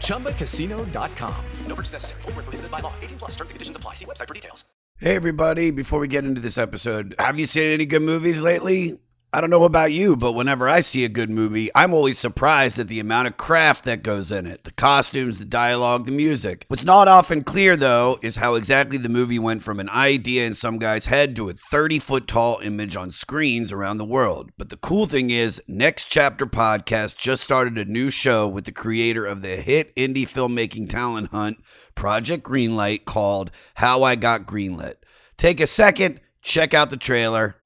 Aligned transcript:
ChumbaCasino.com. 0.00 1.44
No 1.66 1.74
purchase 1.74 1.92
necessary. 1.94 2.22
Void 2.22 2.34
where 2.36 2.42
prohibited 2.42 2.70
by 2.70 2.80
law. 2.80 2.92
18 3.00 3.18
plus 3.18 3.30
terms 3.36 3.50
and 3.50 3.54
conditions 3.54 3.76
apply. 3.76 3.94
See 3.94 4.04
website 4.04 4.28
for 4.28 4.34
details. 4.34 4.64
Hey, 4.98 5.16
everybody, 5.16 5.70
before 5.70 5.98
we 5.98 6.08
get 6.08 6.26
into 6.26 6.42
this 6.42 6.58
episode, 6.58 7.14
have 7.18 7.38
you 7.38 7.46
seen 7.46 7.72
any 7.72 7.86
good 7.86 8.02
movies 8.02 8.42
lately? 8.42 8.98
I 9.32 9.40
don't 9.40 9.50
know 9.50 9.62
about 9.62 9.92
you, 9.92 10.16
but 10.16 10.32
whenever 10.32 10.68
I 10.68 10.80
see 10.80 11.04
a 11.04 11.08
good 11.08 11.30
movie, 11.30 11.70
I'm 11.72 11.94
always 11.94 12.18
surprised 12.18 12.80
at 12.80 12.88
the 12.88 12.98
amount 12.98 13.28
of 13.28 13.36
craft 13.36 13.84
that 13.84 14.02
goes 14.02 14.32
in 14.32 14.44
it 14.44 14.64
the 14.64 14.72
costumes, 14.72 15.38
the 15.38 15.44
dialogue, 15.44 16.04
the 16.04 16.10
music. 16.10 16.64
What's 16.66 16.82
not 16.82 17.06
often 17.06 17.44
clear, 17.44 17.76
though, 17.76 18.18
is 18.22 18.36
how 18.36 18.56
exactly 18.56 18.98
the 18.98 19.08
movie 19.08 19.38
went 19.38 19.62
from 19.62 19.78
an 19.78 19.88
idea 19.88 20.46
in 20.46 20.54
some 20.54 20.80
guy's 20.80 21.06
head 21.06 21.36
to 21.36 21.48
a 21.48 21.52
30 21.52 22.00
foot 22.00 22.26
tall 22.26 22.58
image 22.58 22.96
on 22.96 23.12
screens 23.12 23.70
around 23.70 23.98
the 23.98 24.04
world. 24.04 24.50
But 24.58 24.68
the 24.68 24.76
cool 24.76 25.06
thing 25.06 25.30
is, 25.30 25.62
Next 25.68 26.06
Chapter 26.06 26.44
Podcast 26.44 27.16
just 27.16 27.44
started 27.44 27.78
a 27.78 27.84
new 27.84 28.10
show 28.10 28.48
with 28.48 28.64
the 28.64 28.72
creator 28.72 29.24
of 29.24 29.42
the 29.42 29.56
hit 29.56 29.94
indie 29.94 30.28
filmmaking 30.28 30.90
talent 30.90 31.30
hunt, 31.30 31.62
Project 31.94 32.44
Greenlight, 32.44 33.04
called 33.04 33.52
How 33.74 34.02
I 34.02 34.16
Got 34.16 34.44
Greenlit. 34.44 34.94
Take 35.36 35.60
a 35.60 35.68
second, 35.68 36.20
check 36.42 36.74
out 36.74 36.90
the 36.90 36.96
trailer. 36.96 37.59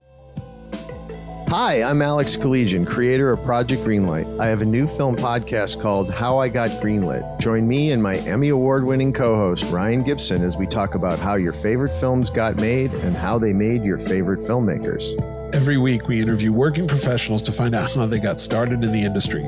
Hi, 1.57 1.85
I'm 1.85 2.03
Alex 2.03 2.35
Collegian, 2.35 2.85
creator 2.85 3.31
of 3.31 3.41
Project 3.45 3.83
Greenlight. 3.83 4.41
I 4.41 4.49
have 4.49 4.61
a 4.61 4.65
new 4.65 4.89
film 4.89 5.15
podcast 5.15 5.81
called 5.81 6.11
How 6.11 6.37
I 6.39 6.49
Got 6.49 6.69
Greenlit. 6.83 7.39
Join 7.39 7.69
me 7.69 7.93
and 7.93 8.03
my 8.03 8.17
Emmy 8.17 8.49
Award 8.49 8.83
winning 8.83 9.13
co 9.13 9.37
host, 9.37 9.71
Ryan 9.71 10.03
Gibson, 10.03 10.43
as 10.43 10.57
we 10.57 10.67
talk 10.67 10.97
about 10.97 11.21
how 11.21 11.37
your 11.37 11.53
favorite 11.53 11.93
films 11.93 12.29
got 12.29 12.57
made 12.57 12.93
and 12.93 13.15
how 13.15 13.39
they 13.39 13.53
made 13.53 13.85
your 13.85 14.01
favorite 14.01 14.41
filmmakers. 14.41 15.15
Every 15.55 15.79
week, 15.79 16.09
we 16.09 16.21
interview 16.21 16.53
working 16.53 16.89
professionals 16.89 17.41
to 17.45 17.53
find 17.53 17.73
out 17.73 17.95
how 17.95 18.07
they 18.07 18.19
got 18.19 18.41
started 18.41 18.83
in 18.83 18.91
the 18.91 19.05
industry, 19.05 19.45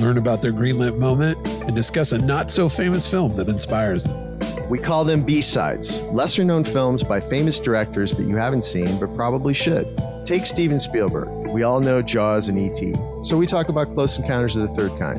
learn 0.00 0.16
about 0.16 0.40
their 0.40 0.54
greenlit 0.54 0.96
moment, 0.96 1.36
and 1.64 1.76
discuss 1.76 2.12
a 2.12 2.18
not 2.18 2.50
so 2.50 2.66
famous 2.66 3.06
film 3.06 3.36
that 3.36 3.50
inspires 3.50 4.04
them. 4.04 4.31
We 4.68 4.78
call 4.78 5.04
them 5.04 5.24
B 5.24 5.40
sides, 5.40 6.02
lesser 6.04 6.44
known 6.44 6.64
films 6.64 7.02
by 7.02 7.20
famous 7.20 7.58
directors 7.60 8.14
that 8.14 8.24
you 8.24 8.36
haven't 8.36 8.64
seen 8.64 8.98
but 8.98 9.14
probably 9.14 9.54
should. 9.54 9.86
Take 10.24 10.46
Steven 10.46 10.80
Spielberg. 10.80 11.48
We 11.48 11.62
all 11.62 11.80
know 11.80 12.02
Jaws 12.02 12.48
and 12.48 12.58
E.T., 12.58 12.94
so 13.22 13.36
we 13.36 13.46
talk 13.46 13.68
about 13.68 13.92
Close 13.94 14.18
Encounters 14.18 14.56
of 14.56 14.62
the 14.62 14.74
Third 14.74 14.98
Kind. 14.98 15.18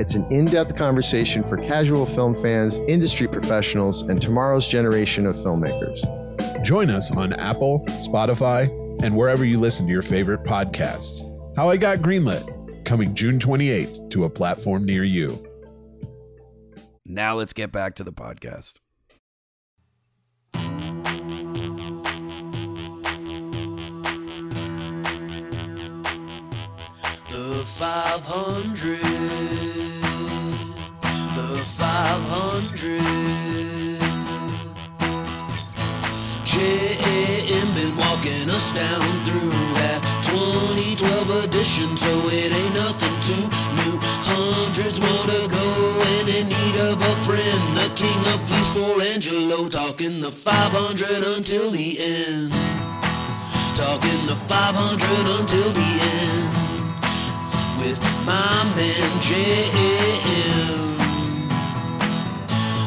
It's 0.00 0.14
an 0.14 0.26
in 0.32 0.46
depth 0.46 0.76
conversation 0.76 1.44
for 1.44 1.56
casual 1.56 2.06
film 2.06 2.34
fans, 2.34 2.78
industry 2.88 3.28
professionals, 3.28 4.02
and 4.02 4.20
tomorrow's 4.20 4.66
generation 4.66 5.26
of 5.26 5.36
filmmakers. 5.36 6.02
Join 6.64 6.90
us 6.90 7.14
on 7.16 7.32
Apple, 7.34 7.84
Spotify, 7.88 8.70
and 9.02 9.16
wherever 9.16 9.44
you 9.44 9.58
listen 9.58 9.86
to 9.86 9.92
your 9.92 10.02
favorite 10.02 10.44
podcasts. 10.44 11.22
How 11.56 11.68
I 11.68 11.76
Got 11.76 11.98
Greenlit, 11.98 12.84
coming 12.84 13.14
June 13.14 13.38
28th 13.38 14.10
to 14.10 14.24
a 14.24 14.30
platform 14.30 14.86
near 14.86 15.04
you. 15.04 15.51
Now 17.12 17.34
let's 17.34 17.52
get 17.52 17.70
back 17.70 17.94
to 17.96 18.04
the 18.04 18.12
podcast. 18.12 18.78
The 27.28 27.64
500. 27.66 28.98
The 31.34 31.62
500. 31.76 33.00
JM 36.46 37.74
been 37.74 37.94
walking 37.98 38.48
us 38.48 38.72
down 38.72 39.24
through 39.26 39.50
that 39.50 40.11
2012 40.32 41.44
edition, 41.44 41.94
so 41.94 42.08
it 42.32 42.52
ain't 42.52 42.74
nothing 42.74 43.16
too 43.20 43.44
new. 43.76 44.00
Hundreds 44.24 44.98
more 44.98 45.26
to 45.28 45.44
go, 45.52 45.66
and 46.16 46.28
in 46.28 46.48
need 46.48 46.76
of 46.88 46.96
a 46.96 47.14
friend. 47.20 47.62
The 47.76 47.92
king 47.94 48.20
of 48.32 48.40
fleece 48.48 48.72
for 48.72 49.02
Angelo, 49.02 49.68
talking 49.68 50.22
the 50.22 50.32
500 50.32 51.36
until 51.36 51.70
the 51.70 51.98
end. 52.00 52.50
Talking 53.76 54.24
the 54.24 54.36
500 54.48 55.40
until 55.40 55.70
the 55.70 56.00
end 56.00 56.52
with 57.78 58.00
my 58.24 58.64
man 58.76 59.10
JM 59.20 60.88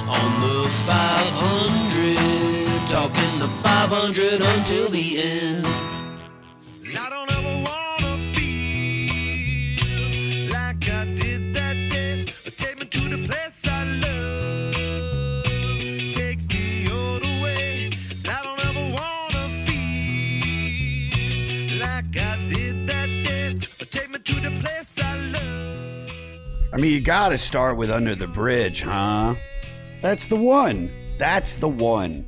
on 0.09 0.29
the 0.41 0.65
500, 0.89 2.87
talking 2.87 3.39
the 3.39 3.49
500 3.61 4.41
until 4.41 4.89
the 4.89 5.21
end. 5.21 5.84
I 27.05 27.07
mean, 27.07 27.13
you 27.13 27.19
got 27.21 27.29
to 27.29 27.37
start 27.37 27.77
with 27.77 27.91
Under 27.91 28.15
the 28.15 28.27
Bridge, 28.27 28.81
huh? 28.81 29.35
That's 30.01 30.27
the 30.27 30.35
one. 30.35 30.89
That's 31.19 31.57
the 31.57 31.69
one. 31.69 32.25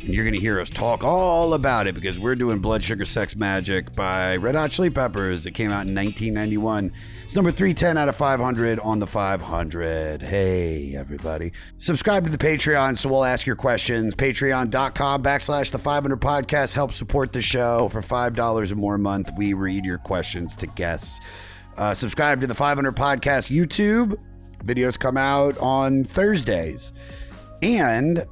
And 0.00 0.14
you're 0.14 0.24
going 0.24 0.34
to 0.34 0.40
hear 0.40 0.60
us 0.60 0.68
talk 0.68 1.04
all 1.04 1.54
about 1.54 1.86
it 1.86 1.94
because 1.94 2.18
we're 2.18 2.34
doing 2.34 2.58
Blood 2.58 2.82
Sugar 2.82 3.06
Sex 3.06 3.32
Magik 3.32 3.94
by 3.94 4.36
Red 4.36 4.56
Hot 4.56 4.70
Chili 4.72 4.90
Peppers. 4.90 5.46
It 5.46 5.52
came 5.52 5.70
out 5.70 5.88
in 5.88 5.94
1991. 5.94 6.92
It's 7.24 7.34
number 7.34 7.50
310 7.50 7.96
out 7.96 8.08
of 8.10 8.16
500 8.16 8.78
on 8.80 8.98
the 8.98 9.06
500. 9.06 10.22
Hey, 10.22 10.94
everybody. 10.94 11.52
Subscribe 11.78 12.24
to 12.24 12.30
the 12.30 12.38
Patreon 12.38 12.98
so 12.98 13.08
we'll 13.08 13.24
ask 13.24 13.46
your 13.46 13.56
questions. 13.56 14.14
Patreon.com 14.14 15.22
backslash 15.22 15.70
the 15.70 15.78
500 15.78 16.20
podcast 16.20 16.74
Help 16.74 16.92
support 16.92 17.32
the 17.32 17.42
show. 17.42 17.88
For 17.90 18.02
$5 18.02 18.70
or 18.70 18.74
more 18.74 18.96
a 18.96 18.98
month, 18.98 19.30
we 19.38 19.54
read 19.54 19.84
your 19.86 19.98
questions 19.98 20.56
to 20.56 20.66
guests. 20.66 21.20
Uh, 21.76 21.94
subscribe 21.94 22.40
to 22.40 22.46
the 22.46 22.54
500 22.54 22.94
Podcast 22.94 23.50
YouTube. 23.54 24.20
Videos 24.64 24.98
come 24.98 25.16
out 25.16 25.56
on 25.58 26.04
Thursdays. 26.04 26.92
And 27.62 28.24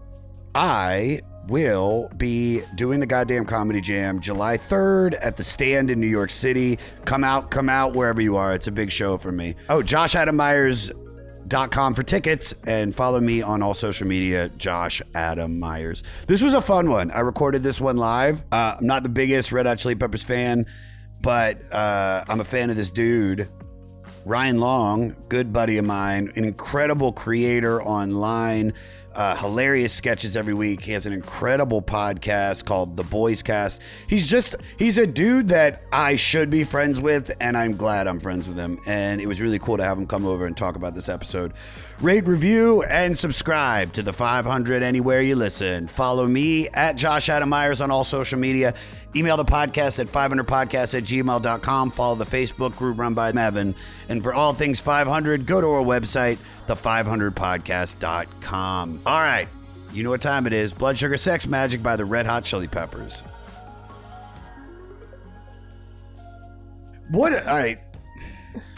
I 0.55 1.21
will 1.47 2.11
be 2.17 2.63
doing 2.75 3.01
the 3.01 3.07
goddamn 3.07 3.47
comedy 3.47 3.81
jam 3.81 4.21
July 4.21 4.59
3rd 4.59 5.19
at 5.23 5.37
the 5.37 5.45
stand 5.45 5.91
in 5.91 5.99
New 6.01 6.07
York 6.07 6.31
City. 6.31 6.79
Come 7.07 7.25
out, 7.25 7.51
come 7.51 7.69
out 7.71 7.95
wherever 7.95 8.21
you 8.21 8.37
are. 8.37 8.53
It's 8.55 8.67
a 8.67 8.73
big 8.73 8.93
show 8.93 9.17
for 9.17 9.33
me. 9.33 9.55
Oh, 9.69 9.83
Josh 9.83 10.15
Adam 10.15 10.37
Meyers. 10.37 10.91
Dot 11.47 11.71
com 11.71 11.95
for 11.95 12.03
tickets 12.03 12.53
and 12.67 12.95
follow 12.95 13.21
me 13.21 13.41
on 13.41 13.63
all 13.63 13.73
social 13.73 14.07
media, 14.07 14.51
Josh 14.51 15.01
Adam 15.15 15.59
Meyers. 15.59 16.03
This 16.27 16.43
was 16.43 16.53
a 16.53 16.61
fun 16.61 16.91
one. 16.91 17.11
I 17.11 17.21
recorded 17.21 17.63
this 17.63 17.81
one 17.81 17.97
live. 17.97 18.43
Uh, 18.53 18.77
I'm 18.79 18.87
not 18.87 19.03
the 19.03 19.09
biggest 19.09 19.51
Red 19.51 19.65
Hot 19.65 19.79
Chili 19.79 19.95
Peppers 19.95 20.23
fan, 20.23 20.67
but 21.21 21.73
uh, 21.73 22.25
I'm 22.29 22.41
a 22.41 22.45
fan 22.45 22.71
of 22.71 22.77
this 22.77 22.91
dude. 22.91 23.49
Ryan 24.25 24.59
Long, 24.61 25.17
good 25.29 25.53
buddy 25.53 25.79
of 25.79 25.85
mine, 25.87 26.31
an 26.37 26.45
incredible 26.45 27.13
creator 27.13 27.83
online, 27.83 28.75
uh, 29.15 29.35
hilarious 29.37 29.93
sketches 29.93 30.37
every 30.37 30.53
week. 30.53 30.83
He 30.83 30.93
has 30.93 31.07
an 31.07 31.13
incredible 31.13 31.81
podcast 31.81 32.67
called 32.67 32.95
The 32.97 33.05
Boys 33.05 33.43
Cast. 33.43 33.81
He's 34.07 34.27
just, 34.29 34.55
he's 34.79 34.99
a 34.99 35.07
dude 35.07 35.49
that 35.49 35.83
I 35.93 36.17
should 36.17 36.51
be 36.51 36.63
friends 36.63 37.01
with, 37.01 37.33
and 37.41 37.57
I'm 37.57 37.77
glad 37.77 38.07
I'm 38.07 38.21
friends 38.21 38.47
with 38.47 38.57
him. 38.57 38.79
And 38.87 39.21
it 39.21 39.27
was 39.27 39.41
really 39.41 39.59
cool 39.59 39.79
to 39.79 39.83
have 39.83 39.97
him 39.97 40.07
come 40.07 40.27
over 40.27 40.47
and 40.47 40.57
talk 40.57 40.77
about 40.77 40.95
this 40.95 41.09
episode. 41.09 41.55
Rate, 42.01 42.29
review, 42.29 42.85
and 42.85 43.19
subscribe 43.19 43.93
to 43.95 44.05
the 44.05 44.13
500 44.13 44.85
anywhere 44.85 45.21
you 45.21 45.35
listen. 45.35 45.89
Follow 45.89 46.29
me 46.29 46.69
at 46.69 46.95
Josh 46.95 47.29
Adam 47.29 47.49
Meyers 47.49 47.81
on 47.81 47.91
all 47.91 48.05
social 48.05 48.39
media. 48.39 48.75
Email 49.17 49.37
the 49.37 49.45
podcast 49.45 49.99
at 49.99 50.07
500podcast 50.07 50.97
at 50.97 51.03
gmail.com. 51.03 51.91
Follow 51.91 52.15
the 52.15 52.25
Facebook 52.25 52.77
group 52.77 52.99
run 52.99 53.15
by 53.15 53.33
Mevin. 53.33 53.75
And 54.09 54.23
for 54.23 54.33
all 54.33 54.55
things 54.55 54.79
500, 54.79 55.45
go 55.45 55.61
to 55.61 55.67
our 55.67 55.83
website, 55.83 56.39
the500podcast.com. 56.69 59.01
All 59.05 59.21
right. 59.21 59.49
You 59.93 60.05
know 60.05 60.11
what 60.11 60.21
time 60.21 60.47
it 60.47 60.53
is. 60.53 60.73
Blood 60.73 60.97
Sugar 60.97 61.17
Sex 61.17 61.47
Magik 61.47 61.83
by 61.83 61.97
the 61.97 62.05
Red 62.05 62.27
Hot 62.27 62.45
Chili 62.45 62.69
Peppers. 62.69 63.25
What? 67.11 67.33
All 67.45 67.57
right. 67.57 67.81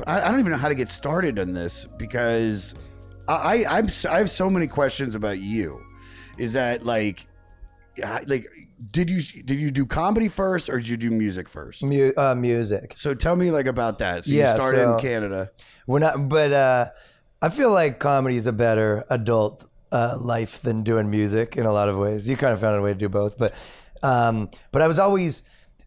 I, 0.06 0.22
I 0.22 0.31
don't 0.31 0.40
even 0.40 0.52
know 0.52 0.58
how 0.58 0.69
to 0.69 0.75
get 0.75 0.88
started 0.88 1.38
on 1.38 1.52
this 1.52 1.84
because 1.84 2.75
I, 3.31 3.62
I 3.65 3.79
I'm 3.79 3.88
I 4.09 4.19
have 4.19 4.31
so 4.31 4.50
many 4.50 4.67
questions 4.67 5.15
about 5.15 5.38
you. 5.38 5.81
Is 6.38 6.55
that 6.55 6.85
like, 6.85 7.27
like, 8.27 8.47
did 8.91 9.11
you 9.11 9.21
did 9.43 9.61
you 9.61 9.71
do 9.71 9.87
comedy 9.87 10.29
first 10.29 10.69
or 10.69 10.79
did 10.79 10.88
you 10.88 10.97
do 10.97 11.11
music 11.11 11.49
first? 11.49 11.82
Mu- 11.82 12.12
uh, 12.17 12.35
music. 12.35 12.94
So 12.97 13.15
tell 13.15 13.37
me 13.37 13.50
like 13.50 13.67
about 13.67 13.99
that. 13.99 14.25
So 14.25 14.32
Yeah, 14.32 14.55
you 14.55 14.61
started 14.61 14.81
so- 14.85 14.94
in 14.97 15.00
Canada. 15.00 15.50
We're 15.87 15.99
not, 15.99 16.29
but 16.29 16.53
uh, 16.53 16.91
I 17.43 17.49
feel 17.49 17.73
like 17.73 17.99
comedy 17.99 18.37
is 18.37 18.47
a 18.47 18.53
better 18.53 19.05
adult 19.11 19.65
uh, 19.91 20.17
life 20.21 20.61
than 20.62 20.82
doing 20.82 21.11
music 21.11 21.56
in 21.56 21.67
a 21.67 21.73
lot 21.73 21.88
of 21.88 21.97
ways. 21.99 22.29
You 22.29 22.37
kind 22.37 22.53
of 22.53 22.61
found 22.61 22.77
a 22.79 22.82
way 22.82 22.93
to 22.93 22.99
do 22.99 23.09
both, 23.09 23.37
but 23.38 23.55
um, 24.03 24.50
but 24.73 24.82
I 24.82 24.88
was 24.88 24.99
always 24.99 25.43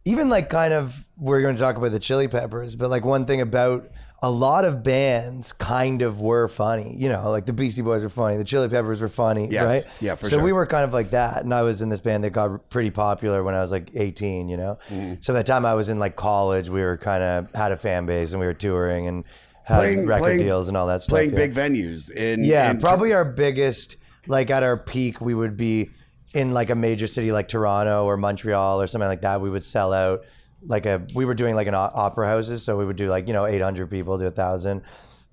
even 0.06 0.30
like 0.30 0.50
kind 0.50 0.74
of 0.74 1.08
we're 1.18 1.42
going 1.42 1.56
to 1.56 1.62
talk 1.62 1.78
about 1.78 1.92
the 1.92 2.00
Chili 2.00 2.28
Peppers, 2.28 2.76
but 2.76 2.90
like 2.90 3.06
one 3.06 3.26
thing 3.26 3.40
about 3.42 3.88
a 4.24 4.32
lot 4.32 4.64
of 4.64 4.84
bands 4.84 5.52
kind 5.52 6.02
of 6.02 6.22
were 6.22 6.48
funny. 6.48 6.96
You 6.98 7.10
know, 7.10 7.30
like 7.30 7.46
the 7.46 7.52
Beastie 7.52 7.82
Boys 7.82 8.04
were 8.04 8.10
funny, 8.10 8.38
the 8.38 8.46
Chili 8.46 8.70
Peppers 8.70 9.02
were 9.02 9.10
funny, 9.10 9.50
Yes. 9.52 9.66
right? 9.84 9.94
Yeah, 10.00 10.16
for 10.16 10.26
so 10.30 10.38
sure. 10.38 10.44
we 10.44 10.54
were 10.54 10.66
kind 10.66 10.86
of 10.86 10.94
like 10.94 11.12
that, 11.12 11.44
and 11.44 11.54
I 11.54 11.62
was 11.62 11.82
in 11.82 11.90
this 11.90 12.00
band 12.00 12.24
that 12.24 12.30
got 12.30 12.70
pretty 12.70 12.90
popular 12.90 13.44
when 13.44 13.54
I 13.54 13.60
was 13.60 13.70
like 13.72 13.92
18. 13.94 14.48
You 14.48 14.56
know, 14.58 14.78
Mm-hmm. 14.90 15.16
so 15.20 15.34
by 15.34 15.40
the 15.40 15.44
time 15.44 15.66
I 15.66 15.74
was 15.74 15.90
in 15.90 16.00
like 16.00 16.16
college, 16.16 16.70
we 16.70 16.82
were 16.82 16.96
kind 16.98 17.22
of 17.22 17.54
had 17.54 17.72
a 17.74 17.78
fan 17.78 18.06
base 18.06 18.32
and 18.32 18.40
we 18.40 18.46
were 18.48 18.54
touring 18.54 19.08
and 19.08 19.26
had 19.66 19.78
Playing- 19.80 20.06
record 20.08 20.22
playing- 20.24 20.40
deals 20.40 20.68
and 20.70 20.78
all 20.78 20.88
that 20.88 21.02
stuff. 21.04 21.12
Playing 21.14 21.32
yeah. 21.32 21.36
big 21.36 21.54
venues 21.54 22.10
in 22.10 22.44
Yeah, 22.46 22.72
in- 22.72 22.80
probably 22.80 23.14
our 23.14 23.26
biggest, 23.26 23.98
like 24.28 24.50
at 24.50 24.64
our 24.64 24.78
peak, 24.78 25.20
we 25.22 25.34
would 25.34 25.58
be 25.58 25.90
in 26.34 26.54
like 26.54 26.70
a 26.70 26.76
major 26.76 27.08
city 27.08 27.32
like 27.34 27.48
Toronto 27.50 28.06
or 28.06 28.16
Montreal 28.18 28.82
or 28.82 28.88
something 28.88 29.08
like 29.08 29.22
that. 29.22 29.42
We 29.42 29.50
would 29.50 29.64
sell 29.66 29.92
out 29.94 30.24
like 30.66 30.86
a, 30.86 31.06
we 31.14 31.26
were 31.26 31.34
doing 31.34 31.56
like 31.56 31.68
an 31.68 31.76
opera 31.76 32.28
houses. 32.28 32.64
So 32.64 32.78
we 32.78 32.86
would 32.86 32.96
do 32.96 33.10
like, 33.10 33.28
you 33.28 33.34
know, 33.34 33.46
800 33.46 33.90
people 33.90 34.18
to 34.20 34.28
a 34.28 34.32
thousand. 34.32 34.82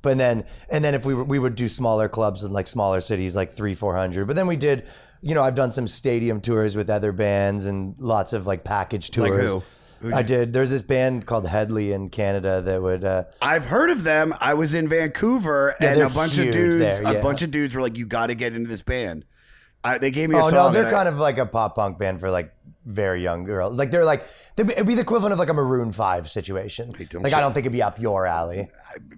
But 0.02 0.16
then, 0.18 0.44
and 0.70 0.82
then 0.84 0.94
if 0.94 1.04
we 1.04 1.12
were, 1.14 1.24
we 1.24 1.38
would 1.38 1.54
do 1.54 1.68
smaller 1.68 2.08
clubs 2.08 2.42
in 2.42 2.52
like 2.52 2.66
smaller 2.66 3.00
cities, 3.00 3.36
like 3.36 3.52
three, 3.52 3.74
400. 3.74 4.26
But 4.26 4.34
then 4.36 4.46
we 4.46 4.56
did, 4.56 4.86
you 5.20 5.34
know, 5.34 5.42
I've 5.42 5.54
done 5.54 5.72
some 5.72 5.86
stadium 5.86 6.40
tours 6.40 6.74
with 6.74 6.88
other 6.88 7.12
bands 7.12 7.66
and 7.66 7.98
lots 7.98 8.32
of 8.32 8.46
like 8.46 8.64
package 8.64 9.14
Like 9.16 9.28
tours. 9.30 9.50
who? 9.52 9.62
Who'd 10.00 10.14
I 10.14 10.20
you- 10.20 10.24
did. 10.26 10.52
There's 10.54 10.70
this 10.70 10.80
band 10.80 11.26
called 11.26 11.46
Hedley 11.46 11.92
in 11.92 12.08
Canada 12.08 12.62
that 12.62 12.80
would, 12.80 13.04
uh, 13.04 13.24
I've 13.42 13.66
heard 13.66 13.90
of 13.90 14.02
them. 14.02 14.34
I 14.40 14.54
was 14.54 14.72
in 14.72 14.88
Vancouver, 14.88 15.76
Yeah, 15.78 15.88
and 15.88 15.98
they're 15.98 16.06
a 16.06 16.10
bunch 16.10 16.36
huge 16.36 16.46
of 16.48 16.54
dudes, 16.54 16.76
there, 16.76 17.18
a 17.18 17.22
bunch 17.22 17.42
of 17.42 17.50
dudes 17.50 17.74
were 17.74 17.82
like, 17.82 17.98
"You 17.98 18.06
got 18.06 18.28
to 18.28 18.34
get 18.34 18.54
into 18.54 18.70
this 18.70 18.80
band." 18.80 19.26
I, 19.82 19.98
they 19.98 20.10
gave 20.10 20.28
me 20.28 20.36
a 20.36 20.38
oh, 20.38 20.42
song. 20.42 20.48
Oh 20.48 20.50
song. 20.50 20.66
no, 20.66 20.72
they're 20.72 20.86
and 20.86 20.94
I- 20.94 20.98
kind 20.98 21.08
of 21.08 21.18
like 21.18 21.38
a 21.38 21.46
pop 21.46 21.74
punk 21.76 21.98
band 21.98 22.20
for 22.20 22.30
like 22.30 22.52
very 22.84 23.22
young 23.22 23.44
girls. 23.44 23.76
Like 23.76 23.90
they're 23.90 24.04
like 24.04 24.24
they'd 24.56 24.66
be, 24.66 24.72
it'd 24.72 24.86
be 24.86 24.94
the 24.94 25.00
equivalent 25.02 25.32
of 25.32 25.38
like 25.38 25.48
a 25.48 25.54
Maroon 25.54 25.92
Five 25.92 26.28
situation. 26.28 26.92
don't 26.92 27.22
Like 27.22 27.30
shit- 27.30 27.38
I 27.38 27.40
don't 27.40 27.52
think 27.52 27.64
it'd 27.64 27.72
be 27.72 27.82
up 27.82 27.98
your 27.98 28.26
alley. 28.26 28.68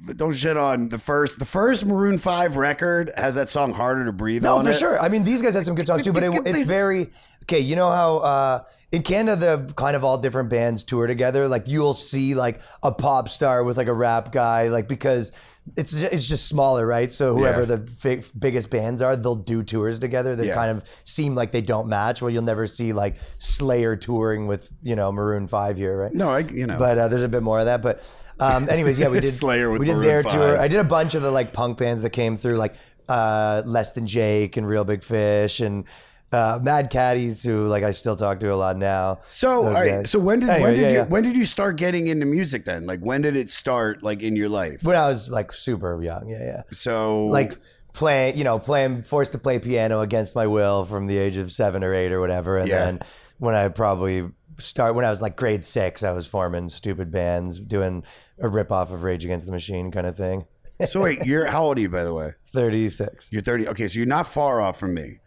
But 0.04 0.16
don't 0.16 0.32
shit 0.34 0.56
on 0.56 0.88
the 0.88 0.98
first. 0.98 1.38
The 1.38 1.44
first 1.44 1.84
Maroon 1.86 2.18
Five 2.18 2.56
record 2.56 3.12
has 3.16 3.36
that 3.36 3.48
song 3.48 3.72
"Harder 3.72 4.04
to 4.04 4.12
Breathe" 4.12 4.42
No, 4.42 4.56
on 4.58 4.64
for 4.64 4.70
it. 4.70 4.74
sure. 4.74 5.00
I 5.00 5.08
mean, 5.08 5.24
these 5.24 5.42
guys 5.42 5.54
had 5.54 5.64
some 5.64 5.74
good 5.74 5.86
songs 5.86 6.02
too, 6.02 6.12
but 6.12 6.22
it, 6.22 6.46
it's 6.46 6.62
very 6.62 7.10
okay. 7.42 7.60
You 7.60 7.76
know 7.76 7.90
how 7.90 8.16
uh, 8.18 8.60
in 8.90 9.02
Canada, 9.02 9.64
the 9.66 9.72
kind 9.74 9.96
of 9.96 10.04
all 10.04 10.18
different 10.18 10.48
bands 10.50 10.84
tour 10.84 11.06
together. 11.06 11.48
Like 11.48 11.68
you'll 11.68 11.94
see 11.94 12.34
like 12.34 12.60
a 12.82 12.92
pop 12.92 13.28
star 13.28 13.64
with 13.64 13.76
like 13.76 13.88
a 13.88 13.94
rap 13.94 14.32
guy, 14.32 14.68
like 14.68 14.88
because 14.88 15.32
it's 15.76 15.92
it's 15.94 16.28
just 16.28 16.48
smaller, 16.48 16.86
right? 16.86 17.10
So 17.12 17.34
whoever 17.36 17.60
Yeah. 17.60 17.66
the 17.76 18.26
biggest 18.38 18.68
bands 18.70 19.00
are, 19.00 19.14
they'll 19.16 19.36
do 19.36 19.62
tours 19.62 19.98
together 20.00 20.34
that 20.36 20.44
Yeah. 20.46 20.54
kind 20.54 20.70
of 20.72 20.82
seem 21.04 21.34
like 21.34 21.52
they 21.52 21.60
don't 21.60 21.86
match. 21.88 22.20
Well, 22.20 22.30
you'll 22.30 22.42
never 22.42 22.66
see 22.66 22.92
like 22.92 23.16
Slayer 23.38 23.94
touring 23.96 24.46
with 24.46 24.70
you 24.82 24.96
know 24.96 25.12
Maroon 25.12 25.46
Five 25.46 25.76
here, 25.76 25.96
right? 25.96 26.12
No, 26.14 26.30
I 26.30 26.40
you 26.40 26.66
know. 26.66 26.78
But 26.78 26.98
uh, 26.98 27.08
there's 27.08 27.22
a 27.22 27.28
bit 27.28 27.42
more 27.44 27.60
of 27.60 27.66
that. 27.66 27.80
But 27.80 28.02
um, 28.40 28.68
anyways, 28.68 28.98
yeah, 28.98 29.08
we 29.08 29.20
did 29.26 29.30
Slayer 29.32 29.70
with 29.70 29.78
we 29.78 29.86
did 29.86 29.92
Maroon 29.96 30.06
their 30.08 30.22
5. 30.24 30.32
tour. 30.32 30.58
I 30.60 30.66
did 30.66 30.80
a 30.80 30.84
bunch 30.84 31.14
of 31.14 31.22
the 31.22 31.30
like 31.30 31.52
punk 31.52 31.78
bands 31.78 32.02
that 32.02 32.10
came 32.10 32.34
through, 32.34 32.56
like 32.56 32.74
uh, 33.08 33.62
Less 33.64 33.92
Than 33.92 34.06
Jake 34.06 34.56
and 34.56 34.66
Real 34.66 34.84
Big 34.84 35.04
Fish 35.04 35.60
and 35.60 35.84
uh, 36.32 36.58
Mad 36.62 36.90
Caddies, 36.90 37.42
who 37.42 37.66
like 37.66 37.82
I 37.84 37.90
still 37.90 38.16
talk 38.16 38.40
to 38.40 38.52
a 38.52 38.56
lot 38.56 38.76
now. 38.76 39.20
so, 39.28 39.64
all 39.64 39.72
right. 39.72 39.88
guys. 39.90 40.10
So 40.10 40.18
when 40.18 40.40
did 40.40 40.48
Anyway, 40.48 40.62
when 40.70 40.74
did 40.74 40.82
yeah, 40.82 40.88
you 40.90 40.96
yeah. 40.98 41.04
when 41.06 41.22
did 41.22 41.36
you 41.36 41.44
start 41.44 41.76
getting 41.76 42.06
into 42.08 42.26
music 42.26 42.64
then? 42.64 42.86
Like 42.86 43.00
when 43.00 43.22
did 43.22 43.36
it 43.36 43.50
start? 43.50 44.02
Like 44.02 44.22
in 44.22 44.34
your 44.36 44.48
life? 44.48 44.82
when 44.82 44.96
I 44.96 45.08
was 45.08 45.28
like 45.28 45.52
super 45.52 46.02
young, 46.02 46.28
yeah, 46.28 46.42
yeah, 46.44 46.62
So 46.72 47.24
like 47.26 47.58
playing, 47.92 48.38
you 48.38 48.44
know, 48.44 48.58
playing 48.58 49.02
forced 49.02 49.32
to 49.32 49.38
play 49.38 49.58
piano 49.58 50.00
against 50.00 50.34
my 50.34 50.46
will 50.46 50.84
from 50.84 51.06
the 51.06 51.18
age 51.18 51.36
of 51.36 51.52
seven 51.52 51.84
or 51.84 51.94
eight 51.94 52.12
or 52.12 52.20
whatever, 52.20 52.56
and 52.58 52.68
Yeah. 52.68 52.84
then 52.86 53.00
when 53.38 53.54
I 53.54 53.68
probably 53.68 54.28
start 54.58 54.94
when 54.94 55.04
I 55.04 55.10
was 55.10 55.20
like 55.20 55.36
grade 55.36 55.64
six, 55.64 56.02
I 56.02 56.12
was 56.12 56.26
forming 56.26 56.68
stupid 56.70 57.10
bands, 57.10 57.58
doing 57.60 58.04
a 58.38 58.48
rip 58.48 58.72
off 58.72 58.90
of 58.92 59.02
Rage 59.02 59.24
Against 59.24 59.46
the 59.46 59.52
Machine 59.52 59.90
kind 59.90 60.06
of 60.06 60.16
thing. 60.16 60.46
so 60.88 61.00
wait, 61.02 61.24
you're 61.26 61.46
how 61.54 61.64
old 61.64 61.76
are 61.78 61.80
you 61.82 61.88
by 61.90 62.04
the 62.04 62.14
way? 62.14 62.32
Thirty 62.54 62.88
six. 62.88 63.30
You're 63.32 63.42
30. 63.42 63.68
Okay, 63.68 63.88
so 63.88 63.98
you're 63.98 64.06
not 64.06 64.26
far 64.26 64.60
off 64.60 64.78
from 64.78 64.94
me. 64.94 65.18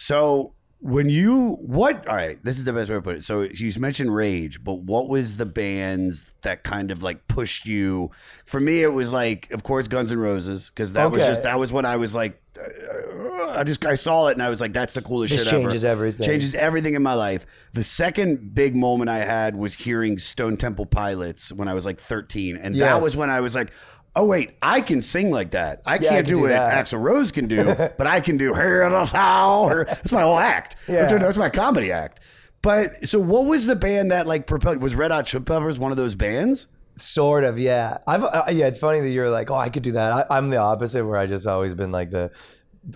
So 0.00 0.54
when 0.78 1.08
you 1.10 1.56
what 1.60 2.06
all 2.06 2.14
right, 2.14 2.38
this 2.44 2.56
is 2.56 2.64
the 2.64 2.72
best 2.72 2.88
way 2.88 2.94
to 2.94 3.02
put 3.02 3.16
it. 3.16 3.24
So 3.24 3.42
you 3.42 3.72
mentioned 3.80 4.14
Rage, 4.14 4.62
but 4.62 4.74
what 4.74 5.08
was 5.08 5.38
the 5.38 5.44
bands 5.44 6.30
that 6.42 6.62
kind 6.62 6.92
of 6.92 7.02
like 7.02 7.26
pushed 7.26 7.66
you? 7.66 8.12
For 8.44 8.60
me, 8.60 8.84
it 8.84 8.92
was 8.92 9.12
like, 9.12 9.50
of 9.50 9.64
course, 9.64 9.88
Guns 9.88 10.12
N' 10.12 10.18
Roses, 10.20 10.70
because 10.70 10.92
that 10.92 11.10
was 11.10 11.26
just 11.26 11.42
that 11.42 11.58
was 11.58 11.72
when 11.72 11.84
I 11.84 11.96
was 11.96 12.14
like 12.14 12.40
uh, 12.56 13.58
I 13.58 13.64
just 13.64 13.84
I 13.84 13.96
saw 13.96 14.28
it 14.28 14.34
and 14.34 14.42
I 14.42 14.50
was 14.50 14.60
like, 14.60 14.72
that's 14.72 14.94
the 14.94 15.02
coolest 15.02 15.32
This 15.32 15.42
shit 15.42 15.52
ever. 15.52 15.62
changes 15.62 15.84
everything. 15.84 16.24
Changes 16.24 16.54
everything 16.54 16.94
in 16.94 17.02
my 17.02 17.14
life. 17.14 17.44
The 17.72 17.82
second 17.82 18.54
big 18.54 18.76
moment 18.76 19.10
I 19.10 19.18
had 19.18 19.56
was 19.56 19.74
hearing 19.74 20.20
Stone 20.20 20.58
Temple 20.58 20.86
Pilots 20.86 21.52
when 21.52 21.66
I 21.66 21.74
was 21.74 21.84
like 21.84 21.98
13. 21.98 22.56
And 22.56 22.76
that 22.76 23.02
was 23.02 23.16
when 23.16 23.30
I 23.30 23.40
was 23.40 23.56
like, 23.56 23.72
oh 24.18 24.24
wait, 24.24 24.56
I 24.60 24.80
can 24.80 25.00
sing 25.00 25.30
like 25.30 25.52
that. 25.52 25.82
I 25.86 25.94
Yeah, 25.94 25.96
I 25.96 25.98
can't 25.98 26.26
can 26.26 26.34
do, 26.34 26.40
do 26.40 26.46
it 26.46 26.48
that. 26.50 26.84
Axl 26.84 27.00
Rose 27.00 27.30
can 27.30 27.46
do, 27.46 27.64
but 27.98 28.06
I 28.06 28.20
can 28.20 28.36
do 28.36 28.52
Sound. 28.54 29.86
That's 29.86 30.12
my 30.12 30.22
whole 30.22 30.38
act. 30.38 30.76
Yeah. 30.88 31.06
That's, 31.18 31.36
my 31.36 31.50
comedy 31.50 31.92
act. 31.92 32.20
But 32.62 33.06
so 33.06 33.20
what 33.20 33.44
was 33.44 33.66
the 33.66 33.76
band 33.76 34.10
that 34.10 34.26
like 34.26 34.46
propelled 34.46 34.78
was 34.78 34.94
Red 34.94 35.10
Hot 35.10 35.26
Chili 35.26 35.44
Peppers 35.44 35.78
one 35.78 35.90
of 35.90 35.96
those 35.96 36.14
bands? 36.14 36.66
Sort 36.96 37.44
of, 37.44 37.58
yeah. 37.58 37.98
I've 38.06 38.24
uh, 38.24 38.44
yeah. 38.50 38.66
It's 38.66 38.78
funny 38.78 39.00
that 39.00 39.10
you're 39.10 39.28
like, 39.30 39.50
oh, 39.50 39.54
I 39.54 39.68
could 39.68 39.82
do 39.82 39.92
that. 39.92 40.12
I, 40.12 40.36
I'm 40.36 40.50
the 40.50 40.56
opposite, 40.56 41.04
where 41.04 41.16
I 41.16 41.26
just 41.26 41.46
always 41.46 41.74
been 41.74 41.92
like 41.92 42.10
the. 42.10 42.32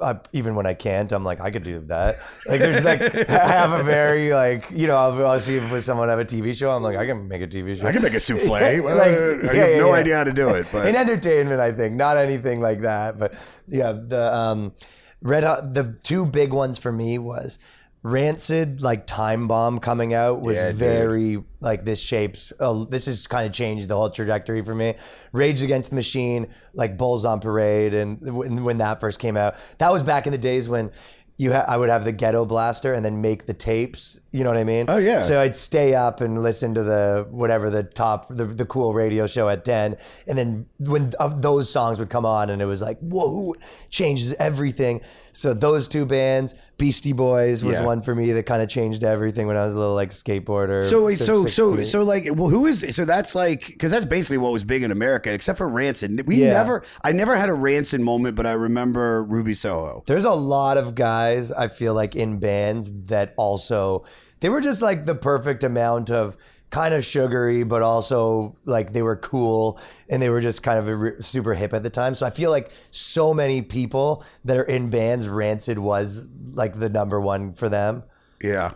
I, 0.00 0.18
even 0.32 0.54
when 0.54 0.66
I 0.66 0.74
can't, 0.74 1.10
I'm 1.12 1.24
like, 1.24 1.40
I 1.40 1.50
could 1.50 1.64
do 1.64 1.80
that. 1.86 2.18
Like, 2.46 2.60
there's 2.60 2.84
like, 2.84 3.00
I 3.30 3.48
have 3.48 3.72
a 3.72 3.82
very 3.82 4.32
like, 4.32 4.70
you 4.70 4.86
know, 4.86 4.96
I'll, 4.96 5.26
I'll 5.26 5.40
see 5.40 5.56
if 5.56 5.82
someone 5.82 6.08
have 6.08 6.18
a 6.18 6.24
TV 6.24 6.56
show. 6.56 6.70
I'm 6.70 6.82
like, 6.82 6.96
I 6.96 7.06
can 7.06 7.28
make 7.28 7.42
a 7.42 7.46
TV 7.46 7.78
show. 7.78 7.86
I 7.86 7.92
can 7.92 8.02
make 8.02 8.14
a 8.14 8.20
souffle. 8.20 8.50
Like, 8.52 8.62
I 8.62 8.74
yeah, 8.74 8.80
have 8.80 9.54
yeah, 9.54 9.78
no 9.78 9.88
yeah. 9.88 10.00
idea 10.00 10.16
how 10.16 10.24
to 10.24 10.32
do 10.32 10.48
it, 10.48 10.66
but 10.72 10.86
in 10.86 10.96
entertainment, 10.96 11.60
I 11.60 11.72
think 11.72 11.94
not 11.94 12.16
anything 12.16 12.60
like 12.60 12.82
that. 12.82 13.18
But 13.18 13.34
yeah, 13.66 13.92
the 13.92 14.34
um, 14.34 14.72
Red 15.20 15.44
Hot. 15.44 15.74
The 15.74 15.96
two 16.02 16.26
big 16.26 16.52
ones 16.52 16.78
for 16.78 16.92
me 16.92 17.18
was 17.18 17.58
Rancid, 18.02 18.82
like 18.82 19.06
Time 19.06 19.46
Bomb 19.46 19.78
coming 19.78 20.12
out 20.12 20.40
was 20.40 20.56
Yeah, 20.56 20.68
dude. 20.70 20.76
very 20.76 21.44
like 21.60 21.84
this 21.84 22.00
shapes. 22.02 22.52
Oh, 22.58 22.84
this 22.84 23.06
has 23.06 23.26
kind 23.28 23.46
of 23.46 23.52
changed 23.52 23.88
the 23.88 23.96
whole 23.96 24.10
trajectory 24.10 24.62
for 24.62 24.74
me. 24.74 24.94
Rage 25.32 25.62
Against 25.62 25.90
the 25.90 25.96
Machine, 25.96 26.48
like 26.74 26.96
Bulls 26.98 27.24
on 27.24 27.38
Parade, 27.40 27.94
and 27.94 28.20
when, 28.20 28.64
when 28.64 28.78
that 28.78 29.00
first 29.00 29.18
came 29.20 29.36
out, 29.36 29.54
that 29.78 29.92
was 29.92 30.02
back 30.02 30.26
in 30.26 30.32
the 30.32 30.38
days 30.38 30.68
when. 30.68 30.90
You 31.38 31.50
ha- 31.54 31.64
I 31.66 31.78
would 31.78 31.88
have 31.88 32.04
the 32.04 32.12
ghetto 32.12 32.44
blaster 32.44 32.92
and 32.92 33.02
then 33.02 33.22
make 33.22 33.46
the 33.46 33.54
tapes. 33.54 34.20
You 34.32 34.44
know 34.44 34.50
what 34.50 34.56
I 34.56 34.64
mean? 34.64 34.86
Oh, 34.88 34.96
yeah. 34.96 35.20
So 35.20 35.40
I'd 35.40 35.54
stay 35.54 35.94
up 35.94 36.22
and 36.22 36.42
listen 36.42 36.74
to 36.74 36.82
the 36.82 37.26
whatever 37.30 37.68
the 37.68 37.82
top 37.82 38.28
the, 38.30 38.46
the 38.46 38.64
cool 38.64 38.94
radio 38.94 39.26
show 39.26 39.48
at 39.50 39.64
10 39.64 39.96
and 40.26 40.38
then 40.38 40.66
when 40.78 41.12
uh, 41.20 41.28
those 41.28 41.70
songs 41.70 41.98
would 41.98 42.08
come 42.08 42.24
on 42.24 42.48
and 42.48 42.62
it 42.62 42.64
was 42.64 42.80
like 42.80 42.98
whoa 43.00 43.54
changes 43.90 44.32
everything 44.34 45.02
so 45.34 45.52
those 45.52 45.86
two 45.86 46.06
bands 46.06 46.54
Beastie 46.78 47.12
Boys 47.12 47.62
was 47.62 47.78
Yeah. 47.78 47.84
one 47.84 48.00
for 48.02 48.14
me 48.14 48.32
that 48.32 48.44
kind 48.46 48.62
of 48.62 48.68
changed 48.68 49.04
everything 49.04 49.46
when 49.46 49.56
I 49.56 49.64
was 49.64 49.74
a 49.74 49.78
little 49.78 49.94
like 49.94 50.10
skateboarder 50.10 50.82
So 50.82 51.04
wait, 51.04 51.18
so 51.18 51.46
so 51.46 51.82
so 51.84 52.02
like, 52.02 52.24
well, 52.32 52.48
who 52.48 52.66
is 52.66 52.84
so 52.96 53.04
that's 53.04 53.34
like 53.34 53.66
because 53.66 53.90
that's 53.90 54.06
basically 54.06 54.38
what 54.38 54.52
was 54.52 54.64
big 54.64 54.82
in 54.82 54.90
America, 54.90 55.30
except 55.32 55.58
for 55.58 55.68
Rancid. 55.68 56.26
We 56.26 56.36
Yeah. 56.36 56.54
never, 56.54 56.84
I 57.04 57.12
never 57.12 57.36
had 57.36 57.48
a 57.50 57.54
Rancid 57.54 58.00
moment, 58.00 58.34
but 58.36 58.46
I 58.46 58.52
remember 58.52 59.22
Ruby 59.22 59.54
Soho. 59.54 60.02
There's 60.06 60.24
a 60.24 60.30
lot 60.32 60.76
of 60.78 60.94
guys 60.94 61.52
I 61.52 61.68
feel 61.68 61.94
like 61.94 62.16
in 62.16 62.38
bands 62.38 62.90
that 63.06 63.34
also 63.36 64.04
they 64.42 64.48
were 64.48 64.60
just 64.60 64.82
like 64.82 65.06
the 65.06 65.14
perfect 65.14 65.64
amount 65.64 66.10
of 66.10 66.36
kind 66.70 66.94
of 66.94 67.04
sugary, 67.04 67.62
but 67.62 67.80
also 67.80 68.56
like 68.64 68.92
they 68.92 69.02
were 69.02 69.16
cool 69.16 69.78
and 70.08 70.20
they 70.20 70.30
were 70.30 70.40
just 70.40 70.62
kind 70.62 70.88
of 70.88 71.24
super 71.24 71.54
hip 71.54 71.72
at 71.72 71.84
the 71.84 71.90
time. 71.90 72.14
So 72.14 72.26
I 72.26 72.30
feel 72.30 72.50
like 72.50 72.72
so 72.90 73.32
many 73.32 73.62
people 73.62 74.24
that 74.44 74.56
are 74.56 74.64
in 74.64 74.90
bands, 74.90 75.28
Rancid 75.28 75.78
was 75.78 76.28
like 76.54 76.74
the 76.74 76.88
number 76.88 77.20
one 77.20 77.52
for 77.52 77.68
them. 77.68 78.02
Yeah, 78.42 78.72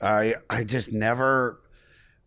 I 0.00 0.36
I 0.48 0.62
just 0.62 0.92
never. 0.92 1.60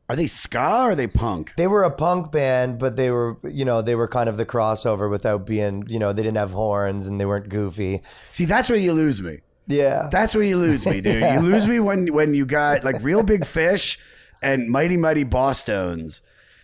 Are 0.10 0.15
they 0.17 0.27
ska 0.27 0.60
or 0.60 0.89
are 0.89 0.95
they 0.95 1.07
punk? 1.07 1.53
They 1.55 1.67
were 1.67 1.83
a 1.83 1.91
punk 1.91 2.33
band, 2.33 2.79
but 2.79 2.98
they 2.98 3.12
were, 3.12 3.38
you 3.50 3.63
know, 3.63 3.81
they 3.81 3.95
were 3.95 4.10
kind 4.10 4.27
of 4.27 4.36
the 4.36 4.45
crossover 4.45 5.10
without 5.10 5.45
being, 5.45 5.86
you 5.88 6.00
know, 6.00 6.12
they 6.12 6.21
didn't 6.21 6.36
have 6.36 6.51
horns 6.51 7.07
and 7.07 7.17
they 7.17 7.25
weren't 7.25 7.48
goofy. 7.48 8.01
See, 8.29 8.43
that's 8.43 8.69
where 8.69 8.77
you 8.77 8.91
lose 8.91 9.21
me. 9.21 9.39
Yeah. 9.68 10.10
That's 10.12 10.36
where 10.36 10.44
you 10.44 10.58
lose 10.58 10.86
me, 10.86 11.01
dude. 11.01 11.22
You 11.22 11.39
lose 11.41 11.68
me 11.68 11.80
when 11.80 12.08
when 12.13 12.34
you 12.34 12.46
got 12.46 12.84
like 12.84 13.01
real 13.01 13.24
big 13.24 13.46
fish 13.46 14.00
and 14.41 14.70
mighty 14.70 14.98
mighty 14.98 15.25
Bosstones. 15.25 16.22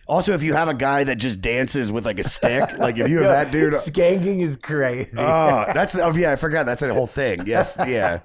Also, 0.08 0.32
if 0.32 0.42
you 0.42 0.54
have 0.54 0.68
a 0.68 0.74
guy 0.74 1.04
that 1.04 1.16
just 1.16 1.42
dances 1.42 1.92
with 1.92 2.06
like 2.06 2.18
a 2.18 2.24
stick, 2.24 2.78
like 2.78 2.96
if 2.96 3.08
you 3.08 3.18
have 3.18 3.26
that 3.26 3.52
dude, 3.52 3.74
uh, 3.74 3.78
Skanking 3.78 4.40
is 4.40 4.56
crazy. 4.56 5.18
oh, 5.18 5.66
that's 5.74 5.96
oh 5.96 6.14
yeah, 6.14 6.32
I 6.32 6.36
forgot 6.36 6.64
that's 6.64 6.80
a 6.80 6.94
whole 6.94 7.06
thing. 7.06 7.40
Yes, 7.44 7.76
yeah. 7.86 8.20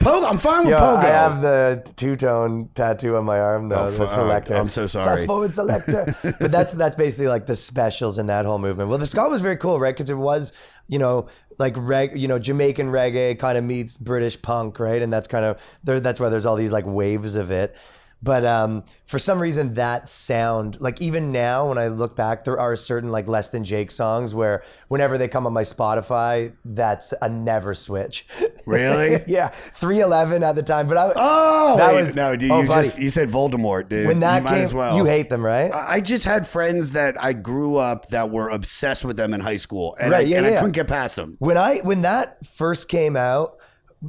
Pogo, 0.00 0.28
I'm 0.28 0.38
fine 0.38 0.62
with 0.62 0.70
Yo, 0.70 0.78
pogo. 0.78 0.98
I 0.98 1.06
have 1.06 1.40
the 1.40 1.92
two 1.94 2.16
tone 2.16 2.70
tattoo 2.74 3.16
on 3.16 3.24
my 3.24 3.38
arm 3.38 3.68
though. 3.68 3.86
Oh, 3.86 3.90
the 3.92 3.96
fu- 3.96 4.02
oh, 4.02 4.06
Selecter. 4.06 4.58
I'm 4.58 4.68
so 4.68 4.88
sorry. 4.88 5.18
Fast 5.18 5.26
forward 5.28 5.52
Selecter. 5.52 6.38
but 6.40 6.50
that's 6.50 6.72
that's 6.72 6.96
basically 6.96 7.28
like 7.28 7.46
the 7.46 7.54
specials 7.56 8.18
in 8.18 8.26
that 8.26 8.44
whole 8.44 8.58
movement. 8.58 8.88
Well, 8.88 8.98
the 8.98 9.06
ska 9.06 9.28
was 9.28 9.40
very 9.40 9.56
cool, 9.56 9.78
right? 9.78 9.94
Because 9.94 10.10
it 10.10 10.18
was, 10.18 10.52
you 10.88 10.98
know, 10.98 11.28
like 11.58 11.74
reg, 11.76 12.20
you 12.20 12.26
know, 12.26 12.40
Jamaican 12.40 12.88
reggae 12.88 13.38
kind 13.38 13.56
of 13.56 13.62
meets 13.62 13.96
British 13.96 14.42
punk, 14.42 14.80
right? 14.80 15.00
And 15.00 15.12
that's 15.12 15.28
kind 15.28 15.44
of 15.44 15.78
there. 15.84 16.00
That's 16.00 16.18
why 16.18 16.30
there's 16.30 16.46
all 16.46 16.56
these 16.56 16.72
like 16.72 16.84
waves 16.84 17.36
of 17.36 17.52
it. 17.52 17.76
But 18.20 18.44
um, 18.44 18.84
for 19.04 19.20
some 19.20 19.38
reason, 19.38 19.74
that 19.74 20.08
sound, 20.08 20.80
like 20.80 21.00
even 21.00 21.30
now 21.30 21.68
when 21.68 21.78
I 21.78 21.86
look 21.86 22.16
back, 22.16 22.42
there 22.42 22.58
are 22.58 22.74
certain 22.74 23.10
like 23.10 23.28
Less 23.28 23.50
Than 23.50 23.62
Jake 23.62 23.92
songs 23.92 24.34
where 24.34 24.64
whenever 24.88 25.16
they 25.18 25.28
come 25.28 25.46
on 25.46 25.52
my 25.52 25.62
Spotify, 25.62 26.52
that's 26.64 27.14
a 27.22 27.28
never 27.28 27.74
switch. 27.74 28.26
Really? 28.66 29.18
yeah, 29.28 29.48
311 29.48 30.42
at 30.42 30.56
the 30.56 30.64
time. 30.64 30.88
But 30.88 30.96
I, 30.96 31.12
Oh, 31.14 31.76
that 31.76 31.94
wait, 31.94 32.02
was 32.02 32.16
no, 32.16 32.34
dude, 32.34 32.50
oh, 32.50 32.62
you 32.62 32.66
buddy, 32.66 32.82
just 32.88 32.98
you 32.98 33.08
said 33.08 33.30
Voldemort, 33.30 33.88
dude. 33.88 34.08
when 34.08 34.18
that 34.20 34.38
you 34.38 34.42
might 34.44 34.50
came, 34.56 34.64
as 34.64 34.74
well. 34.74 34.96
you 34.96 35.04
hate 35.04 35.28
them, 35.28 35.44
right? 35.46 35.70
I 35.72 36.00
just 36.00 36.24
had 36.24 36.44
friends 36.46 36.92
that 36.94 37.22
I 37.22 37.32
grew 37.34 37.76
up 37.76 38.08
that 38.08 38.30
were 38.30 38.48
obsessed 38.48 39.04
with 39.04 39.16
them 39.16 39.32
in 39.32 39.40
high 39.40 39.56
school, 39.56 39.96
and, 40.00 40.10
Right, 40.10 40.26
I, 40.26 40.28
yeah, 40.28 40.38
and 40.38 40.46
I 40.46 40.50
couldn't 40.56 40.72
get 40.72 40.88
past 40.88 41.14
them. 41.14 41.36
when 41.38 41.56
I 41.56 41.78
when 41.84 42.02
that 42.02 42.44
first 42.44 42.88
came 42.88 43.16
out, 43.16 43.58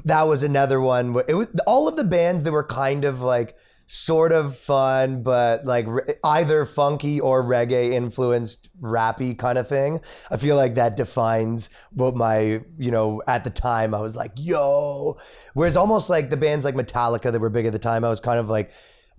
that 0.05 0.23
was 0.23 0.41
another 0.41 0.81
one. 0.81 1.15
It 1.27 1.35
was 1.35 1.47
all 1.67 1.87
of 1.87 1.95
the 1.95 2.03
bands 2.03 2.41
that 2.43 2.51
were 2.51 2.63
kind 2.65 3.05
of 3.05 3.21
like 3.21 3.55
sort 3.91 4.31
of 4.31 4.55
fun, 4.55 5.23
but 5.23 5.65
like 5.65 5.85
re- 5.87 6.03
either 6.23 6.63
funky 6.63 7.19
or 7.19 7.43
reggae 7.43 7.91
influenced, 7.91 8.69
rappy 8.79 9.35
kind 9.35 9.57
of 9.57 9.67
thing. 9.67 9.99
I 10.29 10.37
feel 10.37 10.55
like 10.55 10.75
that 10.75 10.95
defines 10.95 11.71
what 11.89 12.15
my 12.15 12.61
you 12.77 12.91
know 12.91 13.23
at 13.25 13.43
the 13.43 13.49
time 13.49 13.95
I 13.95 14.01
was 14.01 14.15
like 14.15 14.33
yo. 14.35 15.17
Whereas 15.55 15.75
almost 15.75 16.07
like 16.07 16.29
the 16.29 16.37
bands 16.37 16.65
like 16.65 16.75
Metallica 16.75 17.31
that 17.31 17.41
were 17.41 17.49
big 17.49 17.65
at 17.65 17.73
the 17.73 17.79
time, 17.79 18.05
I 18.05 18.09
was 18.09 18.19
kind 18.19 18.39
of 18.39 18.47
like. 18.47 18.71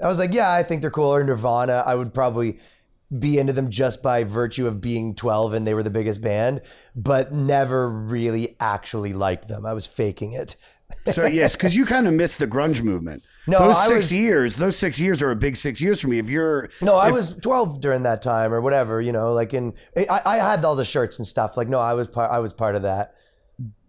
I 0.03 0.09
was 0.09 0.19
like, 0.19 0.33
yeah, 0.33 0.51
I 0.55 0.63
think 0.63 0.81
they're 0.81 0.91
cool. 0.91 1.15
Or 1.15 1.23
Nirvana, 1.23 1.83
I 1.85 1.95
would 1.95 2.15
probably 2.15 2.59
be 3.19 3.39
into 3.39 3.53
them 3.53 3.69
just 3.69 4.03
by 4.03 4.25
virtue 4.25 4.67
of 4.67 4.81
being 4.81 5.15
12 5.15 5.53
and 5.53 5.67
they 5.67 5.75
were 5.75 5.83
the 5.83 5.91
biggest 5.91 6.23
band, 6.23 6.63
but 6.97 7.35
never 7.35 7.87
really 7.87 8.57
actually 8.61 9.13
liked 9.13 9.47
them. 9.47 9.67
I 9.67 9.75
was 9.75 9.87
faking 9.87 10.33
it. 10.33 10.57
So 11.13 11.25
yes, 11.27 11.57
because 11.57 11.75
you 11.75 11.87
kind 11.87 12.07
of 12.07 12.13
missed 12.15 12.39
the 12.39 12.47
grunge 12.47 12.83
movement. 12.83 13.25
No, 13.47 13.59
those 13.61 13.77
I 13.77 13.87
six 13.87 13.97
was- 13.97 14.13
years, 14.13 14.57
those 14.57 14.77
six 14.77 15.01
years 15.01 15.23
are 15.23 15.31
a 15.31 15.37
big 15.37 15.57
six 15.57 15.81
years 15.81 16.01
for 16.01 16.09
me. 16.09 16.19
If 16.19 16.29
you're 16.29 16.69
No, 16.83 16.97
I 16.97 17.09
if- 17.09 17.15
was 17.15 17.37
12 17.43 17.81
during 17.81 18.03
that 18.03 18.21
time 18.23 18.53
or 18.53 18.61
whatever, 18.61 19.01
you 19.01 19.13
know, 19.13 19.33
like 19.33 19.55
in, 19.55 19.73
I, 19.97 20.21
I 20.27 20.37
had 20.37 20.65
all 20.65 20.77
the 20.77 20.85
shirts 20.85 21.19
and 21.19 21.27
stuff. 21.27 21.57
Like, 21.57 21.69
no, 21.69 21.79
I 21.81 21.95
was 21.95 22.07
part, 22.09 22.31
I 22.31 22.39
was 22.39 22.53
part 22.53 22.75
of 22.75 22.83
that. 22.83 23.15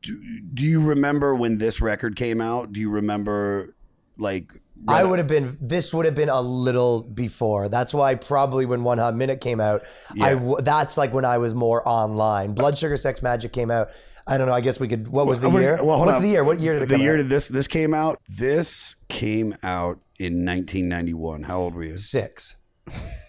Do 0.02 0.66
you 0.66 0.82
remember 0.82 1.36
when 1.36 1.58
this 1.60 1.80
record 1.82 2.16
came 2.16 2.42
out? 2.42 2.74
Do 2.74 2.80
you 2.80 2.90
remember 2.90 3.76
like? 4.18 4.52
I 4.88 5.04
would 5.04 5.20
have 5.20 5.28
been. 5.28 5.56
This 5.62 5.94
would 5.94 6.06
have 6.08 6.16
been 6.16 6.30
a 6.30 6.42
little 6.42 7.04
before. 7.04 7.70
That's 7.70 7.94
why 7.94 8.16
probably 8.16 8.66
when 8.66 8.84
One 8.84 8.98
Hot 8.98 9.16
Minute 9.16 9.40
came 9.40 9.60
out, 9.60 9.84
I 10.20 10.34
w- 10.34 10.58
that's 10.60 10.98
like 10.98 11.14
when 11.14 11.24
I 11.24 11.38
was 11.38 11.54
more 11.54 11.88
online. 11.88 12.56
Blood 12.56 12.80
Sugar 12.80 12.98
Sex 12.98 13.20
Magik 13.20 13.52
came 13.54 13.70
out. 13.70 13.90
I 14.28 14.38
don't 14.38 14.48
know. 14.48 14.54
I 14.54 14.62
guess 14.62 14.80
we 14.80 14.88
could. 14.88 15.08
What 15.08 15.26
was 15.28 15.40
the 15.42 15.50
Well, 15.50 15.62
year? 15.62 15.76
well, 15.84 15.98
hold 15.98 16.08
What's 16.08 16.18
on. 16.18 16.22
the 16.24 16.30
year? 16.30 16.44
What 16.44 16.60
year 16.60 16.74
did 16.74 16.84
it 16.84 16.90
the 16.90 16.96
come 16.96 17.02
year 17.02 17.14
out? 17.16 17.18
did 17.18 17.30
this 17.30 17.48
this 17.48 17.68
came 17.68 17.94
out? 17.94 18.20
This 18.30 18.96
came 19.10 19.56
out 19.64 20.00
in 20.20 20.46
1991. 20.46 21.44
How 21.44 21.60
old 21.60 21.74
were 21.76 21.84
you? 21.84 21.98
Six. 21.98 22.56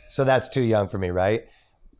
So 0.08 0.24
that's 0.24 0.48
too 0.48 0.60
young 0.62 0.88
for 0.88 0.98
me, 0.98 1.08
right? 1.10 1.44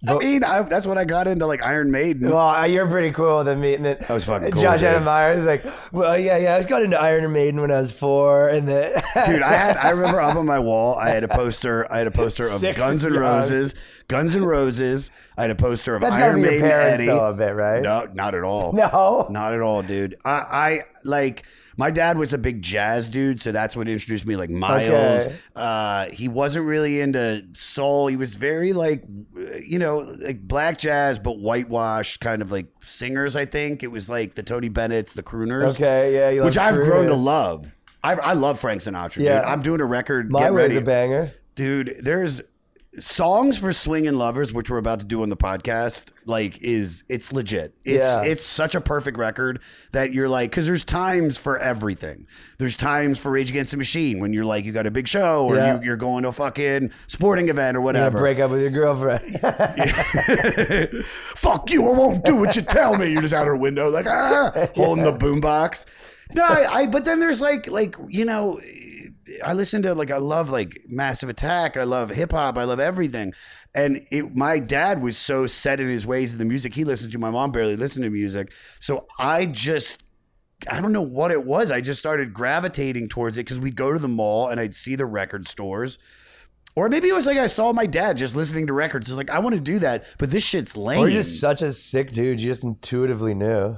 I 0.06 0.18
mean, 0.18 0.42
I, 0.42 0.62
that's 0.62 0.86
when 0.86 0.98
I 0.98 1.04
got 1.04 1.28
into 1.28 1.46
like 1.46 1.62
Iron 1.62 1.90
Maiden. 1.90 2.28
Well, 2.28 2.38
uh, 2.48 2.64
you're 2.64 2.88
pretty 2.88 3.12
cool 3.12 3.44
than 3.44 3.60
me. 3.60 3.74
And 3.74 3.84
then 3.84 3.98
was 4.10 4.24
fucking 4.24 4.50
cool, 4.50 4.60
Josh 4.60 4.80
dude. 4.80 4.88
Adam 4.88 5.04
Meyers 5.04 5.40
is 5.40 5.46
like, 5.46 5.64
well, 5.92 6.18
yeah, 6.18 6.38
yeah. 6.38 6.56
I 6.56 6.62
got 6.64 6.82
into 6.82 7.00
Iron 7.00 7.32
Maiden 7.32 7.60
when 7.60 7.70
I 7.70 7.80
was 7.80 7.92
four, 7.92 8.48
and 8.48 8.66
then 8.66 8.92
Dude, 9.26 9.42
I 9.42 9.52
had 9.52 9.76
I 9.76 9.90
remember 9.94 10.20
up 10.20 10.34
on 10.36 10.44
my 10.44 10.58
wall, 10.58 10.96
I 10.96 11.10
had 11.10 11.22
a 11.22 11.28
poster. 11.28 11.90
I 11.92 11.98
had 11.98 12.08
a 12.08 12.10
poster 12.10 12.48
of 12.48 12.60
Six 12.60 12.78
Guns 12.78 13.04
N' 13.04 13.12
Roses, 13.12 13.76
Guns 14.08 14.34
N' 14.34 14.44
Roses. 14.44 15.12
I 15.38 15.42
had 15.42 15.50
a 15.50 15.54
poster 15.54 15.94
of 15.94 16.02
That's 16.02 16.16
gotta 16.16 16.26
Iron 16.32 16.36
be 16.36 16.40
your 16.42 16.50
Maiden, 16.50 16.68
parents, 16.68 16.94
Eddie. 16.94 17.06
though, 17.06 17.28
a 17.28 17.34
bit, 17.34 17.54
right? 17.54 17.82
No, 17.82 18.08
not 18.12 18.34
at 18.34 18.42
all. 18.42 18.72
No? 18.72 19.26
not 19.30 19.54
at 19.54 19.60
all, 19.60 19.82
dude. 19.82 20.16
I, 20.24 20.30
I 20.30 20.80
like 21.04 21.44
my 21.76 21.90
dad 21.90 22.18
was 22.18 22.32
a 22.34 22.38
big 22.38 22.62
jazz 22.62 23.08
dude, 23.08 23.40
so 23.40 23.52
that's 23.52 23.74
what 23.76 23.88
introduced 23.88 24.26
me. 24.26 24.36
Like 24.36 24.50
Miles, 24.50 25.26
Okay. 25.26 25.36
uh, 25.56 26.06
he 26.10 26.28
wasn't 26.28 26.66
really 26.66 27.00
into 27.00 27.44
soul. 27.52 28.06
He 28.08 28.16
was 28.16 28.34
very 28.34 28.72
like, 28.72 29.04
you 29.64 29.78
know, 29.78 29.98
like 29.98 30.40
black 30.40 30.78
jazz, 30.78 31.18
but 31.18 31.38
whitewashed 31.38 32.20
kind 32.20 32.42
of 32.42 32.52
like 32.52 32.66
singers. 32.80 33.36
I 33.36 33.44
think 33.44 33.82
it 33.82 33.88
was 33.90 34.08
like 34.10 34.34
the 34.34 34.42
Tony 34.42 34.68
Bennett's, 34.68 35.14
the 35.14 35.22
crooners. 35.22 35.70
Okay, 35.74 36.14
yeah, 36.14 36.30
you 36.30 36.44
which 36.44 36.58
I've 36.58 36.76
grown 36.76 37.06
to 37.08 37.14
love. 37.14 37.66
I, 38.04 38.14
I 38.14 38.32
love 38.32 38.58
Frank 38.58 38.80
Sinatra. 38.80 39.18
Yeah. 39.22 39.40
dude. 39.40 39.48
I'm 39.48 39.62
doing 39.62 39.80
a 39.80 39.84
record. 39.84 40.30
my 40.30 40.50
way's 40.50 40.68
ready. 40.70 40.76
a 40.76 40.80
banger. 40.80 41.30
dude. 41.54 41.96
There's 42.00 42.40
songs 42.98 43.58
for 43.58 43.72
swinging 43.72 44.14
lovers, 44.14 44.52
which 44.52 44.68
we're 44.70 44.76
about 44.78 44.98
to 44.98 45.04
do 45.06 45.22
on 45.22 45.30
the 45.30 45.36
podcast. 45.36 46.10
Like, 46.26 46.60
is 46.62 47.04
it's 47.08 47.32
legit? 47.32 47.74
It's 47.84 48.04
Yeah. 48.04 48.22
it's 48.22 48.44
such 48.44 48.74
a 48.74 48.80
perfect 48.80 49.16
record 49.18 49.60
that 49.92 50.12
you're 50.12 50.28
like, 50.28 50.50
because 50.50 50.66
there's 50.66 50.84
times 50.84 51.38
for 51.38 51.58
everything. 51.58 52.26
There's 52.58 52.76
times 52.76 53.18
for 53.18 53.30
Rage 53.32 53.48
Against 53.50 53.70
the 53.70 53.76
Machine 53.78 54.20
when 54.20 54.32
you're 54.32 54.44
like, 54.44 54.64
you 54.64 54.72
got 54.72 54.86
a 54.86 54.90
big 54.90 55.08
show 55.08 55.46
or 55.48 55.56
Yeah. 55.56 55.78
you, 55.78 55.84
you're 55.86 55.96
going 55.96 56.22
to 56.24 56.28
a 56.28 56.32
fucking 56.32 56.90
sporting 57.06 57.48
event 57.48 57.76
or 57.76 57.80
whatever. 57.80 58.18
Break 58.18 58.38
up 58.40 58.50
with 58.50 58.60
your 58.60 58.70
girlfriend. 58.70 59.40
Fuck 61.36 61.70
you! 61.70 61.88
I 61.88 61.90
won't 61.92 62.24
do 62.24 62.36
what 62.36 62.54
you 62.56 62.62
tell 62.62 62.96
me. 62.96 63.10
You're 63.10 63.22
just 63.22 63.34
out 63.34 63.46
her 63.46 63.56
window, 63.56 63.88
like 63.90 64.06
ah, 64.06 64.52
holding 64.74 65.04
the 65.04 65.12
boombox. 65.12 65.86
No, 66.34 66.44
I, 66.44 66.80
I. 66.82 66.86
But 66.86 67.04
then 67.04 67.20
there's 67.20 67.40
like, 67.40 67.68
like 67.70 67.96
you 68.08 68.24
know, 68.24 68.60
I 69.44 69.52
listen 69.52 69.82
to 69.82 69.94
like 69.94 70.10
I 70.10 70.18
love 70.18 70.50
like 70.50 70.78
Massive 70.88 71.28
Attack. 71.28 71.76
I 71.76 71.84
love 71.84 72.10
hip 72.10 72.32
hop. 72.32 72.58
I 72.58 72.64
love 72.64 72.80
everything. 72.80 73.32
And 73.74 74.06
it, 74.10 74.34
my 74.34 74.58
dad 74.58 75.00
was 75.00 75.16
so 75.16 75.46
set 75.46 75.80
in 75.80 75.88
his 75.88 76.06
ways 76.06 76.32
of 76.32 76.38
the 76.38 76.44
music 76.44 76.74
he 76.74 76.84
listened 76.84 77.12
to. 77.12 77.18
My 77.18 77.30
mom 77.30 77.52
barely 77.52 77.76
listened 77.76 78.04
to 78.04 78.10
music, 78.10 78.52
so 78.80 79.06
I 79.18 79.46
just. 79.46 80.02
I 80.70 80.80
don't 80.80 80.92
know 80.92 81.02
what 81.02 81.32
it 81.32 81.44
was. 81.44 81.72
I 81.72 81.80
just 81.80 81.98
started 81.98 82.32
gravitating 82.32 83.08
towards 83.08 83.36
it 83.36 83.40
because 83.40 83.58
we'd 83.58 83.74
go 83.74 83.92
to 83.92 83.98
the 83.98 84.06
mall 84.06 84.46
and 84.46 84.60
I'd 84.60 84.76
see 84.76 84.94
the 84.94 85.06
record 85.06 85.48
stores. 85.48 85.98
Or 86.76 86.88
maybe 86.88 87.08
it 87.08 87.14
was 87.14 87.26
like 87.26 87.36
I 87.36 87.48
saw 87.48 87.72
my 87.72 87.84
dad 87.86 88.16
just 88.16 88.36
listening 88.36 88.68
to 88.68 88.72
records. 88.72 89.08
It's 89.08 89.16
like 89.16 89.28
I 89.28 89.40
want 89.40 89.56
to 89.56 89.60
do 89.60 89.80
that, 89.80 90.04
but 90.18 90.30
this 90.30 90.44
shit's 90.44 90.76
lame. 90.76 91.00
or 91.00 91.08
you're 91.08 91.18
just 91.18 91.40
such 91.40 91.62
a 91.62 91.72
sick 91.72 92.12
dude. 92.12 92.40
You 92.40 92.50
just 92.50 92.62
intuitively 92.62 93.34
knew. 93.34 93.76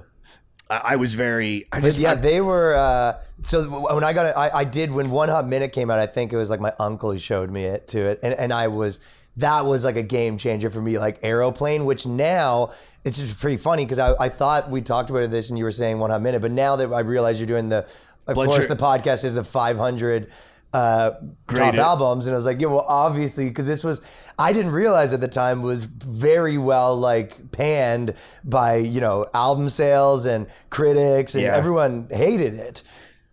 I, 0.71 0.97
was 0.97 1.15
very. 1.15 1.67
I 1.73 1.81
just 1.81 1.99
yeah, 1.99 2.13
I- 2.13 2.15
they 2.17 2.41
were. 2.41 2.75
Uh, 2.75 3.15
so 3.43 3.69
when 3.95 4.03
I 4.05 4.13
got 4.13 4.27
it, 4.27 4.35
I, 4.37 4.51
I 4.61 4.65
did 4.65 4.91
when 4.91 5.11
One 5.11 5.29
Hot 5.29 5.47
Minute 5.47 5.73
came 5.73 5.91
out. 5.91 5.99
I 5.99 6.07
think 6.07 6.33
it 6.33 6.37
was 6.37 6.51
like 6.51 6.61
my 6.61 6.73
uncle 6.79 7.13
who 7.13 7.19
showed 7.19 7.51
me 7.51 7.65
it 7.65 7.89
to 7.89 7.99
it, 8.01 8.21
and 8.23 8.35
and 8.35 8.53
I 8.53 8.69
was 8.69 9.01
that 9.37 9.67
was 9.67 9.85
like 9.85 9.97
a 9.97 10.03
game 10.03 10.39
changer 10.39 10.71
for 10.71 10.81
me. 10.81 10.99
Like 10.99 11.19
Aeroplane, 11.23 11.85
which 11.85 12.07
now 12.07 12.73
it's 13.05 13.19
just 13.19 13.39
pretty 13.39 13.57
funny 13.57 13.85
because 13.85 13.99
I, 13.99 14.15
I 14.19 14.29
thought 14.29 14.71
we 14.71 14.81
talked 14.81 15.11
about 15.11 15.31
this 15.31 15.51
and 15.51 15.59
you 15.59 15.65
were 15.65 15.71
saying 15.73 15.99
One 15.99 16.11
Hot 16.11 16.23
Minute, 16.23 16.41
but 16.41 16.53
now 16.53 16.77
that 16.77 16.93
I 16.93 17.01
realize 17.01 17.39
you're 17.41 17.47
doing 17.47 17.69
the, 17.69 17.87
of 18.27 18.35
Blood 18.35 18.47
course, 18.47 18.63
Sugar- 18.63 18.75
the 18.75 18.83
podcast 18.83 19.25
is 19.25 19.35
the 19.35 19.45
500. 19.45 20.31
Uh, 20.75 21.13
top 21.49 21.75
albums, 21.77 22.27
and 22.27 22.35
I 22.35 22.37
was 22.37 22.45
like, 22.47 22.61
yeah, 22.61 22.67
well, 22.67 22.85
obviously, 22.89 23.49
because 23.49 23.67
this 23.67 23.85
was, 23.85 24.03
I 24.39 24.53
didn't 24.53 24.73
realize 24.73 25.13
at 25.13 25.21
the 25.21 25.29
time 25.29 25.63
was 25.63 25.85
very 25.85 26.59
well 26.59 26.97
like 26.97 27.53
panned 27.53 28.15
by 28.43 28.77
you 28.77 29.01
know 29.01 29.27
album 29.33 29.69
sales 29.71 30.27
and 30.27 30.47
critics, 30.71 31.35
and 31.37 31.45
Yeah. 31.45 31.55
everyone 31.57 32.09
hated 32.11 32.55
it. 32.55 32.83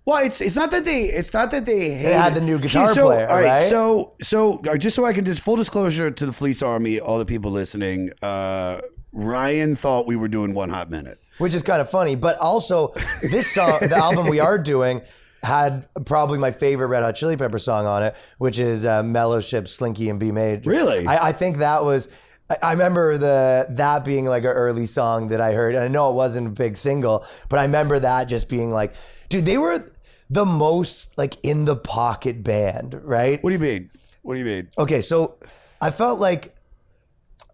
well, 0.06 0.24
it's 0.24 0.40
it's 0.40 0.56
not 0.56 0.70
that 0.72 0.86
they 0.86 1.04
it's 1.06 1.34
not 1.34 1.50
that 1.50 1.66
they 1.66 1.90
hate 1.90 2.14
had 2.14 2.36
the 2.36 2.42
new 2.42 2.60
guitar 2.60 2.86
so, 2.88 3.08
player, 3.08 3.28
All 3.28 3.36
right, 3.38 3.46
right? 3.46 3.62
so 3.64 4.14
so 4.22 4.62
just 4.78 4.96
so 4.96 5.06
I 5.06 5.14
can 5.14 5.26
just 5.26 5.42
full 5.42 5.56
disclosure 5.56 6.12
to 6.12 6.26
the 6.28 6.34
Fleece 6.34 6.62
Army, 6.62 7.00
all 7.00 7.18
the 7.18 7.26
people 7.26 7.50
listening. 7.50 8.12
Uh, 8.22 8.82
Ryan 9.14 9.76
thought 9.76 10.08
we 10.08 10.16
were 10.16 10.28
doing 10.30 10.54
one 10.54 10.70
hot 10.70 10.90
minute. 10.90 11.18
which 11.40 11.54
is 11.54 11.64
kind 11.64 11.82
of 11.82 11.90
funny. 11.90 12.16
But 12.16 12.38
also, 12.38 12.94
this 13.22 13.52
song, 13.52 13.80
the 13.82 13.98
album 13.98 14.28
we 14.28 14.40
are 14.40 14.58
doing, 14.58 15.02
had 15.44 15.88
probably 16.06 16.38
my 16.38 16.52
favorite 16.52 16.88
Red 16.88 17.04
Hot 17.04 17.16
Chili 17.16 17.36
Pepper 17.38 17.60
song 17.60 17.86
on 17.86 18.04
it, 18.04 18.16
which 18.38 18.60
is 18.60 18.86
uh, 18.86 19.04
"Mellowship 19.04 19.68
Slinky 19.68 20.10
in 20.10 20.18
B 20.20 20.32
Major. 20.32 20.70
Really? 20.70 21.08
I, 21.08 21.30
I 21.30 21.32
think 21.32 21.58
that 21.58 21.84
was. 21.84 22.08
I- 22.50 22.58
I 22.64 22.72
remember 22.74 23.18
the 23.18 23.66
that 23.70 24.04
being 24.06 24.26
like 24.26 24.44
an 24.44 24.50
early 24.50 24.86
song 24.86 25.30
that 25.30 25.40
I 25.42 25.54
heard, 25.54 25.74
and 25.76 25.84
I 25.84 25.88
know 25.88 26.10
it 26.12 26.16
wasn't 26.16 26.48
a 26.48 26.50
big 26.52 26.76
single, 26.78 27.26
but 27.50 27.60
I 27.60 27.64
remember 27.64 27.98
that 28.00 28.26
just 28.26 28.50
being 28.50 28.72
like, 28.72 28.94
dude, 29.30 29.46
they 29.46 29.58
were 29.58 29.90
the 30.30 30.46
most 30.46 31.18
like 31.18 31.38
in 31.44 31.66
the 31.66 31.76
pocket 31.76 32.44
band, 32.44 33.00
right? 33.04 33.42
What 33.44 33.50
do 33.50 33.54
you 33.56 33.60
mean? 33.60 33.90
What 34.22 34.34
do 34.36 34.40
you 34.40 34.46
mean? 34.46 34.70
Okay, 34.78 35.02
so 35.02 35.38
I 35.82 35.92
felt 35.92 36.20
like 36.20 36.56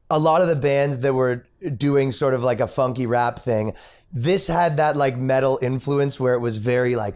a 0.10 0.18
lot 0.20 0.42
of 0.42 0.48
the 0.48 0.56
bands 0.56 1.00
that 1.00 1.14
were 1.14 1.46
doing 1.76 2.12
sort 2.12 2.34
of 2.34 2.44
like 2.44 2.60
a 2.60 2.68
funky 2.68 3.06
rap 3.06 3.40
thing, 3.40 3.74
this 4.12 4.48
had 4.48 4.78
that 4.78 4.96
like 4.96 5.18
metal 5.18 5.60
influence 5.62 6.20
where 6.20 6.34
it 6.34 6.40
was 6.40 6.58
very 6.58 6.96
like 6.96 7.16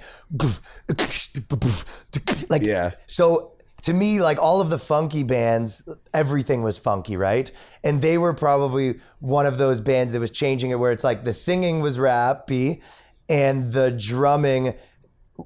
like 2.49 2.63
Yeah. 2.63 2.91
So 3.07 3.53
to 3.83 3.93
me, 3.93 4.21
like 4.21 4.37
all 4.39 4.61
of 4.61 4.69
the 4.69 4.77
funky 4.77 5.23
bands, 5.23 5.83
everything 6.13 6.61
was 6.61 6.77
funky, 6.77 7.17
right? 7.17 7.51
And 7.83 8.01
they 8.01 8.17
were 8.17 8.33
probably 8.33 8.99
one 9.19 9.45
of 9.45 9.57
those 9.57 9.81
bands 9.81 10.13
that 10.13 10.19
was 10.19 10.31
changing 10.31 10.69
it 10.71 10.75
where 10.75 10.91
it's 10.91 11.03
like 11.03 11.23
the 11.23 11.33
singing 11.33 11.81
was 11.81 11.97
rappy 11.97 12.81
and 13.27 13.71
the 13.71 13.91
drumming 13.91 14.75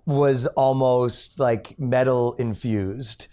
was 0.06 0.48
almost 0.48 1.40
like 1.40 1.80
metal 1.80 2.34
infused. 2.34 3.28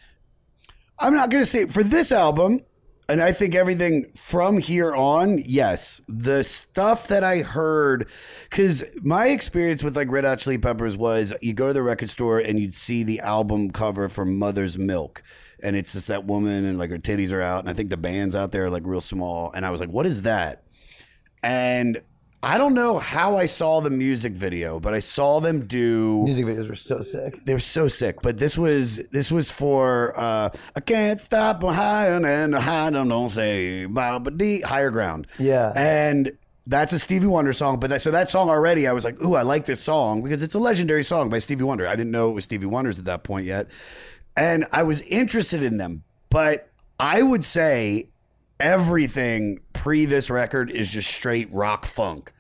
I'm 0.99 1.14
not 1.14 1.31
going 1.31 1.42
to 1.42 1.50
say 1.50 1.66
for 1.66 1.83
this 1.83 2.12
album, 2.12 2.61
and 3.09 3.21
I 3.21 3.32
think 3.32 3.54
everything 3.54 4.12
from 4.14 4.59
here 4.59 4.94
on, 4.94 5.38
yes. 5.44 6.00
The 6.09 6.44
stuff 6.44 7.09
that 7.09 7.25
I 7.25 7.38
heard, 7.38 8.09
because 8.49 8.85
my 9.02 9.28
experience 9.28 9.82
with 9.82 9.97
like 9.97 10.11
Red 10.11 10.25
Hot 10.25 10.38
Chili 10.38 10.59
Peppers 10.59 10.97
was 10.97 11.32
you 11.42 11.52
go 11.52 11.66
to 11.66 11.73
the 11.73 11.82
record 11.82 12.11
store 12.11 12.38
and 12.38 12.59
you'd 12.59 12.75
see 12.75 13.02
the 13.02 13.21
album 13.21 13.71
cover 13.71 14.09
for 14.09 14.25
Mother's 14.25 14.78
Milk. 14.78 15.23
And 15.62 15.76
it's 15.76 15.92
just 15.92 16.09
that 16.09 16.25
woman 16.25 16.64
and 16.64 16.78
like 16.78 16.90
her 16.90 16.99
titties 16.99 17.32
are 17.32 17.42
out. 17.42 17.61
And 17.61 17.68
I 17.68 17.73
think 17.73 17.90
the 17.90 17.97
band's 17.97 18.35
out 18.35 18.52
there 18.52 18.66
are 18.66 18.71
like 18.71 18.87
real 18.87 19.00
small. 19.00 19.50
And 19.52 19.66
I 19.66 19.71
was 19.71 19.80
like, 19.80 19.90
what 19.90 20.06
is 20.06 20.23
that? 20.23 20.64
And 21.42 22.00
I 22.45 22.59
don't 22.59 22.75
know 22.75 22.99
how 22.99 23.37
I 23.37 23.47
saw 23.47 23.81
the 23.81 23.91
music 23.91 24.33
video, 24.33 24.81
but 24.81 24.95
I 24.95 24.99
saw 24.99 25.39
them 25.39 25.67
do 25.67 26.25
Music 26.25 26.45
videos 26.45 26.69
were 26.69 26.75
so 26.75 27.01
sick. 27.01 27.45
they 27.45 27.55
were 27.55 27.61
so 27.61 27.87
sick. 27.87 28.21
But 28.21 28.39
this 28.39 28.59
was 28.59 28.97
this 29.11 29.31
was 29.31 29.51
for 29.51 30.19
uh, 30.19 30.51
I 30.75 30.81
can't 30.81 31.21
stop 31.21 31.63
high 31.63 32.09
and 32.09 32.55
high 32.55 32.91
don't 32.91 33.09
don't 33.09 33.31
say 33.31 33.87
but 33.87 34.37
D 34.37 34.61
higher 34.61 34.91
ground. 34.91 35.29
Yeah. 35.39 35.73
and 35.77 36.33
that's 36.67 36.93
a 36.93 36.99
Stevie 36.99 37.27
Wonder 37.27 37.53
song. 37.53 37.81
But 37.81 37.91
that, 37.91 38.01
so 38.01 38.11
that 38.13 38.31
song 38.31 38.49
already, 38.49 38.87
I 38.87 38.93
was 38.93 39.05
like, 39.05 39.21
ooh, 39.21 39.35
I 39.35 39.43
like 39.43 39.67
this 39.67 39.81
song 39.81 40.23
because 40.23 40.43
it's 40.43 40.55
a 40.55 40.61
legendary 40.61 41.03
song 41.03 41.29
by 41.29 41.41
Stevie 41.41 41.65
Wonder. 41.65 41.87
I 41.87 41.97
didn't 41.97 42.13
know 42.13 42.31
it 42.31 42.35
was 42.35 42.45
Stevie 42.45 42.67
Wonder's 42.67 42.99
at 42.99 43.05
that 43.07 43.25
point 43.25 43.47
yet, 43.47 43.69
and 44.37 44.67
I 44.73 44.85
was 44.85 45.03
interested 45.03 45.63
in 45.63 45.77
them. 45.77 46.05
But 46.31 46.71
I 46.99 47.23
would 47.23 47.45
say 47.45 48.09
everything 48.62 49.61
pre 49.73 50.07
this 50.07 50.31
record 50.31 50.71
is 50.71 50.90
just 50.90 51.11
straight 51.11 51.52
rock 51.52 51.85
funk. 51.85 52.33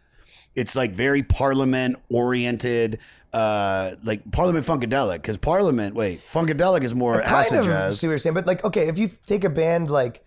It's 0.54 0.76
like 0.76 0.94
very 0.94 1.22
Parliament 1.22 1.96
oriented, 2.10 2.98
uh, 3.32 3.96
like 4.04 4.30
Parliament 4.30 4.66
Funkadelic. 4.66 5.16
Because 5.16 5.36
Parliament, 5.36 5.94
wait, 5.94 6.20
Funkadelic 6.20 6.82
is 6.84 6.94
more 6.94 7.14
kind 7.14 7.26
acid 7.26 7.58
of 7.60 7.64
jazz. 7.64 7.98
see 7.98 8.06
what 8.06 8.12
you're 8.12 8.18
saying, 8.18 8.34
but 8.34 8.46
like, 8.46 8.64
okay, 8.64 8.88
if 8.88 8.98
you 8.98 9.08
take 9.26 9.44
a 9.44 9.50
band 9.50 9.90
like 9.90 10.24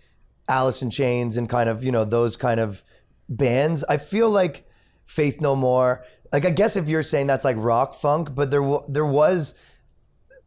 Alice 0.47 0.81
in 0.81 0.89
Chains 0.89 1.37
and 1.37 1.47
kind 1.49 1.69
of, 1.69 1.83
you 1.83 1.91
know, 1.91 2.05
those 2.05 2.35
kind 2.37 2.59
of 2.59 2.83
bands, 3.29 3.83
I 3.87 3.97
feel 3.97 4.29
like 4.29 4.67
Faith 5.05 5.41
No 5.41 5.55
More. 5.55 6.03
Like, 6.33 6.45
I 6.45 6.49
guess 6.49 6.75
if 6.75 6.89
you're 6.89 7.03
saying 7.03 7.27
that's 7.27 7.45
like 7.45 7.55
rock 7.59 7.93
funk, 7.93 8.33
but 8.33 8.51
there, 8.51 8.63
wa- 8.63 8.83
there 8.87 9.05
was, 9.05 9.55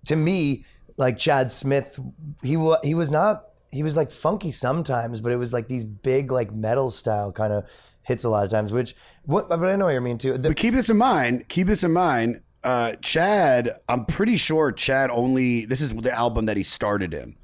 to 0.06 0.16
me, 0.16 0.64
like 0.96 1.18
Chad 1.18 1.52
Smith, 1.52 1.98
he 2.42 2.56
was, 2.56 2.78
he 2.82 2.94
was 2.94 3.10
not, 3.10 3.44
he 3.70 3.82
was 3.82 3.96
like 3.96 4.10
funky 4.10 4.50
sometimes, 4.50 5.20
but 5.20 5.32
it 5.32 5.36
was 5.36 5.52
like 5.52 5.68
these 5.68 5.84
big 5.84 6.30
like 6.30 6.52
metal 6.52 6.90
style 6.90 7.32
kind 7.32 7.52
of 7.52 7.68
hits 8.02 8.24
a 8.24 8.28
lot 8.28 8.44
of 8.44 8.50
times. 8.50 8.72
Which, 8.72 8.94
what, 9.24 9.48
but 9.48 9.62
I 9.64 9.76
know 9.76 9.86
what 9.86 9.92
you're 9.92 10.00
mean 10.00 10.18
too. 10.18 10.38
The, 10.38 10.48
But 10.48 10.56
keep 10.56 10.74
this 10.74 10.90
in 10.90 10.96
mind. 10.96 11.48
Keep 11.48 11.66
this 11.66 11.84
in 11.84 11.92
mind. 11.92 12.40
Uh, 12.64 12.94
Chad, 13.02 13.70
I'm 13.88 14.04
pretty 14.04 14.36
sure 14.36 14.72
Chad 14.72 15.10
only. 15.10 15.64
This 15.64 15.80
is 15.80 15.94
the 15.94 16.12
album 16.12 16.46
that 16.46 16.56
he 16.56 16.62
started 16.62 17.14
in. 17.14 17.36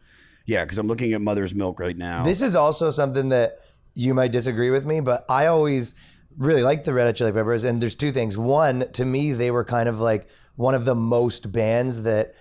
Yeah, 0.47 0.65
because 0.65 0.79
I'm 0.79 0.89
looking 0.89 1.13
at 1.13 1.21
Mother's 1.21 1.55
Milk 1.55 1.81
right 1.81 1.97
now. 1.97 2.25
This 2.25 2.43
is 2.43 2.55
also 2.55 2.91
something 2.91 3.31
that 3.31 3.59
you 3.95 4.13
might 4.13 4.33
disagree 4.33 4.71
with 4.71 4.85
me, 4.85 5.01
but 5.01 5.25
I 5.29 5.47
always 5.47 5.95
really 6.37 6.63
liked 6.63 6.85
the 6.85 6.93
Red 6.93 7.07
Hot 7.07 7.15
Chili 7.15 7.33
Peppers. 7.33 7.65
And 7.65 7.81
there's 7.81 7.95
two 7.95 8.11
things. 8.11 8.37
One, 8.37 8.91
to 8.93 9.05
me, 9.05 9.33
they 9.33 9.51
were 9.51 9.65
kind 9.65 9.89
of 9.89 10.01
like 10.01 10.29
one 10.57 10.75
of 10.75 10.85
the 10.85 10.95
most 10.95 11.51
bands 11.53 12.03
that 12.03 12.35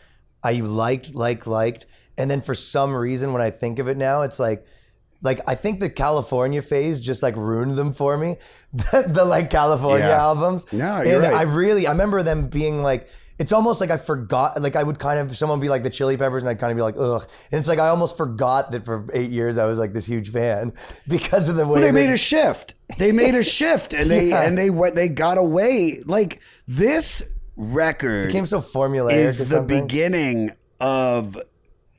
I 0.44 0.54
liked, 0.54 1.14
liked, 1.16 1.48
liked. 1.48 1.86
And 2.18 2.30
then 2.30 2.42
for 2.42 2.54
some 2.56 2.96
reason, 2.96 3.34
when 3.34 3.42
I 3.42 3.50
think 3.50 3.80
of 3.80 3.88
it 3.88 3.98
now, 3.98 4.22
it's 4.22 4.40
like, 4.40 4.66
like 5.22 5.40
I 5.48 5.56
think 5.56 5.80
the 5.80 5.90
California 5.90 6.62
phase 6.62 7.00
just 7.00 7.24
like 7.24 7.36
ruined 7.36 7.76
them 7.76 7.94
for 7.94 8.18
me. 8.18 8.38
The, 8.74 9.06
the 9.08 9.24
like 9.26 9.50
California 9.50 10.08
Yeah. 10.08 10.18
albums. 10.22 10.66
No, 10.74 11.02
you're 11.04 11.22
and 11.22 11.32
right. 11.32 11.34
I 11.34 11.44
really 11.44 11.86
I 11.88 11.92
remember 11.92 12.24
them 12.24 12.48
being 12.50 12.82
like 12.82 13.08
it's 13.40 13.52
almost 13.54 13.80
like 13.82 13.90
I 13.92 13.98
forgot 13.98 14.60
like 14.62 14.76
I 14.76 14.82
would 14.84 14.98
kind 15.00 15.20
of 15.20 15.38
someone 15.38 15.60
would 15.60 15.64
be 15.64 15.70
like 15.70 15.84
the 15.84 15.90
Chili 15.92 16.18
Peppers 16.18 16.42
and 16.44 16.50
I'd 16.50 16.58
kind 16.60 16.72
of 16.72 16.76
be 16.78 16.82
like 16.82 16.96
ugh 16.98 17.28
and 17.52 17.60
it's 17.60 17.68
like 17.70 17.78
I 17.80 17.88
almost 17.90 18.18
forgot 18.18 18.72
that 18.72 18.84
for 18.84 19.06
eight 19.14 19.30
years 19.30 19.58
I 19.60 19.66
was 19.66 19.78
like 19.80 19.94
this 19.94 20.06
huge 20.08 20.32
fan 20.32 20.74
because 21.08 21.50
of 21.50 21.56
the 21.56 21.66
way 21.66 21.72
Well, 21.74 21.82
they 21.82 21.88
that- 21.88 21.94
made 21.94 22.10
a 22.10 22.18
shift. 22.18 22.74
They 22.98 23.12
made 23.12 23.36
a 23.36 23.44
shift, 23.60 23.94
and 23.94 24.10
they 24.10 24.30
Yeah. 24.30 24.42
and 24.44 24.58
they 24.58 24.70
went. 24.72 24.96
They 24.96 25.08
got 25.10 25.38
away. 25.38 26.02
Like 26.06 26.42
this 26.68 27.24
record 27.56 28.28
became 28.28 28.46
so 28.48 28.60
formulaic 28.60 29.14
or 29.14 29.28
is 29.28 29.50
the 29.50 29.62
beginning 29.62 30.52
of 30.80 31.38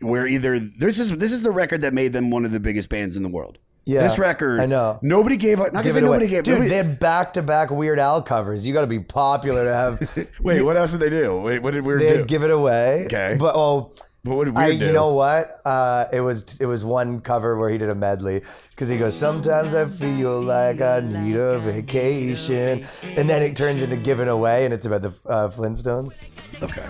where 0.00 0.26
either 0.26 0.59
this 0.59 0.98
is 0.98 1.16
this 1.16 1.33
is 1.33 1.42
the 1.42 1.50
record 1.50 1.83
that 1.83 1.92
made 1.94 2.12
them 2.12 2.30
one 2.30 2.44
of 2.44 2.52
the 2.52 2.61
biggest 2.61 2.88
bands 2.88 3.16
in 3.16 3.22
the 3.22 3.28
world. 3.28 3.59
Yeah, 3.87 4.02
this 4.02 4.18
record. 4.18 4.61
I 4.61 4.66
know. 4.66 4.98
Nobody 5.02 5.37
gave 5.37 5.61
up. 5.61 5.74
Not 5.74 5.83
Give 5.85 5.92
because 5.92 5.96
it 5.96 6.02
away. 6.04 6.12
nobody 6.16 6.26
gave. 6.28 6.44
Dude, 6.44 6.54
nobody- 6.54 6.70
they 6.70 6.76
had 6.76 6.98
back 6.98 7.35
to 7.35 7.42
back 7.42 7.70
Weird 7.70 7.98
Al 7.98 8.22
covers. 8.22 8.66
You 8.66 8.72
got 8.72 8.80
to 8.80 8.87
be 8.87 8.98
popular 9.00 9.64
to 9.64 9.74
have. 9.74 10.28
wait, 10.40 10.62
what 10.62 10.76
else 10.78 10.92
did 10.92 11.00
they 11.00 11.11
do? 11.11 11.38
Wait, 11.38 11.59
what 11.59 11.72
did 11.74 11.85
we 11.85 11.96
they 11.96 12.16
do? 12.18 12.24
give 12.24 12.42
it 12.42 12.50
away. 12.50 13.04
Okay. 13.07 13.37
but 13.38 13.54
oh, 13.54 13.92
But 13.94 14.07
what 14.24 14.44
did 14.46 14.56
I, 14.56 14.68
Weird 14.68 14.80
do? 14.80 14.87
you 14.87 14.92
know 14.92 15.14
what? 15.14 15.60
Uh, 15.64 16.06
it 16.12 16.20
was 16.20 16.56
it 16.60 16.66
was 16.66 16.84
one 16.84 17.20
cover 17.20 17.56
where 17.58 17.68
he 17.70 17.78
did 17.78 17.88
a 17.90 17.94
medley 17.94 18.42
because 18.70 18.88
he 18.88 18.96
goes, 18.96 19.16
"Sometimes 19.16 19.74
I 19.74 19.87
feel 19.87 20.40
like 20.40 20.80
I 20.80 21.00
need 21.00 21.37
a 21.37 21.58
vacation," 21.60 22.87
and 23.02 23.28
then 23.28 23.42
it 23.42 23.56
turns 23.56 23.82
into 23.82 23.96
"Giving 23.96 24.28
Away," 24.28 24.64
and 24.64 24.72
it's 24.74 24.87
about 24.87 25.02
the 25.02 25.12
uh, 25.26 25.48
Flintstones. 25.48 26.20
Okay. 26.62 26.84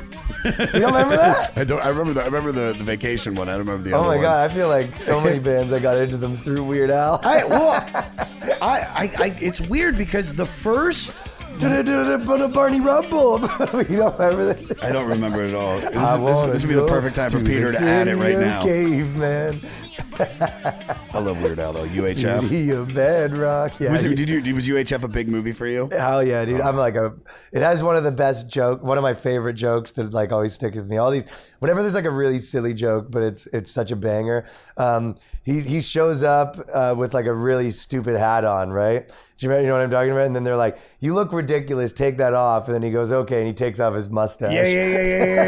You 0.44 0.80
don't 0.80 0.92
remember 0.92 1.16
that? 1.16 1.52
I 1.56 1.64
don't. 1.64 1.80
I 1.84 1.88
remember 1.88 2.12
the. 2.12 2.22
I 2.22 2.26
remember 2.26 2.52
the, 2.52 2.72
the 2.72 2.84
vacation 2.84 3.34
one. 3.34 3.48
I 3.48 3.52
don't 3.52 3.66
remember 3.66 3.82
the 3.88 3.96
Oh 3.96 4.02
my 4.02 4.08
one. 4.16 4.20
god! 4.22 4.50
I 4.50 4.54
feel 4.54 4.68
like 4.68 4.98
so 4.98 5.20
many 5.20 5.38
bands 5.50 5.72
I 5.72 5.78
got 5.80 5.96
into 5.96 6.16
them 6.16 6.36
through 6.36 6.62
Weird 6.64 6.90
Al. 6.90 7.20
I 7.24 7.44
well, 7.44 7.70
I, 8.60 8.60
I, 8.62 9.10
I 9.18 9.36
it's 9.40 9.60
weird 9.60 9.96
because 9.96 10.34
the 10.36 10.46
first 10.46 11.12
Barney 11.60 12.80
Rubble. 12.80 13.40
you 13.88 13.96
don't 13.96 14.18
remember 14.18 14.54
this? 14.54 14.82
I 14.82 14.90
don't 14.92 15.08
remember 15.08 15.42
it 15.44 15.50
at 15.50 15.54
all. 15.54 15.78
This, 15.78 15.86
is- 15.86 15.92
this, 16.24 16.52
this 16.52 16.62
would 16.62 16.68
be 16.68 16.74
the 16.74 16.86
perfect 16.86 17.16
time 17.16 17.30
for 17.30 17.40
Peter 17.40 17.72
to 17.72 17.84
add 17.84 18.08
it 18.08 18.16
right 18.16 18.38
now. 18.38 18.62
Caveman, 18.62 19.58
I 21.12 21.18
love 21.18 21.42
Weird 21.42 21.58
Al 21.58 21.72
though. 21.72 21.84
UHF. 21.86 22.42
city 22.42 22.70
of 22.70 22.94
bedrock. 22.94 23.78
Yeah, 23.80 23.92
Was, 23.92 24.04
it, 24.04 24.14
did 24.16 24.28
you, 24.28 24.54
was 24.54 24.66
UHF 24.66 25.02
a 25.02 25.08
big 25.08 25.28
movie 25.28 25.52
for 25.52 25.66
you? 25.66 25.88
Hell 25.90 26.22
yeah, 26.22 26.44
dude! 26.44 26.60
Oh. 26.60 26.64
I'm 26.68 26.76
like 26.76 26.96
a. 26.96 27.14
It 27.52 27.62
has 27.62 27.82
one 27.82 27.96
of 27.96 28.04
the 28.04 28.12
best 28.12 28.48
joke, 28.48 28.82
one 28.82 28.98
of 28.98 29.02
my 29.02 29.14
favorite 29.14 29.54
jokes 29.54 29.92
that 29.92 30.12
like 30.12 30.32
always 30.32 30.52
stick 30.54 30.74
with 30.74 30.88
me. 30.88 30.96
All 30.98 31.10
these, 31.10 31.24
whenever 31.64 31.80
there's 31.80 31.94
like 31.94 32.04
a 32.04 32.10
really 32.10 32.38
silly 32.38 32.74
joke, 32.74 33.10
but 33.10 33.22
it's 33.22 33.46
it's 33.46 33.70
such 33.70 33.90
a 33.90 33.96
banger. 33.96 34.44
Um, 34.76 35.16
he 35.44 35.60
he 35.62 35.80
shows 35.80 36.22
up 36.22 36.58
uh, 36.70 36.94
with 36.94 37.14
like 37.14 37.24
a 37.24 37.32
really 37.32 37.70
stupid 37.70 38.18
hat 38.18 38.44
on, 38.44 38.70
right? 38.70 39.08
Do 39.38 39.46
you, 39.46 39.48
know 39.48 39.72
what 39.72 39.80
I'm 39.80 39.90
talking 39.90 40.12
about? 40.12 40.26
And 40.26 40.36
then 40.36 40.44
they're 40.44 40.56
like, 40.56 40.78
"You 41.00 41.14
look 41.14 41.32
ridiculous. 41.32 41.94
Take 41.94 42.18
that 42.18 42.34
off." 42.34 42.66
And 42.66 42.74
then 42.74 42.82
he 42.82 42.90
goes, 42.90 43.12
"Okay," 43.12 43.38
and 43.38 43.46
he 43.46 43.54
takes 43.54 43.80
off 43.80 43.94
his 43.94 44.10
mustache. 44.10 44.52
Yeah, 44.52 44.66
yeah, 44.66 44.88
yeah, 44.88 45.24
yeah, 45.24 45.44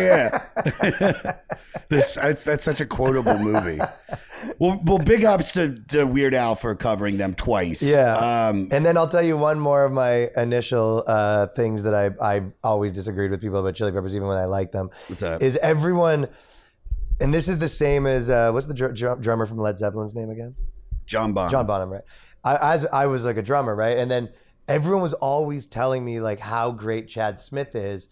yeah, 0.80 1.12
yeah. 1.22 1.32
this 1.90 2.14
that's, 2.14 2.44
that's 2.44 2.64
such 2.64 2.80
a 2.80 2.86
quotable 2.86 3.38
movie. 3.38 3.78
Well, 4.58 4.80
well, 4.84 4.98
big 4.98 5.24
ups 5.24 5.52
to, 5.52 5.74
to 5.88 6.04
Weird 6.04 6.34
Al 6.34 6.54
for 6.54 6.74
covering 6.74 7.16
them 7.18 7.34
twice. 7.34 7.82
Yeah. 7.82 8.48
Um, 8.48 8.68
and 8.70 8.84
then 8.84 8.96
I'll 8.96 9.08
tell 9.08 9.22
you 9.22 9.36
one 9.36 9.58
more 9.58 9.84
of 9.84 9.92
my 9.92 10.30
initial 10.36 11.04
uh, 11.06 11.48
things 11.48 11.82
that 11.82 11.94
I 11.94 12.10
I've 12.20 12.52
always 12.62 12.92
disagreed 12.92 13.30
with 13.30 13.40
people 13.40 13.58
about 13.58 13.74
Chili 13.74 13.92
Peppers, 13.92 14.14
even 14.14 14.28
when 14.28 14.36
I 14.36 14.44
like 14.44 14.72
them. 14.72 14.90
What's 15.08 15.20
that? 15.20 15.42
Is 15.42 15.56
everyone, 15.58 16.05
and 16.06 17.32
this 17.32 17.48
is 17.48 17.58
the 17.58 17.68
same 17.68 18.06
as 18.06 18.30
uh, 18.30 18.50
what's 18.50 18.66
the 18.66 18.74
dr- 18.74 18.94
dr- 18.94 19.20
drummer 19.20 19.46
from 19.46 19.58
Led 19.58 19.78
Zeppelin's 19.78 20.14
name 20.14 20.30
again? 20.30 20.54
John 21.06 21.32
Bonham. 21.32 21.50
John 21.50 21.66
Bonham, 21.66 21.90
right? 21.90 22.02
I, 22.44 22.74
as 22.74 22.86
I 22.86 23.06
was 23.06 23.24
like 23.24 23.36
a 23.36 23.42
drummer, 23.42 23.74
right? 23.74 23.98
And 23.98 24.10
then 24.10 24.30
everyone 24.68 25.02
was 25.02 25.14
always 25.14 25.66
telling 25.66 26.04
me 26.04 26.20
like 26.20 26.40
how 26.40 26.70
great 26.72 27.08
Chad 27.08 27.40
Smith 27.40 27.74
is, 27.74 28.08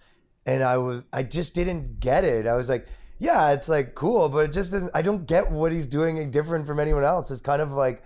and 0.46 0.62
I 0.62 0.78
was 0.78 1.02
I 1.12 1.22
just 1.22 1.54
didn't 1.54 2.00
get 2.00 2.24
it. 2.24 2.46
I 2.46 2.56
was 2.56 2.68
like, 2.68 2.86
yeah, 3.18 3.52
it's 3.52 3.68
like 3.68 3.94
cool, 3.94 4.28
but 4.28 4.46
it 4.46 4.52
just 4.52 4.72
doesn't. 4.72 4.90
I 4.94 5.02
don't 5.02 5.26
get 5.26 5.50
what 5.50 5.72
he's 5.72 5.86
doing 5.86 6.30
different 6.30 6.66
from 6.66 6.80
anyone 6.80 7.04
else. 7.04 7.30
It's 7.30 7.40
kind 7.40 7.62
of 7.62 7.72
like. 7.72 8.02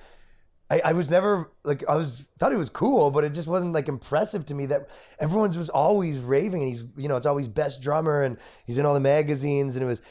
I, 0.71 0.81
I 0.87 0.93
was 0.93 1.09
never 1.11 1.51
like 1.65 1.83
I 1.89 1.97
was 1.97 2.29
thought 2.39 2.53
he 2.53 2.59
was 2.59 2.69
cool, 2.69 3.11
but 3.11 3.25
it 3.25 3.33
just 3.33 3.49
wasn't 3.49 3.73
like 3.73 3.89
impressive 3.89 4.45
to 4.47 4.55
me 4.55 4.67
that 4.67 4.89
everyone's 5.19 5.57
was 5.57 5.71
always 5.71 6.21
raving 6.21 6.61
and 6.61 6.69
he's 6.69 6.85
you 6.97 7.09
know 7.09 7.17
it's 7.17 7.27
always 7.27 7.49
best 7.49 7.81
drummer 7.81 8.23
and 8.23 8.37
he's 8.67 8.77
in 8.79 8.85
all 8.85 8.95
the 8.95 9.01
magazines 9.01 9.77
and 9.77 9.83
it 9.83 9.87
was 9.87 10.03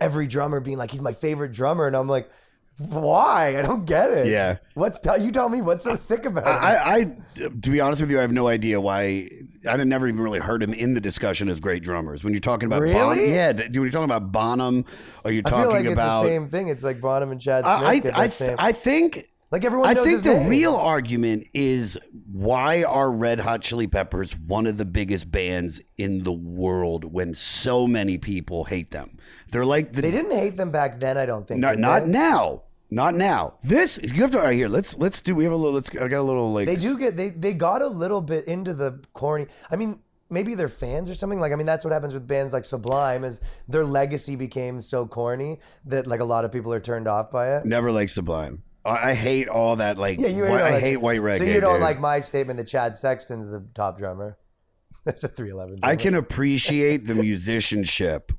every 0.00 0.26
drummer 0.26 0.60
being 0.60 0.78
like 0.78 0.90
he's 0.90 1.02
my 1.02 1.12
favorite 1.12 1.52
drummer 1.52 1.86
and 1.86 1.96
I'm 1.96 2.08
like 2.08 2.30
why 2.78 3.56
I 3.56 3.62
don't 3.62 3.84
get 3.84 4.10
it 4.10 4.26
Yeah. 4.26 4.56
what's 4.74 4.98
tell 4.98 5.20
you 5.20 5.30
tell 5.30 5.48
me 5.48 5.62
what's 5.62 5.84
so 5.84 5.94
sick 5.94 6.26
about 6.26 6.44
it 6.44 6.48
I, 6.48 6.96
I, 6.96 7.16
to 7.36 7.70
be 7.70 7.80
honest 7.80 8.00
with 8.00 8.10
you, 8.10 8.18
I 8.18 8.22
have 8.22 8.32
no 8.32 8.48
idea 8.48 8.80
why. 8.80 9.30
I 9.68 9.76
never 9.76 10.08
even 10.08 10.20
really 10.20 10.40
heard 10.40 10.62
him 10.62 10.74
in 10.74 10.94
the 10.94 11.00
discussion 11.00 11.48
as 11.48 11.60
great 11.60 11.82
drummers. 11.84 12.24
When 12.24 12.32
you're 12.32 12.40
talking 12.40 12.66
about 12.66 12.82
Really? 12.82 12.94
Bonham, 12.94 13.32
yeah, 13.32 13.52
when 13.52 13.72
you're 13.72 13.90
talking 13.90 14.04
about 14.04 14.32
Bonham, 14.32 14.84
or 15.24 15.30
you're 15.30 15.42
I 15.46 15.50
talking 15.50 15.64
feel 15.64 15.70
like 15.70 15.86
about 15.92 16.24
it's 16.24 16.30
the 16.32 16.36
same 16.36 16.48
thing 16.48 16.68
it's 16.68 16.82
like 16.84 17.00
Bonham 17.00 17.30
and 17.30 17.40
Chad 17.40 17.64
Smith 17.64 18.12
I, 18.14 18.22
I, 18.22 18.28
same 18.28 18.56
I 18.58 18.72
think 18.72 19.28
Like 19.54 19.64
everyone 19.64 19.88
I 19.88 19.94
think 19.94 20.24
the 20.24 20.34
name. 20.34 20.48
real 20.48 20.74
argument 20.74 21.46
is 21.54 21.96
why 22.32 22.82
are 22.82 23.08
Red 23.08 23.38
Hot 23.38 23.62
Chili 23.62 23.86
Peppers 23.86 24.36
one 24.36 24.66
of 24.66 24.78
the 24.78 24.84
biggest 24.84 25.30
bands 25.30 25.80
in 25.96 26.24
the 26.24 26.32
world 26.32 27.04
when 27.04 27.34
so 27.34 27.86
many 27.86 28.18
people 28.18 28.64
hate 28.64 28.90
them? 28.90 29.16
They're 29.52 29.64
like 29.64 29.92
the 29.92 30.02
They 30.02 30.10
didn't 30.10 30.32
hate 30.32 30.56
them 30.56 30.72
back 30.72 30.98
then. 30.98 31.16
I 31.16 31.24
don't 31.24 31.46
think. 31.46 31.60
not 31.60 31.78
not 31.78 32.08
now, 32.08 32.62
not 32.90 33.14
now. 33.14 33.54
This 33.62 34.00
you 34.02 34.22
have 34.22 34.32
to 34.32 34.40
all 34.40 34.46
right 34.46 34.54
here. 34.54 34.66
Let's 34.66 34.98
let's 34.98 35.20
do. 35.20 35.36
We 35.36 35.44
have 35.44 35.52
a 35.52 35.56
little. 35.56 35.74
Let's. 35.74 35.88
I 35.90 36.08
got 36.08 36.18
a 36.18 36.22
little 36.22 36.52
like. 36.52 36.66
They 36.66 36.74
do 36.74 36.98
get 36.98 37.16
they 37.16 37.28
they 37.28 37.52
got 37.52 37.80
a 37.80 37.86
little 37.86 38.22
bit 38.22 38.48
into 38.48 38.74
the 38.74 39.04
corny. 39.12 39.46
I 39.70 39.76
mean, 39.76 40.02
maybe 40.30 40.56
they're 40.56 40.68
fans 40.68 41.08
or 41.08 41.14
something. 41.14 41.38
Like 41.38 41.52
I 41.52 41.54
mean, 41.54 41.66
that's 41.66 41.84
what 41.84 41.92
happens 41.92 42.12
with 42.12 42.26
bands 42.26 42.52
like 42.52 42.64
Sublime. 42.64 43.22
Is 43.22 43.40
their 43.68 43.84
legacy 43.84 44.34
became 44.34 44.80
so 44.80 45.06
corny 45.06 45.60
that 45.84 46.08
like 46.08 46.18
a 46.18 46.24
lot 46.24 46.44
of 46.44 46.50
people 46.50 46.72
are 46.72 46.80
turned 46.80 47.06
off 47.06 47.30
by 47.30 47.56
it. 47.56 47.64
Never 47.64 47.92
like 47.92 48.08
Sublime. 48.08 48.64
I, 48.84 49.14
hate 49.14 49.48
all 49.48 49.76
that. 49.76 49.98
Like, 49.98 50.20
Yeah, 50.20 50.28
you 50.28 50.44
know, 50.44 50.54
I 50.54 50.78
hate 50.78 50.98
white 50.98 51.20
reggae. 51.20 51.38
So 51.38 51.44
you 51.44 51.60
don't 51.60 51.74
dude. 51.74 51.82
like 51.82 52.00
my 52.00 52.20
statement 52.20 52.58
that 52.58 52.66
Chad 52.66 52.96
Sexton's 52.96 53.48
the 53.48 53.66
top 53.74 53.98
drummer. 53.98 54.36
That's 55.04 55.24
a 55.24 55.28
three 55.28 55.50
eleven. 55.50 55.78
I 55.82 55.96
can 55.96 56.14
appreciate 56.14 57.06
the 57.06 57.14
musicianship 57.14 58.32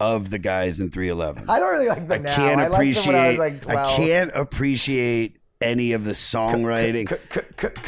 of 0.00 0.30
the 0.30 0.38
guys 0.38 0.80
in 0.80 0.90
311. 0.90 1.48
I 1.48 1.58
don't 1.58 1.72
really 1.72 1.88
like 1.88 2.08
the 2.08 2.16
I 2.16 2.18
now. 2.18 2.36
can't 2.36 2.60
I 2.60 2.64
appreciate. 2.66 3.14
I 3.14 3.36
like. 3.36 3.68
I 3.68 3.96
can't 3.96 4.30
appreciate 4.34 5.38
any 5.64 5.92
of 5.92 6.04
the 6.04 6.12
songwriting. 6.12 7.10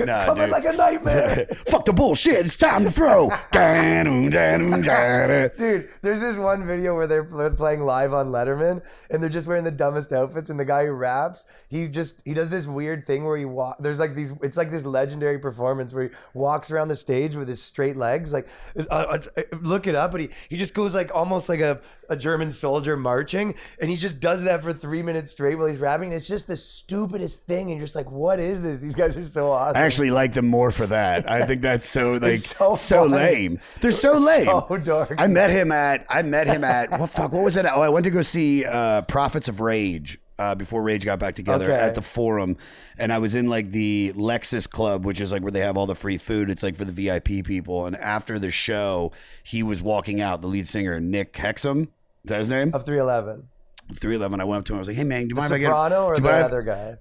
Nah, 0.07 0.25
Coming 0.25 0.45
dude. 0.45 0.51
like 0.51 0.65
a 0.65 0.73
nightmare. 0.73 1.47
Fuck 1.69 1.85
the 1.85 1.93
bullshit. 1.93 2.47
It's 2.47 2.57
time 2.57 2.85
to 2.85 2.91
throw. 2.91 3.31
Da-dum, 3.53 4.31
da-dum, 4.31 4.83
da-da. 4.83 5.49
Dude, 5.57 5.91
there's 6.03 6.21
this 6.21 6.37
one 6.37 6.67
video 6.67 6.95
where 6.95 7.07
they're 7.07 7.25
pl- 7.25 7.51
playing 7.51 7.83
live 7.83 8.15
on 8.15 8.29
Letterman, 8.29 8.83
and 9.11 9.23
they're 9.23 9.31
just 9.31 9.47
wearing 9.47 9.65
the 9.65 9.71
dumbest 9.71 10.12
outfits. 10.12 10.51
And 10.51 10.59
the 10.59 10.65
guy 10.65 10.87
who 10.87 10.93
raps, 10.93 11.45
he 11.69 11.89
just 11.89 12.23
he 12.25 12.33
does 12.35 12.49
this 12.49 12.67
weird 12.67 13.07
thing 13.07 13.25
where 13.25 13.37
he 13.37 13.45
walk. 13.45 13.77
There's 13.79 13.99
like 13.99 14.15
these. 14.15 14.33
It's 14.43 14.57
like 14.57 14.71
this 14.71 14.85
legendary 14.85 15.39
performance 15.39 15.93
where 15.93 16.05
he 16.05 16.11
walks 16.35 16.71
around 16.71 16.89
the 16.89 16.97
stage 16.97 17.37
with 17.37 17.49
his 17.49 17.62
straight 17.62 17.97
legs. 17.97 18.33
Like, 18.33 18.49
uh, 18.91 19.19
uh, 19.37 19.43
look 19.61 19.87
it 19.87 19.95
up, 19.95 20.11
but 20.12 20.21
he 20.21 20.31
he 20.49 20.57
just 20.57 20.73
goes 20.75 20.95
like 20.95 21.15
almost 21.15 21.49
like 21.49 21.61
a, 21.61 21.81
a 22.09 22.17
German 22.17 22.51
soldier 22.51 22.97
marching, 22.97 23.55
and 23.81 23.91
he 23.91 23.97
just 23.97 24.21
does 24.21 24.43
that 24.45 24.62
for 24.62 24.73
three 24.73 25.03
minutes 25.03 25.31
straight 25.33 25.57
while 25.57 25.67
he's 25.67 25.79
rapping. 25.79 26.07
And 26.09 26.15
it's 26.15 26.29
just 26.29 26.47
the 26.47 26.57
stupidest 26.57 27.43
thing, 27.43 27.65
and 27.72 27.79
you're 27.79 27.87
just 27.87 27.94
like, 27.96 28.11
what 28.11 28.38
is 28.40 28.62
this? 28.62 28.79
These 28.79 28.94
guys 28.94 29.16
are 29.16 29.24
so 29.24 29.50
awesome. 29.50 29.76
I 29.81 29.85
actually 29.85 30.11
like 30.11 30.35
them 30.35 30.46
more 30.46 30.70
for 30.70 30.87
that. 30.88 31.31
I 31.31 31.46
think 31.46 31.62
that's 31.62 31.88
so 31.88 32.14
like 32.22 32.38
so 32.38 32.74
so, 32.74 33.05
lame. 33.05 33.59
They're 33.81 33.90
so 33.90 34.12
lame. 34.18 34.46
So 34.46 34.76
dark. 34.79 35.14
I 35.18 35.26
met 35.26 35.50
him 35.50 35.72
at 35.72 36.05
I 36.09 36.22
met 36.22 36.46
him 36.46 36.64
at 36.64 36.90
what 36.98 37.11
fuck 37.11 37.33
what 37.33 37.44
was 37.44 37.55
that? 37.55 37.66
Oh, 37.66 37.83
I 37.83 37.88
went 37.88 38.05
to 38.05 38.11
go 38.11 38.22
see 38.22 38.64
uh, 38.64 39.02
Prophets 39.02 39.48
of 39.48 39.61
Rage. 39.61 40.18
Uh, 40.38 40.55
before 40.55 40.83
Rage 40.83 41.02
got 41.02 41.18
back 41.18 41.35
together 41.35 41.64
Okay. 41.64 41.74
at 41.74 41.94
the 41.94 42.02
Forum, 42.02 42.59
and 42.98 43.11
I 43.11 43.16
was 43.16 43.35
in 43.35 43.48
like 43.48 43.70
the 43.70 44.12
Lexus 44.14 44.68
Club, 44.68 45.02
which 45.07 45.18
is 45.18 45.33
like 45.33 45.40
where 45.40 45.50
they 45.50 45.61
have 45.61 45.79
all 45.79 45.87
the 45.87 45.94
free 45.94 46.18
food. 46.18 46.50
It's 46.50 46.62
like 46.62 46.76
for 46.76 46.85
the 46.85 46.92
VIP 46.92 47.42
people. 47.42 47.87
And 47.87 47.96
after 47.96 48.38
the 48.38 48.50
show, 48.50 49.12
he 49.42 49.62
was 49.62 49.81
walking 49.81 50.20
out. 50.20 50.42
The 50.42 50.48
lead 50.48 50.68
singer 50.68 51.00
Nick 51.00 51.33
Hexum, 51.33 51.85
is 51.85 51.88
that 52.24 52.38
his 52.40 52.50
name? 52.50 52.72
of 52.74 52.85
three 52.85 52.98
eleven. 52.98 53.48
Three 53.94 54.16
Eleven. 54.16 54.40
I 54.40 54.44
went 54.44 54.59
up 54.59 54.64
to 54.66 54.72
him. 54.74 54.76
I 54.76 54.81
was 54.81 54.88
like, 54.88 54.96
"Hey 54.98 55.05
man, 55.05 55.22
do 55.22 55.29
you 55.29 55.35
The 55.37 55.40
mind 55.40 55.52
if 55.52 55.55
I 55.55 55.59
get 55.59 55.66
soprano 55.68 56.05
or 56.05 56.18
the 56.20 56.29
other 56.29 56.62
guy? 56.62 56.96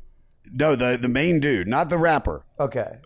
No, 0.52 0.76
the 0.76 0.98
the 1.00 1.10
main 1.10 1.40
dude, 1.40 1.68
not 1.68 1.90
the 1.90 1.98
rapper. 1.98 2.46
Okay. 2.60 3.00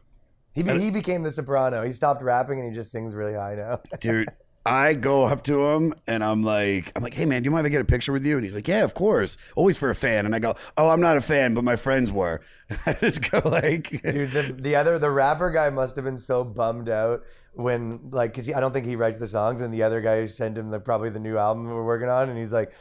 He, 0.53 0.63
be, 0.63 0.71
uh, 0.71 0.79
he 0.79 0.91
became 0.91 1.23
the 1.23 1.31
soprano. 1.31 1.85
He 1.85 1.91
stopped 1.91 2.21
rapping 2.21 2.59
and 2.59 2.67
he 2.67 2.73
just 2.73 2.91
sings 2.91 3.13
really 3.13 3.35
high 3.35 3.55
now. 3.55 3.81
dude. 3.99 4.27
I 4.65 4.93
go 4.93 5.23
up 5.23 5.43
to 5.45 5.67
him 5.67 5.95
and 6.05 6.23
I'm 6.23 6.43
like, 6.43 6.91
I'm 6.95 7.01
like, 7.01 7.13
hey 7.13 7.25
man, 7.25 7.41
do 7.41 7.47
you 7.47 7.51
mind 7.51 7.65
if 7.65 7.71
I 7.71 7.71
get 7.71 7.81
a 7.81 7.85
picture 7.85 8.11
with 8.11 8.25
you? 8.25 8.35
And 8.35 8.43
he's 8.43 8.53
like, 8.53 8.67
yeah, 8.67 8.83
of 8.83 8.93
course, 8.93 9.37
always 9.55 9.77
for 9.77 9.89
a 9.89 9.95
fan. 9.95 10.25
And 10.25 10.35
I 10.35 10.39
go, 10.39 10.55
oh, 10.77 10.89
I'm 10.89 10.99
not 10.99 11.17
a 11.17 11.21
fan, 11.21 11.53
but 11.53 11.63
my 11.63 11.75
friends 11.75 12.11
were. 12.11 12.41
I 12.85 12.93
just 12.93 13.31
go 13.31 13.41
like, 13.45 13.89
Dude, 14.03 14.31
the, 14.31 14.55
the 14.59 14.75
other, 14.75 14.99
the 14.99 15.09
rapper 15.09 15.49
guy 15.49 15.69
must 15.69 15.95
have 15.95 16.05
been 16.05 16.17
so 16.17 16.43
bummed 16.43 16.89
out 16.89 17.23
when, 17.53 18.09
like, 18.11 18.31
because 18.31 18.53
I 18.53 18.59
don't 18.59 18.73
think 18.73 18.85
he 18.85 18.95
writes 18.95 19.17
the 19.17 19.27
songs, 19.27 19.61
and 19.61 19.73
the 19.73 19.81
other 19.81 20.01
guy 20.01 20.25
sent 20.25 20.57
him 20.57 20.69
the, 20.69 20.79
probably 20.79 21.09
the 21.09 21.19
new 21.19 21.37
album 21.37 21.65
we're 21.65 21.85
working 21.85 22.09
on, 22.09 22.29
and 22.29 22.37
he's 22.37 22.53
like, 22.53 22.71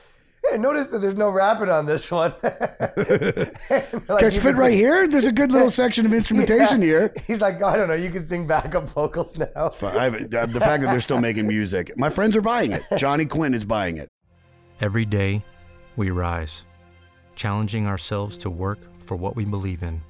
hey, 0.50 0.58
notice 0.58 0.88
that 0.88 1.00
there's 1.00 1.16
no 1.16 1.30
rapping 1.30 1.68
on 1.68 1.86
this 1.86 2.10
one. 2.10 2.32
can 2.40 3.50
I 4.08 4.28
spit 4.28 4.56
right 4.56 4.72
here? 4.72 5.06
There's 5.06 5.26
a 5.26 5.32
good 5.32 5.50
little 5.50 5.70
section 5.82 6.06
of 6.06 6.12
instrumentation 6.14 6.82
here. 6.82 7.12
He's 7.26 7.40
like, 7.40 7.62
I 7.62 7.76
don't 7.76 7.88
know, 7.88 7.94
you 7.94 8.10
can 8.10 8.24
sing 8.24 8.46
backup 8.46 8.88
vocals 8.88 9.38
now. 9.38 9.46
I, 9.82 10.08
uh, 10.08 10.46
the 10.46 10.60
fact 10.60 10.82
that 10.82 10.90
they're 10.90 11.00
still 11.00 11.20
making 11.20 11.46
music, 11.46 11.96
my 11.96 12.10
friends 12.10 12.36
are 12.36 12.42
buying 12.42 12.72
it. 12.72 12.82
Johnny 12.96 13.26
Quinn 13.26 13.54
is 13.54 13.64
buying 13.64 13.98
it. 13.98 14.08
Every 14.80 15.04
day, 15.04 15.44
we 15.96 16.10
rise, 16.10 16.64
challenging 17.34 17.86
ourselves 17.86 18.38
to 18.38 18.50
work 18.50 18.78
for 18.96 19.16
what 19.16 19.34
we 19.34 19.44
believe 19.44 19.82
in. 19.82 20.00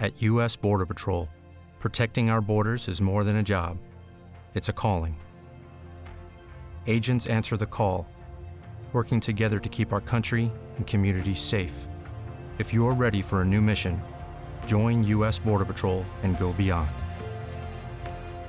At 0.00 0.20
U.S. 0.22 0.56
Border 0.56 0.86
Patrol, 0.86 1.28
protecting 1.78 2.30
our 2.30 2.40
borders 2.40 2.88
is 2.88 3.00
more 3.00 3.24
than 3.24 3.36
a 3.36 3.42
job, 3.42 3.78
it's 4.54 4.68
a 4.68 4.72
calling. 4.72 5.16
Agents 6.86 7.26
answer 7.26 7.56
the 7.56 7.66
call, 7.66 8.06
working 8.96 9.20
together 9.20 9.60
to 9.60 9.68
keep 9.68 9.92
our 9.92 10.00
country 10.00 10.50
and 10.78 10.86
communities 10.86 11.38
safe. 11.38 11.86
If 12.58 12.72
you're 12.72 12.94
ready 12.94 13.20
for 13.20 13.42
a 13.42 13.44
new 13.44 13.60
mission, 13.60 14.00
join 14.66 15.04
U.S. 15.04 15.38
Border 15.38 15.66
Patrol 15.66 16.06
and 16.22 16.38
go 16.38 16.54
beyond. 16.54 16.88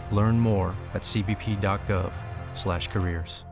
Learn 0.10 0.40
more 0.40 0.74
at 0.94 1.02
cbp.gov/careers. 1.02 3.44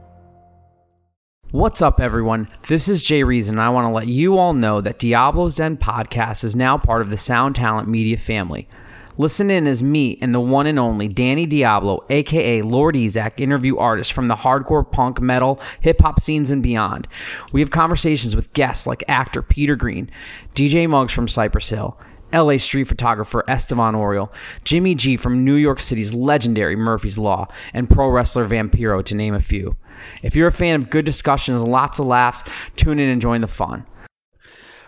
What's 1.51 1.81
up, 1.81 1.99
everyone? 1.99 2.47
This 2.69 2.88
is 2.88 3.03
Jay 3.03 3.23
Reason, 3.23 3.55
and 3.55 3.62
I 3.62 3.67
want 3.69 3.84
to 3.86 3.89
let 3.89 4.08
you 4.08 4.38
all 4.38 4.53
know 4.53 4.79
that 4.79 4.99
Diablo's 4.99 5.58
Den 5.58 5.75
podcast 5.75 6.45
is 6.45 6.55
now 6.55 6.77
part 6.77 7.01
of 7.01 7.10
the 7.10 7.17
Sound 7.17 7.55
Talent 7.55 7.89
Media 7.89 8.15
family. 8.15 8.69
Listen 9.17 9.49
in 9.49 9.65
as 9.65 9.82
me 9.82 10.17
and 10.21 10.36
the 10.36 10.41
one 10.41 10.67
and 10.67 10.78
only 10.78 11.08
Danny 11.08 11.45
Diablo, 11.45 12.04
aka 12.10 12.62
Lord 12.62 12.95
Ezec, 12.95 13.39
interview 13.39 13.78
artists 13.78 14.12
from 14.12 14.28
the 14.28 14.36
hardcore 14.36 14.89
punk, 14.89 15.21
metal, 15.21 15.62
hip 15.80 16.01
hop 16.01 16.19
scenes 16.19 16.49
and 16.49 16.62
beyond. 16.62 17.08
We 17.54 17.62
have 17.62 17.71
conversations 17.71 18.36
with 18.36 18.51
guests 18.51 18.86
like 18.86 19.06
actor 19.08 19.41
Peter 19.41 19.78
Greene, 19.78 20.12
DJ 20.54 20.89
Muggs 20.89 21.13
from 21.13 21.30
Cypress 21.30 21.69
Hill, 21.69 21.97
LA 22.34 22.58
street 22.58 22.89
photographer 22.89 23.45
Estevan 23.47 23.95
Oriol, 23.95 24.30
Jimmy 24.65 24.95
G 24.95 25.15
from 25.15 25.45
New 25.45 25.56
York 25.56 25.80
City's 25.80 26.13
legendary 26.13 26.75
Murphy's 26.75 27.17
Law, 27.17 27.47
and 27.73 27.89
pro 27.89 28.10
wrestler 28.10 28.47
Vampiro, 28.47 29.04
to 29.06 29.15
name 29.15 29.34
a 29.34 29.39
few. 29.39 29.78
If 30.23 30.36
you're 30.36 30.49
a 30.49 30.51
fan 30.51 30.75
of 30.75 30.89
good 30.89 31.06
discussions 31.06 31.62
and 31.62 31.71
lots 31.71 31.99
of 31.99 32.06
laughs, 32.06 32.43
tune 32.75 32.99
in 32.99 33.08
and 33.08 33.21
join 33.21 33.39
the 33.39 33.47
fun. 33.47 33.86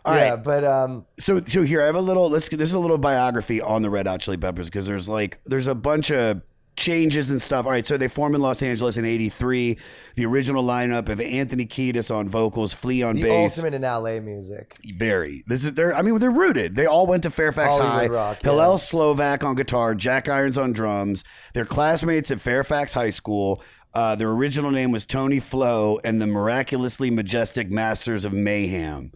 All 0.08 0.15
yeah, 0.15 0.30
right. 0.32 0.43
but 0.43 0.63
um, 0.63 1.06
So 1.20 1.41
so 1.46 1.63
here 1.63 1.82
I 1.82 1.86
have 1.86 1.96
a 1.96 2.02
little 2.02 2.30
let's 2.30 2.50
this 2.50 2.70
is 2.70 2.74
a 2.74 2.80
little 2.80 2.98
biography 2.98 3.62
on 3.62 3.82
the 3.82 3.89
Red 3.89 4.08
Hot 4.08 4.22
Chili 4.22 4.38
Peppers 4.38 4.67
because 4.67 4.86
there's 4.86 5.10
like 5.10 5.39
there's 5.46 5.67
a 5.67 5.76
bunch 5.76 6.12
of 6.12 6.41
changes 6.78 7.32
and 7.32 7.41
stuff. 7.41 7.65
All 7.65 7.72
right, 7.72 7.86
so 7.86 7.98
they 7.98 8.08
formed 8.08 8.36
in 8.36 8.41
Los 8.41 8.62
Angeles 8.62 8.98
in 8.98 9.04
83. 9.06 9.78
The 10.15 10.26
original 10.26 10.63
lineup 10.63 11.10
of 11.10 11.20
Anthony 11.20 11.65
Kiedis 11.65 12.13
on 12.15 12.30
vocals, 12.30 12.72
Flea 12.72 13.04
on 13.04 13.15
the 13.15 13.24
bass. 13.24 13.58
ultimate 13.58 13.74
in 13.74 13.82
LA 13.82 14.20
music. 14.20 14.76
Very. 14.96 15.43
This 15.48 15.65
is 15.65 15.74
they're 15.74 15.93
I 15.93 16.02
mean 16.04 16.17
they're 16.20 16.32
rooted. 16.32 16.76
They 16.76 16.86
all 16.86 17.06
went 17.08 17.24
to 17.24 17.32
Fairfax 17.32 17.76
Hollywood 17.76 17.91
High. 17.93 18.08
rock, 18.08 18.38
yeah. 18.43 18.52
Hillel 18.52 18.78
Slovak 18.78 19.43
on 19.43 19.56
guitar, 19.56 19.96
Jack 19.96 20.30
Irons 20.30 20.58
on 20.58 20.72
drums. 20.72 21.24
They're 21.54 21.65
classmates 21.65 22.32
at 22.32 22.39
Fairfax 22.39 22.93
High 22.93 23.10
School. 23.10 23.62
Uh, 23.93 24.13
their 24.15 24.30
original 24.30 24.70
name 24.70 24.91
was 24.91 25.06
Tony 25.06 25.39
Flow 25.39 26.00
and 26.04 26.22
the 26.22 26.28
miraculously 26.28 27.10
majestic 27.10 27.72
Masters 27.72 28.26
of 28.26 28.34
Mayhem. 28.34 29.12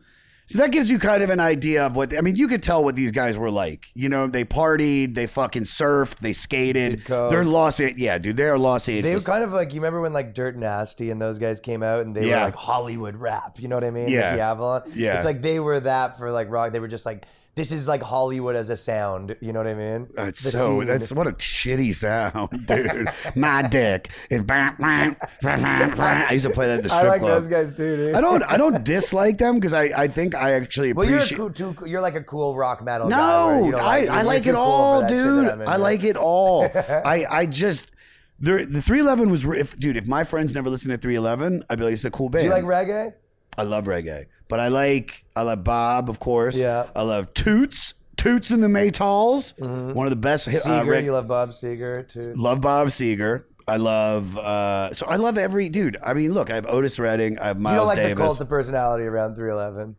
So 0.51 0.59
that 0.59 0.71
gives 0.71 0.89
you 0.89 0.99
kind 0.99 1.23
of 1.23 1.29
an 1.29 1.39
idea 1.39 1.85
of 1.85 1.95
what 1.95 2.15
I 2.17 2.21
mean. 2.21 2.35
You 2.35 2.47
could 2.47 2.61
tell 2.63 2.83
what 2.83 2.95
these 2.95 3.11
guys 3.11 3.37
were 3.37 3.51
like. 3.51 3.87
You 3.93 4.09
know, 4.09 4.27
they 4.27 4.43
partied, 4.45 5.15
they 5.15 5.27
fucking 5.27 5.63
surfed, 5.63 6.17
they 6.19 6.33
skated. 6.33 7.05
They're 7.05 7.45
Los 7.45 7.79
Angeles. 7.79 7.99
Yeah, 8.01 8.17
dude, 8.17 8.37
they're 8.37 8.57
Los 8.57 8.85
They 8.85 8.93
were 9.01 9.07
Angeles. 9.07 9.25
kind 9.25 9.43
of 9.43 9.51
like 9.53 9.73
you 9.73 9.79
remember 9.81 10.01
when 10.01 10.13
like 10.13 10.33
Dirt 10.33 10.55
Nasty 10.57 11.09
and 11.11 11.21
those 11.21 11.39
guys 11.39 11.59
came 11.59 11.83
out 11.83 12.01
and 12.05 12.15
they 12.15 12.27
Yeah. 12.29 12.39
were 12.39 12.45
like 12.45 12.55
Hollywood 12.55 13.15
rap. 13.15 13.59
You 13.59 13.67
know 13.67 13.75
what 13.75 13.83
I 13.83 13.91
mean? 13.91 14.09
Yeah. 14.09 14.31
Mickey 14.31 14.41
Avalon. 14.41 14.81
Yeah. 14.93 15.15
It's 15.15 15.25
like 15.25 15.41
they 15.41 15.59
were 15.59 15.79
that 15.79 16.17
for 16.17 16.31
like 16.31 16.49
rock. 16.49 16.71
They 16.73 16.79
were 16.79 16.87
just 16.87 17.05
like 17.05 17.25
this 17.55 17.71
is 17.71 17.87
like 17.87 18.01
Hollywood 18.01 18.55
as 18.55 18.69
a 18.69 18.77
sound. 18.77 19.35
You 19.41 19.51
know 19.53 19.59
what 19.59 19.67
I 19.67 19.73
mean? 19.73 20.07
That's 20.15 20.41
The 20.43 20.51
so. 20.51 20.79
scene. 20.79 20.87
That's 20.87 21.11
what 21.11 21.27
a 21.27 21.31
shitty 21.33 21.93
sound, 21.95 22.65
dude. 22.67 23.09
My 23.35 23.61
dick 23.61 24.09
is. 24.29 24.41
I 24.49 26.29
used 26.31 26.45
to 26.45 26.51
play 26.51 26.67
that 26.67 26.77
at 26.79 26.83
the 26.83 26.93
I 26.93 27.03
like 27.03 27.19
club. 27.21 27.31
those 27.31 27.47
guys 27.47 27.73
too, 27.73 27.95
dude. 27.95 28.15
I 28.15 28.21
don't. 28.21 28.43
I 28.43 28.57
don't 28.57 28.83
dislike 28.83 29.37
them 29.37 29.55
because 29.55 29.73
I. 29.73 29.83
I 29.95 30.07
think 30.07 30.35
I 30.35 30.51
actually 30.53 30.93
Well, 30.93 31.09
you're 31.09 31.19
a 31.19 31.27
cool, 31.27 31.49
too, 31.49 31.75
you're 31.85 32.01
like 32.01 32.15
a 32.15 32.23
cool 32.23 32.55
rock 32.55 32.83
metal 32.83 33.09
guy. 33.09 33.17
no, 33.17 33.65
you 33.65 33.71
don't 33.71 33.81
I. 33.81 34.05
I 34.07 34.21
like 34.23 34.45
it 34.47 34.55
all, 34.55 35.07
dude. 35.07 35.47
I 35.47 35.75
like 35.75 36.03
it 36.03 36.15
all. 36.17 36.63
I. 36.73 37.25
I 37.29 37.45
just. 37.45 37.91
The 38.39 38.65
the 38.65 38.81
three 38.81 38.99
eleven 39.01 39.29
was 39.29 39.45
if 39.45 39.77
dude 39.77 39.97
if 39.97 40.07
my 40.07 40.23
friends 40.23 40.55
never 40.55 40.67
listened 40.67 40.91
to 40.93 40.97
three 40.97 41.13
eleven 41.13 41.63
I'd 41.69 41.77
be 41.77 41.83
like 41.83 41.93
it's 41.93 42.05
a 42.05 42.09
cool 42.09 42.27
band. 42.27 42.41
Do 42.41 42.47
you 42.47 42.51
like 42.51 42.63
reggae? 42.63 43.13
I 43.57 43.63
love 43.63 43.85
reggae, 43.85 44.25
but 44.47 44.59
I 44.59 44.69
like 44.69 45.25
I 45.35 45.41
love 45.43 45.63
Bob 45.63 46.09
of 46.09 46.19
course. 46.19 46.55
Yeah. 46.57 46.87
I 46.95 47.01
love 47.03 47.33
Toots 47.33 47.93
Toots 48.17 48.51
and 48.51 48.63
the 48.63 48.67
Maytals. 48.67 49.57
One 49.93 50.05
of 50.05 50.09
the 50.11 50.15
best. 50.15 50.47
uh, 50.47 50.51
Mm-hmm. 50.51 50.59
Seeger, 50.79 50.91
reg- 50.91 51.05
you 51.05 51.11
love 51.11 51.27
Bob 51.27 51.49
Seger 51.49 52.07
too. 52.07 52.33
Love 52.35 52.61
Bob 52.61 52.87
Seger. 52.89 53.43
I 53.67 53.77
love 53.77 54.37
uh 54.37 54.93
so 54.93 55.05
I 55.05 55.15
love 55.17 55.37
every 55.37 55.69
dude. 55.69 55.97
I 56.03 56.13
mean, 56.13 56.31
look, 56.33 56.49
I 56.49 56.55
have 56.55 56.65
Otis 56.67 56.99
Redding, 56.99 57.39
I 57.39 57.47
have 57.47 57.59
Miles 57.59 57.73
you 57.73 57.79
don't 57.79 57.87
like 57.87 57.97
Davis. 57.97 58.17
the 58.17 58.23
cult 58.25 58.41
of 58.41 58.49
personality 58.49 59.03
around 59.05 59.35
311. 59.35 59.95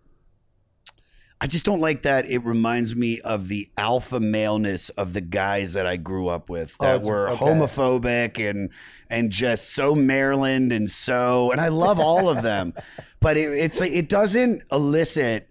I 1.42 1.48
just 1.48 1.64
don't 1.64 1.81
like 1.81 2.02
that. 2.02 2.24
It 2.31 2.38
reminds 2.44 2.94
me 2.94 3.20
of 3.20 3.48
the 3.48 3.68
alpha 3.76 4.20
maleness 4.20 4.90
of 4.90 5.12
the 5.12 5.20
guys 5.20 5.72
that 5.72 5.87
I 5.88 5.96
grew 5.96 6.28
up 6.28 6.48
with 6.48 6.76
Oh, 6.78 6.85
that 6.85 6.94
it's- 6.94 7.07
were 7.09 7.31
okay. 7.31 7.44
homophobic 7.44 8.48
and 8.48 8.70
and 9.11 9.33
just 9.33 9.70
so 9.70 9.96
Maryland 9.96 10.70
and 10.70 10.88
so 10.88 11.50
and 11.50 11.61
I 11.61 11.66
love 11.66 11.98
all 11.98 12.28
of 12.28 12.42
them, 12.44 12.74
but 13.20 13.37
it, 13.37 13.50
it's 13.59 13.81
like 13.81 13.90
it 13.90 14.09
doesn't 14.09 14.62
elicit. 14.70 15.48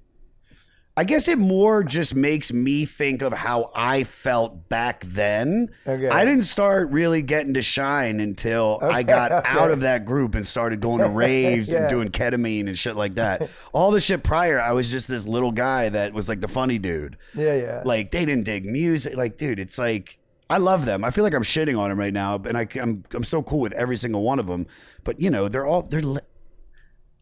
I 1.01 1.03
guess 1.03 1.27
it 1.27 1.39
more 1.39 1.83
just 1.83 2.13
makes 2.13 2.53
me 2.53 2.85
think 2.85 3.23
of 3.23 3.33
how 3.33 3.71
I 3.73 4.03
felt 4.03 4.69
back 4.69 5.03
then. 5.03 5.69
Okay. 5.87 6.07
I 6.07 6.23
didn't 6.23 6.43
start 6.43 6.91
really 6.91 7.23
getting 7.23 7.55
to 7.55 7.63
shine 7.63 8.19
until 8.19 8.77
I 8.83 9.01
got 9.01 9.31
okay. 9.31 9.49
out 9.49 9.71
of 9.71 9.79
that 9.79 10.05
group 10.05 10.35
and 10.35 10.45
started 10.45 10.79
going 10.79 10.99
to 10.99 11.09
raves 11.09 11.69
Yeah. 11.73 11.79
and 11.79 11.89
doing 11.89 12.09
ketamine 12.09 12.67
and 12.67 12.77
shit 12.77 12.95
like 12.95 13.15
that. 13.15 13.49
All 13.73 13.89
the 13.89 13.99
shit 13.99 14.23
prior, 14.23 14.61
I 14.61 14.73
was 14.73 14.91
just 14.91 15.07
this 15.07 15.25
little 15.25 15.51
guy 15.51 15.89
that 15.89 16.13
was 16.13 16.29
like 16.29 16.39
the 16.39 16.47
funny 16.47 16.77
dude. 16.77 17.17
Yeah, 17.33 17.55
yeah. 17.55 17.81
Like 17.83 18.11
they 18.11 18.23
didn't 18.23 18.43
dig 18.43 18.67
music. 18.67 19.17
Like, 19.17 19.37
dude, 19.37 19.57
it's 19.57 19.79
like 19.79 20.19
I 20.51 20.57
love 20.57 20.85
them. 20.85 21.03
I 21.03 21.09
feel 21.09 21.23
like 21.23 21.33
I'm 21.33 21.41
shitting 21.41 21.79
on 21.79 21.89
them 21.89 21.97
right 21.99 22.13
now, 22.13 22.35
and 22.35 22.55
I, 22.55 22.67
I'm 22.79 23.01
I'm 23.11 23.23
so 23.23 23.41
cool 23.41 23.61
with 23.61 23.73
every 23.73 23.97
single 23.97 24.21
one 24.21 24.37
of 24.37 24.45
them. 24.45 24.67
But 25.03 25.19
you 25.19 25.31
know, 25.31 25.47
they're 25.47 25.65
all 25.65 25.81
they're. 25.81 26.03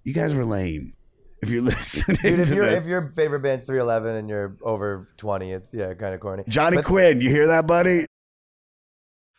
You 0.03 0.13
guys 0.13 0.35
were 0.35 0.43
lame. 0.43 0.95
If 1.41 1.49
you're 1.49 1.61
listening, 1.63 2.17
Dude, 2.21 2.39
if 2.39 2.49
to 2.49 2.55
your 2.55 2.65
this. 2.65 2.79
if 2.79 2.85
your 2.85 3.07
favorite 3.07 3.39
band's 3.41 3.65
311 3.65 4.15
and 4.15 4.29
you're 4.29 4.57
over 4.61 5.09
20, 5.17 5.51
it's 5.51 5.73
yeah, 5.73 5.93
kind 5.93 6.13
of 6.13 6.19
corny. 6.19 6.43
Johnny 6.47 6.77
But- 6.77 6.85
Quinn, 6.85 7.21
you 7.21 7.29
hear 7.29 7.47
that, 7.47 7.65
buddy? 7.67 8.05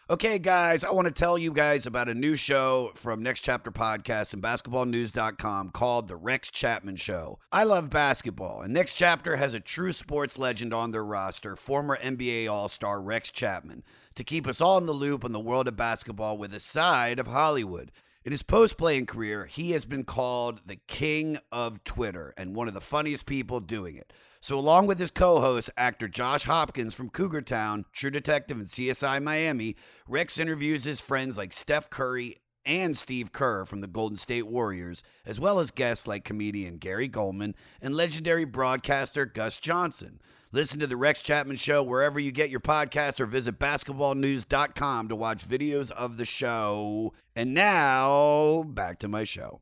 Okay, 0.09 0.41
guys, 0.41 0.83
I 0.83 0.91
want 0.91 1.07
to 1.07 1.13
tell 1.15 1.39
you 1.39 1.53
guys 1.53 1.87
about 1.87 2.09
a 2.09 2.15
new 2.15 2.35
show 2.35 2.91
from 2.97 3.23
Next 3.23 3.43
Chapter 3.43 3.71
Podcast 3.71 4.33
and 4.33 4.43
basketballnews.com 4.43 5.71
called 5.71 6.09
The 6.09 6.17
Rex 6.17 6.51
Chapman 6.51 6.97
Show. 6.97 7.39
I 7.53 7.63
love 7.63 7.91
basketball, 7.91 8.61
and 8.63 8.75
Next 8.75 8.97
Chapter 8.97 9.37
has 9.37 9.55
a 9.55 9.61
true 9.61 9.93
sports 9.93 10.37
legend 10.37 10.75
on 10.75 10.91
their 10.91 11.05
roster, 11.05 11.55
former 11.55 11.97
NBA 11.97 12.51
All 12.51 12.67
Star 12.69 13.01
Rex 13.01 13.31
Chapman, 13.31 13.85
to 14.17 14.25
keep 14.25 14.49
us 14.49 14.61
all 14.61 14.79
in 14.79 14.87
the 14.87 14.93
loop 14.93 15.25
on 15.25 15.31
the 15.31 15.39
world 15.39 15.69
of 15.69 15.77
basketball 15.77 16.37
with 16.37 16.53
a 16.55 16.61
side 16.61 17.21
of 17.21 17.29
Hollywood. 17.29 17.93
In 18.23 18.33
his 18.33 18.43
post 18.43 18.77
playing 18.77 19.07
career, 19.07 19.47
he 19.47 19.71
has 19.71 19.87
been 19.87 20.05
called 20.05 20.61
the 20.67 20.77
king 20.87 21.39
of 21.51 21.83
Twitter 21.85 22.35
and 22.37 22.55
one 22.55 22.69
of 22.69 22.75
the 22.75 22.81
funniest 22.81 23.25
people 23.25 23.61
doing 23.61 23.97
it. 23.97 24.13
So, 24.43 24.59
along 24.59 24.87
with 24.87 24.99
his 24.99 25.11
co 25.11 25.41
host, 25.41 25.71
actor 25.79 26.07
Josh 26.07 26.45
Hopkins 26.45 26.95
from 26.95 27.09
Cougar 27.09 27.41
Town, 27.43 27.87
True 27.95 28.11
Detective, 28.11 28.59
and 28.59 28.67
CSI 28.67 29.23
Miami, 29.23 29.75
Rex 30.07 30.39
interviews 30.39 30.85
his 30.85 31.01
friends 31.01 31.39
like 31.39 31.55
Steph 31.55 31.89
Curry 31.89 32.37
and 32.67 32.95
Steve 32.95 33.33
Kerr 33.33 33.65
from 33.65 33.81
the 33.81 33.87
Golden 33.87 34.19
State 34.19 34.47
Warriors, 34.47 35.03
as 35.25 35.41
well 35.41 35.59
as 35.59 35.71
guests 35.71 36.07
like 36.07 36.23
comedian 36.23 36.77
Gary 36.77 37.09
Gulman 37.09 37.55
and 37.81 37.95
legendary 37.95 38.45
broadcaster 38.45 39.25
Gus 39.25 39.57
Johnson. 39.57 40.21
Listen 40.53 40.81
to 40.81 40.87
the 40.89 40.97
Rex 40.97 41.23
Chapman 41.23 41.57
Show 41.57 41.81
wherever 41.83 42.19
you 42.19 42.33
get 42.33 42.51
your 42.51 42.59
podcasts 42.61 43.21
or 43.21 43.27
visit 43.27 43.59
basketballnews.com 43.61 45.09
to 45.09 45.15
watch 45.15 45.49
videos 45.49 45.93
of 45.93 46.17
the 46.17 46.25
show. 46.25 47.13
And 47.37 47.55
now, 47.55 48.65
back 48.67 48.99
to 49.01 49.09
my 49.09 49.23
show. 49.23 49.61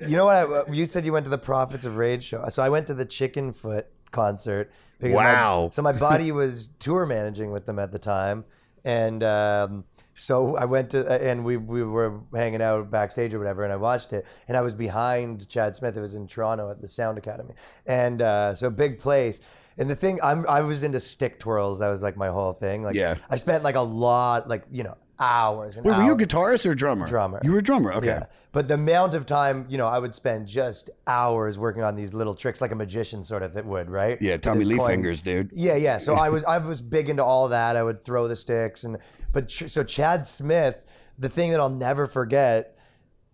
You 0.00 0.16
know 0.16 0.24
what? 0.24 0.36
I, 0.68 0.72
you 0.72 0.86
said 0.86 1.06
you 1.06 1.12
went 1.12 1.26
to 1.26 1.30
the 1.30 1.38
Prophets 1.38 1.84
of 1.84 1.96
Rage 1.96 2.24
show. 2.24 2.44
So 2.48 2.62
I 2.62 2.70
went 2.70 2.88
to 2.88 2.94
the 2.94 3.06
Chickenfoot 3.06 3.84
concert. 4.10 4.72
because 4.98 5.14
my- 5.16 5.24
Wow. 5.32 5.68
so 5.70 5.80
my 5.82 5.92
buddy 5.92 6.32
was 6.32 6.68
tour 6.80 7.06
managing 7.06 7.52
with 7.52 7.66
them 7.66 7.78
at 7.78 7.92
the 7.92 7.98
time, 8.00 8.44
and 8.84 9.22
um, 9.22 9.84
so 10.14 10.56
I 10.56 10.64
went 10.66 10.90
to 10.90 11.10
and 11.22 11.44
we 11.44 11.56
we 11.56 11.82
were 11.82 12.20
hanging 12.34 12.62
out 12.62 12.90
backstage 12.90 13.32
or 13.34 13.38
whatever, 13.38 13.64
and 13.64 13.72
I 13.72 13.76
watched 13.76 14.12
it, 14.12 14.26
and 14.48 14.56
I 14.56 14.60
was 14.60 14.74
behind 14.74 15.48
Chad 15.48 15.74
Smith. 15.76 15.96
It 15.96 16.00
was 16.00 16.14
in 16.14 16.26
Toronto 16.26 16.70
at 16.70 16.80
the 16.80 16.88
Sound 16.88 17.18
Academy, 17.18 17.54
and 17.86 18.20
uh, 18.20 18.54
so 18.54 18.70
big 18.70 18.98
place. 18.98 19.40
And 19.78 19.88
the 19.88 19.96
thing, 19.96 20.18
I'm 20.22 20.46
I 20.48 20.60
was 20.60 20.82
into 20.82 21.00
stick 21.00 21.38
twirls. 21.38 21.78
That 21.78 21.88
was 21.88 22.02
like 22.02 22.16
my 22.16 22.28
whole 22.28 22.52
thing. 22.52 22.82
Like, 22.82 22.94
Yeah. 22.94 23.16
I 23.30 23.36
spent 23.36 23.64
like 23.64 23.74
a 23.76 23.80
lot, 23.80 24.48
like 24.48 24.64
you 24.70 24.82
know, 24.82 24.96
hours. 25.18 25.76
And 25.76 25.84
Wait, 25.86 25.96
were 25.96 26.02
you 26.02 26.10
a 26.10 26.14
hours. 26.14 26.22
guitarist 26.26 26.66
or 26.66 26.72
a 26.72 26.76
drummer? 26.76 27.06
Drummer. 27.06 27.40
You 27.44 27.52
were 27.52 27.58
a 27.58 27.62
drummer. 27.62 27.92
Okay. 27.94 28.06
Yeah. 28.06 28.26
But 28.52 28.68
the 28.68 28.74
amount 28.74 29.14
of 29.14 29.24
time, 29.26 29.66
you 29.68 29.78
know, 29.78 29.86
I 29.86 29.98
would 29.98 30.14
spend 30.14 30.46
just 30.48 30.90
hours 31.06 31.58
working 31.58 31.82
on 31.82 31.94
these 31.96 32.12
little 32.12 32.34
tricks 32.34 32.60
like 32.60 32.72
a 32.72 32.74
magician 32.76 33.22
sort 33.24 33.42
of 33.42 33.54
that 33.54 33.64
would, 33.64 33.88
right? 33.90 34.20
Yeah, 34.20 34.32
With 34.32 34.42
Tommy 34.42 34.64
Lee 34.64 34.76
coin. 34.76 34.88
fingers, 34.88 35.22
dude. 35.22 35.50
Yeah, 35.52 35.76
yeah. 35.76 35.98
So 35.98 36.14
I 36.14 36.28
was 36.34 36.44
I 36.44 36.58
was 36.58 36.80
big 36.82 37.08
into 37.08 37.24
all 37.24 37.48
that. 37.48 37.76
I 37.76 37.82
would 37.82 38.04
throw 38.04 38.28
the 38.28 38.36
sticks 38.36 38.84
and 38.84 38.98
but 39.32 39.48
tr- 39.48 39.68
so 39.68 39.82
Chad 39.84 40.26
Smith, 40.26 40.76
the 41.18 41.28
thing 41.28 41.50
that 41.52 41.60
I'll 41.60 41.70
never 41.70 42.06
forget 42.06 42.76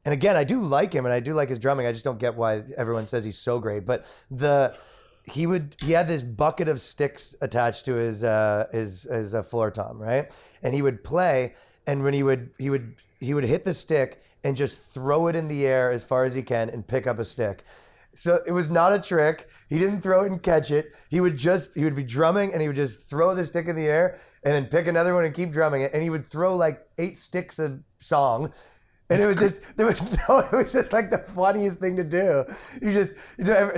and 0.05 0.15
again, 0.15 0.37
I 0.37 0.45
do 0.45 0.61
like 0.61 0.93
him 0.95 1.05
and 1.05 1.13
I 1.13 1.21
do 1.21 1.35
like 1.35 1.51
his 1.51 1.59
drumming. 1.59 1.87
I 1.87 1.93
just 1.93 2.05
don't 2.05 2.19
get 2.19 2.35
why 2.35 2.63
everyone 2.79 3.07
says 3.07 3.25
he's 3.25 3.37
so 3.37 3.59
great. 3.59 3.85
But 3.85 4.07
the 4.31 4.75
he 5.25 5.47
would 5.47 5.77
he 5.83 5.93
had 5.93 6.09
this 6.09 6.23
bucket 6.23 6.67
of 6.69 6.81
sticks 6.81 7.35
attached 7.43 7.85
to 7.87 7.95
his 7.95 8.25
uh, 8.25 8.69
his 8.73 9.03
his 9.03 9.35
uh, 9.35 9.43
floor 9.43 9.71
tom, 9.71 10.01
right? 10.01 10.31
And 10.63 10.73
he 10.73 10.81
would 10.81 11.05
play, 11.05 11.55
and 11.89 12.05
when 12.05 12.15
he 12.15 12.23
would 12.23 12.51
he 12.59 12.71
would 12.71 12.95
he 13.19 13.35
would 13.35 13.45
hit 13.45 13.65
the 13.65 13.75
stick 13.75 14.23
and 14.45 14.57
just 14.57 14.81
throw 14.81 15.27
it 15.27 15.35
in 15.35 15.49
the 15.49 15.67
air 15.67 15.91
as 15.91 16.05
far 16.05 16.23
as 16.23 16.35
he 16.35 16.43
can 16.43 16.71
and 16.71 16.87
pick 16.87 17.09
up 17.09 17.19
a 17.19 17.25
stick. 17.25 17.65
So 18.15 18.41
it 18.47 18.53
was 18.53 18.69
not 18.69 18.93
a 18.93 19.01
trick. 19.01 19.49
He 19.69 19.79
didn't 19.79 20.03
throw 20.03 20.25
it 20.25 20.31
and 20.31 20.43
catch 20.43 20.71
it. 20.71 20.93
He 21.09 21.21
would 21.21 21.37
just 21.37 21.75
he 21.77 21.85
would 21.85 21.97
be 21.97 22.05
drumming 22.05 22.53
and 22.53 22.61
he 22.61 22.69
would 22.69 22.77
just 22.77 23.09
throw 23.09 23.35
the 23.35 23.45
stick 23.45 23.67
in 23.67 23.75
the 23.75 23.87
air 23.87 24.19
and 24.45 24.55
then 24.55 24.67
pick 24.67 24.87
another 24.87 25.15
one 25.15 25.25
and 25.25 25.35
keep 25.35 25.51
drumming 25.51 25.83
it. 25.83 25.93
And 25.95 26.03
he 26.03 26.11
would 26.11 26.27
throw 26.27 26.55
like 26.55 26.87
eight 26.99 27.19
sticks 27.19 27.59
a 27.59 27.81
song. 28.01 28.53
And 29.11 29.23
it 29.23 29.27
was 29.27 29.37
just 29.37 29.77
there 29.79 29.87
was 29.87 30.03
no 30.29 30.41
it 30.41 30.53
was 30.53 30.73
just 30.73 30.93
like 30.93 31.11
the 31.11 31.19
funniest 31.19 31.79
thing 31.79 31.97
to 31.97 32.05
do. 32.05 32.45
You 32.83 32.93
just 32.93 33.13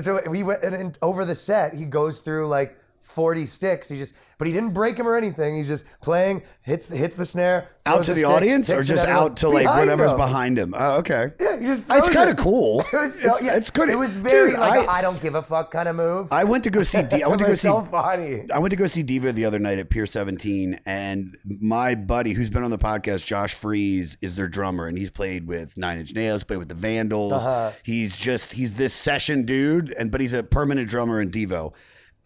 so 0.03 0.21
we 0.29 0.43
went 0.43 0.65
and, 0.65 0.75
and 0.75 0.99
over 1.01 1.25
the 1.25 1.37
set 1.37 1.75
he 1.75 1.85
goes 1.85 2.21
through 2.21 2.49
like 2.49 2.77
40 3.01 3.47
sticks. 3.47 3.89
He 3.89 3.99
just 3.99 4.15
but 4.39 4.47
he 4.47 4.53
didn't 4.55 4.73
break 4.73 4.97
them 4.97 5.07
or 5.07 5.17
anything. 5.19 5.55
He's 5.57 5.69
just 5.69 5.85
playing, 6.01 6.43
hits 6.63 6.87
the 6.87 6.97
hits 6.97 7.17
the 7.17 7.27
snare, 7.27 7.69
Out 7.85 8.05
to 8.05 8.13
the 8.15 8.21
stick, 8.21 8.27
audience 8.31 8.71
or 8.71 8.83
just 8.83 9.05
out 9.05 9.37
to 9.39 9.49
like 9.51 9.65
behind 9.65 9.81
whatever's 9.91 10.13
him. 10.13 10.17
behind 10.17 10.59
him? 10.59 10.75
Oh, 10.77 10.97
okay. 10.99 11.33
Yeah, 11.39 11.59
he 11.59 11.67
just 11.67 11.85
It's 11.91 12.09
kind 12.09 12.31
of 12.31 12.39
it. 12.39 12.43
cool. 12.43 12.81
It 12.93 12.97
was 12.97 13.21
so, 13.21 13.35
it's, 13.37 13.45
yeah, 13.45 13.57
it's 13.57 13.71
good. 13.71 13.91
It 13.91 13.97
was 13.99 14.17
very 14.17 14.53
Dude, 14.53 14.61
like 14.61 14.89
I, 14.89 14.93
I, 14.93 14.99
I 14.99 15.03
don't 15.03 15.21
give 15.21 15.35
a 15.35 15.43
fuck 15.43 15.71
kind 15.71 15.89
of 15.89 15.97
move. 15.97 16.33
I 16.33 16.45
went 16.45 16.65
to 16.65 16.71
go 16.71 16.83
see. 16.83 17.03
D- 17.03 17.23
I 17.23 17.29
went 17.29 17.41
to 17.41 17.47
go 17.47 17.55
see. 17.55 17.69
so 17.69 17.83
funny. 17.83 18.45
I 18.53 18.59
went 18.59 18.71
to 18.71 18.77
go 18.77 18.87
see 18.87 19.03
Devo 19.05 19.33
the 19.35 19.45
other 19.45 19.59
night 19.59 19.79
at 19.79 19.91
Pier 19.91 20.07
17, 20.07 20.81
and 20.87 21.37
my 21.45 21.95
buddy, 21.95 22.33
who's 22.33 22.49
been 22.51 22.63
on 22.65 22.71
the 22.71 22.79
podcast, 22.79 23.27
Josh 23.27 23.55
Freese, 23.55 24.17
is 24.23 24.37
their 24.37 24.49
drummer, 24.49 24.87
and 24.87 24.97
he's 24.97 25.11
played 25.11 25.47
with 25.47 25.77
Nine 25.77 25.99
Inch 25.99 26.15
Nails, 26.15 26.45
played 26.45 26.59
with 26.59 26.69
the 26.69 26.75
Vandals. 26.75 27.33
Uh-huh. 27.33 27.73
He's 27.83 28.17
just 28.17 28.53
he's 28.55 28.77
this 28.77 28.95
session 28.95 29.45
dude, 29.45 29.93
and 29.93 30.11
but 30.11 30.21
he's 30.23 30.33
a 30.33 30.43
permanent 30.43 30.89
drummer 30.89 31.21
in 31.21 31.31
Devo. 31.31 31.73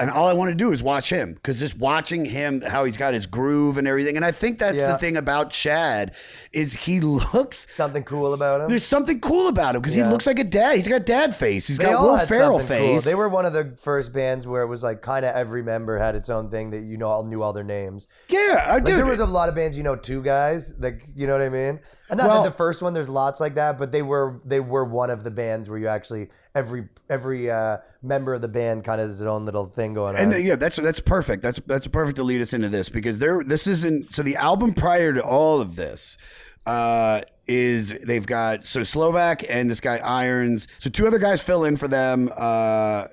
And 0.01 0.11
all 0.11 0.27
I 0.27 0.33
want 0.33 0.51
to 0.51 0.57
do 0.57 0.73
is 0.73 0.83
watch 0.83 1.09
him 1.09 1.35
because 1.35 1.61
just 1.61 1.79
watching 1.79 2.25
him, 2.25 2.61
how 2.63 2.85
he's 2.85 2.97
got 2.97 3.15
his 3.15 3.27
groove 3.27 3.79
and 3.79 3.87
everything. 3.87 4.17
And 4.17 4.25
I 4.25 4.33
think 4.33 4.59
that's 4.59 4.77
Yeah. 4.77 4.91
the 4.93 4.99
thing 4.99 5.17
about 5.17 5.51
Chad 5.51 6.17
is 6.53 6.73
he 6.75 6.99
looks 7.01 7.67
Something 7.71 8.03
cool 8.03 8.35
about 8.35 8.61
him. 8.63 8.69
there's 8.71 8.83
something 8.85 9.21
cool 9.21 9.47
about 9.47 9.77
him 9.77 9.83
because 9.83 9.97
Yeah. 9.97 10.07
he 10.07 10.11
looks 10.11 10.27
like 10.27 10.41
a 10.41 10.45
dad. 10.45 10.75
He's 10.77 10.89
got 10.89 11.07
dad 11.07 11.35
face. 11.37 11.69
He's 11.69 11.79
They 11.79 11.85
got 11.85 12.03
Will 12.03 12.19
Ferrell 12.27 12.59
something 12.59 12.77
cool. 12.79 12.95
face. 12.97 13.05
They 13.05 13.15
were 13.15 13.29
one 13.29 13.47
of 13.47 13.53
the 13.53 13.73
first 13.77 14.13
bands 14.13 14.49
where 14.49 14.63
it 14.63 14.67
was 14.67 14.83
like 14.83 15.01
kind 15.01 15.25
of 15.25 15.33
every 15.35 15.63
member 15.63 15.97
had 15.97 16.17
its 16.17 16.29
own 16.29 16.51
thing 16.51 16.71
that 16.71 16.81
you 16.83 16.97
know 16.97 17.07
all 17.07 17.23
knew 17.25 17.41
all 17.43 17.53
their 17.53 17.63
names. 17.63 18.09
yeah, 18.29 18.65
I 18.67 18.75
Like 18.75 18.85
do. 18.87 18.97
there 18.97 19.07
was 19.07 19.21
a 19.21 19.27
lot 19.27 19.49
of 19.49 19.55
bands 19.55 19.77
you 19.77 19.85
know 19.85 19.95
two 19.95 20.23
guys 20.23 20.75
like 20.81 21.07
you 21.15 21.29
know 21.29 21.35
what 21.35 21.43
I 21.43 21.51
mean. 21.51 21.79
And 22.11 22.19
not 22.19 22.29
Well- 22.29 22.43
that 22.43 22.51
the 22.51 22.57
first 22.57 22.83
one 22.83 22.93
there's 22.93 23.09
lots 23.09 23.41
like 23.41 23.55
that, 23.55 23.79
but 23.79 23.91
they 23.91 24.03
were 24.03 24.41
they 24.45 24.61
were 24.61 24.85
one 24.85 25.11
of 25.11 25.25
the 25.25 25.31
bands 25.31 25.71
where 25.71 25.79
you 25.79 25.87
actually 25.89 26.29
every 26.55 26.89
every 27.09 27.51
uh, 27.51 27.79
member 28.03 28.35
of 28.35 28.43
the 28.43 28.49
band 28.49 28.85
kind 28.85 29.01
of 29.01 29.09
has 29.09 29.21
its 29.21 29.27
own 29.27 29.47
little 29.47 29.65
thing 29.67 29.95
going 29.95 30.15
on. 30.17 30.33
And 30.33 30.45
yeah, 30.45 30.57
that's 30.57 30.77
that's 30.77 31.01
perfect. 31.01 31.43
That's 31.43 31.61
that's 31.67 31.87
perfect 31.87 32.17
to 32.17 32.23
lead 32.23 32.43
us 32.43 32.53
into 32.53 32.69
this 32.69 32.89
because 32.89 33.19
there 33.21 33.43
this 33.43 33.67
isn't 33.67 34.13
so 34.13 34.23
the 34.23 34.37
album 34.37 34.75
prior 34.75 35.13
to 35.15 35.23
all 35.23 35.61
of 35.61 35.77
this 35.77 36.19
uh 36.67 37.21
is 37.47 37.95
they've 38.03 38.27
got 38.27 38.65
so 38.65 38.83
Slovak 38.83 39.45
and 39.49 39.71
this 39.71 39.81
guy 39.81 39.97
Irons. 39.99 40.67
So 40.79 40.91
two 40.91 41.07
other 41.07 41.19
guys 41.19 41.41
fill 41.43 41.65
in 41.65 41.77
for 41.77 41.89
them 41.89 42.31
uh 42.37 43.07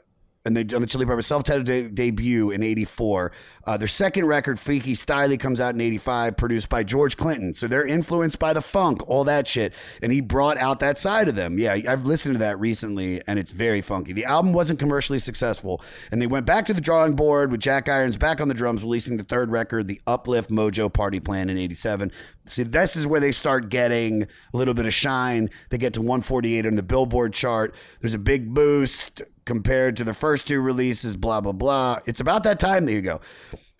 and 0.46 0.58
they 0.58 0.62
on 0.76 0.82
the 0.82 0.88
Chili 0.88 1.06
Peppers 1.06 1.28
self-titled 1.28 1.66
de- 1.66 1.90
debut 1.90 2.52
in 2.52 2.64
'84. 2.64 3.32
Uh, 3.66 3.78
their 3.78 3.88
second 3.88 4.26
record, 4.26 4.60
Freaky 4.60 4.94
Styley, 4.94 5.40
comes 5.40 5.62
out 5.62 5.76
in 5.76 5.82
'85, 5.82 6.38
produced 6.38 6.70
by 6.70 6.84
George 6.84 7.18
Clinton. 7.18 7.54
So 7.54 7.68
they're 7.68 7.86
influenced 7.86 8.40
by 8.40 8.54
the 8.54 8.62
funk, 8.62 9.08
all 9.08 9.24
that 9.26 9.48
shit, 9.48 9.74
and 10.02 10.12
he 10.12 10.22
brought 10.22 10.58
out 10.58 10.80
that 10.80 10.98
side 10.98 11.28
of 11.28 11.36
them. 11.36 11.60
Yeah, 11.60 11.74
I've 11.74 12.06
listened 12.06 12.36
to 12.36 12.40
that 12.40 12.60
recently, 12.60 13.22
and 13.28 13.38
it's 13.38 13.52
very 13.52 13.82
funky. 13.82 14.14
The 14.14 14.26
album 14.26 14.54
wasn't 14.54 14.80
commercially 14.80 15.20
successful, 15.20 15.82
and 16.12 16.22
they 16.22 16.28
went 16.28 16.46
back 16.46 16.66
to 16.68 16.74
the 16.74 16.82
drawing 16.82 17.16
board 17.16 17.52
with 17.52 17.60
Jack 17.60 17.88
Irons 17.88 18.18
back 18.18 18.42
on 18.42 18.48
the 18.48 18.54
drums, 18.54 18.84
releasing 18.84 19.18
the 19.18 19.24
third 19.24 19.52
record, 19.52 19.88
the 19.88 20.02
Uplift 20.08 20.50
Mojo 20.50 20.92
Party 20.92 21.20
Plan, 21.20 21.50
in 21.50 21.58
'87. 21.58 22.12
See, 22.46 22.64
this 22.64 22.96
is 22.96 23.06
where 23.06 23.20
they 23.20 23.32
start 23.32 23.70
getting 23.70 24.24
a 24.24 24.58
little 24.58 24.74
bit 24.74 24.86
of 24.86 24.94
shine. 24.94 25.50
They 25.70 25.78
get 25.78 25.94
to 25.94 26.02
148 26.02 26.66
on 26.66 26.76
the 26.76 26.84
Billboard 26.84 27.34
chart. 27.34 27.76
There's 28.00 28.16
a 28.16 28.20
big 28.20 28.54
boost 28.54 29.22
compared 29.46 29.96
to 29.98 30.04
the 30.04 30.14
first 30.14 30.48
two 30.48 30.62
releases, 30.62 31.16
blah, 31.16 31.42
blah, 31.42 31.52
blah. 31.52 32.00
It's 32.06 32.20
about 32.20 32.44
that 32.44 32.60
time. 32.60 32.86
There 32.86 32.96
you 32.96 33.02
go. 33.02 33.22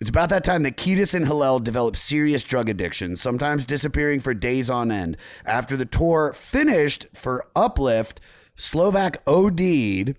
It's 0.00 0.10
about 0.10 0.30
that 0.30 0.42
time 0.42 0.64
that 0.64 0.76
Kiedis 0.76 1.14
and 1.14 1.26
Hillel 1.26 1.60
developed 1.60 1.96
serious 1.96 2.42
drug 2.42 2.68
addictions, 2.68 3.20
sometimes 3.20 3.64
disappearing 3.64 4.18
for 4.18 4.34
days 4.34 4.68
on 4.68 4.90
end. 4.90 5.16
After 5.44 5.76
the 5.76 5.84
tour 5.84 6.32
finished 6.32 7.06
for 7.14 7.46
Uplift, 7.54 8.20
Slovak 8.56 9.22
OD'd 9.26 10.16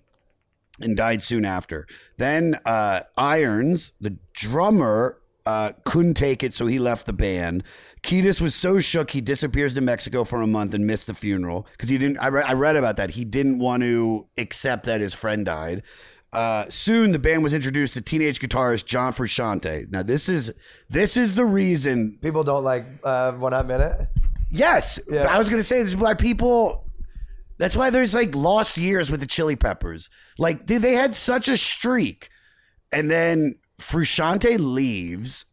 and 0.79 0.97
died 0.97 1.21
soon 1.21 1.45
after. 1.45 1.85
Then 2.17 2.59
uh, 2.65 3.01
Irons, 3.17 3.91
the 3.99 4.17
drummer, 4.33 5.19
uh, 5.45 5.73
couldn't 5.85 6.13
take 6.15 6.43
it, 6.43 6.53
so 6.53 6.67
he 6.67 6.79
left 6.79 7.05
the 7.05 7.13
band. 7.13 7.63
Kiedis 8.01 8.39
was 8.41 8.53
so 8.55 8.79
shook 8.79 9.11
he 9.11 9.21
disappears 9.21 9.73
to 9.73 9.81
Mexico 9.81 10.23
for 10.23 10.41
a 10.41 10.47
month 10.47 10.73
and 10.73 10.85
missed 10.87 11.07
the 11.07 11.13
funeral 11.13 11.67
because 11.71 11.89
he 11.89 11.97
didn't. 11.97 12.17
I, 12.19 12.27
re- 12.27 12.43
I 12.43 12.53
read 12.53 12.75
about 12.75 12.97
that. 12.97 13.11
He 13.11 13.25
didn't 13.25 13.59
want 13.59 13.83
to 13.83 14.27
accept 14.37 14.85
that 14.85 15.01
his 15.01 15.13
friend 15.13 15.45
died. 15.45 15.83
Uh, 16.31 16.65
soon, 16.67 17.11
the 17.11 17.19
band 17.19 17.43
was 17.43 17.53
introduced 17.53 17.93
to 17.93 18.01
teenage 18.01 18.39
guitarist 18.39 18.85
John 18.85 19.13
Frusciante. 19.13 19.89
Now, 19.91 20.01
this 20.03 20.27
is 20.27 20.51
this 20.89 21.15
is 21.15 21.35
the 21.35 21.45
reason 21.45 22.17
People 22.21 22.43
don't 22.43 22.63
like 22.63 22.85
uh, 23.03 23.33
One 23.33 23.51
Hot 23.53 23.67
Minute. 23.67 24.07
Yes, 24.49 24.99
Yeah. 25.09 25.23
I 25.23 25.37
was 25.37 25.49
gonna 25.49 25.63
say 25.63 25.79
this 25.79 25.89
is 25.89 25.97
why 25.97 26.13
people. 26.13 26.89
That's 27.59 27.75
why 27.75 27.91
there's 27.91 28.15
like 28.15 28.33
lost 28.35 28.77
years 28.77 29.11
with 29.11 29.19
the 29.19 29.25
Chili 29.27 29.55
Peppers. 29.55 30.09
Like, 30.39 30.65
dude, 30.65 30.81
they 30.81 30.93
had 30.93 31.13
such 31.13 31.47
a 31.47 31.55
streak, 31.55 32.29
and 32.91 33.09
then 33.11 33.55
Frusciante 33.89 34.57
leaves. 34.59 35.45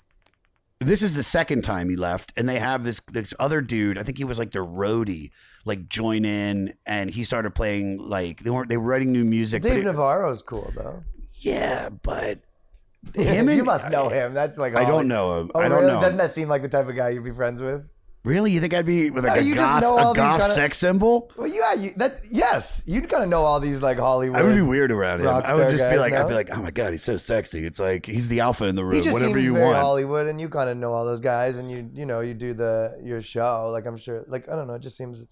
This 0.78 1.02
is 1.02 1.14
the 1.14 1.22
second 1.22 1.62
time 1.62 1.90
he 1.90 1.96
left, 1.96 2.32
and 2.36 2.48
they 2.48 2.58
have 2.58 2.84
this 2.84 3.00
this 3.12 3.34
other 3.38 3.60
dude. 3.60 3.98
I 3.98 4.02
think 4.02 4.16
he 4.16 4.24
was 4.24 4.38
like 4.38 4.50
their 4.52 4.64
roadie, 4.64 5.30
like 5.66 5.88
join 5.90 6.24
in, 6.24 6.72
and 6.86 7.10
he 7.10 7.22
started 7.24 7.54
playing 7.54 7.98
like 7.98 8.40
they 8.42 8.50
weren't 8.50 8.70
they 8.70 8.78
were 8.78 8.88
writing 8.88 9.12
new 9.12 9.24
music. 9.24 9.62
Dave 9.62 9.78
it- 9.78 9.84
Navarro's 9.84 10.40
cool 10.40 10.72
though. 10.74 11.02
yeah, 11.40 11.90
but 11.90 12.38
him 13.14 13.48
and 13.48 13.56
you 13.58 13.64
must 13.64 13.90
know 13.90 14.08
him. 14.08 14.32
That's 14.32 14.56
like 14.56 14.74
I 14.74 14.86
don't 14.86 15.06
know 15.08 15.40
him. 15.40 15.50
Oh, 15.54 15.60
I 15.60 15.68
don't 15.68 15.80
really? 15.82 15.92
know. 15.92 16.00
Doesn't 16.00 16.16
that 16.16 16.32
seem 16.32 16.48
like 16.48 16.62
the 16.62 16.68
type 16.68 16.88
of 16.88 16.96
guy 16.96 17.10
you'd 17.10 17.24
be 17.24 17.30
friends 17.32 17.60
with? 17.60 17.84
Really, 18.22 18.50
you 18.50 18.60
think 18.60 18.74
I'd 18.74 18.84
be 18.84 19.08
with 19.08 19.24
like 19.24 19.42
Yeah, 19.44 19.52
a 19.52 19.80
goth, 19.80 19.82
a 19.82 20.14
goth 20.14 20.40
kinda- 20.40 20.54
sex 20.54 20.76
symbol? 20.76 21.30
Well, 21.38 21.48
yeah, 21.48 21.72
you, 21.72 21.90
that 21.96 22.20
yes, 22.30 22.82
you 22.86 23.00
kind 23.00 23.22
of 23.24 23.30
know 23.30 23.40
all 23.42 23.60
these 23.60 23.80
like 23.80 23.98
Hollywood. 23.98 24.38
I 24.38 24.42
would 24.42 24.54
be 24.54 24.60
weird 24.60 24.92
around 24.92 25.20
him. 25.22 25.28
I 25.28 25.54
would 25.54 25.70
just 25.70 25.90
be 25.90 25.96
like, 25.96 26.12
I'd 26.12 26.28
be 26.28 26.34
like, 26.34 26.50
oh 26.52 26.60
my 26.60 26.70
god, 26.70 26.92
he's 26.92 27.02
so 27.02 27.16
sexy. 27.16 27.64
It's 27.64 27.78
like 27.78 28.04
he's 28.04 28.28
the 28.28 28.40
alpha 28.40 28.66
in 28.66 28.76
the 28.76 28.84
room. 28.84 28.92
He 28.96 29.00
just 29.00 29.14
Whatever 29.14 29.32
seems 29.34 29.44
you 29.46 29.54
very 29.54 29.64
want. 29.64 29.78
Hollywood, 29.78 30.26
and 30.26 30.38
you 30.38 30.50
kind 30.50 30.68
of 30.68 30.76
know 30.76 30.92
all 30.92 31.06
those 31.06 31.20
guys, 31.20 31.56
and 31.56 31.70
you 31.70 31.90
you 31.94 32.04
know 32.04 32.20
you 32.20 32.34
do 32.34 32.52
the 32.52 33.00
your 33.02 33.22
show. 33.22 33.70
Like 33.72 33.86
I'm 33.86 33.96
sure, 33.96 34.22
like 34.28 34.50
I 34.50 34.54
don't 34.54 34.66
know, 34.66 34.74
it 34.74 34.82
just 34.82 34.98
seems. 34.98 35.24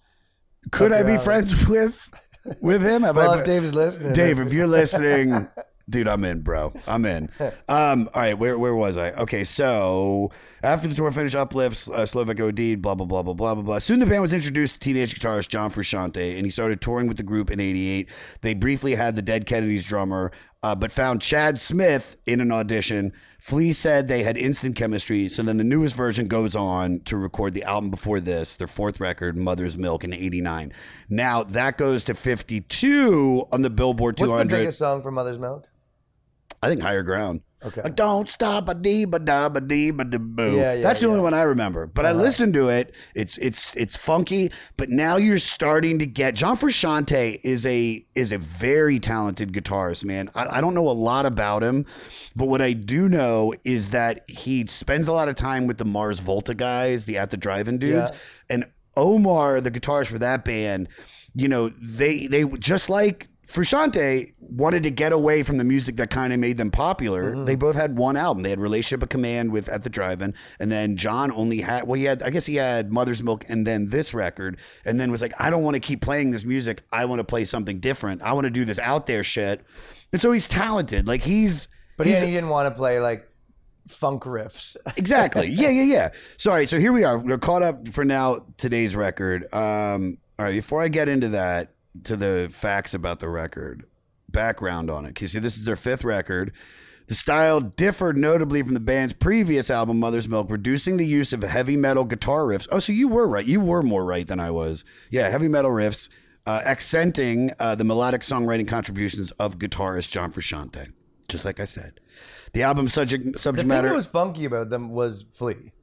Could 0.71 0.91
I 0.91 1.03
be 1.03 1.19
friends 1.19 1.67
with 1.67 1.95
with 2.59 2.81
him? 2.81 3.03
Have 3.09 3.15
Well, 3.17 3.31
I, 3.33 3.39
if 3.39 3.45
Dave's 3.45 3.75
listening, 3.75 4.13
Dave, 4.13 4.39
if 4.39 4.51
you're 4.51 4.65
listening, 4.67 5.47
dude, 5.89 6.07
I'm 6.07 6.23
in, 6.23 6.41
bro. 6.41 6.73
I'm 6.87 7.05
in. 7.05 7.29
Um, 7.67 8.09
all 8.13 8.21
right, 8.21 8.37
where 8.37 8.57
where 8.57 8.73
was 8.73 8.97
I? 8.97 9.11
Okay, 9.11 9.43
so 9.43 10.31
after 10.63 10.87
the 10.87 10.95
tour 10.95 11.11
finished, 11.11 11.35
uplifts, 11.35 11.87
uh, 11.87 12.05
Slovak 12.05 12.39
OD, 12.39 12.81
blah 12.81 12.95
blah 12.95 13.05
blah 13.05 13.21
blah 13.21 13.33
blah 13.33 13.53
blah 13.53 13.63
blah. 13.63 13.79
Soon 13.79 13.99
the 13.99 14.05
band 14.07 14.21
was 14.21 14.33
introduced 14.33 14.73
to 14.75 14.79
teenage 14.79 15.13
guitarist 15.13 15.49
John 15.49 15.69
Frusciante, 15.71 16.35
and 16.35 16.45
he 16.45 16.51
started 16.51 16.81
touring 16.81 17.07
with 17.07 17.17
the 17.17 17.23
group 17.23 17.51
in 17.51 17.59
'88. 17.59 18.09
They 18.41 18.53
briefly 18.55 18.95
had 18.95 19.15
the 19.15 19.21
Dead 19.21 19.45
Kennedys 19.45 19.85
drummer, 19.85 20.31
uh, 20.63 20.73
but 20.75 20.91
found 20.91 21.21
Chad 21.21 21.59
Smith 21.59 22.17
in 22.25 22.41
an 22.41 22.51
audition. 22.51 23.13
Flea 23.39 23.71
said 23.71 24.07
they 24.07 24.23
had 24.23 24.35
instant 24.35 24.75
chemistry, 24.75 25.29
so 25.29 25.43
then 25.43 25.57
the 25.57 25.63
newest 25.63 25.95
version 25.95 26.27
goes 26.27 26.55
on 26.55 27.01
to 27.05 27.17
record 27.17 27.53
the 27.53 27.63
album 27.63 27.89
before 27.91 28.19
this, 28.19 28.55
their 28.55 28.67
fourth 28.67 28.99
record, 28.99 29.37
Mother's 29.37 29.77
Milk, 29.77 30.03
in 30.03 30.13
'89. 30.13 30.73
Now 31.07 31.43
that 31.43 31.77
goes 31.77 32.03
to 32.05 32.15
52 32.15 33.47
on 33.51 33.61
the 33.61 33.69
Billboard 33.69 34.17
200. 34.17 34.31
what's 34.31 34.41
200. 34.41 34.49
the 34.49 34.57
biggest 34.57 34.79
song 34.79 35.01
from 35.01 35.13
Mother's 35.13 35.39
Milk? 35.39 35.67
I 36.61 36.69
think 36.69 36.81
higher 36.81 37.03
ground. 37.03 37.41
Okay. 37.61 37.81
Don't 37.93 38.29
stop 38.29 38.69
a 38.69 38.73
dee 38.73 39.03
ba 39.03 39.19
da 39.19 39.49
ba 39.49 39.59
dee 39.59 39.91
ba 39.91 40.05
da 40.05 40.17
boo. 40.17 40.55
Yeah, 40.55 40.73
yeah, 40.73 40.81
That's 40.81 41.01
the 41.01 41.07
only 41.07 41.17
yeah. 41.17 41.23
Uh-huh. 41.23 41.23
one 41.23 41.33
I 41.33 41.41
remember. 41.41 41.87
But 41.87 42.05
I 42.05 42.13
listened 42.13 42.53
to 42.53 42.69
it. 42.69 42.95
It's 43.15 43.37
it's 43.37 43.75
it's 43.75 43.97
funky. 43.97 44.51
But 44.77 44.89
now 44.89 45.17
you're 45.17 45.39
starting 45.39 45.99
to 45.99 46.05
get 46.05 46.35
John 46.35 46.57
Frusciante 46.57 47.39
is 47.43 47.65
a 47.65 48.05
is 48.15 48.31
a 48.31 48.37
very 48.37 48.99
talented 48.99 49.51
guitarist, 49.51 50.05
man. 50.05 50.29
I, 50.35 50.57
I 50.57 50.61
don't 50.61 50.73
know 50.73 50.89
a 50.89 50.91
lot 50.91 51.25
about 51.25 51.61
him, 51.61 51.85
but 52.33 52.45
what 52.45 52.61
I 52.61 52.71
do 52.71 53.09
know 53.09 53.53
is 53.65 53.89
that 53.89 54.29
he 54.29 54.65
spends 54.67 55.07
a 55.09 55.13
lot 55.13 55.27
of 55.27 55.35
time 55.35 55.67
with 55.67 55.77
the 55.77 55.85
Mars 55.85 56.19
Volta 56.19 56.53
guys, 56.53 57.05
the 57.05 57.17
at 57.17 57.29
the 57.29 57.37
drive-in 57.37 57.77
dudes, 57.77 58.11
and 58.49 58.65
Omar, 58.95 59.59
the 59.59 59.71
guitarist 59.71 60.07
for 60.07 60.19
that 60.19 60.45
band. 60.45 60.87
You 61.35 61.47
know, 61.47 61.69
they 61.69 62.27
they 62.27 62.45
just 62.45 62.89
like 62.89 63.28
Frusciante 63.51 64.33
wanted 64.39 64.83
to 64.83 64.91
get 64.91 65.11
away 65.11 65.41
from 65.41 65.57
the 65.57 65.63
music 65.63 65.95
that 65.95 66.11
kind 66.11 66.31
of 66.31 66.39
made 66.39 66.57
them 66.57 66.69
popular. 66.69 67.33
Mm-hmm. 67.33 67.45
They 67.45 67.55
both 67.55 67.75
had 67.75 67.97
one 67.97 68.15
album. 68.15 68.43
They 68.43 68.51
had 68.51 68.59
Relationship 68.59 69.01
of 69.01 69.09
Command 69.09 69.51
with 69.51 69.69
At 69.69 69.83
the 69.83 69.89
Drive-In, 69.89 70.35
and 70.59 70.71
then 70.71 70.95
John 70.95 71.31
only 71.31 71.61
had 71.61 71.87
well, 71.87 71.95
he 71.95 72.03
had 72.03 72.21
I 72.21 72.29
guess 72.29 72.45
he 72.45 72.55
had 72.55 72.91
Mother's 72.91 73.23
Milk 73.23 73.45
and 73.49 73.65
then 73.65 73.87
this 73.87 74.13
record, 74.13 74.57
and 74.85 74.99
then 74.99 75.09
was 75.09 75.21
like, 75.21 75.33
I 75.39 75.49
don't 75.49 75.63
want 75.63 75.73
to 75.73 75.79
keep 75.79 76.01
playing 76.01 76.29
this 76.29 76.45
music. 76.45 76.83
I 76.91 77.05
want 77.05 77.19
to 77.19 77.23
play 77.23 77.43
something 77.43 77.79
different. 77.79 78.21
I 78.21 78.33
want 78.33 78.45
to 78.45 78.51
do 78.51 78.65
this 78.65 78.77
out 78.77 79.07
there 79.07 79.23
shit. 79.23 79.61
And 80.13 80.21
so 80.21 80.31
he's 80.31 80.47
talented. 80.47 81.07
Like 81.07 81.23
he's 81.23 81.67
But 81.97 82.05
he's 82.05 82.21
he, 82.21 82.27
he 82.27 82.33
didn't 82.33 82.49
want 82.49 82.69
to 82.69 82.75
play 82.75 82.99
like 82.99 83.27
funk 83.87 84.23
riffs. 84.23 84.77
exactly. 84.97 85.47
Yeah, 85.47 85.69
yeah, 85.69 85.83
yeah. 85.83 86.09
Sorry. 86.37 86.67
So 86.67 86.77
here 86.77 86.93
we 86.93 87.03
are. 87.03 87.17
We're 87.17 87.39
caught 87.39 87.63
up 87.63 87.87
for 87.89 88.05
now. 88.05 88.45
Today's 88.57 88.95
record. 88.95 89.51
Um, 89.53 90.19
all 90.37 90.45
right. 90.45 90.53
Before 90.53 90.83
I 90.83 90.87
get 90.87 91.09
into 91.09 91.29
that, 91.29 91.73
to 92.03 92.15
the 92.15 92.49
facts 92.51 92.93
about 92.93 93.19
the 93.19 93.29
record, 93.29 93.85
background 94.29 94.89
on 94.89 95.05
it. 95.05 95.09
Because 95.09 95.31
see, 95.33 95.39
this 95.39 95.57
is 95.57 95.65
their 95.65 95.75
fifth 95.75 96.03
record. 96.03 96.51
The 97.07 97.15
style 97.15 97.59
differed 97.59 98.17
notably 98.17 98.61
from 98.61 98.75
the 98.75 98.79
band's 98.79 99.13
previous 99.13 99.71
album, 99.71 99.99
Mother's 99.99 100.27
Milk, 100.27 100.51
reducing 100.51 100.97
the 100.97 101.05
use 101.07 101.33
of 101.33 101.41
heavy 101.41 101.75
metal 101.75 102.05
guitar 102.05 102.41
riffs. 102.41 102.67
Oh, 102.71 102.77
so 102.77 102.91
you 102.93 103.07
were 103.07 103.27
right. 103.27 103.45
You 103.45 103.59
were 103.59 103.81
more 103.81 104.05
right 104.05 104.27
than 104.27 104.39
I 104.39 104.51
was. 104.51 104.85
Yeah, 105.09 105.27
heavy 105.29 105.47
metal 105.47 105.71
riffs, 105.71 106.07
uh, 106.45 106.61
accenting 106.63 107.51
uh, 107.59 107.73
the 107.73 107.83
melodic 107.83 108.21
songwriting 108.21 108.67
contributions 108.67 109.31
of 109.31 109.57
guitarist 109.57 110.11
John 110.11 110.31
Frusciante. 110.31 110.91
Just 111.27 111.45
like 111.45 111.59
I 111.59 111.65
said, 111.65 111.99
the 112.53 112.61
album 112.61 112.87
subject 112.87 113.33
The 113.33 113.39
subject 113.39 113.61
thing 113.61 113.67
matter. 113.69 113.87
that 113.89 113.95
was 113.95 114.05
funky 114.07 114.45
about 114.45 114.69
them 114.69 114.89
was 114.89 115.25
Flea. 115.31 115.73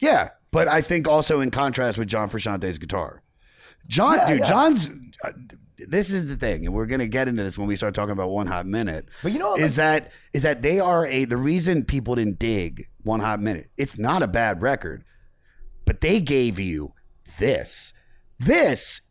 Yeah, 0.00 0.30
but 0.52 0.68
I 0.68 0.82
think 0.82 1.08
also 1.08 1.40
in 1.40 1.50
contrast 1.50 1.98
with 1.98 2.06
John 2.08 2.28
Frusciante's 2.30 2.78
guitar. 2.78 3.22
John, 3.88 4.18
Yeah, 4.18 4.28
dude, 4.30 4.38
yeah. 4.40 4.46
John's. 4.48 4.90
Uh, 5.22 5.32
this 5.78 6.10
is 6.10 6.26
the 6.26 6.36
thing, 6.36 6.66
and 6.66 6.74
we're 6.74 6.86
gonna 6.86 7.06
get 7.06 7.28
into 7.28 7.42
this 7.42 7.58
when 7.58 7.68
we 7.68 7.76
start 7.76 7.94
talking 7.94 8.12
about 8.12 8.30
One 8.30 8.46
Hot 8.46 8.66
Minute. 8.66 9.06
But 9.22 9.32
you 9.32 9.38
know 9.38 9.50
what, 9.50 9.60
is 9.60 9.76
that 9.76 10.12
is 10.32 10.42
that 10.42 10.62
they 10.62 10.80
are 10.80 11.06
a 11.06 11.24
the 11.24 11.36
reason 11.36 11.84
people 11.84 12.14
didn't 12.14 12.38
dig 12.38 12.88
One 13.02 13.20
Hot 13.20 13.40
Minute. 13.40 13.70
It's 13.76 13.98
not 13.98 14.22
a 14.22 14.26
bad 14.26 14.62
record, 14.62 15.04
but 15.84 16.00
they 16.00 16.20
gave 16.20 16.58
you 16.58 16.92
this. 17.38 17.92
This 18.38 19.02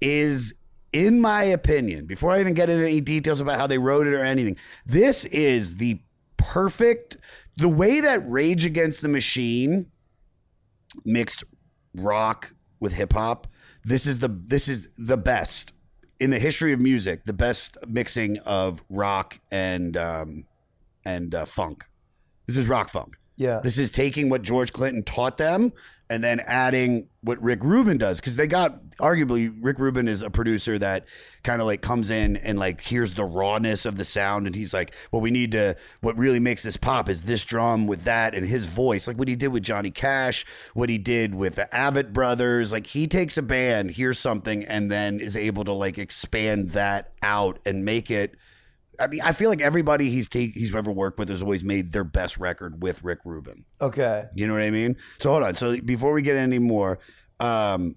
is, 0.00 0.54
in 0.92 1.20
my 1.20 1.42
opinion, 1.44 2.06
before 2.06 2.30
I 2.32 2.40
even 2.40 2.54
get 2.54 2.70
into 2.70 2.84
any 2.86 3.00
details 3.00 3.40
about 3.40 3.58
how 3.58 3.66
they 3.66 3.78
wrote 3.78 4.06
it 4.06 4.14
or 4.14 4.24
anything, 4.24 4.56
this 4.86 5.24
is 5.26 5.76
the 5.76 6.00
perfect 6.36 7.16
the 7.56 7.68
way 7.68 8.00
that 8.00 8.28
Rage 8.28 8.64
Against 8.64 9.02
the 9.02 9.08
Machine 9.08 9.86
mixed 11.04 11.44
rock 11.94 12.54
with 12.78 12.94
hip 12.94 13.12
hop. 13.12 13.46
This 13.84 14.06
is 14.06 14.20
the 14.20 14.28
this 14.28 14.68
is 14.68 14.88
the 14.96 15.16
best 15.16 15.72
in 16.18 16.30
the 16.30 16.38
history 16.38 16.72
of 16.72 16.80
music. 16.80 17.24
The 17.24 17.32
best 17.32 17.76
mixing 17.88 18.38
of 18.40 18.84
rock 18.88 19.40
and 19.50 19.96
um, 19.96 20.44
and 21.04 21.34
uh, 21.34 21.44
funk. 21.44 21.84
This 22.46 22.56
is 22.56 22.68
rock 22.68 22.88
funk. 22.88 23.16
Yeah. 23.36 23.60
This 23.62 23.78
is 23.78 23.90
taking 23.90 24.28
what 24.28 24.42
George 24.42 24.72
Clinton 24.72 25.02
taught 25.02 25.38
them 25.38 25.72
and 26.10 26.24
then 26.24 26.40
adding 26.40 27.06
what 27.22 27.40
Rick 27.40 27.62
Rubin 27.62 27.96
does 27.96 28.18
because 28.18 28.34
they 28.34 28.48
got 28.48 28.84
arguably 28.96 29.54
Rick 29.60 29.78
Rubin 29.78 30.08
is 30.08 30.22
a 30.22 30.28
producer 30.28 30.76
that 30.80 31.06
kind 31.44 31.60
of 31.60 31.68
like 31.68 31.82
comes 31.82 32.10
in 32.10 32.36
and 32.36 32.58
like 32.58 32.80
hears 32.80 33.14
the 33.14 33.24
rawness 33.24 33.86
of 33.86 33.96
the 33.96 34.04
sound 34.04 34.48
and 34.48 34.56
he's 34.56 34.74
like, 34.74 34.92
well, 35.12 35.22
we 35.22 35.30
need 35.30 35.52
to. 35.52 35.76
What 36.00 36.18
really 36.18 36.40
makes 36.40 36.64
this 36.64 36.76
pop 36.76 37.08
is 37.08 37.22
this 37.22 37.44
drum 37.44 37.86
with 37.86 38.02
that 38.04 38.34
and 38.34 38.44
his 38.44 38.66
voice, 38.66 39.06
like 39.06 39.18
what 39.18 39.28
he 39.28 39.36
did 39.36 39.48
with 39.48 39.62
Johnny 39.62 39.92
Cash, 39.92 40.44
what 40.74 40.88
he 40.88 40.98
did 40.98 41.32
with 41.34 41.54
the 41.54 41.68
Avett 41.72 42.12
Brothers. 42.12 42.72
Like 42.72 42.88
he 42.88 43.06
takes 43.06 43.38
a 43.38 43.42
band, 43.42 43.92
hears 43.92 44.18
something, 44.18 44.64
and 44.64 44.90
then 44.90 45.20
is 45.20 45.36
able 45.36 45.64
to 45.64 45.72
like 45.72 45.96
expand 45.96 46.70
that 46.70 47.12
out 47.22 47.60
and 47.64 47.84
make 47.84 48.10
it. 48.10 48.34
I 49.00 49.06
mean, 49.06 49.20
I 49.22 49.32
feel 49.32 49.50
like 49.50 49.60
everybody 49.60 50.10
he's 50.10 50.28
take, 50.28 50.52
he's 50.52 50.74
ever 50.74 50.92
worked 50.92 51.18
with 51.18 51.28
has 51.30 51.42
always 51.42 51.64
made 51.64 51.92
their 51.92 52.04
best 52.04 52.38
record 52.38 52.82
with 52.82 53.02
Rick 53.02 53.20
Rubin. 53.24 53.64
Okay. 53.80 54.24
You 54.34 54.46
know 54.46 54.52
what 54.52 54.62
I 54.62 54.70
mean? 54.70 54.96
So 55.18 55.30
hold 55.30 55.42
on. 55.42 55.54
So 55.54 55.80
before 55.80 56.12
we 56.12 56.22
get 56.22 56.36
any 56.36 56.58
more, 56.58 56.98
um, 57.40 57.96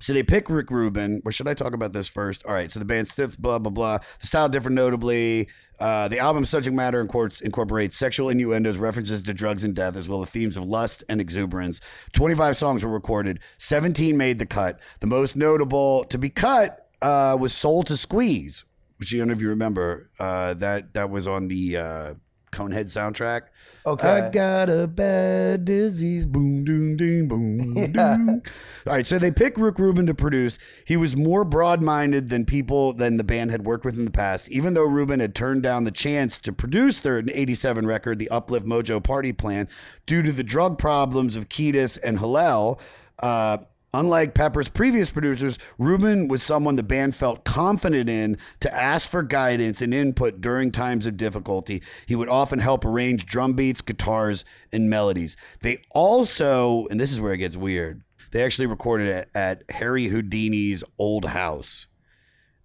so 0.00 0.12
they 0.12 0.22
pick 0.22 0.48
Rick 0.48 0.70
Rubin. 0.70 1.22
Or 1.24 1.32
should 1.32 1.48
I 1.48 1.54
talk 1.54 1.72
about 1.72 1.92
this 1.92 2.06
first? 2.06 2.44
All 2.46 2.52
right. 2.52 2.70
So 2.70 2.78
the 2.78 2.84
band 2.84 3.08
stiff, 3.08 3.36
blah 3.36 3.58
blah 3.58 3.70
blah. 3.70 3.98
The 4.20 4.26
style 4.26 4.48
different 4.48 4.76
notably. 4.76 5.48
Uh, 5.80 6.08
the 6.08 6.18
album's 6.18 6.50
subject 6.50 6.74
matter 6.74 7.00
incorporates, 7.00 7.40
incorporates 7.40 7.96
sexual 7.96 8.28
innuendos, 8.28 8.78
references 8.78 9.22
to 9.22 9.32
drugs 9.32 9.64
and 9.64 9.74
death, 9.74 9.96
as 9.96 10.08
well 10.08 10.22
as 10.22 10.30
themes 10.30 10.56
of 10.56 10.64
lust 10.64 11.02
and 11.08 11.20
exuberance. 11.20 11.80
Twenty-five 12.12 12.56
songs 12.56 12.84
were 12.84 12.90
recorded. 12.90 13.40
Seventeen 13.58 14.16
made 14.16 14.38
the 14.38 14.46
cut. 14.46 14.78
The 15.00 15.06
most 15.08 15.34
notable 15.34 16.04
to 16.06 16.18
be 16.18 16.30
cut 16.30 16.88
uh, 17.02 17.36
was 17.40 17.52
"Soul 17.52 17.82
to 17.84 17.96
Squeeze," 17.96 18.64
which 18.98 19.14
I 19.14 19.18
don't 19.18 19.28
know 19.28 19.34
if 19.34 19.40
you 19.40 19.48
remember. 19.48 20.10
Uh, 20.18 20.54
that 20.54 20.94
that 20.94 21.10
was 21.10 21.26
on 21.26 21.48
the 21.48 21.76
uh, 21.76 22.14
Coneheads 22.50 22.92
soundtrack. 22.92 23.42
Okay. 23.86 24.08
I 24.08 24.30
got 24.30 24.68
a 24.68 24.86
bad 24.86 25.64
disease. 25.64 26.26
Boom, 26.26 26.64
doom, 26.64 26.96
doom, 26.96 27.28
boom. 27.28 27.92
All 28.86 28.92
right, 28.92 29.06
so 29.06 29.18
they 29.18 29.30
picked 29.30 29.58
Rick 29.58 29.78
Rubin 29.78 30.06
to 30.06 30.14
produce. 30.14 30.58
He 30.84 30.96
was 30.96 31.16
more 31.16 31.44
broad-minded 31.44 32.28
than 32.28 32.44
people 32.44 32.92
than 32.92 33.16
the 33.16 33.24
band 33.24 33.50
had 33.50 33.64
worked 33.64 33.84
with 33.84 33.98
in 33.98 34.04
the 34.04 34.10
past. 34.10 34.48
Even 34.50 34.74
though 34.74 34.84
Rubin 34.84 35.20
had 35.20 35.34
turned 35.34 35.62
down 35.62 35.84
the 35.84 35.90
chance 35.90 36.38
to 36.40 36.52
produce 36.52 37.00
their 37.00 37.22
'87 37.26 37.86
record, 37.86 38.18
the 38.18 38.30
Uplift 38.30 38.66
Mojo 38.66 39.02
Party 39.02 39.32
Plan, 39.32 39.68
due 40.06 40.22
to 40.22 40.32
the 40.32 40.44
drug 40.44 40.78
problems 40.78 41.36
of 41.36 41.48
Kiedis 41.48 41.98
and 42.02 42.18
Hillel. 42.18 42.80
Uh, 43.20 43.58
Unlike 43.94 44.34
Pepper's 44.34 44.68
previous 44.68 45.10
producers, 45.10 45.58
Rubin 45.78 46.28
was 46.28 46.42
someone 46.42 46.76
the 46.76 46.82
band 46.82 47.16
felt 47.16 47.44
confident 47.44 48.10
in 48.10 48.36
to 48.60 48.74
ask 48.74 49.08
for 49.08 49.22
guidance 49.22 49.80
and 49.80 49.94
input 49.94 50.42
during 50.42 50.70
times 50.70 51.06
of 51.06 51.16
difficulty. 51.16 51.82
He 52.06 52.14
would 52.14 52.28
often 52.28 52.58
help 52.58 52.84
arrange 52.84 53.24
drum 53.24 53.54
beats, 53.54 53.80
guitars, 53.80 54.44
and 54.72 54.90
melodies. 54.90 55.36
They 55.62 55.82
also, 55.90 56.86
and 56.90 57.00
this 57.00 57.12
is 57.12 57.18
where 57.20 57.32
it 57.32 57.38
gets 57.38 57.56
weird, 57.56 58.02
they 58.30 58.44
actually 58.44 58.66
recorded 58.66 59.08
it 59.08 59.30
at 59.34 59.64
Harry 59.70 60.08
Houdini's 60.08 60.84
old 60.98 61.24
house. 61.24 61.87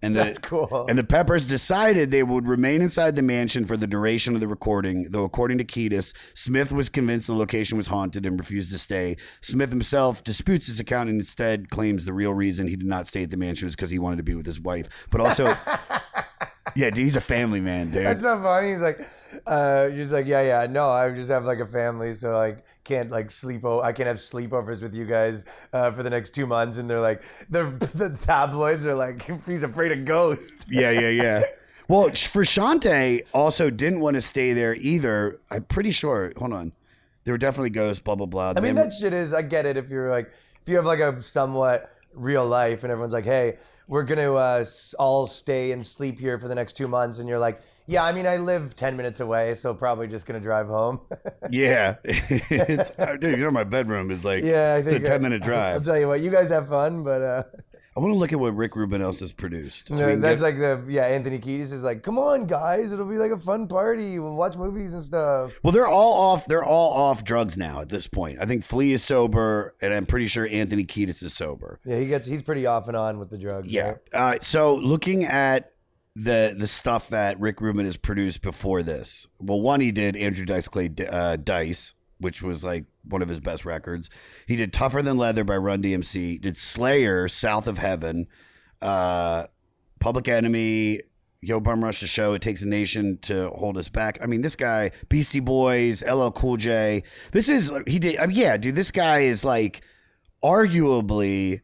And 0.04 0.16
the, 0.16 0.24
That's 0.26 0.40
cool. 0.40 0.86
And 0.90 0.98
the 0.98 1.04
Peppers 1.04 1.48
decided 1.48 2.12
they 2.12 2.24
would 2.24 2.46
remain 2.46 2.82
inside 2.82 3.16
the 3.16 3.22
mansion 3.22 3.66
for 3.66 3.78
the 3.78 3.88
duration 3.88 4.36
of 4.36 4.42
the 4.42 4.50
recording, 4.50 5.08
though, 5.10 5.24
according 5.24 5.60
to 5.60 5.64
Kiedis, 5.64 6.14
Smith 6.34 6.74
was 6.74 6.90
convinced 6.90 7.28
the 7.28 7.34
location 7.34 7.78
was 7.78 7.88
haunted 7.88 8.26
and 8.26 8.38
refused 8.38 8.72
to 8.72 8.78
stay. 8.78 9.16
Smith 9.40 9.70
himself 9.70 10.22
disputes 10.22 10.68
this 10.68 10.82
account 10.82 11.10
and 11.10 11.20
instead 11.20 11.70
claims 11.70 12.04
the 12.04 12.12
real 12.12 12.34
reason 12.34 12.68
he 12.68 12.76
did 12.76 12.86
not 12.86 13.08
stay 13.08 13.24
at 13.24 13.32
the 13.32 13.38
mansion 13.38 13.66
was 13.66 13.76
because 13.76 13.92
he 13.92 14.00
wanted 14.00 14.18
to 14.18 14.24
be 14.24 14.36
with 14.36 14.46
his 14.46 14.60
wife. 14.60 14.90
But 15.10 15.22
also, 15.22 15.56
yeah, 16.76 16.90
dude, 16.90 17.04
he's 17.04 17.16
a 17.16 17.22
family 17.22 17.62
man, 17.62 17.92
dude. 17.92 18.06
That's 18.06 18.22
so 18.22 18.42
funny. 18.42 18.72
He's 18.72 18.80
like, 18.80 19.08
uh, 19.46 19.90
he's 19.90 20.12
like, 20.12 20.26
yeah, 20.28 20.42
yeah, 20.42 20.68
no, 20.70 20.90
I 20.90 21.12
just 21.12 21.30
have 21.30 21.46
like 21.46 21.60
a 21.60 21.66
family, 21.66 22.14
so 22.14 22.38
like 22.38 22.64
can't 22.84 23.10
like 23.10 23.32
sleep. 23.32 23.64
O- 23.66 23.82
I 23.82 23.92
can't 23.94 24.08
have 24.08 24.18
sleepovers 24.18 24.82
with 24.82 24.94
you 24.96 25.06
guys 25.06 25.46
uh, 25.74 25.92
for 25.92 26.04
the 26.04 26.10
next 26.10 26.32
two 26.32 26.46
months. 26.48 26.78
And 26.78 26.90
they're 26.90 27.00
like, 27.02 27.22
the 27.50 27.66
the 27.96 28.18
tabloids 28.22 28.86
are 28.86 28.96
like, 28.96 29.22
he's 29.46 29.64
afraid 29.64 29.92
of 29.92 30.06
ghosts. 30.06 30.66
yeah, 30.70 30.92
yeah, 30.92 31.10
yeah. 31.10 31.44
Well, 31.88 32.10
Frusciante 32.10 33.26
also 33.34 33.70
didn't 33.70 34.00
want 34.00 34.16
to 34.16 34.22
stay 34.22 34.54
there 34.54 34.76
either. 34.76 35.40
I'm 35.52 35.64
pretty 35.64 35.92
sure. 35.92 36.32
Hold 36.38 36.54
on. 36.54 36.72
There 37.26 37.34
were 37.34 37.38
definitely 37.38 37.70
ghosts, 37.70 38.02
blah, 38.02 38.16
blah, 38.16 38.26
blah. 38.26 38.54
I 38.56 38.60
mean, 38.60 38.76
that 38.76 38.92
shit 38.94 39.14
is. 39.14 39.34
I 39.34 39.42
get 39.42 39.66
it. 39.66 39.78
If 39.78 39.90
you're 39.90 40.10
like, 40.10 40.32
if 40.62 40.68
you 40.68 40.76
have 40.78 40.86
like 40.86 41.00
a 41.00 41.22
somewhat 41.22 41.93
real 42.14 42.46
life, 42.46 42.84
and 42.84 42.92
everyone's 42.92 43.14
like, 43.14 43.26
hey, 43.26 43.58
we're 43.88 44.04
gonna 44.04 44.34
uh, 44.34 44.64
all 44.98 45.28
stay 45.28 45.72
and 45.72 45.86
sleep 45.86 46.20
here 46.20 46.40
for 46.40 46.48
the 46.48 46.56
next 46.56 46.74
two 46.74 46.88
months, 46.88 47.20
and 47.20 47.28
you're 47.28 47.40
like, 47.40 47.62
yeah, 47.86 48.04
I 48.04 48.12
mean, 48.14 48.26
I 48.26 48.38
live 48.38 48.76
ten 48.76 48.96
minutes 48.96 49.20
away, 49.20 49.54
so 49.56 49.74
probably 49.74 50.08
just 50.08 50.26
gonna 50.26 50.40
drive 50.40 50.68
home. 50.68 51.02
Yeah. 51.52 51.98
it's, 52.04 52.92
uh, 52.98 53.18
dude, 53.20 53.38
you 53.38 53.44
know, 53.44 53.52
my 53.52 53.66
bedroom 53.66 54.10
is 54.12 54.24
like, 54.24 54.44
yeah, 54.44 54.76
I 54.76 54.82
think, 54.82 54.98
it's 55.02 55.06
a 55.06 55.12
10 55.12 55.22
minute 55.22 55.42
drive. 55.44 55.76
I'll 55.76 55.82
tell 55.82 56.00
you 56.00 56.08
what, 56.08 56.22
you 56.22 56.32
guys 56.32 56.50
have 56.50 56.70
fun, 56.70 57.04
but 57.04 57.22
uh, 57.22 57.44
I 57.96 58.00
want 58.00 58.12
to 58.12 58.18
look 58.18 58.34
at 58.34 58.40
what 58.40 58.56
Rick 58.56 58.76
Rubin 58.76 59.02
else 59.02 59.20
has 59.20 59.32
produced. 59.32 59.90
So 59.90 59.96
no, 59.96 60.16
that's 60.16 60.42
get- 60.42 60.46
like 60.46 60.58
the 60.58 60.84
yeah. 60.88 61.04
Anthony 61.06 61.38
Kiedis 61.38 61.72
is 61.72 61.84
like, 61.84 62.02
come 62.02 62.18
on, 62.18 62.46
guys, 62.48 62.92
it'll 62.92 63.06
be 63.06 63.18
like 63.18 63.32
a 63.32 63.38
fun 63.38 63.68
party. 63.68 64.18
We'll 64.20 64.36
watch 64.36 64.56
movies 64.58 64.94
and 64.94 65.02
stuff. 65.04 65.52
well, 65.62 65.72
they're 65.74 65.88
all 65.88 66.14
off. 66.32 66.48
They're 66.48 66.64
all 66.64 66.94
off 66.94 67.24
drugs 67.24 67.58
now 67.58 67.82
at 67.82 67.90
this 67.90 68.08
point. 68.08 68.40
I 68.42 68.46
think 68.46 68.64
Flea 68.64 68.94
is 68.94 69.04
sober, 69.04 69.76
and 69.82 69.94
I'm 69.94 70.06
pretty 70.08 70.28
sure 70.28 70.48
Anthony 70.48 70.86
Kiedis 70.86 71.22
is 71.24 71.34
sober. 71.34 71.80
Yeah, 71.86 72.00
he 72.00 72.08
gets 72.08 72.28
he's 72.28 72.42
pretty 72.42 72.66
off 72.66 72.88
and 72.88 72.98
on 72.98 73.20
with 73.20 73.30
the 73.30 73.38
drugs. 73.38 73.72
Yeah. 73.72 73.88
right? 73.88 73.98
Uh, 74.14 74.38
so 74.42 74.76
looking 74.76 75.26
at 75.26 75.72
the 76.16 76.56
the 76.58 76.68
stuff 76.68 77.10
that 77.10 77.40
Rick 77.40 77.60
Rubin 77.62 77.86
has 77.86 77.98
produced 77.98 78.42
before 78.42 78.82
this, 78.84 79.28
well, 79.40 79.62
one 79.62 79.82
he 79.82 79.92
did 79.92 80.16
Andrew 80.16 80.46
Dice 80.46 80.68
Clay 80.68 80.90
uh, 81.10 81.36
Dice, 81.38 81.94
which 82.20 82.42
was 82.42 82.64
like 82.64 82.86
one 83.08 83.22
of 83.22 83.30
his 83.30 83.40
best 83.40 83.66
records. 83.66 84.10
He 84.48 84.56
did 84.56 84.74
Tougher 84.74 85.02
Than 85.02 85.18
Leather 85.18 85.44
by 85.44 85.58
Run 85.58 85.82
DMC. 85.82 86.40
Did 86.42 86.58
Slayer, 86.58 87.28
South 87.28 87.68
of 87.68 87.78
Heaven, 87.78 88.28
uh, 88.82 89.48
Public 90.00 90.28
Enemy. 90.28 91.02
Yo 91.42 91.60
Bum 91.60 91.84
Rush 91.84 92.00
the 92.00 92.08
show. 92.08 92.34
It 92.34 92.42
takes 92.42 92.62
a 92.62 92.68
nation 92.68 93.20
to 93.24 93.50
hold 93.50 93.78
us 93.78 93.90
back. 93.90 94.18
I 94.24 94.28
mean, 94.28 94.42
this 94.42 94.56
guy, 94.56 94.92
Beastie 95.10 95.42
Boys, 95.42 96.02
LL 96.02 96.30
Cool 96.30 96.56
J. 96.56 97.04
This 97.34 97.50
is 97.50 97.70
he 97.86 98.00
did. 98.00 98.18
I 98.18 98.28
mean, 98.28 98.38
yeah, 98.38 98.56
dude. 98.56 98.76
This 98.76 98.92
guy 98.92 99.20
is 99.20 99.44
like 99.44 99.82
arguably 100.42 101.62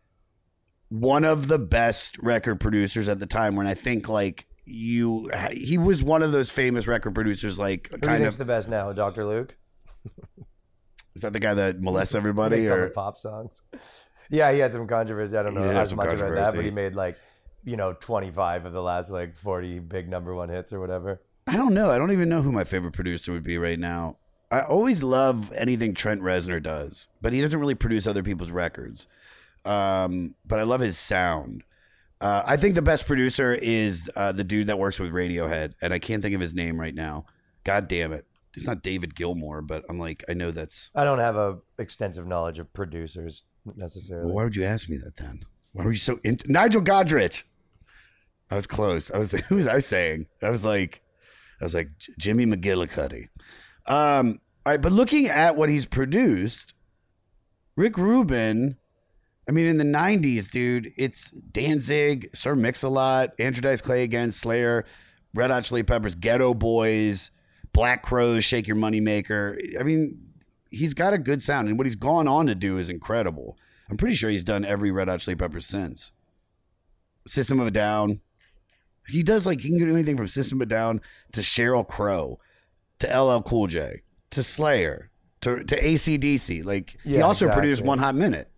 one 0.90 1.24
of 1.24 1.48
the 1.48 1.60
best 1.60 2.18
record 2.20 2.60
producers 2.60 3.08
at 3.08 3.20
the 3.20 3.26
time 3.26 3.56
when 3.56 3.68
I 3.68 3.74
think 3.74 4.10
like 4.10 4.48
you 4.66 5.32
he 5.52 5.78
was 5.78 6.04
one 6.04 6.24
of 6.24 6.32
those 6.32 6.50
famous 6.50 6.88
record 6.88 7.16
producers 7.16 7.58
like 7.58 7.90
Who 7.90 8.00
kind 8.00 8.18
think's 8.18 8.36
of 8.36 8.40
the 8.40 8.46
best 8.46 8.68
now, 8.68 8.92
Doctor 8.92 9.24
Luke? 9.24 9.56
is 11.20 11.24
that 11.24 11.34
the 11.34 11.40
guy 11.40 11.54
that 11.54 11.82
molests 11.82 12.14
He 12.14 12.18
everybody 12.18 12.62
makes 12.62 12.72
all 12.72 12.78
the 12.78 12.84
or 12.84 12.90
pop 12.90 13.18
songs. 13.18 13.62
Yeah, 14.32 14.52
he 14.52 14.60
had 14.60 14.72
some 14.74 14.86
controversy. 14.86 15.36
I 15.36 15.42
don't 15.42 15.56
know 15.56 15.64
He 15.64 15.76
as 15.76 15.92
much 15.96 16.14
about 16.14 16.36
that, 16.36 16.54
but 16.54 16.64
he 16.64 16.70
made 16.70 16.94
like, 16.94 17.18
you 17.64 17.76
know, 17.76 17.94
25 17.94 18.66
of 18.66 18.74
the 18.74 18.82
last 18.82 19.10
like 19.10 19.36
40 19.36 19.80
big 19.80 20.08
number 20.08 20.36
one 20.36 20.50
hits 20.50 20.72
or 20.72 20.80
whatever. 20.80 21.20
I 21.48 21.58
don't 21.58 21.74
know. 21.74 21.90
I 21.90 21.98
don't 21.98 22.12
even 22.12 22.30
know 22.30 22.44
who 22.44 22.52
my 22.52 22.64
favorite 22.64 22.94
producer 22.94 23.32
would 23.32 23.44
be 23.44 23.58
right 23.58 23.80
now. 23.80 24.18
I 24.52 24.62
always 24.62 25.02
love 25.02 25.52
anything 25.54 25.96
Trent 25.96 26.22
Reznor 26.22 26.62
does, 26.62 27.08
but 27.22 27.34
he 27.34 27.42
doesn't 27.42 27.60
really 27.60 27.74
produce 27.74 28.06
other 28.06 28.22
people's 28.22 28.52
records. 28.52 29.08
Um, 29.66 30.36
but 30.46 30.60
I 30.60 30.64
love 30.64 30.82
his 30.82 31.00
sound. 31.00 31.64
Uh, 32.22 32.44
I 32.46 32.56
think 32.56 32.76
the 32.76 32.84
best 32.84 33.08
producer 33.08 33.56
is 33.56 34.12
uh, 34.16 34.32
the 34.32 34.44
dude 34.44 34.68
that 34.68 34.78
works 34.78 35.00
with 35.00 35.12
Radiohead, 35.12 35.74
and 35.82 35.92
I 35.92 35.98
can't 35.98 36.22
think 36.22 36.36
of 36.36 36.42
his 36.42 36.54
name 36.54 36.80
right 36.80 36.94
now. 36.94 37.26
God 37.64 37.88
damn 37.88 38.14
it. 38.14 38.28
It's 38.56 38.66
not 38.66 38.82
David 38.82 39.16
Gilmour, 39.16 39.62
but 39.62 39.86
I'm 39.90 40.00
like, 40.00 40.24
I 40.28 40.34
know 40.34 40.52
that's. 40.52 40.92
I 40.96 41.04
don't 41.04 41.20
have 41.20 41.36
a 41.36 41.60
extensive 41.78 42.26
knowledge 42.28 42.60
of 42.60 42.74
producers 42.74 43.44
necessarily. 43.76 44.28
Well, 44.28 44.36
why 44.36 44.44
would 44.44 44.56
you 44.56 44.66
ask 44.66 44.90
me 44.90 44.98
that 44.98 45.18
then? 45.18 45.46
Why 45.74 45.86
were 45.86 45.92
you 45.92 45.98
so 45.98 46.20
in- 46.24 46.40
Nigel 46.48 46.82
Godrich? 46.82 47.44
I 48.50 48.56
was 48.56 48.68
close. 48.68 49.12
I 49.12 49.18
was 49.18 49.32
who 49.50 49.56
was 49.56 49.68
I 49.68 49.80
saying? 49.80 50.28
I 50.42 50.50
was 50.50 50.66
like, 50.66 51.02
I 51.62 51.66
was 51.66 51.74
like 51.74 51.90
Jimmy 52.18 52.46
McGillicuddy. 52.46 53.30
Um, 53.86 54.40
all 54.66 54.74
right, 54.74 54.82
but 54.82 54.92
looking 54.92 55.28
at 55.28 55.56
what 55.56 55.70
he's 55.70 55.86
produced, 55.86 56.74
Rick 57.76 57.98
Rubin. 57.98 58.78
I 59.48 59.52
mean, 59.52 59.66
in 59.66 59.78
the 59.78 59.84
'90s, 59.84 60.52
dude, 60.52 60.92
it's 60.96 61.32
Danzig, 61.32 62.30
Sir 62.36 62.56
Mix-a-Lot, 62.56 63.32
Andrew 63.40 63.62
Dice 63.62 63.82
Clay 63.82 64.04
again, 64.04 64.30
Slayer, 64.30 64.86
Red 65.34 65.50
Hot 65.50 65.64
Chili 65.64 65.82
Peppers, 65.82 66.16
Geto 66.16 66.58
Boys, 66.58 67.32
Black 67.80 68.04
Crowes, 68.04 68.44
Shake 68.44 68.68
Your 68.68 68.76
Money 68.76 69.00
Maker. 69.00 69.58
I 69.80 69.84
mean, 69.84 70.20
he's 70.70 70.94
got 70.94 71.14
a 71.14 71.18
good 71.18 71.42
sound, 71.42 71.70
and 71.70 71.78
what 71.78 71.88
he's 71.88 71.96
gone 71.96 72.28
on 72.28 72.46
to 72.48 72.54
do 72.54 72.78
is 72.78 72.90
incredible. 72.90 73.58
I'm 73.90 73.96
pretty 73.96 74.16
sure 74.16 74.30
he's 74.30 74.44
done 74.44 74.66
every 74.66 74.92
Red 74.92 75.08
Hot 75.08 75.22
Chili 75.22 75.36
Peppers 75.36 75.66
since. 75.66 76.12
System 77.26 77.58
of 77.58 77.68
a 77.68 77.72
Down. 77.72 78.20
He 79.08 79.24
does 79.24 79.46
like 79.46 79.62
he 79.62 79.70
can 79.70 79.78
do 79.78 79.94
anything 79.94 80.18
from 80.18 80.28
System 80.28 80.58
of 80.58 80.64
a 80.64 80.70
Down 80.70 81.00
to 81.32 81.40
Sheryl 81.40 81.88
Crow 81.88 82.38
to 83.00 83.08
LL 83.18 83.42
Cool 83.42 83.68
J 83.68 84.02
to 84.32 84.44
Slayer 84.44 85.10
to 85.40 85.64
to 85.64 85.82
ACDC. 85.82 86.66
Like 86.66 86.98
he 87.06 87.22
also 87.22 87.46
exactly. 87.46 87.62
produced 87.62 87.82
One 87.84 88.00
Hot 88.00 88.14
Minute. 88.14 88.52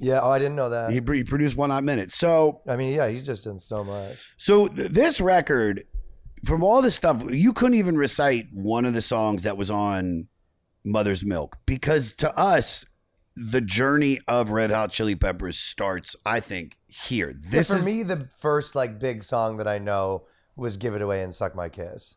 Yeah, 0.00 0.18
oh, 0.20 0.30
I 0.30 0.40
didn't 0.40 0.56
know 0.56 0.70
that. 0.70 0.90
He, 0.90 0.96
he 0.96 1.22
produced 1.22 1.56
One 1.56 1.70
Hot 1.70 1.84
Minute. 1.84 2.10
So 2.10 2.60
I 2.66 2.74
mean, 2.74 2.92
yeah, 2.92 3.06
he's 3.06 3.22
just 3.22 3.44
done 3.44 3.60
so 3.60 3.84
much. 3.84 4.16
so 4.36 4.66
th- 4.66 4.90
this 4.90 5.20
record, 5.20 5.84
from 6.44 6.62
all 6.62 6.82
this 6.82 6.94
stuff, 6.94 7.22
you 7.28 7.52
couldn't 7.52 7.78
even 7.78 7.96
recite 7.96 8.48
one 8.52 8.84
of 8.84 8.94
the 8.94 9.00
songs 9.00 9.42
that 9.44 9.56
was 9.56 9.70
on 9.70 10.28
Mother's 10.84 11.24
Milk 11.24 11.56
because 11.66 12.12
to 12.16 12.36
us, 12.36 12.84
the 13.36 13.60
journey 13.60 14.20
of 14.28 14.50
Red 14.50 14.70
Hot 14.70 14.92
Chili 14.92 15.16
Peppers 15.16 15.58
starts, 15.58 16.14
I 16.24 16.40
think, 16.40 16.78
here. 16.86 17.34
This 17.34 17.68
yeah, 17.68 17.74
for 17.74 17.78
is 17.78 17.84
me, 17.84 18.02
the 18.02 18.28
first 18.38 18.74
like 18.74 19.00
big 19.00 19.22
song 19.24 19.56
that 19.56 19.66
I 19.66 19.78
know 19.78 20.24
was 20.56 20.76
"Give 20.76 20.94
It 20.94 21.02
Away" 21.02 21.22
and 21.22 21.34
"Suck 21.34 21.56
My 21.56 21.68
Kiss." 21.68 22.16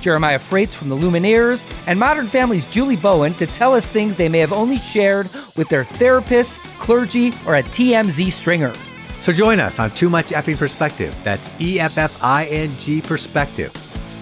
Jeremiah 0.00 0.38
Fraites 0.38 0.74
from 0.74 0.88
the 0.88 0.96
Lumineers, 0.96 1.64
and 1.86 1.98
Modern 1.98 2.26
Family's 2.26 2.70
Julie 2.72 2.96
Bowen 2.96 3.32
to 3.34 3.46
tell 3.46 3.74
us 3.74 3.88
things 3.90 4.16
they 4.16 4.28
may 4.28 4.38
have 4.38 4.52
only 4.52 4.76
shared 4.76 5.28
with 5.56 5.68
their 5.68 5.84
therapist, 5.84 6.58
clergy, 6.78 7.28
or 7.46 7.56
a 7.56 7.62
TMZ 7.62 8.30
stringer. 8.32 8.72
So 9.20 9.32
join 9.32 9.60
us 9.60 9.78
on 9.78 9.90
Too 9.90 10.08
Much 10.08 10.28
Effing 10.28 10.56
Perspective. 10.56 11.14
That's 11.22 11.48
E 11.60 11.78
F 11.78 11.98
F 11.98 12.22
I 12.24 12.46
N 12.46 12.70
G 12.78 13.02
Perspective, 13.02 13.70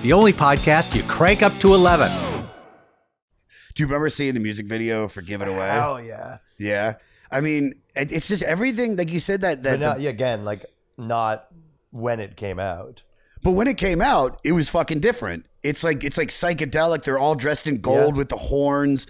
the 0.03 0.13
only 0.13 0.33
podcast 0.33 0.95
you 0.97 1.03
crank 1.05 1.43
up 1.43 1.53
to 1.61 1.73
11. 1.75 2.11
Do 3.75 3.83
you 3.83 3.87
remember 3.87 4.09
seeing 4.09 4.35
the 4.35 4.41
music 4.41 4.67
video 4.67 5.07
for 5.07 5.23
"Give 5.23 5.41
It 5.41 5.47
Away"? 5.49 5.69
Hell 5.69 6.03
yeah. 6.03 6.39
Yeah, 6.59 6.95
I 7.31 7.41
mean, 7.41 7.75
it's 7.95 8.27
just 8.27 8.43
everything. 8.43 8.97
Like 8.97 9.13
you 9.13 9.21
said 9.21 9.43
that 9.43 9.63
that. 9.63 9.79
But 9.79 9.87
not, 9.87 9.99
the- 9.99 10.09
again, 10.09 10.45
like 10.45 10.67
not 10.97 11.47
when 11.91 12.19
it 12.19 12.35
came 12.37 12.59
out. 12.59 13.05
But 13.49 13.53
when 13.53 13.67
it 13.67 13.79
came 13.79 14.03
out, 14.03 14.41
it 14.45 14.53
was 14.53 14.69
fucking 14.69 15.01
different. 15.01 15.47
It's 15.63 15.83
like 15.83 16.05
it's 16.05 16.19
like 16.19 16.29
psychedelic. 16.29 17.03
They're 17.05 17.19
all 17.19 17.35
dressed 17.35 17.67
in 17.67 17.81
gold 17.81 18.15
Yeah. 18.15 18.19
with 18.19 18.29
the 18.29 18.37
horns. 18.37 19.07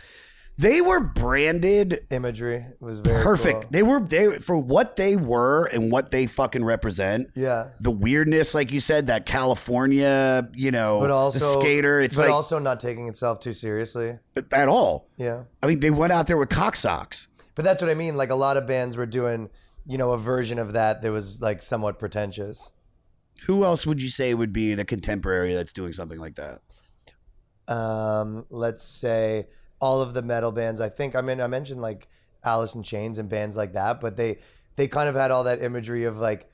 They 0.56 0.80
were 0.80 1.00
branded 1.00 2.00
Imagery 2.10 2.64
was 2.80 3.00
very 3.00 3.22
perfect. 3.22 3.62
cool. 3.62 3.68
They 3.70 3.82
were 3.82 4.00
they 4.00 4.38
for 4.38 4.56
what 4.56 4.94
they 4.94 5.16
were 5.16 5.66
and 5.66 5.90
what 5.90 6.10
they 6.12 6.26
fucking 6.26 6.64
represent. 6.64 7.30
Yeah. 7.34 7.70
The 7.80 7.90
weirdness, 7.90 8.54
like 8.54 8.70
you 8.72 8.78
said, 8.80 9.08
that 9.08 9.26
California, 9.26 10.48
you 10.54 10.70
know, 10.70 11.00
But 11.00 11.10
also 11.10 11.38
the 11.40 11.60
skater. 11.60 12.00
It's 12.00 12.16
but 12.16 12.22
like 12.26 12.30
also 12.32 12.58
not 12.60 12.78
taking 12.80 13.08
itself 13.08 13.40
too 13.40 13.52
seriously. 13.52 14.18
at 14.52 14.68
all. 14.68 15.08
Yeah. 15.16 15.44
I 15.62 15.66
mean, 15.66 15.80
they 15.80 15.90
went 15.90 16.12
out 16.12 16.26
there 16.28 16.36
with 16.36 16.48
cock 16.48 16.76
socks. 16.76 17.26
But 17.54 17.64
that's 17.64 17.82
what 17.82 17.90
I 17.90 17.94
mean. 17.94 18.14
Like 18.16 18.30
a 18.30 18.36
lot 18.36 18.56
of 18.56 18.66
bands 18.66 18.96
were 18.96 19.06
doing, 19.06 19.50
you 19.86 19.98
know, 19.98 20.12
a 20.12 20.18
version 20.18 20.58
of 20.58 20.72
that 20.74 21.02
that 21.02 21.10
was 21.12 21.40
like 21.40 21.62
somewhat 21.62 21.98
pretentious. 21.98 22.72
Who 23.46 23.64
else 23.64 23.86
would 23.86 24.00
you 24.02 24.08
say 24.08 24.34
would 24.34 24.52
be 24.52 24.74
the 24.74 24.84
contemporary 24.84 25.54
that's 25.54 25.72
doing 25.72 25.92
something 25.92 26.18
like 26.18 26.36
that? 26.36 26.60
Um, 27.72 28.46
let's 28.50 28.84
say 28.84 29.46
all 29.80 30.00
of 30.00 30.14
the 30.14 30.22
metal 30.22 30.52
bands. 30.52 30.80
I 30.80 30.88
think 30.88 31.14
I 31.14 31.20
mean 31.20 31.40
I 31.40 31.46
mentioned 31.46 31.80
like 31.80 32.08
Alice 32.44 32.74
in 32.74 32.82
Chains 32.82 33.18
and 33.18 33.28
bands 33.28 33.56
like 33.56 33.74
that, 33.74 34.00
but 34.00 34.16
they 34.16 34.38
they 34.76 34.88
kind 34.88 35.08
of 35.08 35.14
had 35.14 35.30
all 35.30 35.44
that 35.44 35.62
imagery 35.62 36.04
of 36.04 36.18
like 36.18 36.48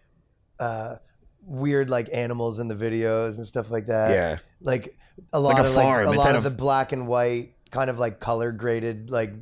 uh 0.58 0.96
weird 1.42 1.90
like 1.90 2.08
animals 2.12 2.58
in 2.58 2.68
the 2.68 2.74
videos 2.74 3.36
and 3.38 3.46
stuff 3.46 3.70
like 3.70 3.86
that. 3.86 4.10
Yeah. 4.10 4.38
Like 4.60 4.98
a 5.32 5.38
Like 5.38 5.56
lot 5.56 5.64
a 5.64 5.68
of 5.68 5.74
farm. 5.74 6.06
like 6.06 6.16
a 6.16 6.18
lot 6.18 6.28
at 6.30 6.36
of 6.36 6.42
the 6.44 6.50
black 6.50 6.92
and 6.92 7.06
white 7.06 7.52
kind 7.70 7.90
of 7.90 7.98
like 7.98 8.18
color 8.20 8.52
graded 8.52 9.10
like 9.10 9.34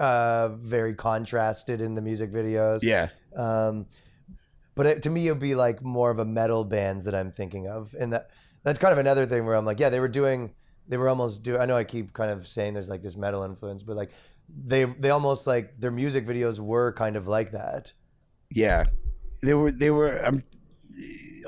uh 0.00 0.48
very 0.56 0.94
contrasted 0.94 1.80
in 1.80 1.94
the 1.94 2.02
music 2.02 2.32
videos. 2.32 2.80
Yeah. 2.82 3.08
Um 3.36 3.86
but 4.78 4.86
it, 4.86 5.02
to 5.02 5.10
me 5.10 5.26
it 5.26 5.32
would 5.32 5.40
be 5.40 5.56
like 5.56 5.82
more 5.82 6.08
of 6.12 6.20
a 6.20 6.24
metal 6.24 6.64
bands 6.64 7.04
that 7.04 7.14
I'm 7.14 7.32
thinking 7.32 7.66
of. 7.66 7.94
And 7.98 8.12
that 8.12 8.30
that's 8.62 8.78
kind 8.78 8.92
of 8.92 8.98
another 8.98 9.26
thing 9.26 9.44
where 9.44 9.56
I'm 9.56 9.64
like, 9.64 9.80
yeah, 9.80 9.88
they 9.88 9.98
were 9.98 10.06
doing 10.06 10.54
they 10.86 10.96
were 10.96 11.08
almost 11.08 11.42
do 11.42 11.58
I 11.58 11.66
know 11.66 11.76
I 11.76 11.82
keep 11.82 12.12
kind 12.12 12.30
of 12.30 12.46
saying 12.46 12.74
there's 12.74 12.88
like 12.88 13.02
this 13.02 13.16
metal 13.16 13.42
influence, 13.42 13.82
but 13.82 13.96
like 13.96 14.12
they 14.48 14.84
they 14.84 15.10
almost 15.10 15.48
like 15.48 15.80
their 15.80 15.90
music 15.90 16.26
videos 16.28 16.60
were 16.60 16.92
kind 16.92 17.16
of 17.16 17.26
like 17.26 17.50
that. 17.50 17.92
Yeah, 18.50 18.84
they 19.42 19.54
were. 19.54 19.72
They 19.72 19.90
were. 19.90 20.24
Um, 20.24 20.44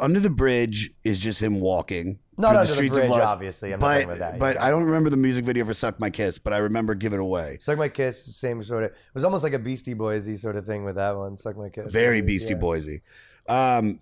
under 0.01 0.21
the 0.21 0.31
bridge 0.31 0.91
is 1.05 1.21
just 1.21 1.41
him 1.41 1.61
walking. 1.61 2.19
Not 2.41 2.57
Under 2.57 2.67
the 2.69 2.75
streets 2.75 2.97
of 2.97 3.03
Bridge, 3.03 3.11
Los- 3.11 3.21
obviously. 3.23 3.73
I'm 3.73 3.81
not 3.81 3.87
but 3.87 4.05
about 4.05 4.19
that, 4.19 4.39
but 4.39 4.57
yeah. 4.57 4.65
I 4.65 4.71
don't 4.71 4.85
remember 4.85 5.11
the 5.11 5.17
music 5.17 5.45
video 5.45 5.65
for 5.65 5.75
"Suck 5.75 6.01
My 6.01 6.11
Kiss," 6.11 6.39
but 6.39 6.53
I 6.53 6.59
remember 6.59 6.95
"Give 6.95 7.13
It 7.13 7.21
Away." 7.21 7.59
Suck 7.61 7.79
My 7.79 7.89
Kiss, 7.89 8.35
same 8.37 8.63
sort 8.63 8.85
of. 8.85 8.91
It 8.91 8.97
was 9.15 9.25
almost 9.25 9.45
like 9.45 9.53
a 9.55 9.59
Beastie 9.59 9.95
Boysy 9.95 10.39
sort 10.39 10.57
of 10.57 10.65
thing 10.67 10.85
with 10.85 10.97
that 10.97 11.17
one. 11.17 11.37
Suck 11.37 11.57
My 11.57 11.69
Kiss. 11.69 11.93
Very 11.93 12.23
Beastie 12.23 12.55
Yeah. 12.55 12.61
Boysy. 12.61 13.01
Um, 13.49 14.01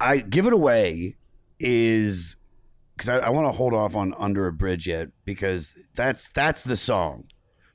I 0.00 0.18
"Give 0.18 0.46
It 0.46 0.52
Away" 0.52 1.16
is 1.58 2.36
because 2.96 3.08
I, 3.08 3.18
I 3.18 3.28
want 3.30 3.46
to 3.46 3.52
hold 3.52 3.74
off 3.74 3.96
on 3.96 4.14
"Under 4.18 4.46
a 4.46 4.52
Bridge" 4.52 4.86
yet 4.86 5.08
because 5.24 5.74
that's 5.94 6.28
that's 6.30 6.64
the 6.64 6.76
song. 6.76 7.24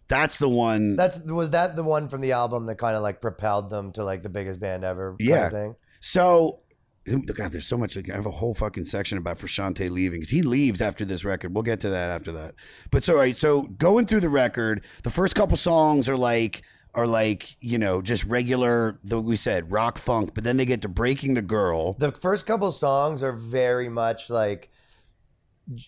That's 0.07 0.39
the 0.39 0.49
one. 0.49 0.95
That's 0.97 1.19
was 1.19 1.51
that 1.51 1.75
the 1.75 1.83
one 1.83 2.07
from 2.09 2.21
the 2.21 2.31
album 2.33 2.65
that 2.65 2.75
kind 2.75 2.95
of 2.95 3.03
like 3.03 3.21
propelled 3.21 3.69
them 3.69 3.91
to 3.93 4.03
like 4.03 4.23
the 4.23 4.29
biggest 4.29 4.59
band 4.59 4.83
ever? 4.83 5.11
kind 5.11 5.21
of 5.21 5.25
Yeah. 5.27 5.49
thing? 5.49 5.75
So, 6.01 6.60
God, 7.05 7.51
there's 7.51 7.65
so 7.65 7.77
much. 7.77 7.97
I 7.97 8.03
have 8.13 8.27
a 8.27 8.31
whole 8.31 8.53
fucking 8.53 8.85
section 8.85 9.17
about 9.17 9.39
Frusciante 9.39 9.89
leaving 9.89 10.19
because 10.19 10.29
he 10.29 10.43
leaves 10.43 10.81
after 10.81 11.03
this 11.03 11.25
record. 11.25 11.53
We'll 11.53 11.63
get 11.63 11.79
to 11.81 11.89
that 11.89 12.09
after 12.09 12.31
that. 12.33 12.53
But 12.91 13.03
so, 13.03 13.15
right, 13.15 13.35
so 13.35 13.63
going 13.63 14.05
through 14.05 14.19
the 14.19 14.29
record, 14.29 14.83
the 15.01 15.09
first 15.09 15.33
couple 15.33 15.57
songs 15.57 16.07
are 16.07 16.17
like 16.17 16.61
are 16.93 17.07
like 17.07 17.57
you 17.59 17.79
know 17.79 18.01
just 18.01 18.23
regular. 18.25 18.99
We 19.03 19.35
said 19.35 19.71
rock 19.71 19.97
funk, 19.97 20.31
but 20.35 20.43
then 20.43 20.57
they 20.57 20.65
get 20.65 20.83
to 20.83 20.89
breaking 20.89 21.33
the 21.33 21.41
girl. 21.41 21.93
The 21.93 22.11
first 22.11 22.45
couple 22.45 22.71
songs 22.71 23.23
are 23.23 23.33
very 23.33 23.89
much 23.89 24.29
like 24.29 24.69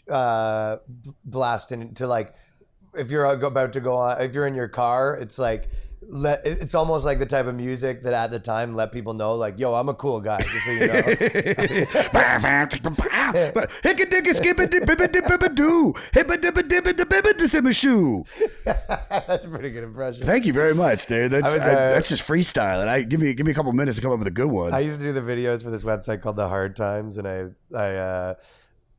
uh 0.09 0.77
blasting 1.25 1.93
to 1.95 2.07
like 2.07 2.33
if 2.95 3.11
you're 3.11 3.25
about 3.25 3.73
to 3.73 3.81
go 3.81 3.95
on 3.95 4.21
if 4.21 4.33
you're 4.33 4.47
in 4.47 4.53
your 4.53 4.67
car 4.67 5.17
it's 5.17 5.37
like 5.37 5.69
let 6.09 6.41
it's 6.45 6.75
almost 6.75 7.05
like 7.05 7.19
the 7.19 7.25
type 7.25 7.45
of 7.45 7.55
music 7.55 8.03
that 8.03 8.13
at 8.13 8.31
the 8.31 8.39
time 8.39 8.75
let 8.75 8.91
people 8.91 9.13
know 9.13 9.35
like 9.35 9.59
yo 9.59 9.73
i'm 9.73 9.89
a 9.89 9.93
cool 9.93 10.21
guy 10.21 10.41
just 10.41 10.65
so 10.65 10.71
you 10.71 10.87
know 10.87 11.01
that's 19.27 19.45
a 19.45 19.49
pretty 19.49 19.71
good 19.71 19.83
impression 19.83 20.23
Thank 20.25 20.45
you 20.45 20.53
very 20.53 20.73
much, 20.75 21.07
dude. 21.07 21.31
That's 21.31 21.47
I 21.47 21.53
was, 21.53 21.63
I- 21.63 21.71
uh, 21.71 21.75
that's 21.93 22.09
just 22.09 22.27
freestyle. 22.27 22.81
And 22.81 22.89
I 22.89 23.03
give 23.03 23.19
me 23.19 23.33
give 23.33 23.45
me 23.45 23.51
a 23.51 23.55
couple 23.55 23.71
minutes 23.73 23.97
to 23.97 24.01
come 24.01 24.11
up 24.11 24.19
with 24.19 24.27
a 24.27 24.31
good 24.31 24.49
one. 24.51 24.73
I 24.73 24.79
used 24.79 24.99
to 24.99 25.05
do 25.05 25.13
the 25.13 25.21
videos 25.21 25.63
for 25.63 25.69
this 25.69 25.83
website 25.83 26.21
called 26.21 26.35
The 26.35 26.47
Hard 26.47 26.75
Times, 26.75 27.17
and 27.17 27.27
I, 27.27 27.45
I, 27.75 27.95
uh, 27.95 28.33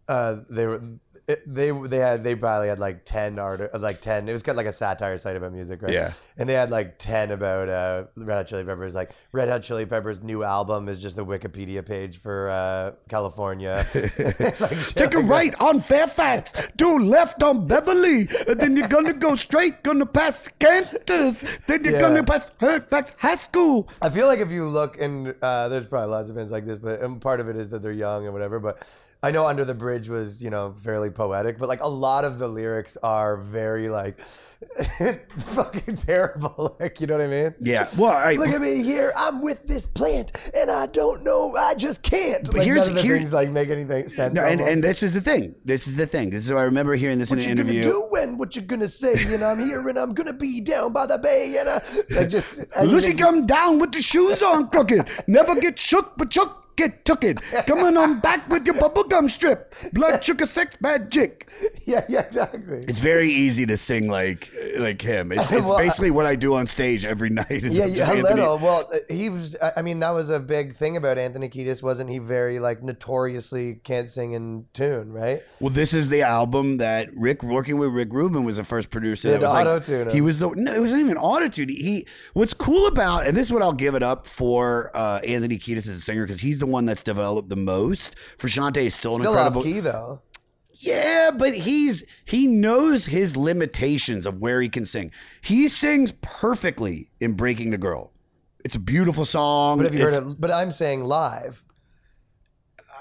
uh, 0.08 0.36
they 0.50 0.66
were, 0.66 0.82
it, 1.26 1.42
they, 1.52 1.70
they 1.70 1.96
had, 1.98 2.22
they 2.22 2.34
probably 2.34 2.68
had 2.68 2.78
like 2.78 3.04
ten 3.04 3.38
art, 3.38 3.70
like 3.80 4.00
ten. 4.00 4.28
It 4.28 4.32
was 4.32 4.42
kind 4.42 4.54
of 4.54 4.58
like 4.58 4.66
a 4.66 4.72
satire 4.72 5.16
site 5.16 5.36
about 5.36 5.52
music, 5.52 5.80
right? 5.82 5.92
Yeah. 5.92 6.12
And 6.36 6.48
they 6.48 6.52
had 6.54 6.70
like 6.70 6.98
ten 6.98 7.30
about 7.30 7.68
uh, 7.68 8.04
Red 8.16 8.34
Hot 8.36 8.46
Chili 8.46 8.64
Peppers. 8.64 8.94
Like 8.94 9.12
Red 9.32 9.48
Hot 9.48 9.62
Chili 9.62 9.86
Peppers' 9.86 10.22
new 10.22 10.42
album 10.44 10.88
is 10.88 10.98
just 10.98 11.16
the 11.16 11.24
Wikipedia 11.24 11.84
page 11.84 12.18
for 12.18 12.50
uh, 12.50 12.92
California. 13.08 13.86
Like, 14.60 14.86
Take 14.94 15.14
a 15.14 15.18
like 15.18 15.26
that. 15.26 15.26
right 15.26 15.54
on 15.60 15.80
Fairfax, 15.80 16.52
do 16.76 16.98
left 16.98 17.42
on 17.42 17.66
Beverly, 17.66 18.28
and 18.46 18.60
then 18.60 18.76
you're 18.76 18.88
gonna 18.88 19.12
go 19.12 19.34
straight, 19.36 19.82
gonna 19.82 20.06
pass 20.06 20.48
Canter's, 20.58 21.44
then 21.66 21.84
you're 21.84 21.94
Yeah. 21.94 22.00
gonna 22.00 22.22
pass 22.24 22.50
Fairfax 22.50 23.12
High 23.18 23.36
School. 23.36 23.88
I 24.02 24.10
feel 24.10 24.26
like 24.26 24.38
if 24.40 24.50
you 24.50 24.66
look 24.66 25.00
and 25.00 25.34
uh, 25.42 25.68
there's 25.68 25.86
probably 25.86 26.10
lots 26.10 26.30
of 26.30 26.36
bands 26.36 26.52
like 26.52 26.66
this, 26.66 26.78
but 26.78 27.00
and 27.00 27.20
part 27.20 27.40
of 27.40 27.48
it 27.48 27.56
is 27.56 27.68
that 27.70 27.82
they're 27.82 27.92
young 27.92 28.24
and 28.24 28.32
whatever. 28.32 28.60
But 28.60 28.86
I 29.24 29.30
know 29.30 29.46
Under 29.46 29.64
the 29.64 29.74
Bridge 29.74 30.10
was 30.10 30.42
you 30.42 30.50
know 30.50 30.74
fairly 30.82 31.08
poetic, 31.08 31.56
but 31.56 31.66
like 31.66 31.80
a 31.80 31.88
lot 31.88 32.26
of 32.26 32.38
the 32.38 32.46
lyrics 32.46 32.98
are 33.02 33.38
very 33.38 33.88
like 33.88 34.20
fucking 35.38 35.96
terrible. 35.96 36.76
Like 36.78 37.00
you 37.00 37.06
know 37.06 37.16
what 37.16 37.24
I 37.24 37.28
mean? 37.28 37.54
Yeah. 37.60 37.88
Well, 37.96 38.12
I, 38.12 38.34
Look 38.34 38.48
at 38.50 38.60
me 38.60 38.82
here. 38.82 39.12
I'm 39.16 39.40
with 39.40 39.66
this 39.66 39.86
plant, 39.86 40.32
and 40.54 40.70
I 40.70 40.86
don't 40.86 41.24
know. 41.24 41.56
I 41.56 41.74
just 41.74 42.02
can't. 42.02 42.44
But 42.44 42.56
like, 42.56 42.64
here's- 42.64 42.88
none 42.88 42.96
of 42.98 43.02
the 43.02 43.08
here- 43.08 43.16
things 43.16 43.32
like 43.32 43.48
make 43.50 43.70
anything 43.70 44.08
sense. 44.08 44.34
no, 44.34 44.42
and, 44.42 44.60
almost. 44.60 44.72
and 44.74 44.84
this 44.84 45.02
is 45.02 45.14
the 45.14 45.20
thing. 45.20 45.54
This 45.64 45.86
is 45.88 45.96
the 45.96 46.06
thing. 46.06 46.28
This 46.30 46.44
is 46.44 46.52
what 46.52 46.58
I 46.60 46.64
remember 46.64 46.94
hearing 46.94 47.18
this 47.18 47.30
what 47.30 47.38
in 47.42 47.56
you 47.56 47.62
an 47.62 47.66
gonna 47.66 47.82
do 47.82 48.06
when? 48.10 48.36
What 48.36 48.56
you 48.56 48.62
gonna 48.62 48.88
say? 48.88 49.14
And 49.32 49.42
I'm 49.42 49.58
here, 49.58 49.88
and 49.88 49.98
I'm 49.98 50.12
gonna 50.12 50.32
be 50.34 50.60
down 50.60 50.92
by 50.92 51.06
the 51.06 51.16
bay, 51.16 51.56
and 51.58 51.68
I, 51.68 51.82
I 52.20 52.24
just 52.26 52.60
I 52.76 52.82
Lucy 52.84 53.14
come 53.14 53.46
down 53.46 53.78
with 53.78 53.92
the 53.92 54.02
shoes 54.02 54.42
on 54.42 54.68
crooked. 54.68 55.08
Never 55.26 55.54
get 55.60 55.78
shook, 55.78 56.16
but 56.18 56.30
Chuck 56.30 56.63
get 56.76 57.04
took 57.04 57.24
it. 57.24 57.40
Coming 57.66 57.96
on 57.96 58.20
back 58.20 58.48
with 58.48 58.66
your 58.66 58.74
bubblegum 58.76 59.28
strip. 59.30 59.74
Blood 59.92 60.24
sugar 60.24 60.46
sex 60.46 60.76
magic. 60.80 61.48
Yeah, 61.86 62.04
yeah, 62.08 62.20
exactly. 62.22 62.84
It's 62.88 62.98
very 62.98 63.30
easy 63.30 63.66
to 63.66 63.76
sing 63.76 64.08
like 64.08 64.48
like 64.78 65.00
him. 65.02 65.32
It's, 65.32 65.50
it's 65.52 65.52
Well, 65.68 65.74
I- 65.76 65.84
basically 65.84 66.10
what 66.10 66.26
I 66.26 66.34
do 66.36 66.54
on 66.54 66.66
stage 66.66 67.04
every 67.04 67.30
night. 67.40 67.46
is 67.50 67.76
Yeah, 67.78 67.86
yeah, 67.86 68.10
a 68.10 68.14
Anthony- 68.14 68.22
little. 68.40 68.58
Well, 68.58 68.88
uh, 68.92 68.98
he 69.08 69.28
was. 69.30 69.56
I 69.62 69.72
I 69.78 69.82
mean, 69.82 69.98
that 70.00 70.10
was 70.10 70.30
a 70.30 70.40
big 70.40 70.74
thing 70.74 70.96
about 70.96 71.18
Anthony 71.18 71.48
Kiedis, 71.48 71.82
wasn't 71.82 72.10
he? 72.10 72.18
Very 72.18 72.58
like 72.58 72.82
notoriously 72.82 73.74
can't 73.84 74.08
sing 74.10 74.32
in 74.32 74.66
tune, 74.72 75.12
right? 75.12 75.42
Well, 75.60 75.70
this 75.72 75.94
is 75.94 76.08
the 76.08 76.22
album 76.22 76.78
that 76.78 77.14
Rick 77.16 77.42
working 77.42 77.78
with 77.78 77.90
Rick 77.90 78.12
Rubin 78.12 78.44
was 78.44 78.56
the 78.56 78.64
first 78.64 78.90
producer. 78.90 79.28
He 79.28 79.32
that 79.32 79.40
was 79.42 79.50
like- 79.50 79.66
auto-tune 79.66 80.08
him. 80.08 80.14
He 80.14 80.20
was 80.20 80.38
the 80.38 80.50
no, 80.50 80.72
it 80.74 80.80
wasn't 80.80 81.02
even 81.02 81.16
auto 81.16 81.48
tune. 81.48 81.68
He 81.68 82.06
what's 82.32 82.54
cool 82.54 82.86
about 82.86 83.26
and 83.26 83.36
this 83.36 83.46
is 83.48 83.52
what 83.52 83.62
I'll 83.62 83.72
give 83.72 83.94
it 83.94 84.02
up 84.02 84.26
for 84.26 84.90
uh, 84.94 85.20
Anthony 85.24 85.58
Kiedis 85.58 85.78
as 85.78 85.88
a 85.88 86.00
singer 86.00 86.24
because 86.24 86.40
he's 86.40 86.58
the 86.58 86.63
one 86.66 86.86
that's 86.86 87.02
developed 87.02 87.48
the 87.48 87.56
most. 87.56 88.14
Frusciante 88.38 88.78
is 88.78 88.94
still, 88.94 89.16
an 89.16 89.22
incredible. 89.22 89.62
key 89.62 89.80
though. 89.80 90.22
Yeah, 90.76 91.30
but 91.30 91.54
he's 91.54 92.04
he 92.24 92.46
knows 92.46 93.06
his 93.06 93.36
limitations 93.36 94.26
of 94.26 94.40
where 94.40 94.60
he 94.60 94.68
can 94.68 94.84
sing. 94.84 95.12
He 95.40 95.68
sings 95.68 96.12
perfectly 96.20 97.10
in 97.20 97.34
Breaking 97.34 97.70
the 97.70 97.78
Girl. 97.78 98.12
It's 98.64 98.74
a 98.74 98.80
beautiful 98.80 99.24
song. 99.24 99.76
But 99.78 99.86
have 99.86 99.94
you 99.94 100.00
It's- 100.06 100.18
heard 100.20 100.30
it? 100.32 100.40
But 100.40 100.50
I'm 100.50 100.72
saying 100.72 101.04
live. 101.04 101.62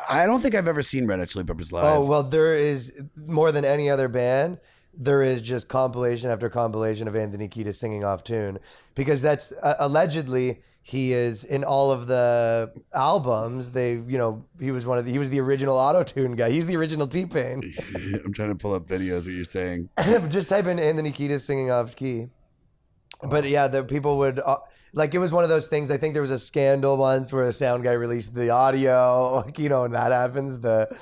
I 0.10 0.26
don't 0.26 0.42
think 0.42 0.54
I've 0.56 0.68
ever 0.68 0.82
seen 0.82 1.08
Red 1.08 1.20
Hot 1.20 1.30
Chili 1.30 1.46
Peppers 1.46 1.72
live. 1.72 1.84
Oh 1.86 2.06
well, 2.06 2.24
there 2.24 2.54
is 2.56 3.02
more 3.16 3.52
than 3.52 3.64
any 3.66 3.90
other 3.90 4.08
band. 4.08 4.60
There 4.94 5.24
is 5.24 5.42
just 5.42 5.70
compilation 5.70 6.30
after 6.30 6.50
compilation 6.50 7.08
of 7.08 7.16
Anthony 7.16 7.48
Kiedis 7.48 7.76
singing 7.76 8.04
off 8.04 8.24
tune 8.24 8.60
because 8.96 9.22
that's 9.22 9.52
uh, 9.64 9.76
allegedly 9.80 10.62
he 10.86 11.14
is 11.14 11.46
in 11.46 11.64
all 11.64 11.92
of 11.92 12.08
the 12.08 12.72
albums. 12.94 13.72
They, 13.72 13.94
you 13.94 14.18
know, 14.18 14.46
he 14.60 14.72
was 14.72 14.86
one 14.86 14.98
of 14.98 15.06
the, 15.06 15.12
he 15.12 15.18
was 15.18 15.30
the 15.30 15.40
original 15.40 15.78
auto 15.78 16.04
tune 16.04 16.36
guy. 16.36 16.52
He's 16.52 16.66
the 16.66 16.76
original 16.76 17.08
T 17.08 17.26
Pain. 17.26 17.74
I'm 17.96 18.34
trying 18.34 18.50
to 18.50 18.56
pull 18.56 18.74
up 18.74 18.86
videos 18.86 19.24
that 19.24 19.32
you're 19.32 19.46
saying. 19.46 19.90
just 20.30 20.50
type 20.50 20.68
in 20.68 20.80
Anthony 20.80 21.12
Kiedis 21.12 21.40
singing 21.40 21.72
off 21.72 21.96
key. 21.96 22.28
But 23.24 23.48
yeah, 23.48 23.70
the 23.70 23.86
people 23.86 24.18
would 24.18 24.40
uh, 24.40 24.58
like 24.92 25.14
it 25.14 25.20
was 25.20 25.32
one 25.32 25.46
of 25.46 25.50
those 25.50 25.68
things. 25.68 25.90
I 25.90 25.96
think 25.96 26.14
there 26.14 26.22
was 26.22 26.32
a 26.32 26.40
scandal 26.40 26.98
once 26.98 27.32
where 27.32 27.48
a 27.48 27.54
sound 27.54 27.86
guy 27.86 27.94
released 27.94 28.36
the 28.36 28.50
audio, 28.50 29.36
like, 29.46 29.58
you 29.58 29.70
know, 29.70 29.86
and 29.86 29.94
that 29.94 30.12
happens 30.12 30.60
the 30.60 30.94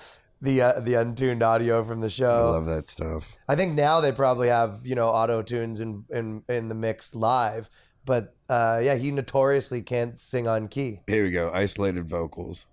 the 0.42 0.62
uh, 0.62 0.80
the 0.80 0.96
untuned 0.96 1.42
audio 1.42 1.84
from 1.84 2.02
the 2.02 2.10
show. 2.10 2.48
I 2.48 2.52
love 2.52 2.66
that 2.66 2.86
stuff. 2.86 3.38
I 3.48 3.56
think 3.56 3.74
now 3.74 4.00
they 4.00 4.12
probably 4.12 4.50
have 4.50 4.82
you 4.86 4.94
know 4.94 5.08
auto 5.08 5.42
tunes 5.42 5.80
in 5.80 6.06
in 6.12 6.44
in 6.48 6.68
the 6.68 6.76
mix 6.76 7.16
live, 7.16 7.70
but 8.06 8.36
uh, 8.49 8.82
yeah, 8.84 8.95
he 8.95 9.12
notoriously 9.12 9.82
can't 9.82 10.20
sing 10.20 10.47
on 10.47 10.68
key. 10.68 11.02
Here 11.08 11.24
we 11.24 11.32
go. 11.32 11.52
Isolated 11.54 12.10
vocals. 12.10 12.66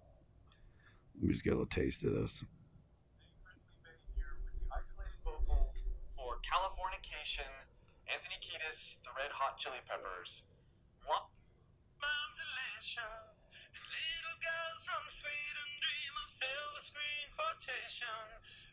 Let 1.16 1.24
me 1.28 1.32
just 1.32 1.44
get 1.44 1.50
a 1.50 1.56
little 1.56 1.66
taste 1.66 2.04
of 2.04 2.12
this. 2.14 2.44
Isolated 4.70 5.18
vocals 5.24 5.82
for 6.16 6.38
Californication, 6.46 7.50
Anthony 8.12 8.36
Kiedis, 8.40 9.02
the 9.02 9.10
Red 9.16 9.32
Hot 9.32 9.58
Chili 9.58 9.78
Peppers. 9.86 10.42
What? 11.06 11.24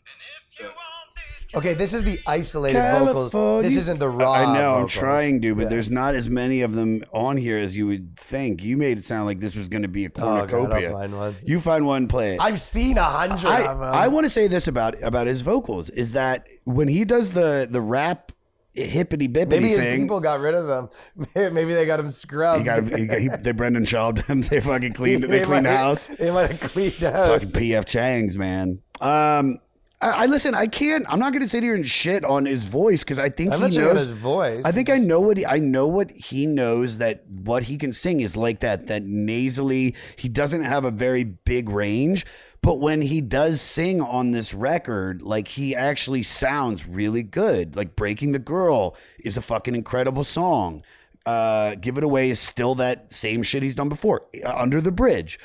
Man's 0.05 0.23
elation, 0.29 0.55
and 0.55 0.55
little 0.55 0.55
girls 0.55 0.55
from 0.55 0.55
Sweden 0.55 0.55
dream 0.55 0.55
of 0.55 0.55
silver 0.55 0.55
screen 0.55 0.55
quotation. 0.55 0.55
And 0.55 0.55
if 0.55 0.59
you 0.59 0.65
want 0.65 1.09
these 1.15 1.55
Okay, 1.55 1.73
this 1.73 1.93
is 1.93 2.03
the 2.03 2.19
isolated 2.27 2.81
vocals. 2.99 3.31
This 3.63 3.77
isn't 3.77 3.99
the 3.99 4.09
raw. 4.09 4.31
I 4.33 4.45
know. 4.45 4.71
I'm 4.73 4.75
vocals. 4.81 4.93
trying 4.93 5.41
to, 5.41 5.55
but 5.55 5.63
Yeah. 5.63 5.69
there's 5.69 5.89
not 5.91 6.15
as 6.15 6.29
many 6.29 6.61
of 6.61 6.73
them 6.75 7.03
on 7.13 7.37
here 7.37 7.57
as 7.57 7.75
you 7.77 7.87
would 7.87 8.17
think. 8.17 8.61
You 8.63 8.77
made 8.77 8.97
it 8.97 9.03
sound 9.05 9.25
like 9.25 9.39
this 9.39 9.55
was 9.55 9.69
going 9.69 9.83
to 9.83 9.87
be 9.87 10.05
a 10.05 10.09
Oh, 10.09 10.11
God, 10.19 10.39
I'll 10.41 10.47
cornucopia. 10.47 10.91
find 10.91 11.15
one. 11.17 11.35
You 11.45 11.59
find 11.61 11.85
one, 11.85 12.07
play 12.07 12.33
it. 12.35 12.41
I've 12.41 12.59
seen 12.59 12.97
a 12.97 13.03
hundred 13.03 13.45
I, 13.47 13.65
of 13.71 13.79
them. 13.79 13.93
I 13.93 14.07
want 14.09 14.25
to 14.25 14.29
say 14.29 14.47
this 14.47 14.67
about 14.67 15.01
about 15.03 15.27
his 15.27 15.41
vocals 15.41 15.89
is 15.89 16.11
that 16.13 16.45
when 16.65 16.87
he 16.87 17.05
does 17.05 17.33
the 17.33 17.67
the 17.69 17.81
rap 17.81 18.31
hippity 18.73 19.29
bippity 19.29 19.47
Maybe 19.51 19.69
his 19.69 19.79
thing, 19.79 20.01
people 20.01 20.19
got 20.19 20.41
rid 20.41 20.53
of 20.53 20.67
them. 20.67 20.89
Maybe 21.53 21.73
they 21.73 21.85
got 21.85 21.97
him 21.99 22.11
scrubbed. 22.11 22.59
he 22.59 22.65
got, 22.65 22.85
he 22.97 23.05
got 23.05 23.19
he, 23.19 23.29
they 23.29 23.53
Brendan 23.53 23.85
Schaub 23.85 24.21
him. 24.25 24.41
They 24.49 24.59
fucking 24.59 24.91
cleaned 24.93 25.23
they, 25.23 25.27
They 25.39 25.43
cleaned 25.45 25.63
might- 25.63 25.77
house. 25.77 26.07
They 26.07 26.29
might 26.31 26.51
have 26.51 26.59
cleaned 26.59 26.93
house. 26.95 27.27
Fucking 27.29 27.49
PF 27.49 27.85
Chang's 27.85 28.37
man. 28.37 28.79
Um, 28.99 29.59
I, 30.05 30.23
I 30.23 30.25
listen. 30.27 30.53
I 30.53 30.67
can't. 30.67 31.05
I'm 31.09 31.17
not 31.17 31.33
going 31.33 31.41
to 31.41 31.49
sit 31.49 31.63
here 31.63 31.73
and 31.73 31.85
shit 31.85 32.23
on 32.23 32.45
his 32.45 32.65
voice 32.65 33.03
because 33.03 33.17
I 33.17 33.29
think 33.29 33.51
I'm 33.51 33.59
he 33.59 33.69
not 33.69 33.75
knows 33.75 33.99
his 33.99 34.11
voice. 34.11 34.63
I 34.63 34.71
think 34.71 34.89
I 34.89 34.97
know 34.97 35.19
what 35.19 35.37
he, 35.37 35.45
I 35.45 35.57
know 35.57 35.87
what 35.87 36.11
he 36.11 36.45
knows 36.45 36.99
that 36.99 37.27
what 37.27 37.63
he 37.63 37.77
can 37.77 37.91
sing 37.91 38.21
is 38.21 38.37
like 38.37 38.59
that. 38.59 38.85
That 38.85 39.03
nasally. 39.03 39.95
He 40.15 40.29
doesn't 40.29 40.63
have 40.63 40.85
a 40.85 40.91
very 40.91 41.23
big 41.23 41.69
range, 41.69 42.25
but 42.61 42.79
when 42.79 43.01
he 43.01 43.19
does 43.19 43.61
sing 43.61 43.99
on 43.99 44.29
this 44.29 44.53
record, 44.53 45.23
like 45.23 45.47
he 45.47 45.75
actually 45.75 46.21
sounds 46.21 46.87
really 46.87 47.23
good. 47.23 47.75
Like 47.75 47.95
"Breaking 47.95 48.31
the 48.31 48.39
Girl" 48.39 48.95
is 49.19 49.37
a 49.37 49.41
fucking 49.41 49.73
incredible 49.73 50.23
song. 50.23 50.83
Uh, 51.25 51.73
"Give 51.75 51.97
It 51.97 52.03
Away" 52.03 52.29
is 52.29 52.39
still 52.39 52.75
that 52.75 53.11
same 53.11 53.41
shit 53.41 53.63
he's 53.63 53.75
done 53.75 53.89
before. 53.89 54.27
Uh, 54.43 54.53
"Under 54.55 54.79
the 54.81 54.91
Bridge." 54.91 55.39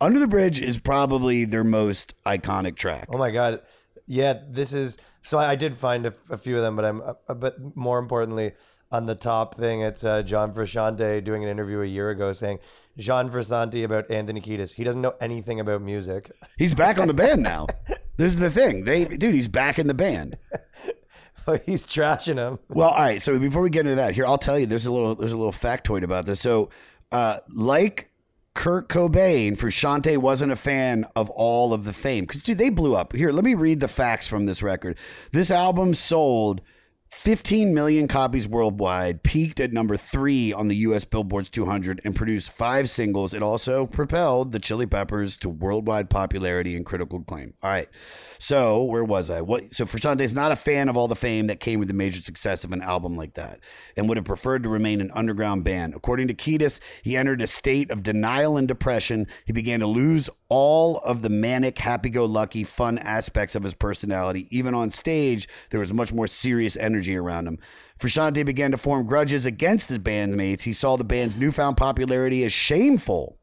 Under 0.00 0.20
the 0.20 0.28
Bridge 0.28 0.60
is 0.60 0.78
probably 0.78 1.44
their 1.44 1.64
most 1.64 2.14
iconic 2.24 2.76
track. 2.76 3.06
Oh 3.08 3.18
my 3.18 3.32
god, 3.32 3.62
yeah. 4.08 4.34
This 4.48 4.72
is 4.72 4.98
so. 5.22 5.38
I, 5.38 5.54
did 5.54 5.76
find 5.76 6.06
a, 6.06 6.14
a 6.30 6.36
few 6.36 6.56
of 6.56 6.62
them, 6.62 6.74
but 6.74 6.84
I'm. 6.84 7.00
Uh, 7.00 7.34
but 7.34 7.76
more 7.76 7.98
importantly, 7.98 8.52
on 8.90 9.06
the 9.06 9.14
top 9.14 9.54
thing, 9.54 9.82
it's 9.82 10.02
uh, 10.02 10.22
John 10.22 10.52
Frusciante 10.52 11.22
doing 11.22 11.44
an 11.44 11.50
interview 11.50 11.80
a 11.82 11.86
year 11.86 12.10
ago 12.10 12.32
saying 12.32 12.58
John 12.96 13.30
Frusciante 13.30 13.84
about 13.84 14.10
Anthony 14.10 14.40
Kiedis. 14.40 14.74
He 14.74 14.84
doesn't 14.84 15.02
know 15.02 15.14
anything 15.20 15.60
about 15.60 15.82
music. 15.82 16.32
He's 16.56 16.74
back 16.74 16.98
on 16.98 17.06
the 17.06 17.14
band 17.14 17.42
now. 17.42 17.66
This 18.18 18.32
is 18.32 18.40
the 18.40 18.50
thing. 18.50 18.82
They 18.82 19.04
dude, 19.04 19.32
he's 19.32 19.46
back 19.46 19.78
in 19.78 19.86
the 19.86 19.94
band. 19.94 20.38
He's 21.64 21.86
trashing 21.86 22.36
him. 22.36 22.58
Well, 22.68 22.90
all 22.90 22.98
right. 22.98 23.22
So 23.22 23.38
before 23.38 23.62
we 23.62 23.70
get 23.70 23.86
into 23.86 23.94
that, 23.94 24.14
here 24.14 24.26
I'll 24.26 24.38
tell 24.38 24.58
you. 24.58 24.66
There's 24.66 24.86
a 24.86 24.92
little. 24.92 25.14
There's 25.14 25.32
a 25.32 25.36
little 25.36 25.52
factoid 25.52 26.02
about 26.02 26.26
this. 26.26 26.40
So, 26.40 26.68
uh, 27.12 27.38
like 27.48 28.07
Kurt 28.54 28.88
Cobain, 28.88 29.56
Frusciante 29.56 30.18
wasn't 30.18 30.52
a 30.52 30.56
fan 30.56 31.06
of 31.14 31.30
all 31.30 31.72
of 31.72 31.84
the 31.84 31.92
fame 31.92 32.24
because 32.24 32.42
dude, 32.42 32.58
they 32.58 32.70
blew 32.70 32.96
up. 32.96 33.14
Here, 33.14 33.30
let 33.30 33.44
me 33.44 33.54
read 33.54 33.80
the 33.80 33.88
facts 33.88 34.26
from 34.26 34.46
this 34.46 34.62
record. 34.62 34.98
This 35.32 35.50
album 35.50 35.94
sold. 35.94 36.60
15 37.10 37.72
million 37.72 38.06
copies 38.06 38.46
worldwide, 38.46 39.22
peaked 39.22 39.60
at 39.60 39.72
number 39.72 39.96
three 39.96 40.52
on 40.52 40.68
the 40.68 40.76
US 40.76 41.04
Billboard's 41.04 41.48
200, 41.48 42.00
and 42.04 42.14
produced 42.14 42.50
five 42.50 42.90
singles. 42.90 43.32
It 43.32 43.42
also 43.42 43.86
propelled 43.86 44.52
the 44.52 44.58
Chili 44.58 44.86
Peppers 44.86 45.36
to 45.38 45.48
worldwide 45.48 46.10
popularity 46.10 46.76
and 46.76 46.84
critical 46.84 47.20
acclaim. 47.20 47.54
All 47.62 47.70
right. 47.70 47.88
So, 48.38 48.84
where 48.84 49.04
was 49.04 49.30
I? 49.30 49.40
What? 49.40 49.74
So, 49.74 49.84
Frusciante 49.84 50.20
is 50.20 50.34
not 50.34 50.52
a 50.52 50.56
fan 50.56 50.88
of 50.88 50.96
all 50.96 51.08
the 51.08 51.16
fame 51.16 51.46
that 51.46 51.60
came 51.60 51.78
with 51.78 51.88
the 51.88 51.94
major 51.94 52.20
success 52.22 52.62
of 52.62 52.72
an 52.72 52.82
album 52.82 53.16
like 53.16 53.34
that 53.34 53.60
and 53.96 54.08
would 54.08 54.18
have 54.18 54.26
preferred 54.26 54.62
to 54.64 54.68
remain 54.68 55.00
an 55.00 55.10
underground 55.12 55.64
band. 55.64 55.94
According 55.94 56.28
to 56.28 56.34
Kiedis, 56.34 56.78
he 57.02 57.16
entered 57.16 57.40
a 57.40 57.46
state 57.46 57.90
of 57.90 58.02
denial 58.02 58.56
and 58.56 58.68
depression. 58.68 59.26
He 59.44 59.52
began 59.52 59.80
to 59.80 59.86
lose 59.86 60.28
all 60.48 60.98
of 60.98 61.22
the 61.22 61.28
manic, 61.28 61.78
happy 61.78 62.08
go 62.08 62.24
lucky, 62.24 62.64
fun 62.64 62.98
aspects 62.98 63.54
of 63.54 63.62
his 63.62 63.74
personality. 63.74 64.46
Even 64.50 64.74
on 64.74 64.90
stage, 64.90 65.48
there 65.70 65.80
was 65.80 65.92
much 65.92 66.12
more 66.12 66.26
serious 66.26 66.76
energy 66.76 67.16
around 67.16 67.46
him. 67.46 67.58
Frusciante 68.00 68.44
began 68.46 68.70
to 68.70 68.78
form 68.78 69.06
grudges 69.06 69.44
against 69.44 69.88
his 69.88 69.98
bandmates. 69.98 70.62
He 70.62 70.72
saw 70.72 70.96
the 70.96 71.04
band's 71.04 71.36
newfound 71.36 71.76
popularity 71.76 72.44
as 72.44 72.52
shameful. 72.52 73.38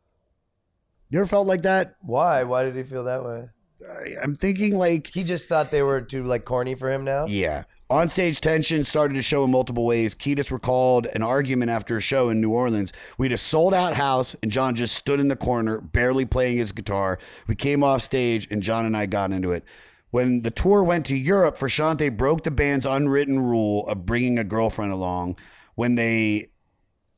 You 1.09 1.19
ever 1.19 1.27
felt 1.27 1.47
like 1.47 1.61
that? 1.61 1.95
Why? 2.01 2.43
Why 2.43 2.63
did 2.63 2.75
he 2.75 2.83
feel 2.83 3.03
that 3.03 3.23
way? 3.23 3.49
I, 3.87 4.15
I'm 4.23 4.35
thinking 4.35 4.77
like 4.77 5.07
he 5.07 5.23
just 5.23 5.47
thought 5.47 5.69
they 5.69 5.83
were 5.83 6.01
too 6.01 6.23
like 6.23 6.45
corny 6.45 6.73
for 6.73 6.91
him 6.91 7.03
now. 7.03 7.25
Yeah. 7.25 7.65
Onstage 7.89 8.39
tension 8.39 8.83
started 8.83 9.13
to 9.13 9.21
show 9.21 9.43
in 9.43 9.51
multiple 9.51 9.85
ways. 9.85 10.15
Kiedis 10.15 10.49
recalled 10.49 11.05
an 11.07 11.21
argument 11.21 11.69
after 11.69 11.97
a 11.97 12.01
show 12.01 12.29
in 12.29 12.41
New 12.41 12.49
Orleans. 12.49 12.91
We 13.19 13.27
had 13.27 13.33
a 13.33 13.37
sold 13.37 13.75
out 13.75 13.95
house, 13.95 14.35
and 14.41 14.51
John 14.51 14.73
just 14.73 14.95
stood 14.95 15.19
in 15.19 15.27
the 15.27 15.35
corner, 15.35 15.79
barely 15.79 16.25
playing 16.25 16.57
his 16.57 16.71
guitar. 16.71 17.19
We 17.47 17.53
came 17.53 17.83
off 17.83 18.01
stage, 18.01 18.47
and 18.49 18.63
John 18.63 18.87
and 18.87 18.97
I 18.97 19.05
got 19.05 19.31
into 19.31 19.51
it. 19.51 19.63
When 20.09 20.41
the 20.41 20.49
tour 20.49 20.83
went 20.83 21.05
to 21.07 21.15
Europe, 21.15 21.57
Frusciante 21.59 22.15
broke 22.15 22.43
the 22.43 22.49
band's 22.51 22.87
unwritten 22.87 23.39
rule 23.39 23.87
of 23.87 24.05
bringing 24.05 24.39
a 24.39 24.43
girlfriend 24.43 24.91
along. 24.91 25.37
When 25.75 25.95
they 25.95 26.47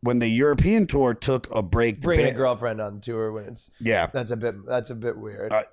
when 0.01 0.19
the 0.19 0.27
European 0.27 0.85
tour 0.85 1.13
took 1.13 1.47
a 1.53 1.61
break, 1.61 2.01
Bringing 2.01 2.27
a 2.27 2.31
girlfriend 2.33 2.81
on 2.81 2.99
tour 3.01 3.31
when 3.31 3.45
it's 3.45 3.71
Yeah. 3.79 4.07
that's 4.07 4.31
a 4.31 4.35
bit 4.37 4.65
that's 4.65 4.89
a 4.89 4.95
bit 4.95 5.17
weird. 5.17 5.51
Uh, 5.51 5.63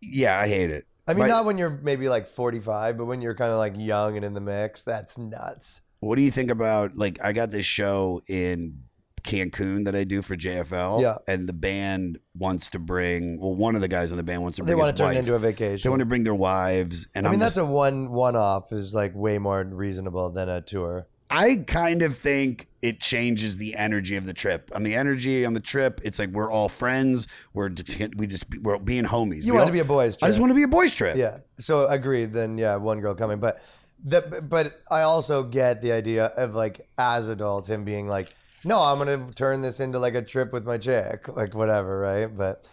yeah, 0.00 0.38
I 0.38 0.46
hate 0.46 0.70
it. 0.70 0.86
I 1.08 1.14
mean, 1.14 1.22
Right? 1.22 1.28
not 1.28 1.44
when 1.46 1.56
you're 1.58 1.70
maybe 1.82 2.08
like 2.08 2.26
45, 2.26 2.98
but 2.98 3.06
when 3.06 3.20
you're 3.22 3.34
kind 3.34 3.50
of 3.50 3.58
like 3.58 3.74
young 3.76 4.16
and 4.16 4.24
in 4.24 4.34
the 4.34 4.40
mix, 4.40 4.82
that's 4.82 5.16
nuts. 5.18 5.80
What 6.00 6.16
do 6.16 6.22
you 6.22 6.30
think 6.30 6.50
about 6.50 6.96
like 6.96 7.18
I 7.24 7.32
got 7.32 7.50
this 7.50 7.66
show 7.66 8.22
in 8.28 8.82
Cancun 9.24 9.84
that 9.86 9.94
I 9.96 10.04
do 10.04 10.22
for 10.22 10.36
JFL. 10.36 11.02
Yeah. 11.02 11.16
And 11.26 11.48
the 11.48 11.52
band 11.52 12.18
wants 12.36 12.70
to 12.70 12.78
bring 12.78 13.40
well, 13.40 13.54
one 13.54 13.74
of 13.74 13.80
the 13.80 13.88
guys 13.88 14.10
in 14.10 14.16
the 14.16 14.22
band 14.22 14.42
wants 14.42 14.56
to 14.58 14.62
They 14.62 14.68
bring 14.72 14.78
want 14.78 14.90
his 14.92 15.00
to 15.00 15.04
turn 15.06 15.16
it 15.16 15.18
into 15.20 15.34
a 15.34 15.38
vacation. 15.38 15.80
They 15.82 15.90
want 15.90 16.00
to 16.00 16.06
bring 16.06 16.22
their 16.22 16.34
wives 16.34 17.08
and 17.14 17.26
I 17.26 17.30
mean, 17.30 17.34
I'm 17.34 17.40
that's 17.40 17.56
just- 17.56 17.68
a 17.68 17.70
one 17.70 18.10
one 18.10 18.36
off 18.36 18.72
is 18.72 18.94
like 18.94 19.14
way 19.14 19.38
more 19.38 19.62
reasonable 19.64 20.30
than 20.30 20.48
a 20.48 20.60
tour. 20.60 21.08
I 21.30 21.56
kind 21.66 22.02
of 22.02 22.16
think 22.16 22.68
it 22.80 23.00
changes 23.00 23.58
the 23.58 23.76
energy 23.76 24.16
of 24.16 24.24
the 24.24 24.32
trip. 24.32 24.70
On 24.74 24.82
the 24.82 24.94
energy 24.94 25.44
on 25.44 25.52
the 25.52 25.60
trip, 25.60 26.00
it's 26.02 26.18
like 26.18 26.30
we're 26.30 26.50
all 26.50 26.68
friends. 26.68 27.26
We're 27.52 27.68
just, 27.68 28.14
we 28.16 28.26
just 28.26 28.46
we're 28.62 28.78
being 28.78 29.04
homies. 29.04 29.42
You 29.44 29.52
We 29.52 29.58
want 29.58 29.60
all- 29.62 29.66
to 29.66 29.72
be 29.72 29.80
a 29.80 29.84
boys 29.84 30.16
trip. 30.16 30.26
I 30.26 30.28
just 30.30 30.40
want 30.40 30.50
to 30.50 30.54
be 30.54 30.62
a 30.62 30.68
boys 30.68 30.94
trip. 30.94 31.16
Yeah. 31.16 31.38
So 31.58 31.86
agreed. 31.88 32.32
Then 32.32 32.56
yeah, 32.56 32.76
one 32.76 33.00
girl 33.00 33.14
coming, 33.14 33.40
but 33.40 33.62
the 34.02 34.42
but 34.48 34.80
I 34.90 35.02
also 35.02 35.42
get 35.42 35.82
the 35.82 35.92
idea 35.92 36.26
of 36.26 36.54
like 36.54 36.88
as 36.96 37.28
adults 37.28 37.68
him 37.68 37.84
being 37.84 38.08
like, 38.08 38.32
no, 38.64 38.80
I'm 38.80 38.98
gonna 38.98 39.30
turn 39.34 39.60
this 39.60 39.80
into 39.80 39.98
like 39.98 40.14
a 40.14 40.22
trip 40.22 40.52
with 40.52 40.64
my 40.64 40.78
chick, 40.78 41.28
like 41.28 41.54
whatever, 41.54 41.98
right? 41.98 42.26
But 42.26 42.64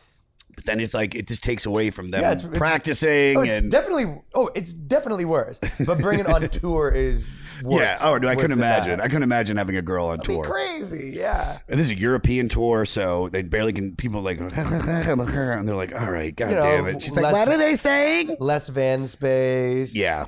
But 0.56 0.66
then 0.66 0.80
it's 0.80 0.94
like 0.94 1.16
it 1.16 1.28
just 1.28 1.44
takes 1.44 1.66
away 1.66 1.90
from 1.90 2.12
them 2.12 2.22
yeah, 2.22 2.32
it's, 2.32 2.44
it's 2.44 2.58
practicing 2.58 3.38
Oh, 3.38 3.42
it's 3.42 3.56
and 3.56 3.70
definitely. 3.72 4.22
Oh, 4.34 4.50
it's 4.56 4.74
definitely 4.74 5.26
worse. 5.26 5.60
But 5.86 6.00
bringing 6.00 6.26
it 6.26 6.32
on 6.32 6.42
tour 6.50 6.90
is 6.90 7.28
worse. 7.64 7.82
yeah. 7.82 7.98
Oh 8.02 8.18
no, 8.18 8.28
I 8.28 8.36
couldn't 8.36 8.52
imagine. 8.54 8.98
that. 8.98 9.04
I 9.04 9.08
couldn't 9.08 9.24
imagine 9.24 9.58
having 9.58 9.76
a 9.78 9.82
girl 9.82 10.08
on 10.08 10.18
That'd 10.18 10.28
be 10.30 10.36
tour. 10.36 10.46
crazy. 10.46 11.12
Yeah. 11.16 11.60
And 11.68 11.80
this 11.80 11.88
is 11.88 11.92
a 11.92 12.00
European 12.00 12.48
tour, 12.50 12.86
so 12.86 13.30
they 13.30 13.42
barely 13.42 13.74
can. 13.74 13.96
People 13.96 14.22
like, 14.22 14.40
and 14.40 14.50
they're 14.52 15.76
like, 15.76 15.94
"All 15.94 16.12
right, 16.12 16.36
god 16.36 16.50
You 16.50 16.56
know, 16.56 16.62
damn 16.64 16.88
it." 16.88 17.02
She's 17.04 17.12
like, 17.14 17.24
less- 17.24 17.34
"What 17.34 17.48
are 17.50 17.58
they 17.58 17.76
saying?" 17.76 18.38
Less 18.40 18.70
van 18.70 19.08
space. 19.08 19.96
Yeah, 19.96 20.26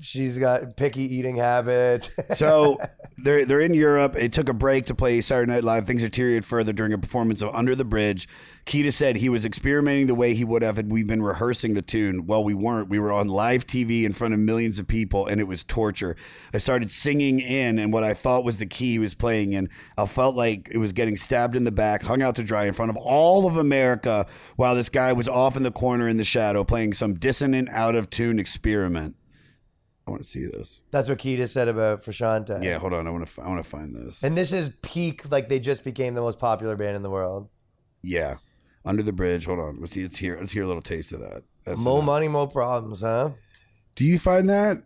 She's 0.00 0.38
got 0.38 0.76
picky 0.76 1.02
eating 1.02 1.36
habits. 1.36 2.10
So 2.34 2.78
they're 3.16 3.46
they're 3.46 3.60
in 3.60 3.72
Europe. 3.72 4.14
It 4.16 4.32
took 4.32 4.48
a 4.48 4.52
break 4.52 4.86
to 4.86 4.94
play 4.94 5.20
Saturday 5.20 5.50
Night 5.50 5.64
Live. 5.64 5.86
Things 5.86 6.02
deteriorated 6.02 6.44
further 6.44 6.72
during 6.72 6.92
a 6.92 6.98
performance 6.98 7.40
of 7.40 7.54
Under 7.54 7.74
the 7.74 7.84
Bridge. 7.84 8.28
Kiedis 8.66 8.94
said 8.94 9.16
he 9.16 9.28
was 9.28 9.46
experimenting 9.46 10.06
the 10.06 10.14
way 10.14 10.34
he 10.34 10.44
would 10.44 10.62
have 10.62 10.76
had 10.76 10.90
we 10.90 11.02
been 11.02 11.22
rehearsing 11.22 11.74
the 11.74 11.82
tune. 11.82 12.26
Well, 12.26 12.42
we 12.44 12.52
weren't. 12.52 12.88
We 12.88 12.98
were 12.98 13.12
on 13.12 13.28
live 13.28 13.66
TV 13.66 14.02
in 14.04 14.12
front 14.12 14.34
of 14.34 14.40
millions 14.40 14.78
of 14.78 14.88
people, 14.88 15.24
and 15.26 15.40
it 15.40 15.44
was 15.44 15.62
torture. 15.62 16.16
I 16.52 16.58
started 16.58 16.90
singing 16.90 17.38
in, 17.38 17.78
and 17.78 17.92
what 17.92 18.02
I 18.04 18.12
thought 18.12 18.44
was 18.44 18.58
the 18.58 18.66
key 18.66 18.92
he 18.92 18.98
was 18.98 19.14
playing 19.14 19.52
in. 19.52 19.70
I 19.96 20.04
felt 20.06 20.34
like 20.34 20.68
it 20.72 20.78
was 20.78 20.92
getting 20.92 21.16
stabbed 21.16 21.56
in 21.56 21.64
the 21.64 21.72
back, 21.72 22.02
hung 22.02 22.22
out 22.22 22.34
to 22.36 22.42
dry 22.42 22.66
in 22.66 22.74
front 22.74 22.90
of 22.90 22.96
all 22.96 23.46
of 23.46 23.56
America, 23.56 24.26
while 24.56 24.74
this 24.74 24.90
guy 24.90 25.12
was 25.12 25.28
off 25.28 25.56
in 25.56 25.62
the 25.62 25.70
corner 25.70 26.08
in 26.08 26.16
the 26.16 26.24
shadow 26.24 26.64
playing 26.64 26.92
some 26.92 27.14
dissonant, 27.14 27.68
out 27.70 27.94
of 27.94 28.10
tune 28.10 28.38
experiment. 28.38 29.14
I 30.06 30.10
want 30.10 30.22
to 30.22 30.28
see 30.28 30.46
this. 30.46 30.82
That's 30.92 31.08
what 31.08 31.18
Kiedis 31.18 31.48
said 31.48 31.66
about 31.68 32.00
Frusciante. 32.00 32.62
Yeah, 32.62 32.78
hold 32.78 32.92
on. 32.92 33.06
I 33.06 33.10
want 33.10 33.26
to. 33.26 33.42
I 33.42 33.48
want 33.48 33.62
to 33.62 33.68
find 33.68 33.94
this. 33.94 34.22
And 34.22 34.36
this 34.36 34.52
is 34.52 34.70
peak, 34.82 35.30
like 35.32 35.48
they 35.48 35.58
just 35.58 35.82
became 35.84 36.14
the 36.14 36.20
most 36.20 36.38
popular 36.38 36.76
band 36.76 36.94
in 36.96 37.02
the 37.02 37.10
world. 37.10 37.48
Yeah, 38.02 38.36
under 38.84 39.02
the 39.02 39.12
bridge. 39.12 39.46
Hold 39.46 39.58
on. 39.58 39.78
Let's 39.80 39.92
see. 39.92 40.02
Let's 40.02 40.16
hear. 40.16 40.36
Let's 40.38 40.52
hear 40.52 40.62
a 40.62 40.66
little 40.66 40.82
taste 40.82 41.12
of 41.12 41.20
that. 41.20 41.42
That's 41.64 41.80
more 41.80 41.96
enough. 41.98 42.06
money, 42.06 42.28
more 42.28 42.48
problems, 42.48 43.00
huh? 43.00 43.30
Do 43.96 44.04
you 44.04 44.18
find 44.20 44.48
that? 44.48 44.82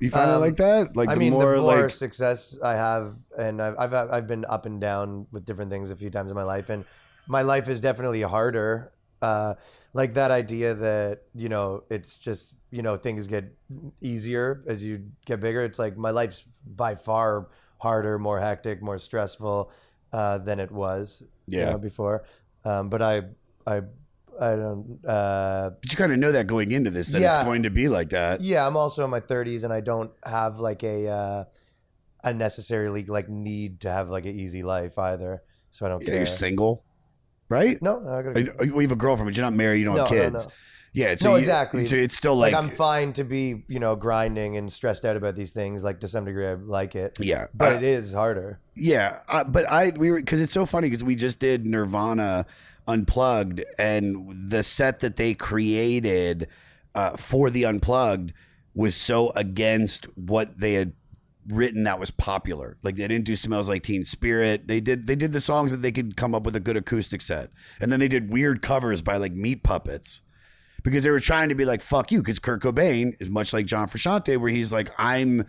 You 0.00 0.10
find 0.10 0.30
it 0.30 0.34
Um, 0.34 0.40
like 0.40 0.56
that? 0.56 0.96
Like 0.96 1.08
I 1.10 1.14
the 1.14 1.20
mean, 1.20 1.32
more, 1.34 1.56
the 1.56 1.60
more 1.60 1.82
like 1.82 1.90
success 1.90 2.56
I 2.62 2.74
have, 2.74 3.16
and 3.36 3.60
I've, 3.60 3.74
I've 3.78 3.92
I've 3.92 4.26
been 4.26 4.46
up 4.48 4.64
and 4.64 4.80
down 4.80 5.26
with 5.30 5.44
different 5.44 5.70
things 5.70 5.90
a 5.90 5.96
few 5.96 6.08
times 6.08 6.30
in 6.30 6.36
my 6.36 6.44
life, 6.44 6.70
and 6.70 6.84
my 7.26 7.42
life 7.42 7.68
is 7.68 7.80
definitely 7.80 8.22
harder. 8.22 8.92
Uh, 9.20 9.54
like 9.92 10.14
that 10.14 10.30
idea 10.30 10.74
that 10.74 11.22
you 11.34 11.48
know 11.50 11.82
it's 11.90 12.16
just 12.16 12.54
you 12.70 12.82
know 12.82 12.96
things 12.96 13.26
get 13.26 13.54
easier 14.00 14.62
as 14.66 14.82
you 14.82 15.04
get 15.26 15.40
bigger. 15.40 15.64
It's 15.64 15.78
like 15.78 15.96
my 15.96 16.10
life's 16.10 16.46
by 16.66 16.94
far 16.94 17.48
harder, 17.78 18.18
more 18.18 18.40
hectic, 18.40 18.82
more 18.82 18.98
stressful 18.98 19.70
uh, 20.12 20.38
than 20.38 20.60
it 20.60 20.70
was 20.70 21.22
you 21.46 21.60
know, 21.60 21.78
before. 21.78 22.24
Um, 22.64 22.88
but 22.90 23.00
I 23.02 23.22
I 23.66 23.82
I 24.40 24.54
don't. 24.56 25.00
Uh, 25.06 25.70
but 25.80 25.90
you 25.90 25.96
kind 25.96 26.12
of 26.12 26.18
know 26.18 26.32
that 26.32 26.46
going 26.46 26.70
into 26.72 26.90
this 26.90 27.08
that 27.08 27.20
Yeah. 27.20 27.36
it's 27.36 27.44
going 27.44 27.62
to 27.64 27.70
be 27.70 27.88
like 27.88 28.10
that. 28.10 28.40
yeah, 28.40 28.66
I'm 28.66 28.76
also 28.76 29.04
in 29.04 29.10
my 29.10 29.20
30s, 29.20 29.64
and 29.64 29.72
I 29.72 29.80
don't 29.80 30.10
have 30.24 30.60
like 30.60 30.82
a 30.84 31.08
uh, 31.08 31.44
a 32.24 32.32
necessarily 32.34 33.04
like 33.04 33.28
need 33.28 33.80
to 33.80 33.90
have 33.90 34.10
like 34.10 34.26
an 34.26 34.38
easy 34.38 34.62
life 34.62 34.98
either. 34.98 35.42
So 35.70 35.86
I 35.86 35.88
don't 35.88 36.02
Yeah, 36.02 36.06
care. 36.08 36.16
you're 36.16 36.26
single, 36.26 36.84
right? 37.48 37.80
No, 37.82 37.98
no, 38.00 38.10
I 38.10 38.22
gotta. 38.22 38.40
You- 38.64 38.78
have 38.80 38.92
a 38.92 38.96
girlfriend, 38.96 39.28
but 39.28 39.36
you're 39.36 39.44
not 39.44 39.54
married. 39.54 39.78
You 39.80 39.84
don't 39.86 39.96
have 39.98 40.10
No, 40.10 40.16
no, 40.16 40.22
kids. 40.30 40.46
no. 40.46 40.52
Yeah, 40.92 41.14
so 41.16 41.28
no, 41.30 41.34
you- 41.34 41.40
exactly. 41.40 41.86
So 41.86 41.94
it's 41.96 42.16
still 42.16 42.34
like, 42.36 42.54
I'm 42.54 42.70
fine 42.70 43.12
to 43.14 43.24
be, 43.24 43.64
you 43.68 43.78
know, 43.78 43.94
grinding 43.96 44.56
and 44.56 44.70
stressed 44.72 45.04
out 45.04 45.16
about 45.16 45.36
these 45.36 45.52
things. 45.52 45.84
Like 45.84 46.00
to 46.00 46.08
some 46.08 46.24
degree, 46.24 46.46
I 46.46 46.54
like 46.54 46.94
it. 46.94 47.16
Yeah, 47.20 47.46
but 47.54 47.72
uh, 47.72 47.76
it 47.76 47.82
is 47.82 48.12
harder. 48.12 48.58
Yeah, 48.74 49.20
uh, 49.28 49.44
but 49.44 49.68
I 49.70 49.92
we 49.96 50.10
were 50.10 50.18
because 50.18 50.40
it's 50.40 50.52
so 50.52 50.66
funny 50.66 50.88
because 50.88 51.04
we 51.04 51.14
just 51.14 51.38
did 51.38 51.66
Nirvana 51.66 52.46
unplugged 52.86 53.62
and 53.78 54.50
the 54.50 54.62
set 54.62 55.00
that 55.00 55.16
they 55.16 55.34
created 55.34 56.48
uh, 56.94 57.16
for 57.16 57.50
the 57.50 57.64
unplugged 57.64 58.32
was 58.74 58.94
so 58.94 59.30
against 59.30 60.06
what 60.16 60.58
they 60.58 60.74
had 60.74 60.92
written 61.48 61.82
that 61.84 61.98
was 62.00 62.10
popular. 62.10 62.76
Like 62.82 62.96
they 62.96 63.06
didn't 63.08 63.24
do 63.24 63.36
"Smells 63.36 63.68
Like 63.68 63.82
Teen 63.82 64.04
Spirit." 64.04 64.68
They 64.68 64.80
did 64.80 65.06
they 65.06 65.16
did 65.16 65.32
the 65.32 65.40
songs 65.40 65.70
that 65.70 65.82
they 65.82 65.92
could 65.92 66.16
come 66.16 66.34
up 66.34 66.44
with 66.44 66.56
a 66.56 66.60
good 66.60 66.76
acoustic 66.76 67.20
set, 67.20 67.50
and 67.80 67.92
then 67.92 68.00
they 68.00 68.08
did 68.08 68.30
weird 68.30 68.62
covers 68.62 69.02
by 69.02 69.16
like 69.16 69.32
Meat 69.32 69.62
Puppets 69.62 70.22
because 70.88 71.04
they 71.04 71.10
were 71.10 71.20
trying 71.20 71.50
to 71.50 71.54
be 71.54 71.64
like 71.64 71.82
fuck 71.82 72.10
you 72.10 72.20
because 72.20 72.38
Kurt 72.38 72.62
Cobain 72.62 73.14
is 73.20 73.28
much 73.28 73.52
like 73.52 73.66
John 73.66 73.88
Frusciante 73.88 74.38
where 74.38 74.50
he's 74.50 74.72
like 74.72 74.90
I'm 74.98 75.46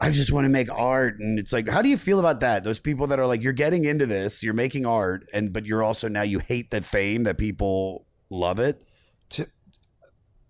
I 0.00 0.10
just 0.10 0.30
want 0.30 0.44
to 0.44 0.48
make 0.48 0.72
art. 0.72 1.18
And 1.18 1.38
it's 1.38 1.52
like 1.52 1.68
how 1.68 1.82
do 1.82 1.88
you 1.88 1.98
feel 1.98 2.20
about 2.20 2.40
that? 2.40 2.64
Those 2.64 2.80
people 2.80 3.06
that 3.08 3.18
are 3.18 3.26
like 3.26 3.42
you're 3.42 3.52
getting 3.52 3.84
into 3.84 4.06
this 4.06 4.42
you're 4.42 4.54
making 4.54 4.86
art 4.86 5.28
and 5.32 5.52
but 5.52 5.66
you're 5.66 5.82
also 5.82 6.08
now 6.08 6.22
you 6.22 6.38
hate 6.38 6.70
the 6.70 6.80
fame 6.80 7.24
that 7.24 7.38
people 7.38 8.06
love 8.30 8.58
it? 8.58 8.82
To, 9.30 9.46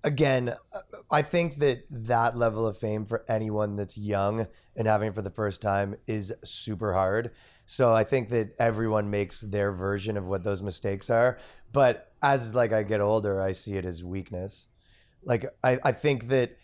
Again, 0.05 0.55
I 1.11 1.23
think 1.23 1.57
that 1.57 1.83
that 1.91 2.37
level 2.37 2.67
of 2.69 2.79
fame 2.79 3.05
for 3.05 3.25
anyone 3.29 3.75
that's 3.75 3.99
young 3.99 4.47
and 4.77 4.87
having 4.87 5.09
it 5.09 5.15
for 5.17 5.23
the 5.23 5.31
first 5.31 5.61
time 5.61 5.97
is 6.07 6.33
super 6.45 6.93
hard. 6.93 7.33
So 7.71 7.93
I 7.93 8.03
think 8.03 8.31
that 8.31 8.55
everyone 8.59 9.11
makes 9.11 9.43
their 9.43 9.73
version 9.73 10.17
of 10.17 10.27
what 10.27 10.43
those 10.43 10.63
mistakes 10.63 11.11
are. 11.11 11.39
But 11.71 12.11
as 12.23 12.55
like 12.55 12.73
I 12.73 12.83
get 12.83 13.03
older, 13.03 13.43
I 13.43 13.53
see 13.53 13.75
it 13.75 13.85
as 13.85 14.03
weakness. 14.03 14.69
Like 15.23 15.45
I, 15.63 15.79
I 15.85 15.93
think 15.93 16.29
that 16.29 16.57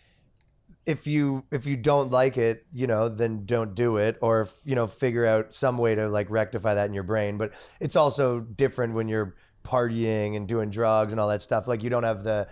if 0.87 1.05
you 1.05 1.43
if 1.51 1.67
you 1.67 1.77
don't 1.77 2.11
like 2.11 2.39
it, 2.39 2.65
you 2.73 2.87
know, 2.87 3.07
then 3.07 3.45
don't 3.45 3.75
do 3.75 3.97
it, 3.97 4.17
or 4.19 4.49
you 4.65 4.73
know, 4.73 4.87
figure 4.87 5.27
out 5.27 5.53
some 5.53 5.77
way 5.77 5.93
to 5.93 6.09
like 6.09 6.31
rectify 6.31 6.73
that 6.73 6.87
in 6.87 6.95
your 6.95 7.03
brain. 7.03 7.37
But 7.37 7.53
it's 7.79 7.95
also 7.95 8.39
different 8.39 8.95
when 8.95 9.07
you're 9.07 9.35
partying 9.63 10.35
and 10.35 10.47
doing 10.47 10.71
drugs 10.71 11.13
and 11.13 11.19
all 11.19 11.27
that 11.27 11.43
stuff. 11.43 11.67
Like 11.67 11.83
you 11.83 11.91
don't 11.91 12.03
have 12.03 12.23
the 12.23 12.47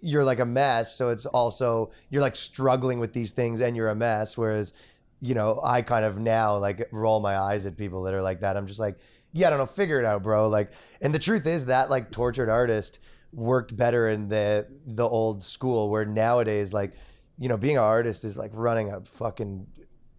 you're 0.00 0.24
like 0.24 0.40
a 0.40 0.46
mess, 0.46 0.96
so 0.96 1.10
it's 1.10 1.26
also 1.26 1.90
you're 2.08 2.22
like 2.22 2.36
struggling 2.36 3.00
with 3.00 3.12
these 3.12 3.32
things 3.32 3.60
and 3.60 3.76
you're 3.76 3.90
a 3.90 3.94
mess. 3.94 4.38
Whereas, 4.38 4.72
you 5.20 5.34
know, 5.34 5.60
I 5.62 5.82
kind 5.82 6.04
of 6.04 6.18
now 6.18 6.56
like 6.58 6.88
roll 6.92 7.20
my 7.20 7.36
eyes 7.38 7.66
at 7.66 7.76
people 7.76 8.02
that 8.04 8.14
are 8.14 8.22
like 8.22 8.40
that. 8.40 8.56
I'm 8.56 8.66
just 8.66 8.80
like, 8.80 8.98
yeah, 9.32 9.46
I 9.46 9.50
don't 9.50 9.58
know, 9.58 9.66
figure 9.66 10.00
it 10.00 10.04
out, 10.04 10.22
bro. 10.22 10.48
Like, 10.48 10.72
and 11.00 11.14
the 11.14 11.18
truth 11.18 11.46
is 11.46 11.66
that 11.66 11.90
like 11.90 12.10
tortured 12.10 12.48
artist 12.48 12.98
worked 13.32 13.76
better 13.76 14.08
in 14.08 14.26
the 14.28 14.66
the 14.86 15.08
old 15.08 15.44
school 15.44 15.88
where 15.88 16.04
nowadays 16.04 16.72
like 16.72 16.94
you 17.38 17.48
know 17.48 17.56
being 17.56 17.76
an 17.76 17.82
artist 17.82 18.24
is 18.24 18.36
like 18.36 18.50
running 18.54 18.92
a 18.92 19.00
fucking 19.02 19.64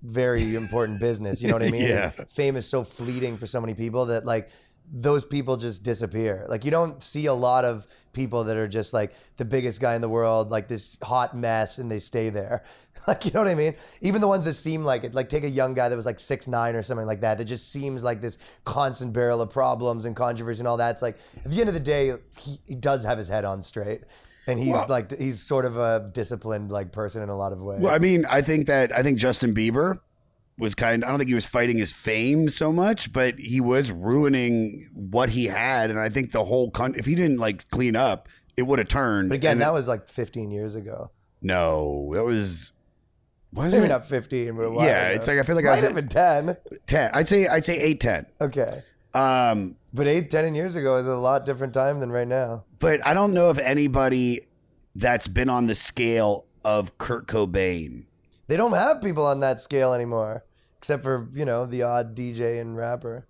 very 0.02 0.56
important 0.56 0.98
business 0.98 1.42
you 1.42 1.50
know 1.50 1.56
what 1.56 1.62
i 1.64 1.70
mean 1.80 1.90
Yeah. 1.90 2.12
fame 2.12 2.56
is 2.56 2.66
so 2.66 2.86
fleeting 2.86 3.36
for 3.38 3.46
so 3.46 3.60
many 3.60 3.74
people 3.74 4.06
that 4.06 4.26
like 4.26 4.50
those 4.94 5.26
people 5.26 5.58
just 5.58 5.84
disappear 5.84 6.46
like 6.48 6.64
you 6.64 6.72
don't 6.72 7.04
see 7.04 7.26
a 7.26 7.34
lot 7.34 7.66
of 7.66 7.86
people 8.14 8.46
that 8.46 8.56
are 8.56 8.68
just 8.70 8.94
like 8.94 9.12
the 9.36 9.46
biggest 9.46 9.82
guy 9.82 9.94
in 9.96 10.02
the 10.02 10.10
world 10.10 10.50
like 10.50 10.70
this 10.70 10.98
hot 11.04 11.36
mess 11.36 11.80
and 11.80 11.92
they 11.92 12.00
stay 12.00 12.30
there 12.30 12.64
like 13.08 13.26
you 13.26 13.32
know 13.32 13.42
what 13.42 13.48
i 13.50 13.56
mean? 13.56 13.76
Even 14.02 14.22
the 14.22 14.28
ones 14.28 14.46
that 14.46 14.54
seem 14.54 14.84
like 14.84 15.04
it 15.04 15.14
like 15.14 15.30
take 15.30 15.44
a 15.44 15.50
young 15.50 15.74
guy 15.74 15.90
that 15.90 15.96
was 15.96 16.06
like 16.06 16.20
six 16.20 16.48
nine 16.48 16.76
or 16.76 16.82
something 16.82 17.08
like 17.08 17.22
that 17.22 17.38
that 17.38 17.46
just 17.46 17.72
seems 17.72 18.04
like 18.04 18.22
this 18.22 18.38
constant 18.66 19.14
barrel 19.14 19.42
of 19.42 19.50
problems 19.50 20.06
and 20.06 20.16
controversy 20.16 20.60
and 20.62 20.68
all 20.68 20.78
that. 20.78 20.92
It's 20.92 21.02
like 21.02 21.18
at 21.44 21.50
the 21.52 21.60
end 21.60 21.68
of 21.70 21.74
the 21.74 21.80
day 21.80 22.14
he, 22.38 22.60
he 22.68 22.76
does 22.76 23.04
have 23.04 23.18
his 23.18 23.28
head 23.28 23.46
on 23.46 23.62
straight 23.64 24.02
and 24.48 24.60
he's 24.60 24.74
Well- 24.74 24.86
like 24.90 25.18
he's 25.20 25.42
sort 25.42 25.66
of 25.66 25.78
a 25.78 26.10
disciplined 26.14 26.72
like 26.72 26.92
person 26.92 27.22
in 27.24 27.30
a 27.30 27.38
lot 27.38 27.54
of 27.54 27.62
ways. 27.62 27.80
Well 27.82 27.94
I 27.94 27.98
mean 28.00 28.26
I 28.30 28.42
think 28.42 28.68
that 28.68 28.92
I 28.96 29.02
think 29.04 29.18
Justin 29.18 29.54
Bieber 29.56 30.00
was 30.58 30.76
kind 30.76 31.04
I 31.04 31.08
don't 31.10 31.18
think 31.18 31.30
he 31.30 31.34
was 31.34 31.46
fighting 31.46 31.78
his 31.80 31.92
fame 31.92 32.50
so 32.50 32.72
much 32.72 33.12
but 33.12 33.40
he 33.40 33.60
was 33.62 33.90
ruining 33.92 34.90
what 34.94 35.30
he 35.30 35.46
had 35.46 35.90
and 35.90 36.00
I 36.00 36.10
think 36.10 36.32
the 36.34 36.46
whole 36.46 36.70
con- 36.70 36.94
if 36.96 37.06
he 37.06 37.16
didn't 37.16 37.38
like 37.38 37.68
clean 37.72 37.96
up 37.96 38.30
it 38.58 38.64
would 38.64 38.78
have 38.80 38.88
turned 38.90 39.30
but 39.30 39.36
again 39.36 39.58
that 39.60 39.70
it- 39.70 39.74
was 39.74 39.88
like 39.88 40.08
15 40.08 40.52
years 40.52 40.76
ago. 40.76 41.10
No 41.42 42.12
that 42.14 42.24
was 42.26 42.74
was 43.54 43.74
maybe 43.74 43.86
it? 43.86 43.90
not 43.90 44.06
15 44.06 44.56
but 44.56 44.62
a 44.64 44.72
while 44.72 44.86
yeah 44.86 45.08
ago. 45.08 45.16
it's 45.16 45.28
like 45.28 45.40
I 45.40 45.44
feel 45.44 45.56
like 45.56 45.66
Might 45.66 45.72
I 45.72 45.76
was 45.76 45.84
have 45.84 45.96
been 45.96 46.08
10 46.08 46.58
10 46.88 47.12
I'd 47.14 47.28
say 47.28 47.48
I'd 47.48 47.66
say 47.66 47.80
8 47.80 48.00
10 48.00 48.26
okay 48.42 48.84
um 49.14 49.76
but 49.94 50.08
8 50.08 50.30
10 50.32 50.56
years 50.56 50.76
ago 50.76 50.96
is 50.98 51.06
a 51.06 51.16
lot 51.16 51.46
different 51.46 51.74
time 51.74 52.00
than 52.00 52.12
right 52.12 52.28
now 52.28 52.64
but 52.80 53.06
I 53.06 53.14
don't 53.14 53.34
know 53.34 53.50
if 53.50 53.58
anybody 53.60 54.48
that's 54.96 55.28
been 55.28 55.50
on 55.50 55.66
the 55.66 55.76
scale 55.76 56.46
of 56.64 56.98
Kurt 56.98 57.28
Cobain 57.28 58.06
They 58.48 58.58
don't 58.58 58.74
have 58.74 59.02
people 59.02 59.26
on 59.26 59.40
that 59.42 59.60
scale 59.62 59.94
anymore, 59.94 60.44
except 60.78 61.04
for 61.04 61.28
you 61.34 61.46
know 61.46 61.66
the 61.66 61.84
odd 61.84 62.16
DJ 62.16 62.60
and 62.62 62.76
rapper. 62.78 63.26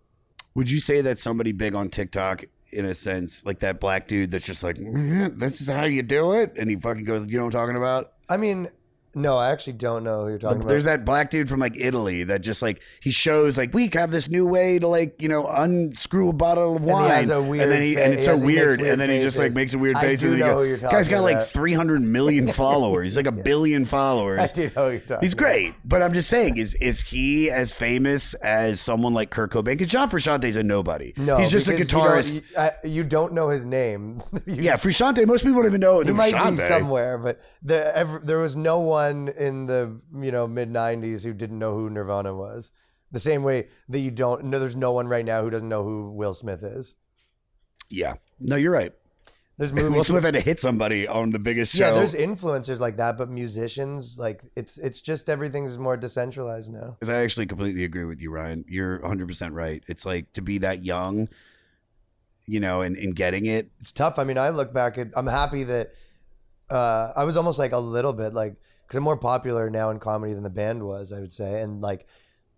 Would 0.55 0.69
you 0.69 0.79
say 0.79 1.01
that 1.01 1.17
somebody 1.19 1.51
big 1.53 1.75
on 1.75 1.89
TikTok, 1.89 2.43
in 2.71 2.85
a 2.85 2.93
sense, 2.93 3.45
like 3.45 3.59
that 3.59 3.79
black 3.79 4.07
dude 4.07 4.31
that's 4.31 4.45
just 4.45 4.63
like, 4.63 4.77
"Mm, 4.77 5.37
this 5.39 5.61
is 5.61 5.67
how 5.69 5.83
you 5.85 6.01
do 6.03 6.33
it, 6.33 6.53
and 6.57 6.69
he 6.69 6.75
fucking 6.75 7.05
goes, 7.05 7.25
you 7.27 7.37
know 7.37 7.45
what 7.45 7.53
I'm 7.55 7.61
talking 7.61 7.77
about? 7.77 8.13
I 8.29 8.37
mean, 8.37 8.67
no, 9.13 9.37
I 9.37 9.51
actually 9.51 9.73
don't 9.73 10.03
know 10.03 10.23
who 10.23 10.29
you're 10.29 10.37
talking 10.37 10.57
about. 10.57 10.69
there's 10.69 10.85
that 10.85 11.03
black 11.05 11.29
dude 11.29 11.49
from 11.49 11.59
like 11.59 11.73
Italy 11.77 12.23
that 12.23 12.41
just 12.41 12.61
like 12.61 12.81
he 13.01 13.11
shows 13.11 13.57
like 13.57 13.73
we 13.73 13.89
have 13.93 14.11
this 14.11 14.29
new 14.29 14.47
way 14.47 14.79
to 14.79 14.87
like 14.87 15.21
you 15.21 15.27
know 15.29 15.47
unscrew 15.47 16.29
a 16.29 16.33
bottle 16.33 16.75
of 16.75 16.81
And 16.81 16.85
he 16.89 16.91
wine, 16.93 17.09
has 17.11 17.29
a 17.29 17.41
weird 17.41 17.69
then 17.69 17.81
he 17.81 17.97
and 17.97 18.13
it's 18.13 18.21
he 18.21 18.25
so 18.25 18.33
has- 18.33 18.43
weird, 18.43 18.79
weird 18.81 18.91
and 18.93 19.01
then 19.01 19.09
he 19.09 19.21
just 19.21 19.37
like 19.37 19.53
makes 19.53 19.73
a 19.73 19.77
weird 19.77 19.97
I 19.97 20.01
face. 20.01 20.21
do 20.21 20.31
and 20.31 20.41
then 20.41 20.47
know 20.47 20.61
you 20.61 20.63
who 20.63 20.63
you're 20.69 20.77
go, 20.77 20.91
guy's 20.91 21.07
got 21.07 21.21
talking 21.21 21.37
like 21.37 21.47
300 21.47 22.01
million 22.01 22.47
followers. 22.51 23.03
He's 23.05 23.17
like 23.17 23.27
a 23.27 23.31
billion 23.31 23.85
followers. 23.85 24.39
I 24.39 24.47
do 24.47 24.69
know 24.75 24.85
who 24.85 24.91
you're 24.91 24.99
talking. 25.01 25.21
He's 25.21 25.33
great, 25.33 25.73
but 25.83 26.01
I'm 26.01 26.13
just 26.13 26.29
saying, 26.29 26.57
is 26.57 26.75
is 26.75 27.01
he 27.01 27.49
as 27.51 27.73
famous 27.73 28.33
as 28.35 28.79
someone 28.79 29.13
like 29.13 29.29
Kurt 29.29 29.51
Cobain? 29.51 29.65
Because 29.65 29.89
John 29.89 30.09
Frusciante's 30.09 30.55
a 30.55 30.63
nobody. 30.63 31.13
No, 31.17 31.37
he's 31.37 31.51
just 31.51 31.67
a 31.67 31.71
because 31.71 31.91
you 31.91 31.97
don't- 31.97 32.07
guitarist. 32.07 32.33
You, 32.35 32.41
I- 32.57 32.71
you 32.83 33.03
don't 33.03 33.33
know 33.33 33.49
his 33.49 33.65
name. 33.65 34.21
Yeah, 34.47 34.75
Frusciante. 34.75 35.25
Most 35.27 35.43
people 35.43 35.57
don't 35.61 35.67
even 35.67 35.81
know 35.81 36.01
he 36.01 36.11
might 36.11 36.33
be 36.33 36.57
somewhere, 36.63 37.17
but 37.17 37.39
the 37.61 37.95
ever, 37.95 38.19
there 38.23 38.39
was 38.39 38.55
no 38.55 38.79
one 38.79 39.00
in 39.09 39.65
the 39.65 39.99
you 40.15 40.31
know 40.31 40.47
mid 40.47 40.69
'90s 40.69 41.23
who 41.23 41.33
didn't 41.33 41.59
know 41.59 41.73
who 41.73 41.89
Nirvana 41.89 42.33
was. 42.33 42.71
The 43.11 43.19
same 43.19 43.43
way 43.43 43.67
that 43.89 43.99
you 43.99 44.11
don't 44.11 44.45
no, 44.45 44.59
there's 44.59 44.75
no 44.75 44.91
one 44.93 45.07
right 45.07 45.25
now 45.25 45.41
who 45.41 45.49
doesn't 45.49 45.67
know 45.67 45.83
who 45.83 46.11
Will 46.11 46.33
Smith 46.33 46.63
is. 46.63 46.95
Yeah, 47.89 48.15
no, 48.39 48.55
you're 48.55 48.71
right. 48.71 48.93
There's 49.57 49.73
movies. 49.73 49.97
Will. 49.97 50.03
Smith 50.03 50.23
had 50.23 50.33
to 50.33 50.41
hit 50.41 50.59
somebody 50.59 51.07
on 51.07 51.31
the 51.31 51.39
biggest 51.39 51.75
show. 51.75 51.85
yeah, 51.85 51.91
there's 51.91 52.15
influencers 52.15 52.79
like 52.79 52.97
that, 52.97 53.17
but 53.17 53.29
musicians 53.29 54.17
like 54.17 54.43
it's 54.55 54.77
it's 54.77 55.01
just 55.01 55.29
everything's 55.29 55.77
more 55.77 55.97
decentralized 55.97 56.71
now. 56.71 56.97
Because 56.99 57.13
I 57.13 57.21
actually 57.21 57.45
completely 57.45 57.83
agree 57.83 58.05
with 58.05 58.21
you, 58.21 58.31
Ryan. 58.31 58.65
You're 58.67 58.99
100% 58.99 59.51
right. 59.53 59.83
It's 59.87 60.05
like 60.05 60.33
to 60.33 60.41
be 60.41 60.57
that 60.59 60.83
young, 60.83 61.27
you 62.45 62.59
know, 62.59 62.81
and, 62.81 62.97
and 62.97 63.15
getting 63.15 63.45
it. 63.45 63.69
It's 63.79 63.91
tough. 63.91 64.17
I 64.17 64.23
mean, 64.23 64.37
I 64.37 64.49
look 64.49 64.73
back 64.73 64.97
at. 64.97 65.09
I'm 65.15 65.27
happy 65.27 65.63
that 65.65 65.91
uh, 66.71 67.11
I 67.15 67.25
was 67.25 67.37
almost 67.37 67.59
like 67.59 67.73
a 67.73 67.79
little 67.79 68.13
bit 68.13 68.33
like 68.33 68.55
because 68.91 68.97
I'm 68.97 69.05
more 69.05 69.15
popular 69.15 69.69
now 69.69 69.89
in 69.89 69.99
comedy 69.99 70.33
than 70.33 70.43
the 70.43 70.49
band 70.49 70.83
was. 70.83 71.13
I 71.13 71.21
would 71.21 71.31
say, 71.31 71.61
and 71.61 71.79
like 71.79 72.07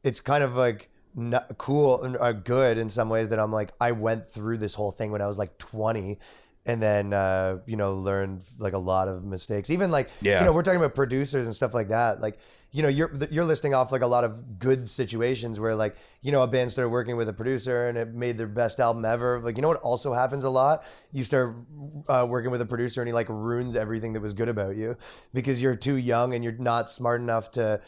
it's 0.04 0.20
kind 0.20 0.44
of 0.44 0.56
like 0.56 0.90
not 1.14 1.60
cool 1.60 2.02
and 2.02 2.18
uh, 2.18 2.32
good 2.32 2.80
in 2.80 2.90
some 2.90 3.08
ways 3.08 3.30
that 3.30 3.40
I'm 3.40 3.52
like 3.52 3.72
I 3.80 3.92
went 3.92 4.28
through 4.28 4.58
this 4.58 4.74
whole 4.74 4.90
thing 4.90 5.12
when 5.12 5.22
I 5.22 5.28
was 5.28 5.38
like 5.38 5.60
20 5.60 6.18
and 6.66 6.82
then 6.82 7.14
uh, 7.14 7.58
you 7.66 7.76
know 7.76 7.94
learned 7.96 8.44
like 8.58 8.74
a 8.74 8.78
lot 8.78 9.08
of 9.08 9.24
mistakes. 9.24 9.70
Even 9.70 9.92
like 9.92 10.10
Yeah. 10.22 10.40
you 10.40 10.46
know 10.46 10.54
we're 10.54 10.64
talking 10.64 10.80
about 10.80 10.96
producers 10.96 11.46
and 11.46 11.56
stuff 11.56 11.74
like 11.74 11.90
that. 11.90 12.22
Like 12.22 12.40
you 12.72 12.82
know 12.82 12.88
you're 12.90 13.12
you're 13.30 13.44
listing 13.46 13.74
off 13.74 13.92
like 13.92 14.02
a 14.02 14.08
lot 14.08 14.24
of 14.24 14.60
good 14.60 14.90
situations 14.90 15.60
where 15.60 15.76
like 15.76 15.96
you 16.22 16.32
know 16.32 16.42
a 16.42 16.48
band 16.48 16.72
started 16.72 16.90
working 16.90 17.18
with 17.18 17.28
a 17.30 17.34
producer 17.34 17.88
and 17.88 17.98
it 17.98 18.14
made 18.14 18.38
their 18.38 18.48
best 18.48 18.80
album 18.80 19.04
ever. 19.06 19.40
Like 19.42 19.58
you 19.58 19.62
know 19.62 19.68
what 19.68 19.82
also 19.82 20.14
happens 20.14 20.44
a 20.46 20.50
lot? 20.50 20.84
You 21.12 21.24
start 21.24 21.56
uh, 22.08 22.26
working 22.30 22.50
with 22.52 22.62
a 22.62 22.66
producer 22.66 23.02
and 23.02 23.08
he 23.08 23.14
like 23.14 23.28
ruins 23.30 23.76
everything 23.76 24.14
that 24.14 24.22
was 24.22 24.34
good 24.34 24.50
about 24.50 24.76
you 24.76 24.96
because 25.34 25.62
you're 25.62 25.76
too 25.76 25.96
young 25.96 26.34
and 26.34 26.44
you're 26.44 26.54
not 26.54 26.90
smart 26.90 27.20
enough 27.22 27.52
to 27.52 27.82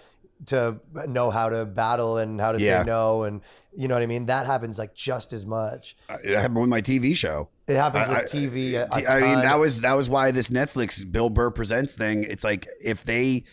to 0.47 0.79
know 1.07 1.31
how 1.31 1.49
to 1.49 1.65
battle 1.65 2.17
and 2.17 2.39
how 2.41 2.51
to 2.51 2.59
Yeah. 2.61 2.81
say 2.81 2.85
no 2.87 3.23
and 3.23 3.41
you 3.73 3.87
know 3.87 3.95
what 3.95 4.03
I 4.03 4.05
mean 4.05 4.25
that 4.25 4.45
happens 4.45 4.77
like 4.77 4.93
just 4.93 5.31
as 5.33 5.45
much 5.45 5.95
uh, 6.09 6.17
It 6.23 6.35
happened 6.35 6.59
with 6.61 6.69
my 6.69 6.81
TV 6.81 7.15
show. 7.15 7.49
it 7.67 7.75
happens 7.75 8.07
with 8.09 8.17
I- 8.17 8.23
TV 8.23 8.75
I 9.07 9.19
mean, 9.21 9.39
that 9.41 9.57
was 9.59 9.81
that 9.81 9.93
was 9.93 10.09
why 10.09 10.31
this 10.31 10.49
Netflix 10.49 11.09
Bill 11.09 11.29
Burr 11.29 11.51
presents 11.51 11.93
thing. 11.93 12.23
It's 12.25 12.43
like 12.43 12.67
if 12.83 13.03
they, 13.05 13.45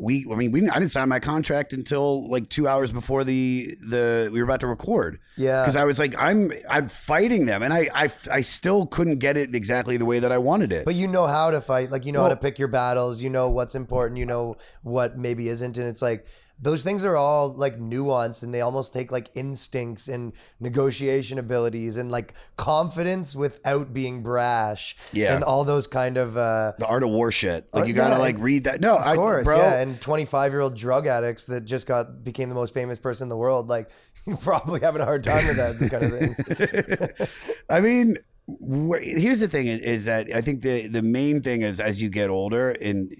we, 0.00 0.26
I 0.30 0.34
mean, 0.34 0.50
we, 0.50 0.68
I 0.68 0.78
didn't 0.78 0.90
sign 0.90 1.08
my 1.08 1.20
contract 1.20 1.72
until 1.72 2.28
like 2.30 2.48
two 2.48 2.66
hours 2.66 2.90
before 2.90 3.22
the 3.22 3.76
the 3.86 4.30
we 4.32 4.40
were 4.40 4.44
about 4.44 4.60
to 4.60 4.66
record. 4.66 5.20
Yeah. 5.36 5.62
because 5.62 5.76
I 5.76 5.84
was 5.84 5.98
like, 5.98 6.14
I'm 6.18 6.52
I'm 6.68 6.88
fighting 6.88 7.44
them, 7.44 7.62
and 7.62 7.72
I, 7.72 7.88
I 7.94 8.10
I 8.32 8.40
still 8.40 8.86
couldn't 8.86 9.18
get 9.18 9.36
it 9.36 9.54
exactly 9.54 9.98
the 9.98 10.06
way 10.06 10.18
that 10.18 10.32
I 10.32 10.38
wanted 10.38 10.72
it. 10.72 10.86
But 10.86 10.94
you 10.94 11.06
know 11.06 11.26
how 11.26 11.50
to 11.50 11.60
fight. 11.60 11.90
Like 11.90 12.06
you 12.06 12.12
know 12.12 12.22
how 12.22 12.30
to 12.30 12.36
pick 12.36 12.58
your 12.58 12.68
battles. 12.68 13.20
You 13.20 13.28
know 13.28 13.50
what's 13.50 13.74
important. 13.74 14.18
You 14.18 14.26
know 14.26 14.56
what 14.82 15.18
maybe 15.18 15.48
isn't. 15.48 15.76
And 15.76 15.86
it's 15.86 16.02
like 16.02 16.26
those 16.62 16.82
things 16.82 17.04
are 17.04 17.16
all 17.16 17.52
like 17.52 17.78
nuance 17.78 18.42
and 18.42 18.52
they 18.52 18.60
almost 18.60 18.92
take 18.92 19.10
like 19.10 19.30
instincts 19.34 20.08
and 20.08 20.32
negotiation 20.58 21.38
abilities 21.38 21.96
and 21.96 22.10
like 22.10 22.34
confidence 22.56 23.34
without 23.34 23.92
being 23.92 24.22
brash. 24.22 24.96
Yeah. 25.12 25.34
And 25.34 25.42
all 25.42 25.64
those 25.64 25.86
kind 25.86 26.16
of 26.16 26.36
uh 26.36 26.74
the 26.78 26.86
art 26.86 27.02
of 27.02 27.10
war 27.10 27.30
shit. 27.30 27.68
Like 27.72 27.88
you 27.88 27.94
gotta 27.94 28.16
yeah, 28.16 28.20
like 28.20 28.36
read 28.38 28.64
that. 28.64 28.80
No, 28.80 28.96
of 28.96 29.06
I, 29.06 29.16
course, 29.16 29.46
bro. 29.46 29.56
yeah. 29.56 29.80
And 29.80 30.00
25 30.00 30.52
year 30.52 30.60
old 30.60 30.76
drug 30.76 31.06
addicts 31.06 31.46
that 31.46 31.64
just 31.64 31.86
got 31.86 32.22
became 32.24 32.48
the 32.48 32.54
most 32.54 32.74
famous 32.74 32.98
person 32.98 33.24
in 33.24 33.28
the 33.30 33.36
world, 33.36 33.68
like 33.68 33.90
you're 34.26 34.36
probably 34.36 34.80
having 34.80 35.00
a 35.00 35.04
hard 35.04 35.24
time 35.24 35.46
with 35.46 35.56
that. 35.56 35.78
Kind 35.90 36.04
of 36.04 37.18
things. 37.18 37.28
I 37.70 37.80
mean, 37.80 38.18
wh- 38.46 39.02
here's 39.02 39.40
the 39.40 39.48
thing: 39.48 39.66
is, 39.66 39.80
is 39.80 40.04
that 40.04 40.28
I 40.34 40.40
think 40.42 40.62
the 40.62 40.88
the 40.88 41.02
main 41.02 41.40
thing 41.42 41.62
is 41.62 41.80
as 41.80 42.02
you 42.02 42.10
get 42.10 42.28
older, 42.28 42.70
and 42.70 43.14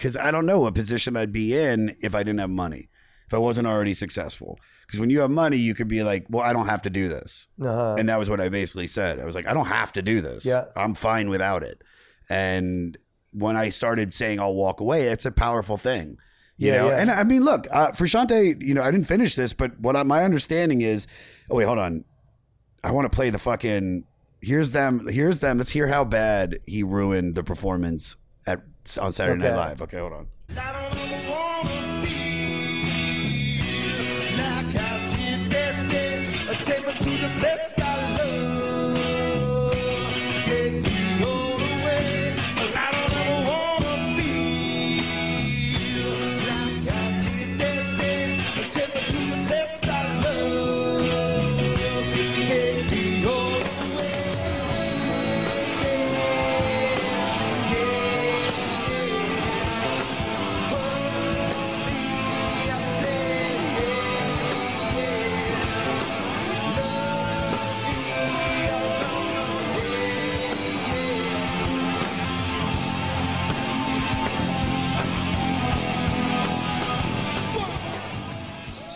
because 0.00 0.16
I 0.16 0.30
don't 0.30 0.46
know 0.46 0.60
what 0.60 0.74
position 0.74 1.14
I'd 1.14 1.30
be 1.32 1.54
in 1.54 1.94
if 2.00 2.14
I 2.14 2.22
didn't 2.22 2.40
have 2.40 2.48
money, 2.48 2.88
if 3.26 3.34
I 3.34 3.38
wasn't 3.38 3.66
already 3.66 3.92
successful. 3.92 4.58
Because 4.86 4.98
when 4.98 5.10
you 5.10 5.20
have 5.20 5.30
money, 5.30 5.58
you 5.58 5.74
could 5.74 5.88
be 5.88 6.02
like, 6.02 6.24
"Well, 6.30 6.42
I 6.42 6.54
don't 6.54 6.66
have 6.68 6.80
to 6.82 6.90
do 6.90 7.08
this," 7.08 7.46
Uh-huh. 7.62 7.96
and 7.98 8.08
that 8.08 8.18
was 8.18 8.30
what 8.30 8.40
I 8.40 8.48
basically 8.48 8.86
said. 8.86 9.20
I 9.20 9.26
was 9.26 9.34
like, 9.34 9.46
"I 9.46 9.52
don't 9.52 9.66
have 9.66 9.92
to 9.92 10.02
do 10.02 10.20
this. 10.22 10.46
Yeah. 10.46 10.64
I'm 10.74 10.94
fine 10.94 11.28
without 11.28 11.62
it." 11.62 11.82
And 12.30 12.96
when 13.32 13.56
I 13.56 13.68
started 13.68 14.14
saying 14.14 14.40
I'll 14.40 14.54
walk 14.54 14.80
away, 14.80 15.08
it's 15.08 15.26
a 15.26 15.30
powerful 15.30 15.76
thing. 15.76 16.16
You 16.56 16.72
Yeah, 16.72 16.76
know? 16.82 16.88
yeah. 16.88 16.96
And 16.98 17.10
I 17.10 17.22
mean, 17.24 17.42
look, 17.44 17.66
uh, 17.70 17.90
Frusciante, 17.92 18.60
you 18.60 18.74
know, 18.74 18.82
I 18.82 18.90
didn't 18.90 19.06
finish 19.06 19.34
this, 19.34 19.52
but 19.52 19.78
what 19.80 19.96
I, 19.96 20.02
my 20.02 20.24
understanding 20.24 20.80
is, 20.80 21.06
oh 21.50 21.56
wait, 21.56 21.64
hold 21.64 21.78
on, 21.78 22.04
I 22.82 22.90
want 22.90 23.04
to 23.10 23.14
play 23.14 23.28
the 23.30 23.38
fucking. 23.38 24.04
Here's 24.42 24.70
them. 24.70 25.06
Here's 25.08 25.40
them. 25.40 25.58
Let's 25.58 25.70
hear 25.70 25.88
how 25.88 26.04
bad 26.04 26.58
he 26.66 26.82
ruined 26.82 27.34
the 27.34 27.44
performance 27.44 28.16
at 28.46 28.62
on 29.00 29.12
Saturday 29.12 29.44
Night 29.44 29.56
Live. 29.56 29.82
Okay, 29.82 29.98
hold 29.98 30.12
on. 30.12 31.79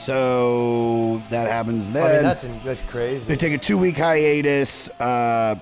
So 0.05 1.23
that 1.31 1.49
happens 1.49 1.91
then. 1.91 2.07
I 2.07 2.13
mean, 2.13 2.23
that's 2.23 2.43
that's 2.63 2.91
crazy. 2.91 3.25
They 3.25 3.37
take 3.37 3.55
a 3.55 3.59
two 3.59 3.79
week 3.79 3.97
hiatus 3.97 4.91
uh, 5.01 5.59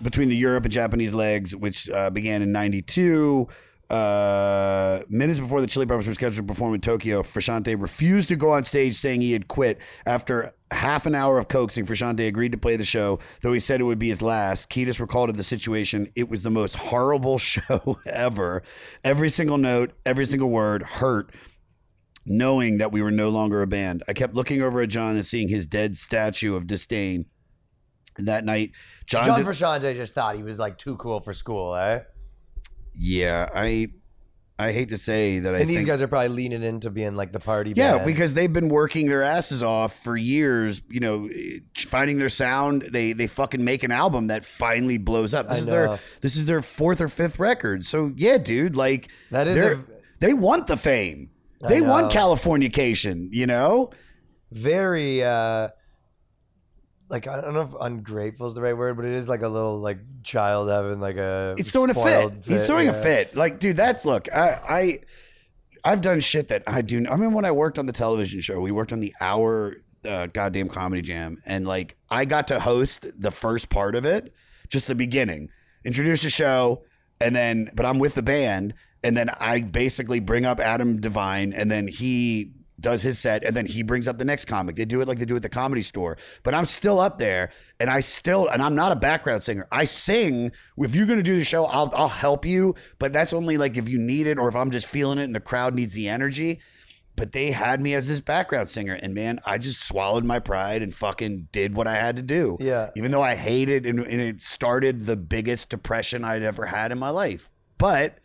between 0.00 0.30
the 0.30 0.36
Europe 0.36 0.64
and 0.64 0.72
Japanese 0.72 1.12
legs, 1.12 1.54
which 1.54 1.90
uh, 1.90 2.08
began 2.08 2.40
in 2.40 2.50
'92. 2.50 3.46
Uh, 3.90 5.02
minutes 5.10 5.38
before 5.38 5.60
the 5.60 5.66
Chili 5.66 5.84
Peppers 5.84 6.06
were 6.06 6.14
scheduled 6.14 6.48
to 6.48 6.52
perform 6.52 6.72
in 6.72 6.80
Tokyo, 6.80 7.22
Frusciante 7.22 7.78
refused 7.78 8.30
to 8.30 8.36
go 8.36 8.52
on 8.52 8.64
stage, 8.64 8.96
saying 8.96 9.20
he 9.20 9.32
had 9.32 9.46
quit. 9.46 9.78
After 10.06 10.54
half 10.70 11.04
an 11.04 11.14
hour 11.14 11.38
of 11.38 11.48
coaxing, 11.48 11.84
Frusciante 11.84 12.26
agreed 12.26 12.52
to 12.52 12.58
play 12.58 12.76
the 12.76 12.84
show, 12.84 13.18
though 13.42 13.52
he 13.52 13.60
said 13.60 13.82
it 13.82 13.84
would 13.84 13.98
be 13.98 14.08
his 14.08 14.22
last. 14.22 14.70
Kiedis 14.70 14.98
recalled 14.98 15.28
of 15.28 15.36
the 15.36 15.42
situation, 15.44 16.08
"It 16.16 16.30
was 16.30 16.42
the 16.42 16.50
most 16.50 16.76
horrible 16.76 17.36
show 17.50 17.98
ever. 18.06 18.62
Every 19.04 19.28
single 19.28 19.58
note, 19.58 19.92
every 20.06 20.24
single 20.24 20.48
word 20.48 20.82
hurt." 20.82 21.34
Knowing 22.26 22.78
that 22.78 22.90
we 22.92 23.02
were 23.02 23.10
no 23.10 23.28
longer 23.28 23.60
a 23.62 23.66
band. 23.66 24.02
I 24.08 24.12
kept 24.12 24.34
looking 24.34 24.62
over 24.62 24.80
at 24.80 24.88
John 24.88 25.16
and 25.16 25.26
seeing 25.26 25.48
his 25.48 25.66
dead 25.66 25.96
statue 25.96 26.54
of 26.56 26.66
disdain. 26.66 27.26
And 28.16 28.28
that 28.28 28.44
night, 28.44 28.70
John, 29.06 29.24
John 29.24 29.38
did- 29.40 29.46
Frusciante 29.48 29.94
just 29.94 30.14
thought 30.14 30.36
he 30.36 30.42
was 30.42 30.58
like 30.58 30.78
too 30.78 30.96
cool 30.96 31.20
for 31.20 31.32
school, 31.32 31.74
eh? 31.74 32.00
yeah, 32.96 33.48
I 33.54 33.88
I 34.56 34.70
hate 34.70 34.90
to 34.90 34.96
say 34.98 35.40
that 35.40 35.52
I 35.54 35.58
and 35.58 35.68
these 35.68 35.78
think- 35.78 35.88
guys 35.88 36.00
are 36.00 36.06
probably 36.06 36.28
leaning 36.28 36.62
into 36.62 36.88
being 36.90 37.16
like 37.16 37.32
the 37.32 37.40
party 37.40 37.72
yeah, 37.74 37.94
band. 37.94 38.06
because 38.06 38.34
they've 38.34 38.52
been 38.52 38.68
working 38.68 39.08
their 39.08 39.24
asses 39.24 39.64
off 39.64 40.00
for 40.04 40.16
years, 40.16 40.80
you 40.88 41.00
know, 41.00 41.28
finding 41.76 42.18
their 42.18 42.28
sound. 42.28 42.82
They 42.92 43.12
they 43.14 43.26
fucking 43.26 43.64
make 43.64 43.82
an 43.82 43.90
album 43.90 44.28
that 44.28 44.44
finally 44.44 44.96
blows 44.96 45.34
up. 45.34 45.48
This 45.48 45.56
I 45.56 45.60
is 45.60 45.66
their 45.66 45.98
this 46.20 46.36
is 46.36 46.46
their 46.46 46.62
fourth 46.62 47.00
or 47.00 47.08
fifth 47.08 47.40
record. 47.40 47.84
So 47.84 48.12
yeah, 48.16 48.38
dude, 48.38 48.76
like 48.76 49.08
That 49.32 49.48
is 49.48 49.56
a- 49.58 49.84
they 50.20 50.32
want 50.34 50.68
the 50.68 50.76
fame. 50.76 51.30
They 51.60 51.80
want. 51.80 52.12
Californication, 52.12 53.28
you 53.32 53.46
know? 53.46 53.90
very 54.54 55.22
uh 55.22 55.68
like 57.10 57.26
I 57.26 57.40
don't 57.40 57.54
know 57.54 57.62
if 57.62 57.74
ungrateful 57.78 58.46
is 58.46 58.54
the 58.54 58.62
right 58.62 58.76
word, 58.76 58.96
but 58.96 59.04
it 59.04 59.12
is 59.12 59.28
like 59.28 59.42
a 59.42 59.48
little 59.48 59.78
like 59.78 59.98
child 60.22 60.70
having 60.70 61.00
like 61.00 61.16
a 61.16 61.54
It's 61.58 61.70
throwing 61.70 61.90
a 61.90 61.94
fit. 61.94 62.00
spoiled 62.02 62.44
He's 62.46 62.64
throwing 62.64 62.88
a 62.88 62.94
fit. 62.94 63.36
Like, 63.36 63.58
dude, 63.58 63.76
that's 63.76 64.04
look. 64.04 64.32
I, 64.32 64.48
I, 64.48 64.98
I've 65.84 66.00
done 66.00 66.20
shit 66.20 66.48
that 66.48 66.62
I 66.66 66.80
do. 66.80 66.96
I 67.06 67.12
remember 67.12 67.36
when 67.36 67.44
I 67.44 67.50
worked 67.50 67.78
on 67.78 67.86
the 67.86 67.92
television 67.92 68.40
show. 68.40 68.58
We 68.58 68.72
worked 68.72 68.92
on 68.92 69.00
the 69.00 69.14
hour 69.20 69.76
uh, 70.04 70.28
goddamn 70.28 70.68
comedy 70.68 71.02
jam, 71.02 71.42
and 71.44 71.66
like 71.66 71.96
I 72.10 72.24
got 72.24 72.48
to 72.48 72.58
host 72.58 73.06
the 73.18 73.30
first 73.30 73.68
part 73.68 73.94
of 73.94 74.06
it, 74.06 74.32
just 74.68 74.86
the 74.86 74.94
beginning, 74.94 75.50
introduce 75.84 76.22
the 76.22 76.30
show, 76.30 76.84
and 77.20 77.36
then. 77.36 77.70
But 77.74 77.84
I'm 77.84 77.98
with 77.98 78.14
the 78.14 78.22
band, 78.22 78.72
and 79.04 79.16
then 79.16 79.30
I 79.38 79.60
basically 79.60 80.18
bring 80.18 80.44
up 80.46 80.58
Adam 80.58 81.00
Devine, 81.00 81.52
and 81.52 81.70
then 81.70 81.86
he 81.86 82.50
does 82.80 83.02
his 83.02 83.18
set 83.18 83.44
and 83.44 83.56
then 83.56 83.64
he 83.64 83.82
brings 83.82 84.06
up 84.08 84.18
the 84.18 84.24
next 84.26 84.44
comic. 84.46 84.74
They 84.76 84.84
do 84.84 85.00
it 85.00 85.08
like 85.08 85.18
they 85.18 85.24
do 85.24 85.36
at 85.36 85.42
the 85.42 85.48
comedy 85.48 85.80
store. 85.80 86.18
But 86.42 86.54
I'm 86.54 86.66
still 86.66 86.98
up 87.00 87.18
there 87.18 87.50
and 87.80 87.88
I 87.88 88.00
still 88.00 88.48
and 88.48 88.60
I'm 88.60 88.74
not 88.74 88.92
a 88.92 88.96
background 88.96 89.42
singer. 89.42 89.66
I 89.72 89.84
sing. 89.84 90.50
If 90.76 90.94
you're 90.94 91.06
gonna 91.06 91.22
do 91.22 91.38
the 91.38 91.44
show, 91.44 91.64
I'll 91.64 91.90
I'll 91.94 92.08
help 92.08 92.44
you. 92.44 92.74
But 92.98 93.12
that's 93.14 93.32
only 93.32 93.56
like 93.56 93.78
if 93.78 93.88
you 93.88 93.98
need 93.98 94.26
it 94.26 94.38
or 94.38 94.48
if 94.48 94.56
I'm 94.56 94.70
just 94.70 94.86
feeling 94.86 95.18
it 95.18 95.24
and 95.24 95.34
the 95.34 95.40
crowd 95.40 95.74
needs 95.74 95.94
the 95.94 96.08
energy. 96.08 96.60
but 97.16 97.32
they 97.32 97.52
had 97.52 97.80
me 97.80 97.94
as 97.94 98.08
this 98.08 98.20
background 98.20 98.68
singer, 98.68 98.94
and 98.94 99.14
man, 99.14 99.40
I 99.44 99.58
just 99.58 99.86
swallowed 99.86 100.24
my 100.24 100.38
pride 100.40 100.82
and 100.82 100.92
fucking 100.94 101.48
did 101.52 101.74
what 101.74 101.86
I 101.86 101.94
had 101.94 102.16
to 102.16 102.22
do. 102.22 102.56
Yeah. 102.60 102.90
Even 102.96 103.10
though 103.12 103.22
I 103.22 103.36
hated 103.36 103.86
and, 103.86 104.00
and 104.00 104.20
it 104.20 104.42
started 104.42 105.06
the 105.06 105.16
biggest 105.16 105.68
depression 105.68 106.24
I'd 106.24 106.42
ever 106.42 106.66
had 106.66 106.90
in 106.92 106.98
my 106.98 107.10
life. 107.10 107.50
But, 107.78 108.18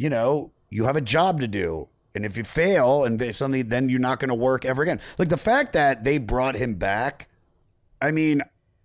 you 0.00 0.08
know, 0.08 0.50
you 0.70 0.84
have 0.84 0.96
a 0.96 1.02
job 1.02 1.40
to 1.40 1.46
do. 1.46 1.88
And 2.14 2.24
if 2.24 2.36
you 2.36 2.42
fail 2.42 3.04
and 3.04 3.18
they 3.18 3.32
suddenly 3.32 3.60
then 3.60 3.90
you're 3.90 4.00
not 4.00 4.18
going 4.18 4.30
to 4.30 4.34
work 4.34 4.64
ever 4.64 4.82
again. 4.82 4.98
Like 5.18 5.28
the 5.28 5.36
fact 5.36 5.74
that 5.74 6.04
they 6.04 6.16
brought 6.16 6.56
him 6.56 6.74
back, 6.74 7.28
I 8.00 8.10
mean, 8.10 8.40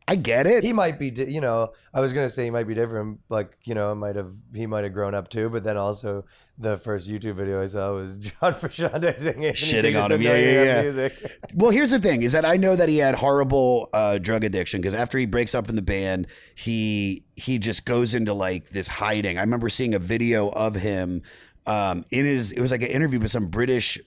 I 0.07 0.17
get 0.17 0.45
it. 0.45 0.63
He 0.63 0.73
might 0.73 0.99
be, 0.99 1.11
di- 1.11 1.31
you 1.31 1.39
know, 1.39 1.69
I 1.93 2.01
was 2.01 2.13
gonna 2.13 2.29
say 2.29 2.43
he 2.43 2.51
might 2.51 2.67
be 2.67 2.75
different. 2.75 3.21
Like, 3.29 3.57
you 3.63 3.73
know, 3.73 3.95
might 3.95 4.15
have 4.15 4.33
he 4.53 4.67
might 4.67 4.83
have 4.83 4.93
grown 4.93 5.15
up 5.15 5.29
too. 5.29 5.49
But 5.49 5.63
then 5.63 5.77
also, 5.77 6.25
the 6.57 6.77
first 6.77 7.09
YouTube 7.09 7.35
video 7.35 7.61
I 7.61 7.65
saw 7.65 7.93
was 7.93 8.15
John 8.17 8.53
Frusciante 8.53 9.17
singing, 9.17 9.53
shitting 9.53 10.01
on 10.01 10.11
him. 10.11 10.21
Yeah, 10.21 10.37
yeah, 10.37 10.81
yeah. 10.81 11.09
well, 11.53 11.71
here's 11.71 11.91
the 11.91 11.99
thing: 11.99 12.21
is 12.21 12.31
that 12.31 12.45
I 12.45 12.57
know 12.57 12.75
that 12.75 12.89
he 12.89 12.97
had 12.97 13.15
horrible 13.15 13.89
uh, 13.93 14.17
drug 14.17 14.43
addiction 14.43 14.81
because 14.81 14.93
after 14.93 15.17
he 15.17 15.25
breaks 15.25 15.53
up 15.53 15.69
in 15.69 15.75
the 15.75 15.81
band, 15.81 16.27
he 16.55 17.23
he 17.35 17.57
just 17.57 17.85
goes 17.85 18.13
into 18.13 18.33
like 18.33 18.69
this 18.69 18.87
hiding. 18.87 19.37
I 19.37 19.41
remember 19.41 19.69
seeing 19.69 19.93
a 19.93 19.99
video 19.99 20.49
of 20.49 20.75
him 20.75 21.23
um, 21.65 22.05
in 22.11 22.25
his. 22.25 22.51
It 22.51 22.61
was 22.61 22.71
like 22.71 22.81
an 22.81 22.89
interview 22.89 23.19
with 23.19 23.31
some 23.31 23.47
British 23.47 23.99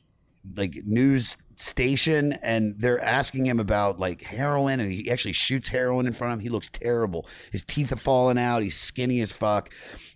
like 0.56 0.82
news 0.86 1.36
station 1.56 2.34
and 2.34 2.76
they're 2.78 3.02
asking 3.02 3.44
him 3.44 3.58
about 3.58 3.98
like 3.98 4.22
heroin 4.22 4.78
and 4.78 4.92
he 4.92 5.10
actually 5.10 5.32
shoots 5.32 5.68
heroin 5.68 6.06
in 6.06 6.12
front 6.12 6.32
of 6.32 6.38
him 6.38 6.42
he 6.44 6.48
looks 6.48 6.68
terrible 6.68 7.26
his 7.50 7.64
teeth 7.64 7.90
have 7.90 8.00
fallen 8.00 8.38
out 8.38 8.62
he's 8.62 8.78
skinny 8.78 9.20
as 9.20 9.32
fuck 9.32 9.68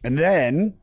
and 0.04 0.16
then 0.16 0.74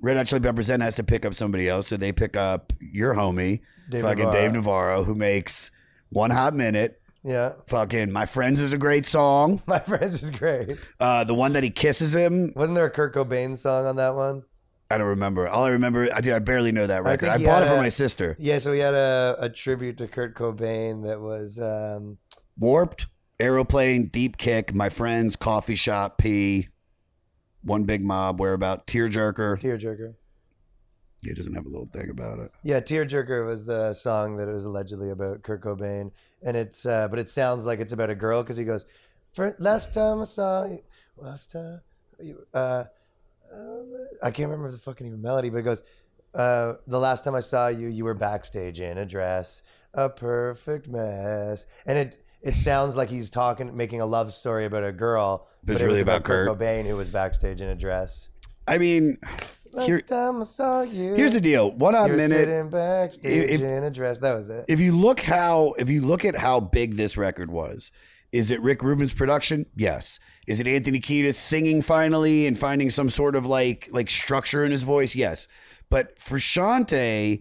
Red 0.00 0.16
Hot 0.16 0.26
Chili 0.26 0.40
Peppers 0.40 0.68
then 0.68 0.80
has 0.80 0.96
to 0.96 1.02
pick 1.04 1.24
up 1.24 1.34
somebody 1.34 1.68
else, 1.68 1.88
so 1.88 1.96
they 1.96 2.12
pick 2.12 2.36
up 2.36 2.72
your 2.80 3.14
homie, 3.14 3.60
Dave 3.90 4.02
fucking 4.02 4.18
Navarro. 4.24 4.32
Dave 4.32 4.52
Navarro, 4.52 5.04
who 5.04 5.14
makes 5.14 5.70
One 6.10 6.30
Hot 6.30 6.54
Minute. 6.54 7.00
Yeah. 7.24 7.54
Fucking 7.66 8.12
My 8.12 8.24
Friends 8.26 8.60
is 8.60 8.72
a 8.72 8.78
great 8.78 9.04
song. 9.06 9.60
My 9.66 9.80
Friends 9.80 10.22
is 10.22 10.30
great. 10.30 10.78
Uh, 11.00 11.24
the 11.24 11.34
one 11.34 11.52
that 11.54 11.62
he 11.64 11.70
kisses 11.70 12.14
him. 12.14 12.52
Wasn't 12.54 12.76
there 12.76 12.86
a 12.86 12.90
Kurt 12.90 13.14
Cobain 13.14 13.58
song 13.58 13.86
on 13.86 13.96
that 13.96 14.14
one? 14.14 14.44
I 14.90 14.96
don't 14.96 15.08
remember. 15.08 15.46
All 15.48 15.64
I 15.64 15.70
remember, 15.70 16.08
I 16.14 16.20
did. 16.22 16.32
I 16.32 16.38
barely 16.38 16.72
know 16.72 16.86
that 16.86 17.04
record. 17.04 17.28
I, 17.28 17.38
he 17.38 17.44
bought 17.44 17.62
it 17.62 17.66
for 17.66 17.74
a- 17.74 17.78
my 17.78 17.90
sister. 17.90 18.36
Yeah, 18.38 18.56
so 18.58 18.72
he 18.72 18.78
had 18.78 18.94
a, 18.94 19.36
a 19.40 19.48
tribute 19.50 19.98
to 19.98 20.06
Kurt 20.08 20.34
Cobain 20.34 21.04
that 21.04 21.20
was 21.20 21.58
um, 21.58 22.16
Warped, 22.56 23.06
Aeroplane, 23.38 24.06
Deep 24.06 24.38
Kick, 24.38 24.72
My 24.72 24.88
Friends, 24.88 25.36
Coffee 25.36 25.74
Shop, 25.74 26.16
P, 26.18 26.68
One 27.62 27.84
Big 27.84 28.04
Mob, 28.04 28.40
Whereabout, 28.40 28.86
Tearjerker. 28.86 29.60
Tearjerker. 29.60 30.14
He 31.22 31.34
doesn't 31.34 31.54
have 31.54 31.66
a 31.66 31.68
little 31.68 31.88
thing 31.92 32.10
about 32.10 32.38
it. 32.38 32.52
Yeah, 32.62 32.80
Tearjerker 32.80 33.44
was 33.44 33.64
the 33.64 33.92
song 33.92 34.36
that 34.36 34.48
it 34.48 34.52
was 34.52 34.64
allegedly 34.64 35.10
about 35.10 35.42
Kurt 35.42 35.62
Cobain, 35.62 36.12
and 36.42 36.56
it's 36.56 36.86
uh, 36.86 37.08
but 37.08 37.18
it 37.18 37.28
sounds 37.28 37.66
like 37.66 37.80
it's 37.80 37.92
about 37.92 38.10
a 38.10 38.14
girl 38.14 38.42
because 38.42 38.56
he 38.56 38.64
goes, 38.64 38.84
"For 39.32 39.56
last 39.58 39.92
time 39.92 40.20
I 40.20 40.24
saw 40.24 40.64
you, 40.66 40.78
last 41.16 41.50
time 41.50 41.80
you, 42.20 42.46
uh, 42.54 42.84
um, 43.52 44.06
I 44.22 44.30
can't 44.30 44.48
remember 44.48 44.70
the 44.70 44.78
fucking 44.78 45.06
even 45.06 45.20
melody, 45.20 45.50
but 45.50 45.58
it 45.58 45.62
goes, 45.62 45.82
uh, 46.34 46.74
the 46.86 47.00
last 47.00 47.24
time 47.24 47.34
I 47.34 47.40
saw 47.40 47.68
you, 47.68 47.88
you 47.88 48.04
were 48.04 48.14
backstage 48.14 48.80
in 48.80 48.98
a 48.98 49.06
dress, 49.06 49.62
a 49.94 50.08
perfect 50.08 50.88
mess, 50.88 51.66
and 51.86 51.98
it 51.98 52.24
it 52.42 52.56
sounds 52.56 52.96
like 52.96 53.08
he's 53.10 53.30
talking, 53.30 53.76
making 53.76 54.00
a 54.00 54.06
love 54.06 54.32
story 54.32 54.64
about 54.64 54.84
a 54.84 54.92
girl, 54.92 55.48
But 55.64 55.72
it's 55.74 55.82
it 55.82 55.84
really 55.84 55.94
was 55.96 56.02
about 56.02 56.24
Kurt. 56.24 56.48
Cobain 56.48 56.86
who 56.86 56.96
was 56.96 57.10
backstage 57.10 57.60
in 57.60 57.68
a 57.68 57.74
dress. 57.74 58.28
I 58.66 58.78
mean, 58.78 59.16
here, 59.84 60.00
time 60.02 60.40
I 60.40 60.44
saw 60.44 60.82
you, 60.82 61.14
here's 61.14 61.32
the 61.34 61.40
deal. 61.40 61.70
One 61.70 61.94
were 61.94 62.08
Minute. 62.08 62.30
sitting 62.30 62.68
backstage 62.70 63.50
if- 63.50 63.60
in 63.62 63.82
a 63.84 63.90
dress. 63.90 64.18
That 64.18 64.34
was 64.34 64.48
it. 64.48 64.66
if 64.68 64.78
you 64.80 64.92
look 64.92 65.20
how 65.20 65.72
if 65.78 65.88
you 65.88 66.02
look 66.02 66.24
at 66.24 66.36
how 66.36 66.60
big 66.60 66.96
this 66.96 67.16
record 67.16 67.50
was 67.50 67.90
is 68.30 68.50
it 68.50 68.60
rick 68.60 68.82
rubin's 68.82 69.14
production 69.14 69.64
yes 69.74 70.18
is 70.46 70.60
it 70.60 70.66
anthony 70.66 71.00
kiedis 71.00 71.32
singing 71.36 71.80
finally 71.80 72.46
and 72.46 72.58
finding 72.58 72.90
some 72.90 73.08
sort 73.08 73.34
of 73.34 73.46
like 73.46 73.88
like 73.90 74.10
structure 74.10 74.66
in 74.66 74.70
his 74.70 74.82
voice 74.82 75.14
yes 75.14 75.48
but 75.88 76.14
frusciante 76.18 77.40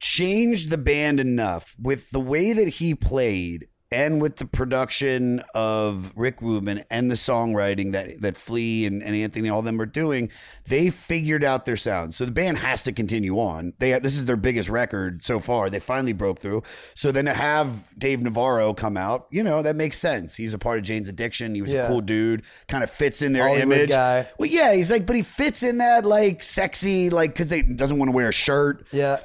changed 0.00 0.68
the 0.70 0.78
band 0.78 1.20
enough 1.20 1.76
with 1.80 2.10
the 2.10 2.18
way 2.20 2.52
that 2.52 2.66
he 2.68 2.92
played 2.94 3.68
and 3.92 4.20
with 4.20 4.36
the 4.36 4.46
production 4.46 5.42
of 5.54 6.12
Rick 6.16 6.40
Rubin 6.42 6.84
and 6.90 7.10
the 7.10 7.14
songwriting 7.14 7.92
that 7.92 8.20
that 8.20 8.36
Flea 8.36 8.86
and, 8.86 9.02
and 9.02 9.14
Anthony 9.14 9.48
and 9.48 9.54
all 9.54 9.62
them 9.62 9.80
are 9.80 9.86
doing, 9.86 10.30
they 10.66 10.90
figured 10.90 11.44
out 11.44 11.66
their 11.66 11.76
sound. 11.76 12.14
So 12.14 12.24
the 12.24 12.32
band 12.32 12.58
has 12.58 12.82
to 12.84 12.92
continue 12.92 13.38
on. 13.38 13.74
They 13.78 13.98
this 14.00 14.16
is 14.16 14.26
their 14.26 14.36
biggest 14.36 14.68
record 14.68 15.24
so 15.24 15.38
far. 15.38 15.70
They 15.70 15.78
finally 15.80 16.12
broke 16.12 16.40
through. 16.40 16.62
So 16.94 17.12
then 17.12 17.26
to 17.26 17.34
have 17.34 17.70
Dave 17.98 18.20
Navarro 18.22 18.74
come 18.74 18.96
out, 18.96 19.26
you 19.30 19.42
know 19.44 19.62
that 19.62 19.76
makes 19.76 19.98
sense. 19.98 20.34
He's 20.36 20.54
a 20.54 20.58
part 20.58 20.78
of 20.78 20.84
Jane's 20.84 21.08
Addiction. 21.08 21.54
He 21.54 21.62
was 21.62 21.72
Yeah. 21.72 21.84
a 21.84 21.88
cool 21.88 22.00
dude. 22.00 22.42
Kind 22.68 22.82
of 22.82 22.90
fits 22.90 23.22
in 23.22 23.32
their 23.32 23.44
Hollywood 23.46 23.76
image. 23.78 23.90
guy. 23.90 24.26
Well, 24.38 24.48
yeah, 24.48 24.74
he's 24.74 24.90
like, 24.90 25.06
but 25.06 25.14
he 25.16 25.22
fits 25.22 25.62
in 25.62 25.78
that 25.78 26.04
like 26.04 26.42
sexy 26.42 27.10
like 27.10 27.32
because 27.32 27.48
they 27.48 27.62
doesn't 27.62 27.98
want 27.98 28.08
to 28.08 28.12
wear 28.14 28.28
a 28.28 28.32
shirt. 28.32 28.86
Yeah. 28.90 29.20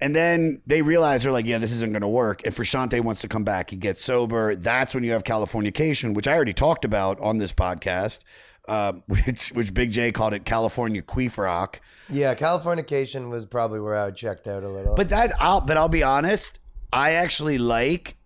And 0.00 0.16
then 0.16 0.62
they 0.66 0.80
realize 0.80 1.22
they're 1.24 1.32
like, 1.32 1.46
yeah, 1.46 1.58
this 1.58 1.72
isn't 1.72 1.92
going 1.92 2.00
to 2.02 2.08
work. 2.08 2.42
If 2.44 2.56
Frusciante 2.56 3.00
wants 3.02 3.20
to 3.20 3.28
come 3.28 3.44
back, 3.44 3.70
he 3.70 3.76
gets 3.76 4.02
sober. 4.02 4.56
That's 4.56 4.94
when 4.94 5.04
you 5.04 5.12
have 5.12 5.24
Californication, 5.24 6.14
which 6.14 6.26
I 6.26 6.34
already 6.34 6.54
talked 6.54 6.86
about 6.86 7.20
on 7.20 7.36
this 7.38 7.52
podcast, 7.52 8.20
uh, 8.66 8.92
which 9.06 9.50
which 9.50 9.74
Big 9.74 9.90
J 9.90 10.10
called 10.10 10.32
it 10.32 10.44
California 10.44 11.02
Queef 11.02 11.36
Rock. 11.36 11.80
Yeah, 12.08 12.34
Californication 12.34 13.30
was 13.30 13.44
probably 13.44 13.80
where 13.80 13.96
I 13.96 14.10
checked 14.10 14.46
out 14.46 14.64
a 14.64 14.68
little. 14.68 14.94
But 14.94 15.10
that, 15.10 15.32
I'll, 15.40 15.60
but 15.60 15.76
I'll 15.76 15.88
be 15.88 16.02
honest, 16.02 16.58
I 16.92 17.12
actually 17.12 17.58
like 17.58 18.16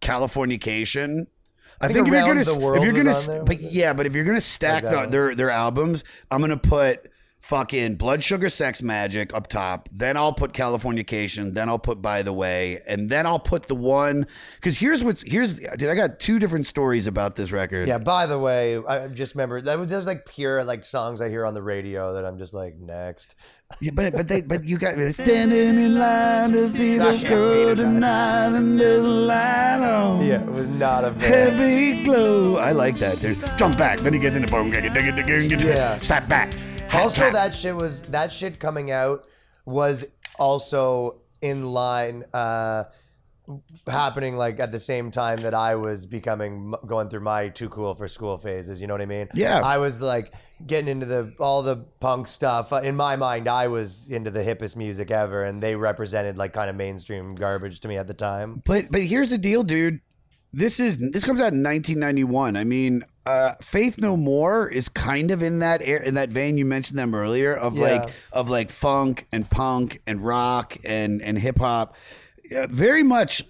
Californication. 0.00 1.26
I, 1.80 1.86
I 1.86 1.88
think, 1.88 2.06
think 2.06 2.08
if 2.08 2.12
you're 2.14 2.26
gonna, 2.26 2.44
the 2.44 2.58
World 2.58 2.78
if 2.78 2.84
you're 2.84 3.04
gonna, 3.04 3.44
but 3.44 3.60
yeah, 3.60 3.92
but 3.92 4.06
if 4.06 4.14
you're 4.14 4.24
gonna 4.24 4.40
stack 4.40 4.84
the, 4.84 5.06
their 5.06 5.34
their 5.34 5.50
albums, 5.50 6.04
I'm 6.30 6.40
gonna 6.40 6.56
put 6.56 7.09
fucking 7.40 7.96
Blood 7.96 8.22
Sugar 8.22 8.48
Sex 8.48 8.80
Magik 8.80 9.34
up 9.34 9.48
top. 9.48 9.88
Then 9.90 10.16
I'll 10.16 10.32
put 10.32 10.52
Californication. 10.52 11.54
Then 11.54 11.68
I'll 11.68 11.78
put 11.78 12.00
By 12.00 12.22
the 12.22 12.32
Way, 12.32 12.80
and 12.86 13.08
then 13.10 13.26
I'll 13.26 13.38
put 13.38 13.68
the 13.68 13.74
one 13.74 14.26
because 14.56 14.76
here's 14.76 15.02
what's 15.02 15.22
here's 15.22 15.58
dude. 15.58 15.84
I 15.84 15.94
got 15.94 16.20
two 16.20 16.38
different 16.38 16.66
stories 16.66 17.06
about 17.06 17.36
this 17.36 17.50
record. 17.50 17.88
yeah, 17.88 17.98
by 17.98 18.26
the 18.26 18.38
way, 18.38 18.78
I 18.78 19.08
just 19.08 19.34
remember 19.34 19.60
that 19.62 19.78
was 19.78 19.88
just 19.88 20.06
like 20.06 20.26
pure 20.26 20.62
like 20.64 20.84
songs 20.84 21.20
I 21.20 21.28
hear 21.28 21.44
on 21.44 21.54
the 21.54 21.62
radio 21.62 22.14
that 22.14 22.24
I'm 22.24 22.38
just 22.38 22.54
like 22.54 22.78
next. 22.78 23.34
Yeah, 23.80 23.92
but 23.94 24.12
but 24.12 24.28
they 24.28 24.40
but 24.42 24.64
you 24.64 24.78
got 24.78 24.94
standing 25.14 25.78
in 25.78 25.94
line 25.98 26.50
to 26.52 26.68
see 26.68 26.98
the 26.98 27.24
girl 27.28 27.76
tonight, 27.76 28.56
and 28.56 28.80
there's 28.80 29.04
a 29.04 29.08
light 29.08 29.80
on. 29.80 30.24
Yeah, 30.24 30.42
it 30.42 30.46
was 30.52 30.66
not 30.66 31.04
a 31.04 31.12
fan. 31.12 31.20
Heavy 31.20 32.04
glow. 32.04 32.56
I 32.56 32.72
like 32.72 32.96
that, 32.96 33.18
dude. 33.20 33.38
Jump 33.56 33.78
back. 33.78 34.00
Then 34.00 34.12
he 34.12 34.18
gets 34.18 34.36
into 34.36 34.48
boom. 34.48 34.72
Yeah. 34.72 35.98
Slap 36.00 36.28
back. 36.28 36.52
Also, 36.92 37.30
that 37.30 37.54
shit 37.54 37.74
was 37.74 38.02
that 38.04 38.32
shit 38.32 38.58
coming 38.60 38.90
out 38.90 39.26
was 39.64 40.04
also 40.38 41.20
in 41.42 41.64
line, 41.66 42.24
uh, 42.34 42.84
happening 43.88 44.36
like 44.36 44.60
at 44.60 44.70
the 44.70 44.78
same 44.78 45.10
time 45.10 45.38
that 45.38 45.54
I 45.54 45.74
was 45.74 46.06
becoming 46.06 46.72
going 46.86 47.08
through 47.08 47.20
my 47.20 47.48
too 47.48 47.68
cool 47.68 47.94
for 47.94 48.06
school 48.08 48.38
phases. 48.38 48.80
You 48.80 48.86
know 48.86 48.94
what 48.94 49.00
I 49.00 49.06
mean? 49.06 49.28
Yeah. 49.34 49.60
I 49.60 49.78
was 49.78 50.00
like 50.00 50.34
getting 50.66 50.88
into 50.88 51.06
the 51.06 51.34
all 51.40 51.62
the 51.62 51.76
punk 51.76 52.26
stuff. 52.26 52.72
Uh, 52.72 52.76
In 52.76 52.96
my 52.96 53.16
mind, 53.16 53.48
I 53.48 53.68
was 53.68 54.08
into 54.10 54.30
the 54.30 54.40
hippest 54.40 54.76
music 54.76 55.10
ever, 55.10 55.44
and 55.44 55.62
they 55.62 55.74
represented 55.76 56.36
like 56.36 56.52
kind 56.52 56.70
of 56.70 56.76
mainstream 56.76 57.34
garbage 57.34 57.80
to 57.80 57.88
me 57.88 57.96
at 57.96 58.06
the 58.06 58.14
time. 58.14 58.62
But 58.64 58.90
but 58.90 59.02
here's 59.02 59.30
the 59.30 59.38
deal, 59.38 59.62
dude. 59.62 60.00
This 60.52 60.80
is 60.80 60.98
this 60.98 61.24
comes 61.24 61.40
out 61.40 61.52
in 61.52 61.62
1991. 61.62 62.56
I 62.56 62.64
mean, 62.64 63.04
uh, 63.24 63.52
Faith 63.62 63.98
No 63.98 64.16
More 64.16 64.68
is 64.68 64.88
kind 64.88 65.30
of 65.30 65.42
in 65.42 65.60
that 65.60 65.80
air, 65.82 65.98
in 66.02 66.14
that 66.14 66.30
vein. 66.30 66.58
You 66.58 66.64
mentioned 66.64 66.98
them 66.98 67.14
earlier 67.14 67.54
of 67.54 67.76
Yeah. 67.76 67.84
like 68.02 68.10
of 68.32 68.50
like 68.50 68.70
funk 68.70 69.26
and 69.32 69.48
punk 69.48 70.00
and 70.06 70.24
rock 70.24 70.76
and 70.84 71.22
and 71.22 71.38
hip 71.38 71.58
hop. 71.58 71.94
Uh, 72.56 72.66
very 72.66 73.04
much 73.04 73.44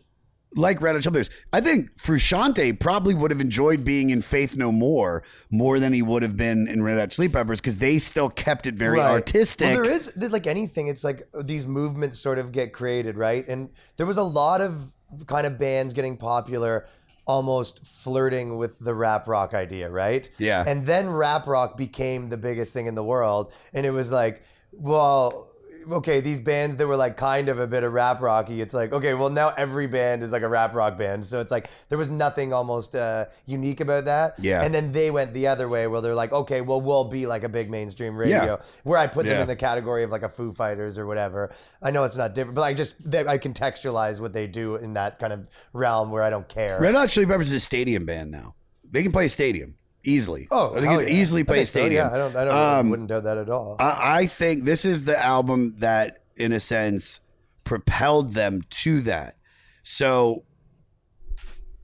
like 0.56 0.82
Red 0.82 0.94
Hot 0.96 1.02
Chili 1.02 1.12
Peppers. 1.14 1.30
I 1.52 1.60
think 1.60 1.96
Frusciante 1.96 2.78
probably 2.78 3.14
would 3.14 3.30
have 3.30 3.40
enjoyed 3.40 3.84
being 3.84 4.10
in 4.10 4.20
Faith 4.20 4.56
No 4.56 4.72
More 4.72 5.22
more 5.48 5.78
than 5.78 5.92
he 5.92 6.02
would 6.02 6.22
have 6.22 6.36
been 6.36 6.66
in 6.66 6.82
Red 6.82 6.98
Hot 6.98 7.10
Chili 7.12 7.28
Peppers 7.28 7.60
because 7.60 7.78
they 7.78 7.98
still 7.98 8.28
kept 8.28 8.66
it 8.66 8.74
very 8.74 8.98
Right. 8.98 9.10
artistic. 9.10 9.68
Well, 9.68 9.84
there 9.84 9.92
is 9.92 10.12
like 10.18 10.46
anything. 10.48 10.88
It's 10.88 11.04
like 11.04 11.22
these 11.44 11.66
movements 11.66 12.18
sort 12.18 12.38
of 12.38 12.50
get 12.52 12.72
created, 12.72 13.16
right? 13.16 13.46
And 13.48 13.70
there 13.96 14.06
was 14.06 14.16
a 14.18 14.22
lot 14.24 14.60
of 14.60 14.92
kind 15.26 15.46
of 15.46 15.58
bands 15.58 15.92
getting 15.92 16.16
popular, 16.16 16.86
almost 17.26 17.86
flirting 17.86 18.56
with 18.56 18.78
the 18.78 18.94
rap 18.94 19.28
rock 19.28 19.54
idea, 19.54 19.90
right? 19.90 20.28
Yeah. 20.38 20.64
And 20.66 20.86
then 20.86 21.10
rap 21.10 21.46
rock 21.46 21.76
became 21.76 22.28
the 22.28 22.36
biggest 22.36 22.72
thing 22.72 22.86
in 22.86 22.94
the 22.94 23.04
world, 23.04 23.52
and 23.72 23.84
it 23.86 23.90
was 23.90 24.10
like, 24.10 24.42
well. 24.72 25.49
Okay, 25.90 26.20
these 26.20 26.40
bands 26.40 26.76
that 26.76 26.86
were 26.86 26.96
like 26.96 27.16
kind 27.16 27.48
of 27.48 27.58
a 27.58 27.66
bit 27.66 27.82
of 27.82 27.92
rap 27.92 28.20
rocky, 28.20 28.60
it's 28.60 28.74
like, 28.74 28.92
okay, 28.92 29.14
well, 29.14 29.30
now 29.30 29.50
every 29.56 29.86
band 29.86 30.22
is 30.22 30.32
like 30.32 30.42
a 30.42 30.48
rap 30.48 30.74
rock 30.74 30.98
band. 30.98 31.26
So 31.26 31.40
it's 31.40 31.50
like 31.50 31.70
there 31.88 31.98
was 31.98 32.10
nothing 32.10 32.52
almost 32.52 32.94
uh, 32.94 33.26
unique 33.46 33.80
about 33.80 34.04
that. 34.06 34.34
Yeah. 34.38 34.62
And 34.62 34.74
then 34.74 34.92
they 34.92 35.10
went 35.10 35.32
the 35.34 35.46
other 35.46 35.68
way 35.68 35.86
where 35.86 36.00
they're 36.00 36.14
like, 36.14 36.32
okay, 36.32 36.60
well, 36.60 36.80
we'll 36.80 37.04
be 37.04 37.26
like 37.26 37.44
a 37.44 37.48
big 37.48 37.70
mainstream 37.70 38.16
radio, 38.16 38.44
Yeah. 38.44 38.56
where 38.84 38.98
I 38.98 39.06
put 39.06 39.24
them 39.26 39.36
Yeah. 39.36 39.42
in 39.42 39.48
the 39.48 39.56
category 39.56 40.02
of 40.04 40.10
like 40.10 40.22
a 40.22 40.28
Foo 40.28 40.52
Fighters 40.52 40.98
or 40.98 41.06
whatever. 41.06 41.50
I 41.82 41.90
know 41.90 42.04
it's 42.04 42.16
not 42.16 42.34
different, 42.34 42.54
but 42.56 42.62
I 42.62 42.74
just, 42.74 43.10
they, 43.10 43.26
I 43.26 43.38
contextualize 43.38 44.20
what 44.20 44.32
they 44.32 44.46
do 44.46 44.76
in 44.76 44.94
that 44.94 45.18
kind 45.18 45.32
of 45.32 45.48
realm 45.72 46.10
where 46.10 46.22
I 46.22 46.30
don't 46.30 46.48
care. 46.48 46.80
Red 46.80 46.94
Hot 46.94 47.08
Chili 47.08 47.26
Peppers 47.26 47.48
is 47.50 47.56
a 47.56 47.60
stadium 47.60 48.04
band 48.06 48.30
now. 48.30 48.54
They 48.90 49.02
can 49.02 49.12
play 49.12 49.26
a 49.26 49.28
stadium 49.28 49.74
easily. 50.04 50.48
Oh, 50.50 50.74
they 50.74 50.86
hell 50.86 50.98
can 50.98 51.08
yeah. 51.08 51.14
easily 51.20 51.40
I 51.42 51.44
play 51.44 51.64
so, 51.64 51.70
stadium. 51.80 52.06
yeah, 52.08 52.14
I 52.14 52.16
don't, 52.18 52.36
I 52.36 52.44
don't, 52.44 52.78
Um, 52.78 52.90
wouldn't 52.90 53.08
doubt 53.08 53.24
that 53.24 53.38
at 53.38 53.50
all. 53.50 53.76
I, 53.78 54.18
I 54.20 54.26
think 54.26 54.64
this 54.64 54.84
is 54.84 55.04
the 55.04 55.18
album 55.22 55.74
that, 55.78 56.22
in 56.36 56.52
a 56.52 56.60
sense, 56.60 57.20
propelled 57.64 58.32
them 58.32 58.62
to 58.70 59.00
that. 59.02 59.36
So, 59.82 60.44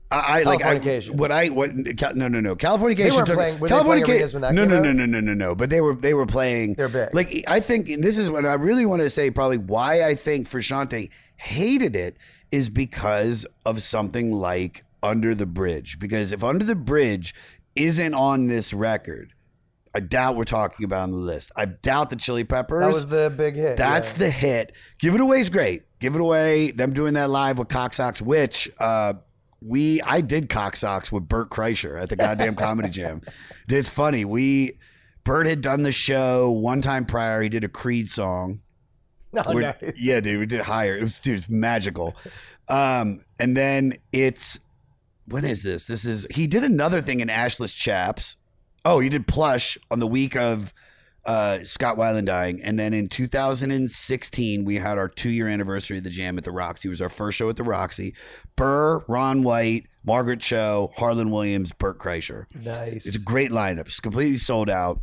I, 0.09 0.39
I 0.39 0.43
like 0.43 0.63
I, 0.63 0.99
what 1.11 1.33
I 1.33 1.49
what 1.49 1.71
Cal- 1.97 2.15
no 2.15 2.29
no 2.29 2.39
no 2.39 2.55
Californication 2.55 2.95
They 2.95 3.11
weren't 3.11 3.27
took- 3.27 3.35
playing- 3.35 3.59
were 3.59 3.67
they 3.67 3.79
playing 3.81 4.03
arenas 4.09 4.33
when 4.33 4.41
that 4.41 4.53
no 4.53 4.63
no 4.63 4.81
no 4.81 4.93
no 4.93 5.05
no 5.05 5.19
no 5.19 5.33
no 5.33 5.53
but 5.53 5.69
they 5.69 5.81
were 5.81 5.95
they 5.95 6.13
were 6.13 6.25
playing 6.25 6.75
They're 6.75 6.87
big. 6.87 7.13
like 7.13 7.43
I 7.45 7.59
think 7.59 7.87
this 8.01 8.17
is 8.17 8.29
what 8.29 8.45
I 8.45 8.53
really 8.53 8.85
want 8.85 9.01
to 9.01 9.09
say 9.09 9.29
probably 9.31 9.57
why 9.57 10.05
I 10.05 10.15
think 10.15 10.47
Frusciante 10.49 11.09
hated 11.35 11.93
it 11.93 12.15
is 12.53 12.69
because 12.69 13.45
of 13.65 13.83
something 13.83 14.31
like 14.31 14.85
Under 15.03 15.35
the 15.35 15.45
Bridge 15.45 15.99
because 15.99 16.31
if 16.31 16.41
Under 16.41 16.63
the 16.63 16.75
Bridge 16.75 17.35
isn't 17.77 18.13
on 18.13 18.47
this 18.47 18.73
record 18.73 19.33
I 19.95 19.99
doubt 19.99 20.35
we're 20.35 20.43
talking 20.43 20.83
about 20.83 21.01
on 21.01 21.11
the 21.11 21.17
list 21.17 21.51
I 21.55 21.65
doubt 21.65 22.09
the 22.09 22.15
Chili 22.15 22.43
Peppers 22.43 22.81
that 22.81 22.93
was 22.93 23.07
the 23.07 23.33
big 23.35 23.55
hit. 23.55 23.77
that's 23.77 24.13
yeah. 24.13 24.19
the 24.19 24.29
hit. 24.29 24.73
Give 24.99 25.15
it 25.15 25.21
away 25.21 25.39
is 25.39 25.49
great. 25.49 25.83
Give 25.99 26.13
it 26.13 26.21
away. 26.21 26.71
Them 26.71 26.93
doing 26.93 27.15
that 27.15 27.29
live 27.29 27.57
with 27.57 27.69
Cocksocks, 27.69 28.21
which 28.21 28.69
uh, 28.79 29.13
we 29.61 30.01
I 30.01 30.21
did 30.21 30.49
Cocksocks 30.49 31.11
with 31.11 31.27
Bert 31.27 31.49
Kreischer 31.49 31.99
at 32.01 32.09
the 32.09 32.15
goddamn 32.15 32.55
comedy 32.57 32.89
jam. 32.89 33.21
It's 33.67 33.89
funny. 33.89 34.23
We 34.23 34.77
Bert 35.23 35.47
had 35.47 35.61
done 35.61 35.83
the 35.83 35.91
show 35.91 36.51
one 36.51 36.81
time 36.81 37.05
prior. 37.05 37.41
He 37.41 37.49
did 37.49 37.63
a 37.63 37.69
Creed 37.69 38.11
song. 38.11 38.61
Oh, 39.45 39.53
nice. 39.53 39.75
Yeah, 39.97 40.19
dude, 40.19 40.39
we 40.39 40.45
did 40.45 40.61
higher. 40.61 40.97
It 40.97 41.01
was 41.01 41.19
dude, 41.19 41.39
it's 41.39 41.49
magical. 41.49 42.15
Um, 42.69 43.21
and 43.39 43.55
then 43.55 43.97
it's 44.11 44.59
when 45.27 45.45
is 45.45 45.63
this? 45.63 45.87
This 45.87 46.05
is 46.05 46.25
he 46.31 46.47
did 46.47 46.63
another 46.63 47.01
thing 47.01 47.19
in 47.19 47.27
Ashless 47.27 47.75
Chaps. 47.75 48.37
Oh, 48.85 48.99
he 48.99 49.09
did 49.09 49.27
Plush 49.27 49.77
on 49.91 49.99
the 49.99 50.07
week 50.07 50.35
of 50.35 50.73
uh, 51.25 51.59
Scott 51.65 51.97
Weiland 51.97 52.25
dying, 52.25 52.61
and 52.61 52.79
then 52.79 52.93
in 52.93 53.09
2016 53.09 54.63
we 54.63 54.75
had 54.75 54.97
our 54.97 55.09
two 55.09 55.29
year 55.29 55.47
anniversary 55.47 55.97
of 55.97 56.03
the 56.03 56.09
Jam 56.09 56.37
at 56.37 56.45
the 56.45 56.51
Roxy. 56.51 56.87
It 56.87 56.91
was 56.91 57.01
our 57.01 57.09
first 57.09 57.37
show 57.37 57.49
at 57.49 57.57
the 57.57 57.63
Roxy. 57.63 58.13
Burr, 58.55 59.03
Ron 59.07 59.43
White, 59.43 59.87
Margaret 60.05 60.39
Cho, 60.39 60.91
Harland 60.95 61.31
Williams, 61.31 61.73
Bert 61.73 61.99
Kreischer. 61.99 62.45
Nice. 62.55 63.05
It's 63.05 63.17
a 63.17 63.21
great 63.21 63.51
lineup. 63.51 63.87
It's 63.87 63.99
completely 63.99 64.37
sold 64.37 64.69
out. 64.69 65.01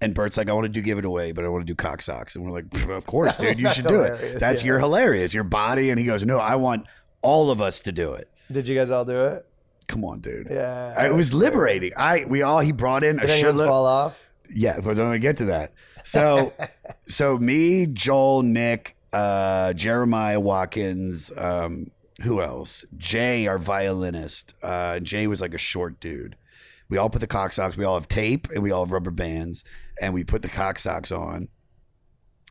And 0.00 0.14
Bert's 0.14 0.36
like, 0.36 0.48
I 0.48 0.52
want 0.52 0.64
to 0.64 0.68
do 0.68 0.80
give 0.80 0.98
it 0.98 1.04
away, 1.04 1.30
but 1.30 1.44
I 1.44 1.48
want 1.48 1.64
to 1.64 1.70
do 1.70 1.76
cock 1.76 2.02
socks. 2.02 2.34
And 2.34 2.44
we're 2.44 2.60
like, 2.60 2.88
of 2.88 3.06
course, 3.06 3.36
dude, 3.36 3.60
you 3.60 3.70
should 3.74 3.86
do 3.86 4.00
it. 4.00 4.40
That's 4.40 4.62
yeah. 4.62 4.68
your 4.68 4.78
hilarious, 4.80 5.32
your 5.32 5.44
body. 5.44 5.90
And 5.90 6.00
he 6.00 6.06
goes, 6.06 6.24
No, 6.24 6.38
I 6.38 6.56
want 6.56 6.86
all 7.20 7.50
of 7.50 7.60
us 7.60 7.80
to 7.82 7.92
do 7.92 8.14
it. 8.14 8.31
Did 8.52 8.68
you 8.68 8.74
guys 8.74 8.90
all 8.90 9.04
do 9.04 9.20
it? 9.24 9.46
Come 9.88 10.04
on, 10.04 10.20
dude. 10.20 10.48
Yeah. 10.50 11.06
It 11.06 11.14
was 11.14 11.34
liberating. 11.34 11.92
I 11.96 12.24
we 12.26 12.42
all 12.42 12.60
he 12.60 12.72
brought 12.72 13.04
in 13.04 13.16
Did 13.16 13.30
a 13.30 13.42
shitload. 13.42 13.66
fall 13.66 13.86
off? 13.86 14.24
Yeah, 14.48 14.76
because 14.76 14.98
I'm 14.98 15.06
gonna 15.06 15.18
get 15.18 15.38
to 15.38 15.46
that. 15.46 15.72
So, 16.04 16.52
so 17.08 17.38
me, 17.38 17.86
Joel, 17.86 18.42
Nick, 18.42 18.96
uh, 19.12 19.72
Jeremiah 19.72 20.40
Watkins, 20.40 21.30
um, 21.36 21.90
who 22.22 22.40
else? 22.40 22.84
Jay, 22.96 23.46
our 23.46 23.58
violinist. 23.58 24.54
Uh, 24.62 25.00
Jay 25.00 25.26
was 25.26 25.40
like 25.40 25.54
a 25.54 25.58
short 25.58 26.00
dude. 26.00 26.36
We 26.88 26.98
all 26.98 27.08
put 27.10 27.20
the 27.20 27.26
cock 27.26 27.52
socks. 27.52 27.76
We 27.76 27.84
all 27.84 27.94
have 27.94 28.08
tape 28.08 28.48
and 28.50 28.62
we 28.62 28.70
all 28.70 28.84
have 28.84 28.92
rubber 28.92 29.10
bands, 29.10 29.64
and 30.00 30.12
we 30.14 30.24
put 30.24 30.42
the 30.42 30.48
cock 30.48 30.78
socks 30.78 31.10
on. 31.10 31.48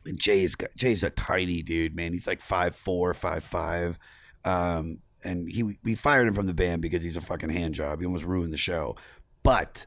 And 0.04 0.18
Jay's 0.18 0.56
got, 0.56 0.70
Jay's 0.76 1.04
a 1.04 1.10
tiny 1.10 1.62
dude, 1.62 1.94
man. 1.94 2.12
He's 2.12 2.26
like 2.26 2.40
five 2.40 2.74
four, 2.74 3.14
five 3.14 3.44
five. 3.44 3.98
Um, 4.44 4.98
and 5.24 5.50
he 5.50 5.78
we 5.82 5.94
fired 5.94 6.28
him 6.28 6.34
from 6.34 6.46
the 6.46 6.54
band 6.54 6.82
because 6.82 7.02
he's 7.02 7.16
a 7.16 7.20
fucking 7.20 7.50
hand 7.50 7.74
job. 7.74 8.00
He 8.00 8.06
almost 8.06 8.24
ruined 8.24 8.52
the 8.52 8.58
show. 8.58 8.96
But 9.42 9.86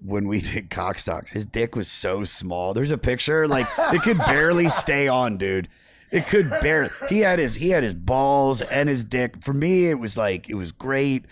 when 0.00 0.28
we 0.28 0.40
did 0.42 0.70
cockstocks, 0.70 1.30
his 1.30 1.46
dick 1.46 1.76
was 1.76 1.88
so 1.88 2.24
small. 2.24 2.74
There's 2.74 2.90
a 2.90 2.98
picture 2.98 3.46
like 3.46 3.66
it 3.78 4.02
could 4.02 4.18
barely 4.18 4.68
stay 4.68 5.08
on, 5.08 5.38
dude. 5.38 5.68
It 6.10 6.26
could 6.26 6.48
barely. 6.48 6.90
He 7.08 7.20
had 7.20 7.38
his 7.38 7.56
he 7.56 7.70
had 7.70 7.82
his 7.82 7.94
balls 7.94 8.62
and 8.62 8.88
his 8.88 9.04
dick. 9.04 9.44
For 9.44 9.52
me, 9.52 9.90
it 9.90 9.98
was 9.98 10.16
like 10.16 10.48
it 10.48 10.54
was 10.54 10.72
great. 10.72 11.26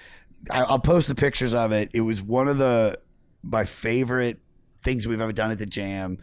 I, 0.51 0.63
I'll 0.63 0.79
post 0.79 1.09
the 1.09 1.15
pictures 1.15 1.55
of 1.55 1.73
it. 1.73 1.91
It 1.95 2.03
was 2.03 2.21
one 2.21 2.49
of 2.49 2.59
the 2.59 2.99
my 3.43 3.65
favorite 3.65 4.39
things 4.83 5.07
we've 5.07 5.21
ever 5.21 5.33
done 5.33 5.51
at 5.51 5.59
the 5.59 5.67
jam. 5.67 6.19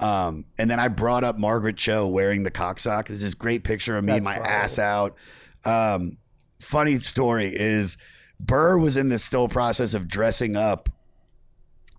Um, 0.00 0.44
and 0.56 0.70
then 0.70 0.78
I 0.78 0.88
brought 0.88 1.24
up 1.24 1.38
Margaret 1.38 1.76
Cho 1.76 2.06
wearing 2.06 2.44
the 2.44 2.50
cocksock. 2.50 3.08
There's 3.08 3.20
this 3.20 3.34
great 3.34 3.64
picture 3.64 3.98
of 3.98 4.04
me 4.04 4.12
and 4.12 4.24
my 4.24 4.38
That's 4.38 4.48
ass 4.48 4.78
out. 4.78 5.16
Um, 5.68 6.18
funny 6.60 6.98
story 6.98 7.54
is 7.54 7.96
Burr 8.40 8.78
was 8.78 8.96
in 8.96 9.08
the 9.08 9.18
still 9.18 9.48
process 9.48 9.94
of 9.94 10.08
dressing 10.08 10.56
up 10.56 10.88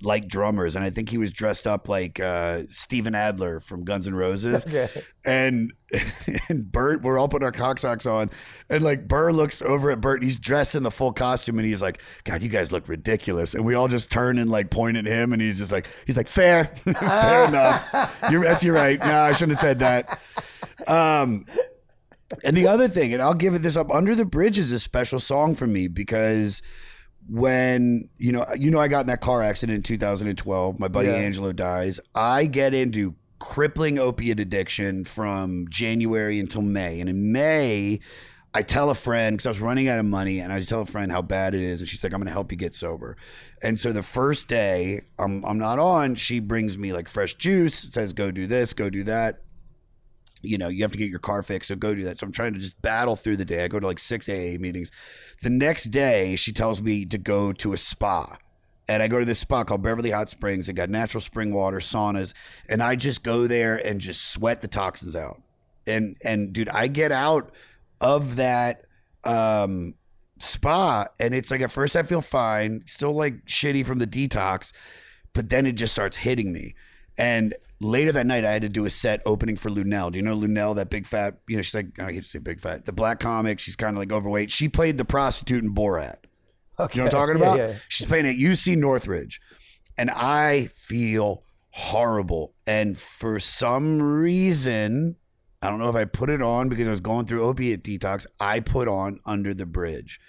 like 0.01 0.28
drummers, 0.30 0.76
and 0.78 0.86
I 0.86 0.89
think 0.89 1.09
he 1.09 1.17
was 1.17 1.32
dressed 1.32 1.67
up 1.67 1.89
like 1.89 2.20
uh, 2.22 2.63
Steven 2.70 3.13
Adler 3.15 3.59
from 3.59 3.84
Guns 3.84 4.07
N' 4.07 4.15
Roses. 4.15 4.65
Okay. 4.70 4.88
And 5.26 5.74
and 6.49 6.72
Bert, 6.72 7.01
we're 7.01 7.17
all 7.20 7.28
putting 7.28 7.45
our 7.45 7.51
cocksocks 7.51 8.09
on, 8.09 8.30
and 8.70 8.84
like 8.84 9.07
Burr 9.07 9.32
looks 9.32 9.61
over 9.61 9.91
at 9.91 9.99
Bert, 9.99 10.22
and 10.22 10.24
he's 10.24 10.38
dressed 10.38 10.76
in 10.76 10.84
the 10.84 10.91
full 10.91 11.11
costume, 11.11 11.59
and 11.59 11.67
he's 11.67 11.82
like, 11.82 12.01
"God, 12.24 12.41
you 12.41 12.49
guys 12.49 12.72
look 12.72 12.88
ridiculous." 12.88 13.53
And 13.53 13.65
we 13.65 13.76
all 13.76 13.88
just 13.88 14.09
turn 14.11 14.38
and 14.38 14.49
like 14.49 14.70
point 14.70 14.95
at 14.95 15.05
him, 15.05 15.34
and 15.34 15.41
he's 15.41 15.57
just 15.57 15.72
like, 15.72 15.88
he's 16.05 16.15
like, 16.15 16.28
"Fair, 16.28 16.65
fair 16.99 17.45
enough. 17.45 18.17
You're 18.32 18.43
that's 18.43 18.63
you're 18.63 18.76
right. 18.76 18.99
No, 18.99 19.22
I 19.24 19.34
shouldn't 19.34 19.57
have 19.57 19.61
said 19.61 19.80
that." 19.80 20.20
Um, 20.88 21.45
and 22.44 22.56
the 22.56 22.68
other 22.68 22.88
thing, 22.88 23.14
and 23.14 23.22
I'll 23.22 23.34
give 23.34 23.54
it 23.54 23.60
this 23.60 23.76
up, 23.76 23.92
Under 23.92 24.16
the 24.16 24.26
Bridge 24.26 24.58
is 24.60 24.72
a 24.72 24.80
special 24.80 25.20
song 25.20 25.56
for 25.56 25.68
me 25.68 25.88
because 25.88 26.62
when 27.28 28.10
you 28.18 28.32
know 28.32 28.46
you 28.58 28.72
know 28.72 28.80
I 28.80 28.88
got 28.88 29.02
in 29.02 29.08
that 29.08 29.22
car 29.22 29.42
accident 29.42 29.78
in 29.78 29.84
2012, 29.84 30.80
my 30.80 30.88
buddy 30.88 31.10
Yeah. 31.10 31.16
Angelo 31.16 31.52
dies. 31.52 32.00
I 32.16 32.46
get 32.46 32.74
into 32.74 33.16
crippling 33.40 33.98
opiate 33.98 34.40
addiction 34.40 35.06
from 35.06 35.66
January 35.70 36.40
until 36.40 36.62
May. 36.62 37.00
And 37.00 37.10
in 37.10 37.32
May, 37.32 38.00
I 38.54 38.64
tell 38.64 38.90
a 38.90 38.96
friend 38.96 39.38
because 39.38 39.46
I 39.46 39.50
was 39.50 39.62
running 39.62 39.88
out 39.88 40.00
of 40.00 40.06
money, 40.06 40.40
and 40.40 40.52
I 40.52 40.60
tell 40.62 40.82
a 40.82 40.86
friend 40.86 41.12
how 41.12 41.22
bad 41.22 41.54
it 41.54 41.62
is, 41.62 41.82
and 41.82 41.88
she's 41.88 42.04
like, 42.04 42.14
"I'm 42.14 42.20
going 42.20 42.28
to 42.28 42.34
help 42.34 42.52
you 42.52 42.58
get 42.58 42.74
sober." 42.74 43.16
And 43.62 43.80
so 43.80 43.94
the 43.94 44.04
first 44.04 44.48
day 44.48 45.02
I'm 45.20 45.44
I'm 45.46 45.60
not 45.60 45.78
on, 45.80 46.16
she 46.16 46.40
brings 46.40 46.78
me 46.78 46.94
like 46.94 47.08
fresh 47.08 47.36
juice, 47.36 47.76
says, 47.76 48.14
"Go 48.14 48.32
do 48.32 48.48
this, 48.48 48.74
go 48.74 48.90
do 48.90 49.04
that." 49.04 49.42
You 50.42 50.58
know, 50.58 50.68
you 50.68 50.84
have 50.84 50.92
to 50.92 50.98
get 50.98 51.10
your 51.10 51.20
car 51.20 51.44
fixed, 51.44 51.68
so 51.68 51.76
go 51.76 51.94
do 51.94 52.04
that. 52.04 52.20
So 52.20 52.26
I'm 52.26 52.32
trying 52.32 52.54
to 52.54 52.60
just 52.60 52.82
battle 52.82 53.16
through 53.16 53.38
the 53.38 53.46
day. 53.46 53.64
I 53.64 53.68
go 53.68 53.80
to 53.80 53.88
like 53.88 54.00
six 54.00 54.30
AA 54.30 54.58
meetings. 54.60 54.92
The 55.42 55.50
next 55.50 55.86
day, 55.86 56.36
she 56.36 56.52
tells 56.52 56.82
me 56.82 57.06
to 57.06 57.18
go 57.18 57.52
to 57.54 57.74
a 57.74 57.78
spa. 57.78 58.38
And 58.88 59.04
I 59.04 59.08
go 59.08 59.20
to 59.20 59.26
this 59.26 59.40
spa 59.40 59.64
called 59.64 59.84
Beverly 59.84 60.12
Hot 60.12 60.30
Springs. 60.30 60.68
It 60.68 60.74
got 60.74 60.90
natural 60.90 61.22
spring 61.22 61.54
water, 61.54 61.78
saunas, 61.78 62.34
and 62.68 62.82
I 62.82 62.96
just 62.96 63.24
go 63.24 63.46
there 63.46 63.76
and 63.76 64.02
just 64.02 64.30
sweat 64.30 64.62
the 64.62 64.68
toxins 64.68 65.16
out. 65.16 65.42
And 65.86 66.18
and 66.24 66.54
dude, 66.54 66.70
I 66.70 66.88
get 66.88 67.12
out 67.12 67.52
of 68.02 68.38
that 68.38 68.86
um 69.24 69.94
spa 70.40 71.06
and 71.20 71.36
it's 71.36 71.52
like 71.52 71.62
at 71.62 71.72
first 71.72 71.96
I 71.96 72.04
feel 72.04 72.22
fine, 72.22 72.84
still 72.86 73.14
like 73.14 73.46
shitty 73.46 73.86
from 73.86 74.00
the 74.00 74.08
detox, 74.08 74.72
but 75.34 75.50
then 75.50 75.66
it 75.66 75.74
just 75.74 75.94
starts 75.94 76.18
hitting 76.18 76.52
me. 76.52 76.76
And 77.18 77.54
later 77.82 78.12
that 78.12 78.26
night, 78.28 78.46
I 78.46 78.52
had 78.52 78.62
to 78.64 78.70
do 78.70 78.86
a 78.86 78.90
set 78.90 79.22
opening 79.26 79.56
for 79.56 79.70
Luenell. 79.70 80.12
Do 80.12 80.18
you 80.18 80.24
know 80.24 80.38
Luenell, 80.38 80.76
that 80.76 80.90
big 80.90 81.06
fat? 81.08 81.40
You 81.48 81.56
know, 81.56 81.62
she's 81.62 81.76
like 81.76 81.88
oh, 82.00 82.06
I 82.06 82.14
hate 82.14 82.24
to 82.24 82.28
say 82.30 82.40
big 82.40 82.60
fat, 82.60 82.86
the 82.86 82.92
black 82.92 83.20
comic. 83.20 83.60
She's 83.60 83.76
kind 83.76 83.96
of 83.96 84.00
like 84.00 84.12
overweight. 84.12 84.52
She 84.52 84.70
played 84.70 84.98
the 84.98 85.06
prostitute 85.06 85.64
in 85.64 85.74
Borat. 85.74 86.18
You 86.80 86.86
know 86.86 86.86
what 86.86 86.98
I'm 87.00 87.10
talking 87.10 87.38
Yeah, 87.38 87.42
about? 87.54 87.58
yeah. 87.58 87.76
She's 87.90 88.08
playing 88.08 88.26
at 88.26 88.36
UC 88.36 88.78
Northridge, 88.78 89.42
and 89.98 90.10
I 90.12 90.70
feel 90.76 91.44
horrible. 91.72 92.54
And 92.66 92.98
for 92.98 93.40
some 93.40 94.01
reason, 94.01 95.18
I 95.62 95.70
don't 95.70 95.80
know 95.80 95.89
if 95.89 95.96
I 95.96 96.06
put 96.06 96.30
it 96.30 96.42
on 96.42 96.70
because 96.70 96.88
I 96.88 96.92
was 96.92 97.01
going 97.01 97.26
through 97.26 97.43
opiate 97.43 97.84
detox. 97.84 98.26
I 98.39 98.62
put 98.62 98.88
on 98.88 99.20
Under 99.26 99.54
the 99.54 99.66
Bridge 99.66 100.20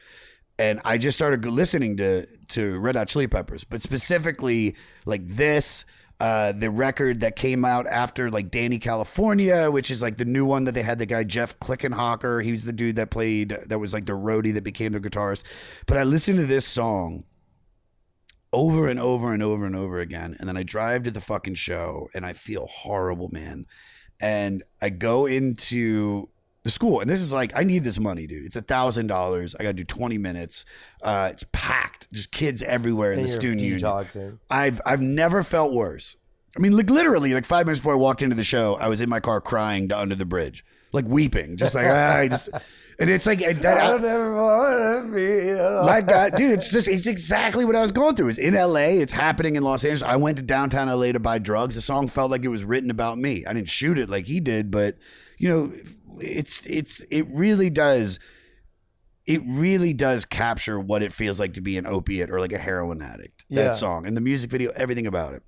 and 0.58 0.80
I 0.84 0.98
just 0.98 1.16
started 1.16 1.44
listening 1.46 1.96
to 1.96 2.26
to 2.48 2.78
Red 2.78 2.96
Hot 2.96 3.08
Chili 3.08 3.26
Peppers, 3.26 3.64
but 3.64 3.80
specifically 3.80 4.76
like 5.06 5.26
this, 5.26 5.84
uh, 6.20 6.52
the 6.52 6.70
record 6.70 7.20
that 7.20 7.34
came 7.34 7.64
out 7.64 7.86
after 7.86 8.30
like 8.30 8.50
Dani 8.50 8.80
California, 8.80 9.70
which 9.70 9.90
is 9.90 10.02
like 10.02 10.18
the 10.18 10.24
new 10.24 10.44
one 10.44 10.64
that 10.64 10.72
they 10.72 10.82
had 10.82 10.98
the 10.98 11.06
guy 11.06 11.24
Jeff 11.24 11.58
Klinghoffer. 11.58 12.44
He 12.44 12.50
was 12.52 12.64
the 12.64 12.72
dude 12.72 12.96
that 12.96 13.10
played 13.10 13.56
that 13.66 13.78
was 13.78 13.92
like 13.94 14.04
the 14.06 14.12
roadie 14.12 14.52
that 14.54 14.62
became 14.64 14.92
the 14.92 15.00
guitarist. 15.00 15.42
But 15.86 15.96
I 15.96 16.04
listened 16.04 16.38
to 16.38 16.46
this 16.46 16.66
song 16.66 17.24
over 18.52 18.88
and 18.88 19.00
over 19.00 19.32
and 19.32 19.42
over 19.42 19.64
and 19.64 19.76
over 19.76 20.00
again, 20.00 20.36
and 20.38 20.48
then 20.48 20.56
I 20.56 20.62
drive 20.62 21.04
to 21.04 21.10
the 21.10 21.20
fucking 21.20 21.54
show 21.54 22.08
and 22.14 22.26
I 22.26 22.32
feel 22.34 22.66
horrible, 22.66 23.28
man. 23.30 23.66
and 24.20 24.62
I 24.82 24.90
go 24.90 25.26
into 25.26 26.28
the 26.62 26.70
school, 26.70 27.00
and 27.00 27.08
this 27.08 27.22
is 27.22 27.32
like 27.32 27.52
I 27.56 27.62
need 27.64 27.84
this 27.84 27.98
money, 27.98 28.26
dude. 28.26 28.44
It's 28.44 28.56
a 28.56 28.62
thousand 28.62 29.06
dollars. 29.06 29.54
I 29.58 29.62
got 29.62 29.70
to 29.70 29.74
do 29.74 29.84
twenty 29.84 30.18
minutes. 30.18 30.64
Uh, 31.02 31.30
it's 31.32 31.44
packed, 31.52 32.12
just 32.12 32.30
kids 32.30 32.62
everywhere 32.62 33.12
in 33.12 33.22
the 33.22 33.28
student 33.28 33.60
union. 33.62 33.78
I've 34.50 34.80
I've 34.84 35.00
never 35.00 35.42
felt 35.42 35.72
worse. 35.72 36.16
I 36.56 36.60
mean, 36.60 36.76
like 36.76 36.90
literally, 36.90 37.32
like 37.32 37.46
five 37.46 37.66
minutes 37.66 37.80
before 37.80 37.94
I 37.94 37.96
walked 37.98 38.22
into 38.22 38.36
the 38.36 38.44
show, 38.44 38.76
I 38.76 38.88
was 38.88 39.00
in 39.00 39.08
my 39.08 39.20
car 39.20 39.40
crying 39.40 39.88
to 39.88 39.98
Under 39.98 40.14
the 40.14 40.24
Bridge, 40.24 40.64
like 40.92 41.06
weeping, 41.06 41.56
just 41.56 41.74
like 41.74 41.86
ah, 41.88 42.16
I 42.16 42.28
just. 42.28 42.50
And 42.98 43.08
it's 43.08 43.24
like 43.24 43.42
I, 43.42 43.50
I 43.50 43.52
don't 43.54 44.04
ever 44.04 44.34
want 44.34 45.06
to 45.06 45.14
feel 45.14 45.86
like 45.86 46.04
that, 46.06 46.36
dude. 46.36 46.50
It's 46.50 46.70
just 46.70 46.86
it's 46.86 47.06
exactly 47.06 47.64
what 47.64 47.74
I 47.74 47.80
was 47.80 47.92
going 47.92 48.14
through. 48.14 48.28
It's 48.28 48.38
in 48.38 48.54
L.A. 48.54 48.98
It's 48.98 49.12
happening 49.12 49.56
in 49.56 49.62
Los 49.62 49.84
Angeles. 49.84 50.02
I 50.02 50.16
went 50.16 50.36
to 50.36 50.42
downtown 50.42 50.90
L.A. 50.90 51.12
to 51.12 51.18
buy 51.18 51.38
drugs. 51.38 51.76
The 51.76 51.80
song 51.80 52.08
felt 52.08 52.30
like 52.30 52.44
it 52.44 52.48
was 52.48 52.62
written 52.62 52.90
about 52.90 53.16
me. 53.16 53.46
I 53.46 53.54
didn't 53.54 53.70
shoot 53.70 53.98
it 53.98 54.10
like 54.10 54.26
he 54.26 54.38
did, 54.38 54.70
but 54.70 54.98
you 55.38 55.48
know, 55.48 55.72
it's 56.18 56.64
it's 56.66 57.00
it 57.10 57.26
really 57.30 57.70
does. 57.70 58.18
It 59.26 59.42
really 59.46 59.92
does 59.92 60.24
capture 60.24 60.80
what 60.80 61.02
it 61.02 61.12
feels 61.12 61.38
like 61.38 61.54
to 61.54 61.60
be 61.60 61.78
an 61.78 61.86
opiate 61.86 62.30
or 62.30 62.40
like 62.40 62.52
a 62.52 62.58
heroin 62.58 63.02
addict. 63.02 63.44
Yeah. 63.48 63.64
That 63.64 63.76
song 63.76 64.06
and 64.06 64.16
the 64.16 64.20
music 64.20 64.50
video, 64.50 64.72
everything 64.74 65.06
about 65.06 65.34
it. 65.34 65.42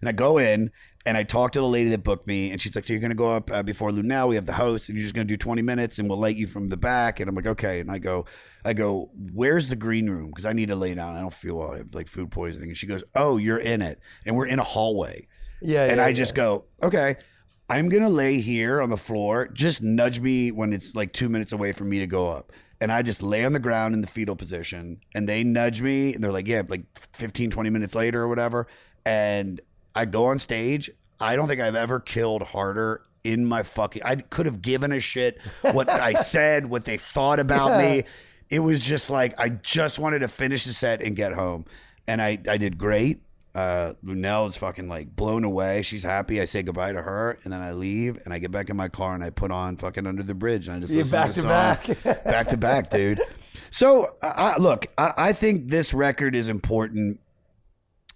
And 0.00 0.08
I 0.08 0.12
go 0.12 0.38
in 0.38 0.70
and 1.06 1.16
I 1.16 1.22
talk 1.22 1.52
to 1.52 1.60
the 1.60 1.66
lady 1.66 1.90
that 1.90 2.02
booked 2.02 2.26
me, 2.26 2.50
and 2.50 2.60
she's 2.60 2.74
like, 2.74 2.84
"So 2.84 2.92
you're 2.92 3.00
gonna 3.00 3.14
go 3.14 3.30
up 3.30 3.50
uh, 3.50 3.62
before 3.62 3.90
Luenell? 3.90 4.28
We 4.28 4.34
have 4.34 4.46
the 4.46 4.52
host, 4.52 4.88
and 4.88 4.98
you're 4.98 5.02
just 5.02 5.14
gonna 5.14 5.24
do 5.24 5.36
20 5.36 5.62
minutes, 5.62 5.98
and 5.98 6.08
we'll 6.08 6.18
light 6.18 6.36
you 6.36 6.46
from 6.46 6.68
the 6.68 6.76
back." 6.76 7.20
And 7.20 7.28
I'm 7.28 7.34
like, 7.34 7.46
"Okay." 7.46 7.80
And 7.80 7.90
I 7.90 7.98
go, 7.98 8.26
"I 8.64 8.72
go, 8.72 9.10
where's 9.32 9.68
the 9.68 9.76
green 9.76 10.10
room? 10.10 10.26
Because 10.26 10.44
I 10.44 10.52
need 10.52 10.68
to 10.68 10.76
lay 10.76 10.94
down. 10.94 11.16
I 11.16 11.20
don't 11.20 11.32
feel 11.32 11.54
well. 11.54 11.72
I 11.72 11.78
have 11.78 11.94
like 11.94 12.08
food 12.08 12.30
poisoning." 12.30 12.70
And 12.70 12.76
she 12.76 12.86
goes, 12.86 13.02
"Oh, 13.14 13.36
you're 13.36 13.58
in 13.58 13.80
it, 13.80 14.00
and 14.26 14.36
we're 14.36 14.46
in 14.46 14.58
a 14.58 14.64
hallway." 14.64 15.28
Yeah, 15.62 15.86
and 15.86 15.96
yeah, 15.96 16.04
I 16.04 16.12
just 16.12 16.34
go, 16.34 16.64
"Okay." 16.82 17.16
I'm 17.70 17.88
gonna 17.88 18.08
lay 18.08 18.40
here 18.40 18.80
on 18.80 18.88
the 18.90 18.96
floor. 18.96 19.48
Just 19.48 19.82
nudge 19.82 20.20
me 20.20 20.50
when 20.50 20.72
it's 20.72 20.94
like 20.94 21.12
two 21.12 21.28
minutes 21.28 21.52
away 21.52 21.72
from 21.72 21.88
me 21.90 21.98
to 21.98 22.06
go 22.06 22.28
up. 22.28 22.52
And 22.80 22.90
I 22.92 23.02
just 23.02 23.22
lay 23.22 23.44
on 23.44 23.52
the 23.52 23.58
ground 23.58 23.94
in 23.94 24.00
the 24.00 24.06
fetal 24.06 24.36
position 24.36 25.00
and 25.14 25.28
they 25.28 25.44
nudge 25.44 25.82
me 25.82 26.14
and 26.14 26.22
they're 26.22 26.32
like, 26.32 26.46
yeah, 26.46 26.62
like 26.68 26.82
15, 27.12 27.50
20 27.50 27.70
minutes 27.70 27.94
later 27.94 28.22
or 28.22 28.28
whatever. 28.28 28.68
And 29.04 29.60
I 29.94 30.04
go 30.04 30.26
on 30.26 30.38
stage. 30.38 30.90
I 31.20 31.34
don't 31.34 31.48
think 31.48 31.60
I've 31.60 31.74
ever 31.74 31.98
killed 31.98 32.42
harder 32.42 33.02
in 33.24 33.44
my 33.44 33.62
fucking 33.62 34.02
I 34.04 34.16
could 34.16 34.46
have 34.46 34.62
given 34.62 34.92
a 34.92 35.00
shit 35.00 35.38
what 35.62 35.90
I 35.90 36.12
said, 36.14 36.66
what 36.66 36.84
they 36.84 36.96
thought 36.96 37.40
about 37.40 37.78
me. 37.80 38.04
It 38.48 38.60
was 38.60 38.80
just 38.80 39.10
like 39.10 39.34
I 39.38 39.50
just 39.50 39.98
wanted 39.98 40.20
to 40.20 40.28
finish 40.28 40.64
the 40.64 40.72
set 40.72 41.02
and 41.02 41.14
get 41.14 41.32
home. 41.32 41.66
And 42.06 42.22
I, 42.22 42.38
I 42.48 42.56
did 42.56 42.78
great. 42.78 43.20
Uh 43.54 43.94
Luenell's 44.04 44.56
fucking 44.56 44.88
like 44.88 45.16
blown 45.16 45.42
away. 45.44 45.82
She's 45.82 46.02
happy. 46.02 46.40
I 46.40 46.44
say 46.44 46.62
goodbye 46.62 46.92
to 46.92 47.02
her 47.02 47.38
and 47.44 47.52
then 47.52 47.60
I 47.60 47.72
leave 47.72 48.18
and 48.24 48.32
I 48.34 48.38
get 48.38 48.50
back 48.50 48.68
in 48.70 48.76
my 48.76 48.88
car 48.88 49.14
and 49.14 49.24
I 49.24 49.30
put 49.30 49.50
on 49.50 49.76
fucking 49.76 50.06
under 50.06 50.22
the 50.22 50.34
bridge 50.34 50.68
and 50.68 50.76
I 50.76 50.80
just 50.80 50.92
Yeah, 50.92 50.98
listen 51.00 51.12
back 51.48 51.82
to, 51.82 51.94
to 51.94 51.94
song. 51.94 52.04
back. 52.04 52.24
back 52.24 52.48
to 52.48 52.56
back, 52.56 52.90
dude. 52.90 53.20
So 53.70 54.14
I 54.22 54.26
I- 54.26 54.56
look, 54.58 54.86
I, 54.98 55.12
I 55.16 55.32
think 55.32 55.68
this 55.70 55.92
record 55.94 56.34
is 56.34 56.48
important 56.48 57.20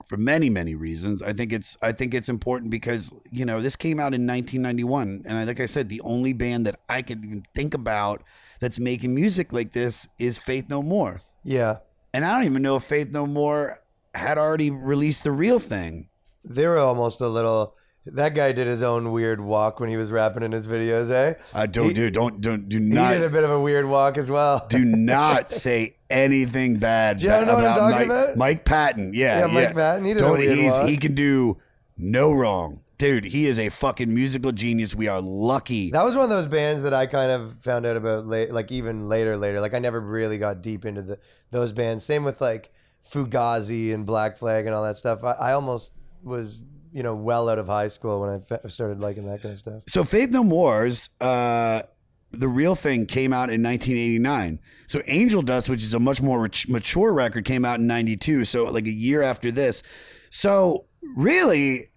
for 0.06 0.16
many 0.18 0.50
many 0.50 0.74
reasons. 0.74 1.22
I 1.22 1.32
think 1.32 1.52
it's 1.52 1.76
I 1.82 1.92
think 1.92 2.12
it's 2.14 2.28
important 2.28 2.70
because 2.70 3.12
you 3.30 3.44
know 3.46 3.60
this 3.62 3.76
came 3.76 3.98
out 3.98 4.12
in 4.14 4.26
1991, 4.26 5.22
and 5.26 5.38
I, 5.38 5.44
like 5.44 5.60
I 5.60 5.66
said, 5.66 5.88
the 5.88 6.00
only 6.02 6.32
band 6.34 6.66
that 6.66 6.78
I 6.88 7.00
could 7.02 7.24
even 7.24 7.46
think 7.54 7.72
about 7.74 8.22
that's 8.60 8.78
making 8.78 9.14
music 9.14 9.52
like 9.52 9.72
this 9.72 10.06
is 10.18 10.36
Faith 10.38 10.66
No 10.68 10.82
More. 10.82 11.22
Yeah. 11.42 11.78
And 12.14 12.24
I 12.26 12.34
don't 12.36 12.44
even 12.44 12.60
know 12.62 12.76
if 12.76 12.84
Faith 12.84 13.10
No 13.10 13.26
More 13.26 13.80
had 14.14 14.38
already 14.38 14.70
released 14.70 15.24
the 15.24 15.32
real 15.32 15.58
thing. 15.58 16.08
They 16.44 16.66
were 16.66 16.78
almost 16.78 17.20
a 17.20 17.28
little. 17.28 17.74
That 18.04 18.34
guy 18.34 18.50
did 18.50 18.66
his 18.66 18.82
own 18.82 19.12
weird 19.12 19.40
walk 19.40 19.78
when 19.78 19.88
he 19.88 19.96
was 19.96 20.10
rapping 20.10 20.42
in 20.42 20.50
his 20.50 20.66
videos, 20.66 21.08
eh? 21.10 21.34
I 21.54 21.66
don't 21.66 21.88
He- 21.88 21.94
do 21.94 22.10
don't 22.10 22.40
don't 22.40 22.68
do 22.68 22.78
He 22.78 22.84
not 22.84 23.12
did 23.12 23.22
a 23.22 23.30
bit 23.30 23.44
of 23.44 23.50
a 23.50 23.60
weird 23.60 23.86
walk 23.86 24.18
as 24.18 24.28
well. 24.28 24.66
do 24.68 24.84
not 24.84 25.52
say 25.64 25.94
anything 26.10 26.78
bad 26.78 27.18
Do 27.18 27.24
you 27.26 27.30
know 27.30 27.44
ba- 27.46 27.54
what 27.54 27.64
I'm 27.64 27.76
talking 27.78 27.96
Mike, 27.98 28.06
about? 28.06 28.36
Mike 28.36 28.64
Patton. 28.64 29.12
Yeah, 29.14 29.40
Yeah, 29.40 29.46
Mike 29.46 29.74
Patton, 29.74 30.04
he 30.04 30.14
did 30.14 30.20
Don't- 30.20 30.36
weird 30.38 30.58
he's- 30.58 30.72
walk. 30.78 30.88
He 30.88 30.96
can 30.96 31.14
do 31.14 31.58
no 31.96 32.32
wrong. 32.32 32.80
Dude, 32.98 33.24
he 33.24 33.46
is 33.46 33.58
a 33.58 33.68
fucking 33.68 34.12
musical 34.12 34.50
genius. 34.52 34.94
We 34.96 35.06
are 35.08 35.20
lucky. 35.20 35.90
That 35.92 36.04
was 36.04 36.14
one 36.16 36.24
of 36.24 36.30
those 36.30 36.46
bands 36.48 36.82
that 36.84 36.94
I 36.94 37.06
kind 37.06 37.30
of 37.32 37.54
found 37.60 37.84
out 37.86 37.96
about 37.96 38.26
late, 38.26 38.52
like 38.52 38.70
even 38.72 39.08
later, 39.08 39.36
later. 39.36 39.60
Like 39.60 39.74
I 39.74 39.78
never 39.80 40.00
really 40.00 40.38
got 40.38 40.60
deep 40.60 40.84
into 40.84 41.02
the 41.02 41.18
those 41.52 41.72
bands. 41.72 42.04
Same 42.04 42.24
with 42.24 42.40
like 42.40 42.72
Fugazi 43.08 43.92
and 43.92 44.06
Black 44.06 44.36
Flag 44.36 44.66
and 44.66 44.74
all 44.74 44.84
that 44.84 44.96
stuff. 44.96 45.24
I, 45.24 45.32
I 45.32 45.52
almost 45.52 45.92
was, 46.22 46.62
you 46.92 47.02
know, 47.02 47.14
well 47.14 47.48
out 47.48 47.58
of 47.58 47.66
high 47.66 47.88
school 47.88 48.20
when 48.20 48.30
I 48.30 48.38
fe- 48.38 48.68
started 48.68 49.00
liking 49.00 49.26
that 49.26 49.42
kind 49.42 49.52
of 49.52 49.58
stuff. 49.58 49.82
So 49.88 50.04
Faith 50.04 50.30
No 50.30 50.44
More's 50.44 51.10
uh, 51.20 51.82
the 52.30 52.48
real 52.48 52.74
thing 52.74 53.06
came 53.06 53.32
out 53.32 53.50
in 53.50 53.62
1989. 53.62 54.58
So 54.86 55.02
Angel 55.06 55.42
Dust, 55.42 55.68
which 55.68 55.82
is 55.82 55.94
a 55.94 56.00
much 56.00 56.22
more 56.22 56.48
mature 56.68 57.12
record, 57.12 57.44
came 57.44 57.64
out 57.64 57.80
in 57.80 57.86
92. 57.86 58.44
So 58.44 58.64
like 58.64 58.86
a 58.86 58.92
year 58.92 59.22
after 59.22 59.50
this. 59.50 59.82
So 60.30 60.86
really, 61.16 61.90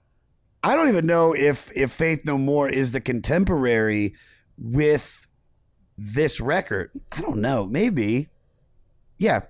I 0.63 0.75
don't 0.75 0.89
even 0.89 1.05
know 1.05 1.33
if 1.33 1.71
if 1.75 1.91
Faith 1.91 2.25
No 2.25 2.37
More 2.37 2.67
is 2.67 2.91
the 2.91 2.99
contemporary 3.01 4.13
with 4.57 5.27
this 5.97 6.41
record. 6.41 6.89
I 7.11 7.21
don't 7.21 7.37
know. 7.37 7.65
Maybe. 7.65 8.29
Yeah, 9.17 9.41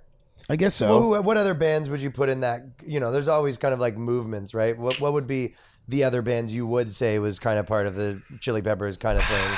I 0.49 0.55
guess 0.55 0.75
so. 0.75 0.87
Well, 0.87 1.01
who, 1.01 1.21
what 1.21 1.37
other 1.37 1.53
bands 1.53 1.89
would 1.89 2.01
you 2.01 2.11
put 2.11 2.29
in 2.29 2.41
that? 2.41 2.63
You 2.85 2.99
know, 2.99 3.11
there's 3.11 3.27
always 3.27 3.57
kind 3.57 3.73
of 3.73 3.79
like 3.79 3.97
movements, 3.97 4.53
right? 4.53 4.77
What 4.77 4.99
what 4.99 5.13
would 5.13 5.27
be 5.27 5.55
the 5.87 6.03
other 6.03 6.21
bands 6.21 6.53
you 6.53 6.67
would 6.67 6.93
say 6.93 7.19
was 7.19 7.39
kind 7.39 7.59
of 7.59 7.65
part 7.65 7.87
of 7.87 7.95
the 7.95 8.21
Chili 8.39 8.61
Peppers 8.61 8.97
kind 8.97 9.17
of 9.17 9.25
thing? 9.25 9.51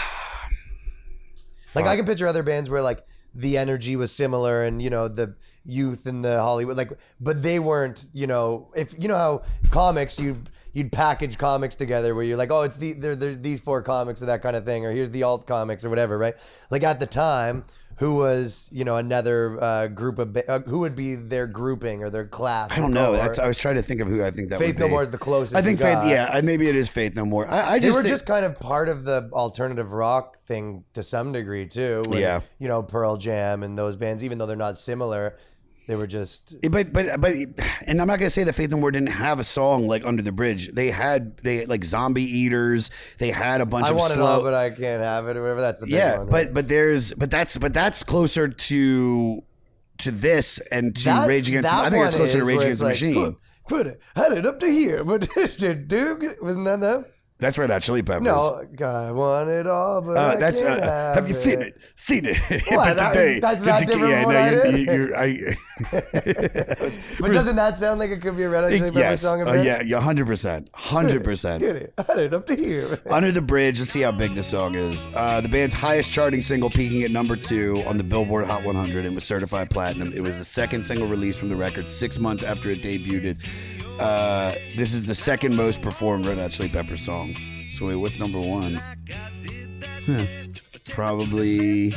like 1.76 1.86
I 1.86 1.96
can 1.96 2.06
picture 2.06 2.28
other 2.28 2.44
bands 2.44 2.70
where 2.70 2.82
like 2.82 3.06
the 3.38 3.58
energy 3.58 3.96
was 3.96 4.12
similar 4.12 4.64
and 4.64 4.82
you 4.82 4.90
know 4.90 5.08
the 5.08 5.36
youth 5.64 6.08
and 6.08 6.24
the 6.24 6.42
Hollywood 6.42 6.78
like 6.78 6.92
but 7.20 7.42
they 7.42 7.60
weren't 7.60 8.08
you 8.14 8.26
know 8.26 8.72
if 8.76 8.96
you 8.98 9.08
know 9.08 9.16
how 9.16 9.42
comics 9.70 10.18
you 10.18 10.42
you'd 10.74 10.92
package 10.92 11.38
comics 11.38 11.76
together 11.76 12.16
where 12.16 12.24
you're 12.24 12.38
like 12.38 12.52
oh 12.52 12.62
it's 12.62 12.78
the 12.78 12.94
there, 12.94 13.16
there's 13.16 13.38
these 13.40 13.60
four 13.60 13.82
comics 13.82 14.22
or 14.22 14.26
that 14.26 14.42
kind 14.42 14.56
of 14.56 14.66
thing 14.66 14.86
or 14.86 14.92
here's 14.92 15.12
the 15.12 15.24
alt 15.24 15.46
comics 15.46 15.86
or 15.86 15.90
whatever 15.90 16.18
right 16.18 16.36
like 16.72 16.84
at 16.84 17.00
the 17.00 17.06
time 17.06 17.64
who 17.98 18.16
was 18.16 18.70
you 18.72 18.84
know 18.86 18.96
another 18.96 19.62
uh, 19.62 19.88
group 19.88 20.20
of 20.20 20.34
ba- 20.34 20.50
uh, 20.50 20.60
who 20.60 20.80
would 20.80 20.96
be 20.96 21.16
their 21.16 21.48
grouping 21.48 22.04
or 22.04 22.10
their 22.10 22.26
class 22.26 22.72
I 22.72 22.78
don't 22.80 22.94
know. 22.94 23.14
That's 23.14 23.40
I 23.40 23.48
was 23.48 23.58
trying 23.58 23.76
to 23.76 23.82
think 23.82 24.02
of 24.02 24.08
who 24.08 24.24
I 24.24 24.32
think 24.32 24.50
that 24.50 24.60
Faith 24.60 24.76
would 24.76 24.80
No 24.80 24.86
be. 24.88 24.92
More 24.92 25.04
is 25.04 25.10
the 25.10 25.18
closest 25.18 25.56
I 25.56 25.62
think 25.62 25.80
Faith. 25.80 25.94
got. 25.96 26.08
Yeah, 26.08 26.30
I- 26.32 26.42
maybe 26.42 26.68
it 26.70 26.76
is 26.76 26.90
Faith 26.90 27.16
No 27.16 27.26
More. 27.26 27.48
I, 27.50 27.74
I 27.74 27.80
they 27.80 27.88
just 27.88 27.98
were 27.98 28.04
think- 28.04 28.14
just 28.14 28.26
kind 28.26 28.46
of 28.46 28.60
part 28.60 28.88
of 28.90 29.04
the 29.04 29.30
alternative 29.34 29.92
rock 29.94 30.38
thing 30.40 30.84
to 30.94 31.04
some 31.04 31.32
degree 31.34 31.66
too. 31.68 32.02
when, 32.08 32.20
Yeah. 32.22 32.42
you 32.60 32.68
know 32.68 32.84
Pearl 32.84 33.18
Jam 33.18 33.64
and 33.64 33.78
those 33.78 33.96
bands, 33.96 34.24
even 34.24 34.38
though 34.38 34.46
they're 34.46 34.56
not 34.56 34.78
similar, 34.78 35.36
they 35.88 35.96
were 35.96 36.06
just 36.08 36.56
eh, 36.64 36.68
But 36.70 36.94
but 36.94 37.20
but 37.20 37.34
and 37.86 38.00
I'm 38.02 38.08
not 38.08 38.20
gonna 38.20 38.30
say 38.30 38.44
that 38.44 38.54
Faith 38.54 38.70
No 38.72 38.78
More 38.78 38.92
didn't 38.92 39.10
have 39.10 39.40
a 39.40 39.44
song 39.44 39.88
like 39.88 40.06
Under 40.06 40.22
the 40.22 40.32
Bridge. 40.32 40.70
They 40.74 40.92
had 40.92 41.38
they 41.38 41.66
like 41.66 41.84
Zombie 41.84 42.24
Eaters. 42.24 42.92
They 43.18 43.32
had 43.32 43.62
a 43.62 43.66
bunch 43.66 43.88
I 43.88 43.90
of 43.92 43.96
want 43.96 44.14
slow. 44.14 44.24
it 44.24 44.28
all, 44.28 44.42
but 44.44 44.54
I 44.54 44.70
can't 44.70 45.02
have 45.04 45.28
it 45.28 45.38
or 45.38 45.42
whatever. 45.42 45.62
That's 45.62 45.80
the 45.80 45.86
big 45.88 45.96
yeah, 45.96 46.18
one. 46.18 46.28
but 46.28 46.34
right? 46.46 46.54
but 46.54 46.68
there's 46.68 47.14
but 47.14 47.32
that's 47.32 47.58
but 47.58 47.74
that's 47.74 48.04
closer 48.04 48.48
to 48.50 49.44
to 50.00 50.12
this 50.12 50.60
and 50.72 50.96
to 50.98 51.04
That- 51.06 51.28
Rage 51.28 51.48
Against. 51.48 51.70
that 51.72 51.86
I 51.86 51.90
think 51.90 52.06
it's 52.06 52.14
one 52.14 52.22
closer 52.24 52.38
to 52.38 52.44
is 52.44 52.48
Rage 52.48 52.58
where 52.58 52.66
Against 52.68 52.82
it's 52.82 53.02
the 53.02 53.08
like, 53.08 53.16
Machine. 53.16 53.36
Put, 53.66 53.78
put 53.78 53.88
it, 53.88 54.02
had 54.16 54.32
it 54.34 54.46
up 54.46 54.60
to 54.60 54.68
here, 54.68 55.04
but 55.04 55.28
dude, 55.58 56.38
wasn't 56.42 56.66
that 56.66 56.80
them? 56.82 57.06
That's 57.40 57.56
Red 57.56 57.70
Hot 57.70 57.84
Chili 57.84 58.02
Peppers. 58.02 58.24
No, 58.24 58.66
I 58.84 59.12
want 59.12 59.50
it 59.50 59.68
all, 59.68 60.02
but 60.02 60.18
Uh, 60.18 60.22
I 60.22 60.36
that's 60.38 60.64
uh, 60.64 60.70
have, 60.82 61.16
have 61.18 61.30
you 61.30 61.36
seen 61.40 61.62
it? 61.62 61.78
Seen 61.96 62.26
it? 62.26 62.38
What, 62.72 62.98
but 62.98 63.14
today, 63.14 63.40
that's 63.40 63.60
did 63.60 63.68
not 63.68 63.82
you- 63.82 63.86
different 63.88 64.10
yeah, 64.12 64.24
no, 64.24 64.30
I 64.30 64.50
you're, 64.50 64.72
did? 64.72 64.88
you're, 64.88 65.16
I, 65.16 65.58
But 67.20 67.32
doesn't 67.32 67.56
that 67.56 67.78
sound 67.78 68.00
like 68.00 68.10
it 68.10 68.22
could 68.24 68.36
be 68.38 68.44
a 68.44 68.50
Red 68.50 68.64
Hot 68.64 68.70
Chili 68.72 68.82
Peppers 68.90 68.96
yes, 68.96 69.22
song? 69.22 69.48
Uh, 69.48 69.54
yeah, 69.54 69.84
yeah, 69.84 70.00
hundred 70.00 70.26
percent, 70.26 70.70
hundred 70.74 71.24
percent. 71.24 71.62
Get 71.62 71.76
it? 71.76 71.94
Had 72.08 72.18
it 72.18 72.34
up 72.34 72.48
to 72.48 72.56
here. 72.56 73.00
Under 73.10 73.32
the 73.32 73.42
Bridge. 73.42 73.78
Let's 73.80 73.92
see 73.92 74.02
how 74.02 74.12
big 74.12 74.34
this 74.34 74.48
song 74.48 74.74
is. 74.74 75.08
Uh, 75.14 75.40
the 75.40 75.48
band's 75.50 75.76
highest 75.76 76.12
charting 76.12 76.42
single, 76.42 76.72
peaking 76.72 77.04
at 77.04 77.12
number 77.12 77.36
two 77.36 77.84
on 77.86 77.98
the 77.98 78.04
Billboard 78.04 78.46
Hot 78.48 78.64
100, 78.64 79.06
and 79.06 79.14
was 79.14 79.24
certified 79.24 79.70
platinum. 79.70 80.12
It 80.12 80.22
was 80.24 80.40
the 80.40 80.46
second 80.46 80.82
single 80.82 81.08
released 81.08 81.38
from 81.38 81.50
the 81.50 81.56
record 81.56 81.88
six 81.88 82.18
months 82.18 82.42
after 82.44 82.72
it 82.72 82.82
debuted. 82.82 83.38
Uh, 84.00 84.54
this 84.76 84.94
is 84.94 85.06
the 85.06 85.16
second 85.16 85.56
most 85.56 85.82
performed 85.82 86.28
Red 86.28 86.38
Hot 86.38 86.52
Chili 86.52 86.70
Peppers 86.70 87.02
song. 87.02 87.36
So 87.74 87.88
wait, 87.88 87.96
what's 87.96 88.20
number 88.20 88.40
one? 88.40 88.76
Huh. 90.06 90.26
Probably 90.90 91.94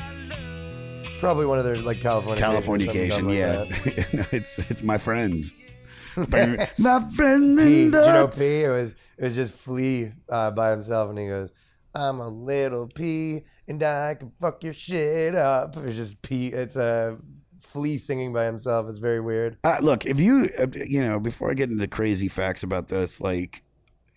Probably 1.21 1.45
one 1.45 1.59
of 1.59 1.67
their 1.67 1.77
like 1.77 2.01
California 2.01 2.43
Californication. 2.43 3.35
Yeah. 3.37 3.65
No, 4.13 4.25
it's 4.33 4.59
it's 4.71 4.83
my 4.83 4.97
friends. 4.97 5.55
my 6.17 7.09
friends 7.15 7.61
P, 7.61 7.83
in 7.85 7.91
did 7.91 8.07
you 8.07 8.13
know 8.13 8.27
the 8.27 8.37
P? 8.37 8.63
It 8.65 8.69
was 8.69 8.95
it 9.19 9.25
was 9.25 9.35
just 9.35 9.53
Flea 9.53 10.13
uh, 10.31 10.51
by 10.51 10.71
himself, 10.71 11.11
and 11.11 11.19
he 11.19 11.27
goes, 11.27 11.53
"I'm 11.95 12.21
a 12.21 12.29
little 12.29 12.89
P, 12.89 13.43
and 13.69 13.83
I 13.83 14.15
can 14.15 14.33
fuck 14.41 14.65
your 14.65 14.73
shit 14.73 15.35
up." 15.35 15.77
It's 15.77 15.97
just 15.97 16.23
P. 16.23 16.49
It's 16.49 16.77
a 16.77 17.19
Flea 17.61 17.99
singing 17.99 18.33
by 18.33 18.45
himself. 18.47 18.89
is 18.89 18.99
very 18.99 19.21
weird. 19.21 19.59
Uh, 19.63 19.77
look, 19.81 20.07
if 20.07 20.19
you, 20.19 20.51
uh, 20.59 20.67
you 20.75 21.03
know, 21.07 21.21
before 21.21 21.51
I 21.51 21.55
get 21.55 21.71
into 21.71 21.87
crazy 21.87 22.29
facts 22.29 22.63
about 22.63 22.89
this, 22.89 23.21
like, 23.21 23.63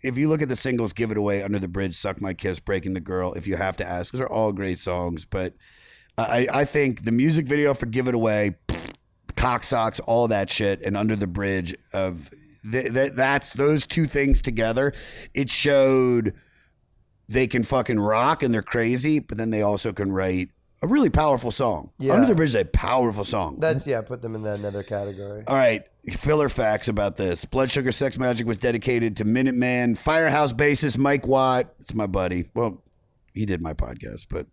if 0.02 0.18
you 0.18 0.28
look 0.30 0.42
at 0.42 0.50
the 0.50 0.56
singles, 0.56 0.94
"Give 0.94 1.12
It 1.12 1.18
Away," 1.18 1.44
"Under 1.44 1.60
the 1.60 1.68
Bridge," 1.68 1.96
"Suck 1.96 2.22
My 2.22 2.34
Kiss," 2.34 2.60
"Breaking 2.60 2.94
the 2.94 3.00
Girl," 3.00 3.34
if 3.34 3.48
you 3.48 3.56
have 3.58 3.78
to 3.78 3.86
ask, 3.86 4.12
those 4.12 4.22
are 4.22 4.28
all 4.28 4.52
great 4.52 4.80
songs. 4.80 5.26
But 5.26 5.54
I, 6.18 6.48
I 6.52 6.66
think 6.66 7.06
the 7.06 7.12
music 7.12 7.46
video 7.46 7.74
for 7.74 7.86
"Give 7.86 8.08
It 8.08 8.16
Away," 8.16 8.56
cock 9.36 9.64
socks, 9.64 10.00
all 10.02 10.28
that 10.28 10.50
shit, 10.50 10.82
and 10.82 10.98
"Under 10.98 11.16
the 11.16 11.28
Bridge" 11.28 11.76
of 11.94 12.30
th- 12.70 12.94
th- 12.94 13.14
that's 13.14 13.54
those 13.54 13.86
two 13.86 14.08
things 14.08 14.42
together. 14.42 14.94
It 15.34 15.50
showed 15.50 16.34
they 17.30 17.48
can 17.48 17.64
fucking 17.64 18.00
rock 18.00 18.44
and 18.44 18.54
they're 18.54 18.62
crazy, 18.62 19.20
but 19.20 19.38
then 19.38 19.50
they 19.50 19.62
also 19.62 19.94
can 19.94 20.12
write 20.12 20.50
a 20.84 20.88
really 20.88 21.10
powerful 21.10 21.50
song. 21.50 21.92
Yeah. 21.98 22.14
Under 22.14 22.28
the 22.28 22.36
Bridge 22.36 22.50
is 22.50 22.56
a 22.56 22.66
powerful 22.66 23.24
song. 23.24 23.58
That's 23.60 23.88
yeah. 23.88 24.02
Put 24.02 24.22
them 24.22 24.36
in 24.36 24.44
that 24.44 24.60
another 24.60 24.84
category. 24.84 25.46
All 25.48 25.56
right, 25.56 25.84
filler 26.12 26.50
facts 26.50 26.90
about 26.90 27.16
this. 27.16 27.46
Blood 27.46 27.72
Sugar 27.72 27.94
Sex 27.94 28.18
Magik 28.18 28.46
was 28.46 28.58
dedicated 28.58 29.16
to 29.18 29.24
Minutemen 29.24 29.96
fIREHOSE 29.96 30.54
bassist 30.54 30.98
Mike 30.98 31.26
Watt. 31.26 31.74
It's 31.80 31.94
my 31.94 32.06
buddy. 32.06 32.50
Well, 32.54 32.84
he 33.34 33.46
did 33.46 33.62
my 33.62 33.74
podcast, 33.74 34.26
but 34.30 34.48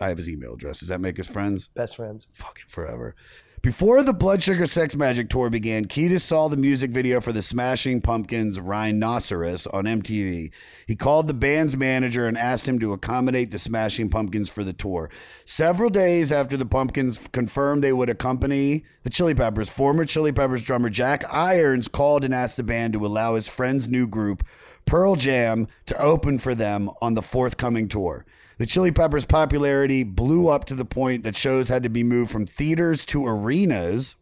I 0.00 0.08
have 0.08 0.18
his 0.18 0.28
email 0.28 0.54
address. 0.54 0.80
Does 0.80 0.88
that 0.88 1.00
make 1.00 1.20
us 1.20 1.28
friends? 1.28 1.68
Best 1.68 1.94
friends. 1.94 2.26
Fucking 2.32 2.66
forever. 2.66 3.14
Before 3.60 4.04
the 4.04 4.12
Blood 4.12 4.40
Sugar 4.40 4.66
Sex 4.66 4.94
Magik 4.94 5.28
tour 5.28 5.50
began, 5.50 5.86
Kiedis 5.86 6.20
saw 6.20 6.46
the 6.46 6.56
music 6.56 6.92
video 6.92 7.20
for 7.20 7.32
the 7.32 7.42
Smashing 7.42 8.00
Pumpkins 8.00 8.60
Rhinoceros 8.60 9.66
on 9.66 9.84
MTV. 9.84 10.52
He 10.86 10.94
called 10.94 11.26
the 11.26 11.34
band's 11.34 11.76
manager 11.76 12.28
and 12.28 12.38
asked 12.38 12.68
him 12.68 12.78
to 12.78 12.92
accommodate 12.92 13.50
the 13.50 13.58
Smashing 13.58 14.10
Pumpkins 14.10 14.48
for 14.48 14.62
the 14.62 14.72
tour. 14.72 15.10
Several 15.44 15.90
days 15.90 16.30
after 16.30 16.56
the 16.56 16.66
Pumpkins 16.66 17.18
confirmed 17.32 17.82
they 17.82 17.92
would 17.92 18.08
accompany 18.08 18.84
the 19.02 19.10
Chili 19.10 19.34
Peppers, 19.34 19.68
former 19.68 20.04
Chili 20.04 20.30
Peppers 20.30 20.62
drummer 20.62 20.88
Jack 20.88 21.24
Irons 21.32 21.88
called 21.88 22.24
and 22.24 22.34
asked 22.34 22.58
the 22.58 22.62
band 22.62 22.92
to 22.92 23.04
allow 23.04 23.34
his 23.34 23.48
friend's 23.48 23.88
new 23.88 24.06
group, 24.06 24.44
Pearl 24.86 25.16
Jam, 25.16 25.66
to 25.86 26.00
open 26.00 26.38
for 26.38 26.54
them 26.54 26.90
on 27.00 27.14
the 27.14 27.22
forthcoming 27.22 27.88
tour. 27.88 28.24
The 28.58 28.66
Chili 28.66 28.90
Peppers' 28.90 29.24
popularity 29.24 30.02
blew 30.02 30.48
up 30.48 30.64
to 30.66 30.74
the 30.74 30.84
point 30.84 31.22
that 31.22 31.36
shows 31.36 31.68
had 31.68 31.84
to 31.84 31.88
be 31.88 32.02
moved 32.02 32.32
from 32.32 32.44
theaters 32.44 33.04
to 33.06 33.24
arenas. 33.24 34.16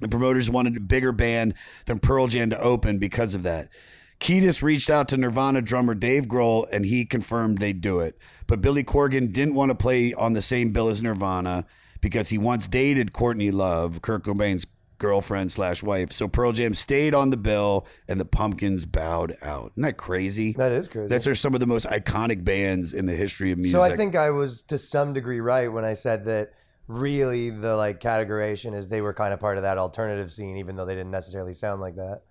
The 0.00 0.08
promoters 0.08 0.50
wanted 0.50 0.76
a 0.76 0.80
bigger 0.80 1.12
band 1.12 1.54
than 1.84 1.98
Pearl 1.98 2.26
Jam 2.26 2.50
to 2.50 2.60
open 2.60 2.98
because 2.98 3.34
of 3.34 3.42
that. 3.42 3.68
Kiedis 4.18 4.62
reached 4.62 4.88
out 4.88 5.08
to 5.08 5.18
Nirvana 5.18 5.60
drummer 5.60 5.94
Dave 5.94 6.24
Grohl 6.24 6.66
and 6.72 6.86
he 6.86 7.04
confirmed 7.04 7.58
they'd 7.58 7.82
do 7.82 8.00
it. 8.00 8.16
But 8.46 8.62
Billy 8.62 8.82
Corgan 8.82 9.32
didn't 9.32 9.54
want 9.54 9.70
to 9.70 9.74
play 9.74 10.14
on 10.14 10.32
the 10.32 10.42
same 10.42 10.72
bill 10.72 10.88
as 10.88 11.02
Nirvana 11.02 11.66
because 12.00 12.30
he 12.30 12.38
once 12.38 12.66
dated 12.66 13.12
Courtney 13.12 13.50
Love, 13.50 14.00
Kurt 14.00 14.24
Cobain's 14.24 14.66
girlfriend 15.04 15.52
slash 15.52 15.82
wife. 15.82 16.12
So 16.12 16.28
Pearl 16.28 16.52
Jam 16.52 16.72
stayed 16.72 17.14
on 17.14 17.28
the 17.28 17.36
bill 17.36 17.86
and 18.08 18.18
the 18.18 18.24
Pumpkins 18.24 18.86
bowed 18.86 19.36
out. 19.42 19.72
Isn't 19.72 19.82
that 19.82 19.98
crazy? 19.98 20.54
That 20.54 20.72
is 20.72 20.88
crazy. 20.88 21.08
That's 21.08 21.26
are 21.26 21.34
some 21.34 21.52
of 21.52 21.60
the 21.60 21.66
most 21.66 21.84
iconic 21.86 22.42
bands 22.42 22.94
in 22.94 23.04
the 23.04 23.12
history 23.12 23.52
of 23.52 23.58
music. 23.58 23.72
So 23.72 23.82
I 23.82 23.94
think 23.96 24.16
I 24.16 24.30
was 24.30 24.62
to 24.62 24.78
some 24.78 25.12
degree 25.12 25.40
right 25.40 25.70
when 25.70 25.84
I 25.84 25.92
said 25.92 26.24
that 26.24 26.52
really 26.88 27.50
the 27.50 27.76
like 27.76 28.00
categorization 28.00 28.74
is 28.74 28.88
they 28.88 29.02
were 29.02 29.12
kind 29.12 29.34
of 29.34 29.40
part 29.40 29.58
of 29.58 29.64
that 29.64 29.76
alternative 29.76 30.32
scene, 30.32 30.56
even 30.56 30.74
though 30.74 30.86
they 30.86 30.94
didn't 30.94 31.10
necessarily 31.10 31.52
sound 31.52 31.82
like 31.82 31.96
that. 31.96 32.22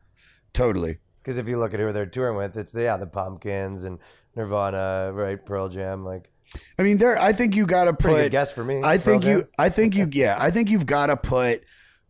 totally. 0.54 0.98
Because 1.22 1.38
if 1.38 1.48
you 1.48 1.58
look 1.58 1.74
at 1.74 1.80
who 1.80 1.94
they're 1.94 2.06
touring 2.08 2.36
with, 2.36 2.58
it's 2.58 2.74
yeah, 2.74 2.98
the 2.98 3.08
Pumpkins 3.08 3.86
and 3.86 4.00
Nirvana, 4.36 5.12
right? 5.14 5.44
Pearl 5.46 5.70
Jam, 5.70 6.04
like 6.04 6.30
I 6.78 6.84
mean, 6.84 6.98
there. 6.98 7.18
I 7.18 7.34
think 7.34 7.56
you 7.56 7.66
got 7.66 7.86
to 7.86 7.94
put. 7.94 8.02
Pretty 8.02 8.24
good 8.24 8.32
guess 8.32 8.52
for 8.52 8.64
me, 8.64 8.82
I 8.84 8.98
think 8.98 9.24
Pearl 9.24 9.32
you. 9.32 9.40
Jam. 9.42 9.50
I 9.60 9.70
think 9.70 9.96
you. 9.96 10.10
Yeah, 10.12 10.38
I 10.40 10.52
think 10.52 10.70
you've 10.70 10.86
got 10.86 11.06
to 11.06 11.18
put 11.18 11.64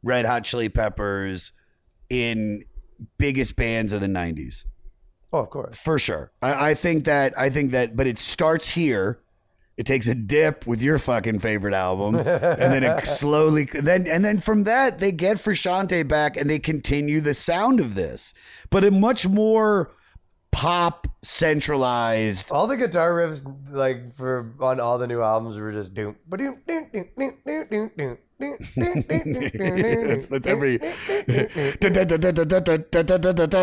Red 0.04 0.26
Hot 0.26 0.44
Chili 0.44 0.70
Peppers 0.70 1.52
in 2.10 2.66
biggest 3.18 3.56
bands 3.56 3.92
of 3.92 4.02
the 4.02 4.08
'90s 4.08 4.66
oh, 5.34 5.40
of 5.40 5.50
course. 5.50 5.78
for 5.78 6.00
sure. 6.00 6.32
I, 6.42 6.70
I 6.70 6.74
think 6.76 7.06
that. 7.06 7.38
I 7.38 7.50
think 7.50 7.72
that. 7.72 7.96
But 7.96 8.08
it 8.08 8.18
starts 8.18 8.70
here. 8.70 9.20
It 9.76 9.88
takes 9.88 10.06
a 10.06 10.14
dip 10.14 10.68
with 10.68 10.84
your 10.84 11.00
fucking 11.00 11.40
favorite 11.40 11.74
album, 11.74 12.16
and 12.16 12.26
then 12.26 12.84
it 12.84 13.06
slowly. 13.08 13.66
Then 13.66 14.08
and 14.08 14.24
then 14.24 14.38
from 14.38 14.64
that 14.64 15.00
they 15.00 15.12
get 15.12 15.38
Frusciante 15.38 16.08
back, 16.08 16.38
and 16.38 16.48
they 16.50 16.60
continue 16.60 17.20
the 17.20 17.34
sound 17.34 17.80
of 17.80 17.96
this, 17.96 18.36
but 18.70 18.84
a 18.84 18.92
much 18.92 19.28
more 19.28 19.92
pop 20.52 21.08
centralized. 21.24 22.52
All 22.52 22.68
the 22.68 22.78
guitar 22.78 23.14
riffs, 23.14 23.52
like 23.72 24.14
for 24.14 24.54
on 24.60 24.80
all 24.80 25.00
the 25.00 25.08
new 25.08 25.22
albums, 25.22 25.58
were 25.58 25.72
just 25.72 25.96
doom, 25.96 26.18
doom, 26.30 26.62
doom, 26.68 26.90
doom, 26.94 27.10
doom, 27.18 27.68
doom, 27.72 27.92
doom, 27.98 28.18
that's 30.30 30.48
every. 30.48 30.80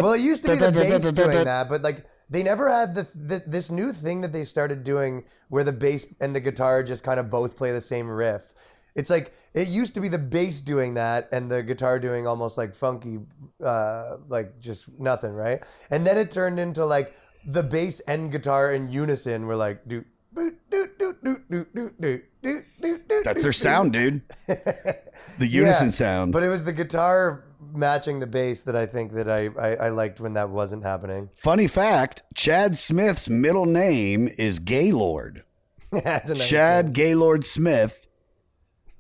Well, 0.03 0.13
it 0.13 0.21
used 0.21 0.45
to 0.45 0.53
be 0.53 0.59
the 0.59 0.71
bass 0.73 1.11
doing 1.11 1.45
that, 1.45 1.69
but 1.69 1.83
like 1.83 2.07
they 2.29 2.43
never 2.43 2.71
had 2.71 2.95
the, 2.95 3.07
the 3.15 3.43
this 3.47 3.71
new 3.71 3.93
thing 3.93 4.21
that 4.23 4.33
they 4.33 4.45
started 4.45 4.85
doing 4.85 5.25
where 5.49 5.65
the 5.65 5.73
bass 5.73 6.07
and 6.21 6.35
the 6.35 6.41
guitar 6.41 6.83
just 6.83 7.03
kind 7.05 7.19
of 7.19 7.31
both 7.31 7.57
play 7.57 7.73
the 7.73 7.81
same 7.81 8.09
riff. 8.09 8.53
It's 8.95 9.11
like 9.11 9.35
it 9.55 9.69
used 9.69 9.95
to 9.95 10.01
be 10.01 10.09
the 10.09 10.19
bass 10.19 10.61
doing 10.61 10.95
that 10.95 11.29
and 11.33 11.51
the 11.51 11.63
guitar 11.63 11.99
doing 11.99 12.27
almost 12.27 12.57
like 12.59 12.75
funky, 12.75 13.19
uh, 13.63 14.17
like 14.29 14.59
just 14.61 14.89
nothing, 14.99 15.33
right? 15.33 15.63
And 15.91 16.07
then 16.07 16.19
it 16.19 16.31
turned 16.31 16.59
into 16.59 16.85
like 16.85 17.17
the 17.45 17.63
bass 17.63 18.01
and 18.01 18.31
guitar 18.31 18.73
in 18.73 18.89
unison 18.89 19.47
were 19.47 19.57
like 19.57 19.87
do. 19.89 20.05
do, 20.35 20.53
do, 20.71 20.89
do, 20.99 21.17
do, 21.51 21.67
do, 21.75 21.91
do, 22.01 22.23
do, 22.43 22.63
do, 22.81 22.99
do, 22.99 22.99
do, 23.09 23.23
That's 23.25 23.43
their 23.43 23.53
sound, 23.53 23.93
dude. 23.93 24.23
The 24.47 25.47
unison 25.47 25.87
Yeah, 25.87 25.93
sound. 25.93 26.33
But 26.33 26.43
it 26.43 26.49
was 26.49 26.65
the 26.65 26.73
guitar 26.73 27.45
matching 27.73 28.21
the 28.21 28.27
bass 28.27 28.63
that 28.63 28.77
I 28.77 28.87
think 28.87 29.13
that 29.13 29.29
I, 29.31 29.49
I, 29.59 29.75
I 29.87 29.89
liked 29.91 30.21
when 30.21 30.35
that 30.35 30.51
wasn't 30.51 30.85
happening. 30.85 31.31
Funny 31.35 31.67
fact: 31.67 32.23
Chad 32.35 32.77
Smith's 32.77 33.29
middle 33.29 33.67
name 33.67 34.29
is 34.39 34.59
Gaylord. 34.59 35.45
That's 35.93 36.31
a 36.31 36.35
nice 36.35 36.49
Chad 36.49 36.93
Gaylord 36.95 37.45
Smith. 37.45 38.07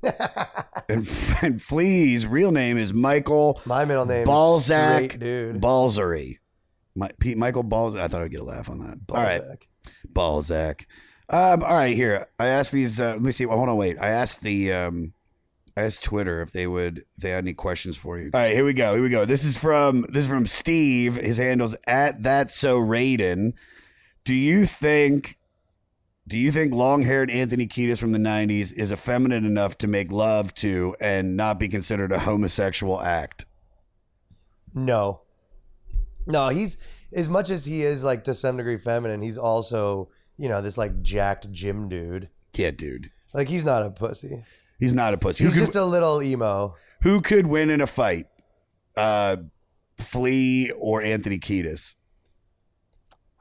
and, 0.88 1.06
and 1.42 1.60
Flea's 1.62 2.26
real 2.26 2.52
name 2.52 2.78
is 2.78 2.92
Michael. 2.92 3.60
My 3.66 3.84
middle 3.84 4.06
name 4.06 4.22
is 4.22 4.26
Balzac 4.26 5.18
dude. 5.18 5.60
Balzary. 5.60 6.38
My, 6.94 7.10
Pete, 7.18 7.36
Michael 7.36 7.62
Balzac. 7.62 8.00
I 8.00 8.08
thought 8.08 8.22
I'd 8.22 8.30
get 8.30 8.40
a 8.40 8.44
laugh 8.44 8.70
on 8.70 8.78
that. 8.78 8.98
All 9.10 9.22
right, 9.22 9.42
Balzac. 10.08 10.86
Um, 11.30 11.62
all 11.62 11.76
right, 11.76 11.94
here. 11.94 12.26
I 12.38 12.46
asked 12.46 12.72
these. 12.72 13.00
Uh, 13.00 13.12
let 13.12 13.22
me 13.22 13.32
see. 13.32 13.44
Hold 13.44 13.68
on, 13.68 13.76
wait. 13.76 13.98
I 14.00 14.08
asked 14.08 14.42
the. 14.42 14.72
Um, 14.72 15.12
I 15.76 15.82
asked 15.82 16.02
Twitter 16.02 16.42
if 16.42 16.50
they 16.50 16.66
would 16.66 16.98
if 16.98 17.22
they 17.22 17.30
had 17.30 17.44
any 17.44 17.54
questions 17.54 17.96
for 17.96 18.18
you. 18.18 18.30
All 18.34 18.40
right, 18.40 18.54
here 18.54 18.64
we 18.64 18.72
go. 18.72 18.94
Here 18.94 19.02
we 19.02 19.08
go. 19.08 19.24
This 19.24 19.44
is 19.44 19.56
from 19.56 20.04
this 20.08 20.24
is 20.24 20.26
from 20.26 20.46
Steve. 20.46 21.16
His 21.16 21.38
handle's 21.38 21.76
at 21.86 22.24
that 22.24 22.50
so 22.50 22.80
Raiden. 22.80 23.52
Do 24.24 24.34
you 24.34 24.66
think 24.66 25.38
do 26.26 26.36
you 26.38 26.52
think 26.52 26.72
long-haired 26.72 27.28
Anthony 27.30 27.66
Kiedis 27.66 27.98
from 27.98 28.12
the 28.12 28.18
90s 28.18 28.72
is 28.72 28.92
effeminate 28.92 29.44
enough 29.44 29.76
to 29.78 29.88
make 29.88 30.12
love 30.12 30.54
to 30.56 30.94
and 31.00 31.36
not 31.36 31.58
be 31.58 31.66
considered 31.66 32.12
a 32.12 32.20
homosexual 32.20 33.00
act? 33.00 33.46
No. 34.72 35.22
No, 36.26 36.48
he's 36.48 36.78
as 37.12 37.28
much 37.28 37.50
as 37.50 37.64
he 37.64 37.82
is 37.82 38.04
like 38.04 38.24
to 38.24 38.34
some 38.34 38.56
degree 38.58 38.78
feminine, 38.78 39.22
he's 39.22 39.38
also, 39.38 40.10
you 40.40 40.48
know, 40.48 40.62
this 40.62 40.78
like 40.78 41.02
jacked 41.02 41.52
gym 41.52 41.90
dude. 41.90 42.30
Yeah, 42.54 42.70
dude. 42.70 43.10
Like 43.34 43.48
he's 43.48 43.64
not 43.64 43.82
a 43.82 43.90
pussy. 43.90 44.42
He's 44.78 44.94
not 44.94 45.12
a 45.12 45.18
pussy. 45.18 45.44
He's 45.44 45.54
who, 45.54 45.60
just 45.60 45.76
a 45.76 45.84
little 45.84 46.22
emo. 46.22 46.76
who 47.02 47.20
could 47.20 47.46
win 47.46 47.68
in 47.68 47.82
a 47.82 47.86
fight? 47.86 48.26
Uh 48.96 49.36
Flea 49.98 50.70
or 50.78 51.02
Anthony 51.02 51.38
Kiedis? 51.38 51.94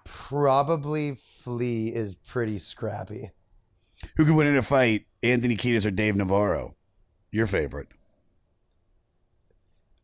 Probably 0.04 1.16
Flea 1.16 1.88
is 1.88 2.16
pretty 2.16 2.58
scrappy. 2.58 3.32
Who 4.18 4.26
could 4.26 4.36
win 4.36 4.48
in 4.48 4.58
a 4.58 4.62
fight? 4.62 5.06
Anthony 5.24 5.56
Kiedis 5.56 5.86
or 5.86 5.92
Dave 5.92 6.18
Navarro? 6.18 6.76
Your 7.32 7.48
favorite. 7.48 7.88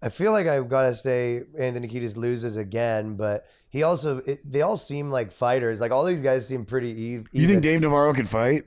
I 0.06 0.10
feel 0.10 0.32
like 0.32 0.46
I've 0.46 0.70
got 0.70 0.84
to 0.84 0.96
say 0.96 1.42
Anthony 1.58 1.88
Kiedis 1.88 2.16
loses 2.16 2.58
again, 2.58 3.16
but 3.16 3.48
he 3.70 3.82
also 3.82 4.20
it, 4.20 4.40
they 4.50 4.62
all 4.62 4.78
seem 4.78 5.10
like 5.10 5.32
fighters. 5.32 5.82
Like 5.82 5.92
all 5.92 6.06
these 6.06 6.22
guys 6.22 6.48
seem 6.48 6.64
pretty 6.64 6.90
even. 6.90 7.28
You 7.32 7.48
think 7.48 7.64
Dave 7.64 7.82
Navarro 7.82 8.14
can 8.14 8.26
fight? 8.26 8.66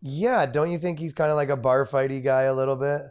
Yeah, 0.00 0.46
don't 0.46 0.72
you 0.72 0.78
think 0.78 0.98
he's 0.98 1.12
kind 1.12 1.30
of 1.30 1.36
like 1.36 1.48
a 1.48 1.56
bar 1.56 1.86
fighty 1.86 2.22
guy 2.22 2.42
a 2.42 2.54
little 2.54 2.74
bit? 2.74 3.02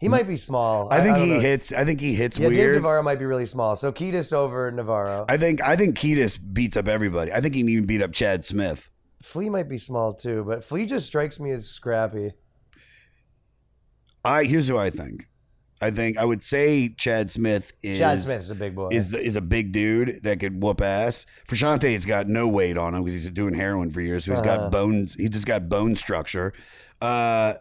He 0.00 0.08
might 0.08 0.26
be 0.26 0.36
small. 0.36 0.92
I 0.92 1.00
think 1.00 1.16
don't 1.16 1.28
he 1.28 1.34
know. 1.34 1.40
hits 1.40 1.72
I 1.72 1.84
think 1.84 2.00
he 2.00 2.14
hits 2.16 2.36
weird. 2.36 2.50
Yeah, 2.50 2.56
Dave 2.56 2.66
weird. 2.66 2.76
Navarro 2.78 3.04
might 3.04 3.20
be 3.20 3.26
really 3.26 3.46
small. 3.46 3.76
So 3.76 3.92
Kiedis 3.92 4.32
over 4.32 4.72
Navarro. 4.72 5.24
I 5.28 5.36
think 5.36 5.62
I 5.62 5.76
think 5.76 5.96
Kiedis 5.96 6.40
beats 6.52 6.76
up 6.76 6.88
everybody. 6.88 7.32
I 7.32 7.40
think 7.40 7.54
he 7.54 7.60
can 7.60 7.68
even 7.68 7.86
beat 7.86 8.02
up 8.02 8.10
Chad 8.12 8.44
Smith. 8.44 8.90
Flea 9.22 9.50
might 9.50 9.68
be 9.68 9.78
small 9.78 10.14
too, 10.14 10.42
but 10.42 10.64
Flea 10.64 10.86
just 10.86 11.06
strikes 11.06 11.38
me 11.38 11.52
as 11.52 11.68
scrappy. 11.68 12.32
I 14.24 14.42
here's 14.42 14.66
who 14.66 14.76
I 14.76 14.90
think. 14.90 15.28
I 15.82 15.90
think 15.90 16.16
I 16.16 16.24
would 16.24 16.42
say 16.42 16.88
Chad 16.90 17.30
Smith 17.30 17.72
is 17.82 17.98
Chad 17.98 18.20
Smith's 18.22 18.50
a 18.50 18.54
big 18.54 18.74
boy. 18.74 18.88
Is 18.92 19.10
the, 19.10 19.20
is 19.20 19.36
a 19.36 19.40
big 19.40 19.72
dude 19.72 20.20
that 20.22 20.40
could 20.40 20.62
whoop 20.62 20.80
ass. 20.80 21.26
Frusciante's 21.48 22.06
got 22.06 22.28
no 22.28 22.46
weight 22.48 22.78
on 22.78 22.94
him 22.94 23.02
because 23.04 23.20
he's 23.22 23.30
doing 23.32 23.54
heroin 23.54 23.90
for 23.90 24.00
years, 24.00 24.24
so 24.24 24.32
he's 24.32 24.40
Uh-huh. 24.40 24.56
got 24.56 24.70
bones. 24.72 25.14
He 25.18 25.28
just 25.28 25.46
got 25.46 25.68
bone 25.68 25.94
structure. 25.94 26.52
Uh, 27.00 27.54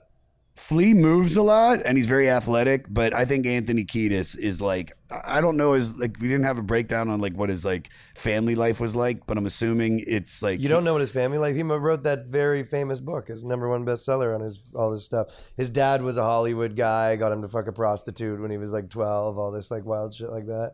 Flea 0.55 0.93
moves 0.93 1.37
a 1.37 1.41
lot 1.41 1.81
and 1.85 1.97
he's 1.97 2.07
very 2.07 2.29
athletic, 2.29 2.85
but 2.89 3.13
I 3.13 3.25
think 3.25 3.45
Anthony 3.45 3.85
Kiedis 3.85 4.37
is 4.37 4.61
like 4.61 4.93
I 5.09 5.41
don't 5.41 5.57
know 5.57 5.73
is 5.73 5.97
like 5.97 6.17
we 6.19 6.27
didn't 6.27 6.43
have 6.43 6.57
a 6.57 6.61
breakdown 6.61 7.09
on 7.09 7.19
like 7.19 7.33
what 7.33 7.49
his 7.49 7.65
like 7.65 7.89
family 8.15 8.55
life 8.55 8.79
was 8.79 8.95
like, 8.95 9.25
but 9.25 9.37
I'm 9.37 9.45
assuming 9.45 10.03
it's 10.05 10.41
like 10.41 10.59
You 10.59 10.69
don't 10.69 10.83
know 10.83 10.93
what 10.93 11.01
his 11.01 11.11
family 11.11 11.37
life. 11.37 11.55
He 11.55 11.63
wrote 11.63 12.03
that 12.03 12.25
very 12.25 12.63
famous 12.63 12.99
book, 12.99 13.27
his 13.29 13.43
number 13.43 13.69
one 13.69 13.85
bestseller 13.85 14.35
on 14.35 14.41
his 14.41 14.61
all 14.75 14.91
this 14.91 15.05
stuff. 15.05 15.51
His 15.57 15.69
dad 15.69 16.01
was 16.01 16.17
a 16.17 16.23
Hollywood 16.23 16.75
guy, 16.75 17.15
got 17.15 17.31
him 17.31 17.41
to 17.41 17.47
fuck 17.47 17.67
a 17.67 17.73
prostitute 17.73 18.41
when 18.41 18.51
he 18.51 18.57
was 18.57 18.71
like 18.71 18.89
twelve. 18.89 19.37
All 19.37 19.51
this 19.51 19.71
like 19.71 19.85
wild 19.85 20.13
shit 20.13 20.29
like 20.29 20.47
that. 20.47 20.73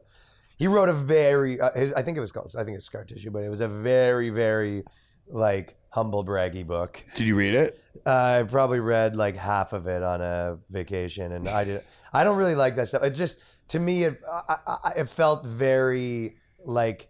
He 0.57 0.67
wrote 0.67 0.89
a 0.89 0.93
very, 0.93 1.61
uh, 1.61 1.69
his, 1.75 1.93
I 1.93 2.01
think 2.01 2.17
it 2.17 2.21
was 2.21 2.31
called, 2.31 2.51
I 2.57 2.63
think 2.63 2.77
it's 2.77 2.85
Scar 2.85 3.05
Tissue, 3.05 3.29
but 3.29 3.43
it 3.43 3.49
was 3.49 3.61
a 3.61 3.67
very, 3.67 4.31
very 4.31 4.83
like 5.27 5.75
humble 5.97 6.23
braggy 6.23 6.65
book. 6.65 7.03
Did 7.15 7.25
you 7.25 7.35
read 7.35 7.55
it? 7.55 7.81
I 8.05 8.43
probably 8.47 8.79
read 8.79 9.15
like 9.15 9.35
half 9.35 9.73
of 9.73 9.87
it 9.87 10.03
on 10.03 10.21
a 10.21 10.59
vacation, 10.69 11.31
and 11.31 11.49
I 11.49 11.63
did. 11.63 11.83
I 12.13 12.23
don't 12.23 12.37
really 12.37 12.53
like 12.53 12.75
that 12.75 12.87
stuff. 12.87 13.03
It 13.03 13.11
just 13.11 13.39
to 13.69 13.79
me, 13.79 14.03
it 14.03 14.21
I, 14.31 14.57
I, 14.67 14.91
it 14.97 15.09
felt 15.09 15.43
very 15.43 16.37
like 16.63 17.09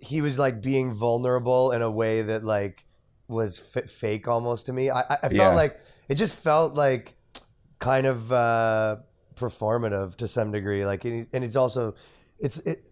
he 0.00 0.22
was 0.22 0.38
like 0.38 0.62
being 0.62 0.94
vulnerable 0.94 1.72
in 1.72 1.82
a 1.82 1.90
way 1.90 2.22
that 2.22 2.42
like 2.42 2.86
was 3.28 3.76
f- 3.76 3.90
fake 3.90 4.26
almost 4.28 4.66
to 4.66 4.72
me. 4.72 4.88
I, 4.88 5.00
I 5.00 5.16
I 5.24 5.28
felt 5.28 5.32
Yeah. 5.34 5.48
like 5.54 5.80
it 6.08 6.14
just 6.14 6.34
felt 6.34 6.74
like 6.74 7.16
kind 7.80 8.06
of 8.06 8.32
uh, 8.32 8.96
performative 9.36 10.16
to 10.16 10.26
some 10.28 10.52
degree. 10.52 10.86
Like, 10.86 11.04
and 11.04 11.28
it's 11.32 11.56
also 11.56 11.94
it's 12.38 12.58
it 12.60 12.90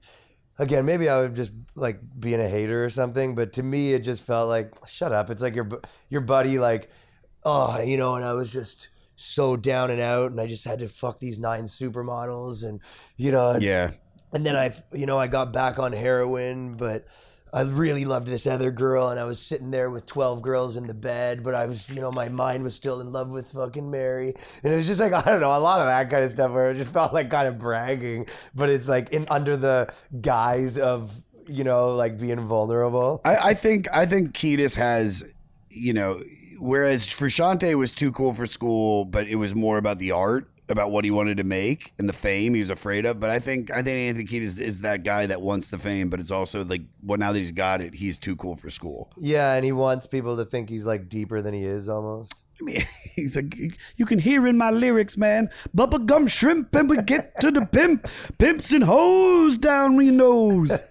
again. 0.58 0.84
Maybe 0.84 1.08
I 1.08 1.20
would 1.20 1.34
just 1.36 1.52
like 1.74 1.98
being 2.18 2.40
a 2.40 2.48
hater 2.48 2.84
or 2.84 2.90
something, 2.90 3.34
but 3.34 3.52
to 3.54 3.62
me, 3.62 3.92
it 3.92 4.00
just 4.00 4.24
felt 4.24 4.48
like 4.48 4.74
shut 4.86 5.12
up. 5.12 5.30
It's 5.30 5.42
like 5.42 5.54
your 5.54 5.68
your 6.08 6.20
buddy 6.20 6.58
like 6.58 6.90
oh 7.44 7.80
you 7.80 7.96
know, 7.96 8.14
and 8.14 8.24
I 8.24 8.34
was 8.34 8.52
just 8.52 8.88
so 9.16 9.56
down 9.56 9.90
and 9.90 10.00
out, 10.00 10.30
and 10.30 10.40
I 10.40 10.46
just 10.46 10.64
had 10.64 10.78
to 10.80 10.88
fuck 10.88 11.20
these 11.20 11.38
nine 11.38 11.64
supermodels, 11.64 12.64
and 12.64 12.80
you 13.16 13.30
know, 13.32 13.50
and- 13.50 13.62
Yeah. 13.62 13.90
and 14.32 14.44
then 14.46 14.56
I, 14.56 14.72
you 14.92 15.06
know, 15.06 15.18
I 15.18 15.26
got 15.26 15.52
back 15.52 15.78
on 15.78 15.92
heroin, 15.92 16.76
but 16.76 17.04
I 17.52 17.62
really 17.62 18.04
loved 18.04 18.28
this 18.28 18.46
other 18.46 18.70
girl, 18.70 19.08
and 19.08 19.20
I 19.20 19.24
was 19.24 19.38
sitting 19.38 19.70
there 19.70 19.90
with 19.90 20.06
twelve 20.06 20.42
girls 20.42 20.76
in 20.76 20.86
the 20.86 20.94
bed, 20.94 21.42
but 21.42 21.54
I 21.54 21.66
was, 21.66 21.90
you 21.90 22.00
know, 22.00 22.10
my 22.10 22.28
mind 22.28 22.64
was 22.64 22.74
still 22.74 23.00
in 23.00 23.12
love 23.12 23.30
with 23.30 23.52
fucking 23.52 23.90
Mary, 23.90 24.34
and 24.62 24.72
it 24.72 24.76
was 24.76 24.86
just 24.86 25.00
like 25.00 25.12
I 25.12 25.22
don't 25.22 25.40
know, 25.40 25.56
a 25.56 25.58
lot 25.58 25.80
of 25.80 25.86
that 25.86 26.10
kind 26.10 26.24
of 26.24 26.30
stuff 26.30 26.50
where 26.50 26.70
it 26.70 26.76
just 26.76 26.92
felt 26.92 27.12
like 27.12 27.30
kind 27.30 27.48
of 27.48 27.58
bragging, 27.58 28.26
but 28.54 28.70
it's 28.70 28.88
like 28.88 29.10
in 29.10 29.26
under 29.30 29.56
the 29.56 29.92
guise 30.20 30.78
of 30.78 31.22
you 31.46 31.64
know, 31.64 31.94
like 31.94 32.18
being 32.18 32.40
vulnerable. 32.40 33.20
I, 33.24 33.36
I 33.36 33.54
think 33.54 33.88
I 33.92 34.06
think 34.06 34.32
Kiedis 34.32 34.76
has, 34.76 35.24
you 35.70 35.92
know, 35.92 36.22
whereas 36.58 37.06
Frusciante 37.06 37.74
was 37.74 37.92
too 37.92 38.12
cool 38.12 38.32
for 38.34 38.46
school, 38.46 39.04
but 39.04 39.26
it 39.26 39.36
was 39.36 39.54
more 39.54 39.78
about 39.78 39.98
the 39.98 40.12
art, 40.12 40.48
about 40.68 40.90
what 40.90 41.04
he 41.04 41.10
wanted 41.10 41.36
to 41.36 41.44
make 41.44 41.92
and 41.98 42.08
the 42.08 42.12
fame 42.12 42.54
he 42.54 42.60
was 42.60 42.70
afraid 42.70 43.04
of. 43.04 43.20
But 43.20 43.30
I 43.30 43.38
think 43.38 43.70
I 43.70 43.82
think 43.82 43.98
Anthony 43.98 44.24
Kiedis 44.24 44.58
is 44.58 44.80
that 44.82 45.04
guy 45.04 45.26
that 45.26 45.40
wants 45.40 45.68
the 45.68 45.78
fame, 45.78 46.08
but 46.08 46.20
it's 46.20 46.30
also 46.30 46.64
like, 46.64 46.82
well, 47.02 47.18
now 47.18 47.32
that 47.32 47.38
he's 47.38 47.52
got 47.52 47.80
it, 47.80 47.94
he's 47.94 48.16
too 48.16 48.36
cool 48.36 48.56
for 48.56 48.70
school. 48.70 49.10
Yeah, 49.16 49.54
and 49.54 49.64
he 49.64 49.72
wants 49.72 50.06
people 50.06 50.36
to 50.36 50.44
think 50.44 50.68
he's 50.68 50.86
like 50.86 51.08
deeper 51.08 51.42
than 51.42 51.54
he 51.54 51.64
is 51.64 51.88
almost. 51.88 52.44
I 52.60 52.64
mean, 52.64 52.86
he's 53.14 53.34
like, 53.34 53.56
you 53.96 54.06
can 54.06 54.18
hear 54.18 54.46
in 54.46 54.56
my 54.56 54.70
lyrics, 54.70 55.16
man. 55.16 55.50
Bubba 55.76 56.04
gum 56.06 56.26
shrimp, 56.26 56.74
and 56.74 56.88
we 56.88 56.98
get 57.02 57.40
to 57.40 57.50
the 57.50 57.66
pimp, 57.66 58.08
pimps 58.38 58.72
and 58.72 58.84
hoes 58.84 59.56
down 59.56 60.00
your 60.00 60.12
nose. 60.12 60.72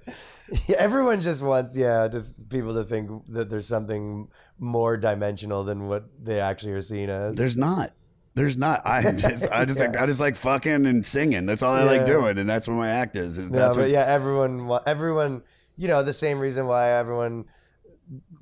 Yeah, 0.67 0.75
everyone 0.79 1.21
just 1.21 1.41
wants 1.41 1.77
yeah 1.77 2.09
to, 2.09 2.25
people 2.49 2.73
to 2.73 2.83
think 2.83 3.09
that 3.29 3.49
there's 3.49 3.67
something 3.67 4.27
more 4.59 4.97
dimensional 4.97 5.63
than 5.63 5.87
what 5.87 6.09
they 6.21 6.41
actually 6.41 6.73
are 6.73 6.81
seen 6.81 7.09
as. 7.09 7.37
There's 7.37 7.55
not. 7.55 7.93
There's 8.33 8.57
not. 8.57 8.85
I 8.85 9.11
just, 9.11 9.47
I 9.51 9.65
just, 9.65 9.79
like, 9.79 9.97
I 9.97 10.05
just 10.05 10.19
like 10.19 10.35
fucking 10.35 10.85
and 10.85 11.05
singing. 11.05 11.45
That's 11.45 11.61
all 11.61 11.73
I 11.73 11.83
like 11.83 12.05
doing, 12.05 12.37
and 12.37 12.49
that's 12.49 12.67
what 12.67 12.75
my 12.75 12.89
act 12.89 13.15
is. 13.15 13.37
And 13.37 13.51
No, 13.51 13.75
but 13.75 13.89
yeah, 13.89 14.05
everyone, 14.05 14.79
everyone, 14.85 15.43
you 15.75 15.87
know, 15.87 16.03
the 16.03 16.13
same 16.13 16.39
reason 16.39 16.65
why 16.67 16.91
everyone, 16.91 17.45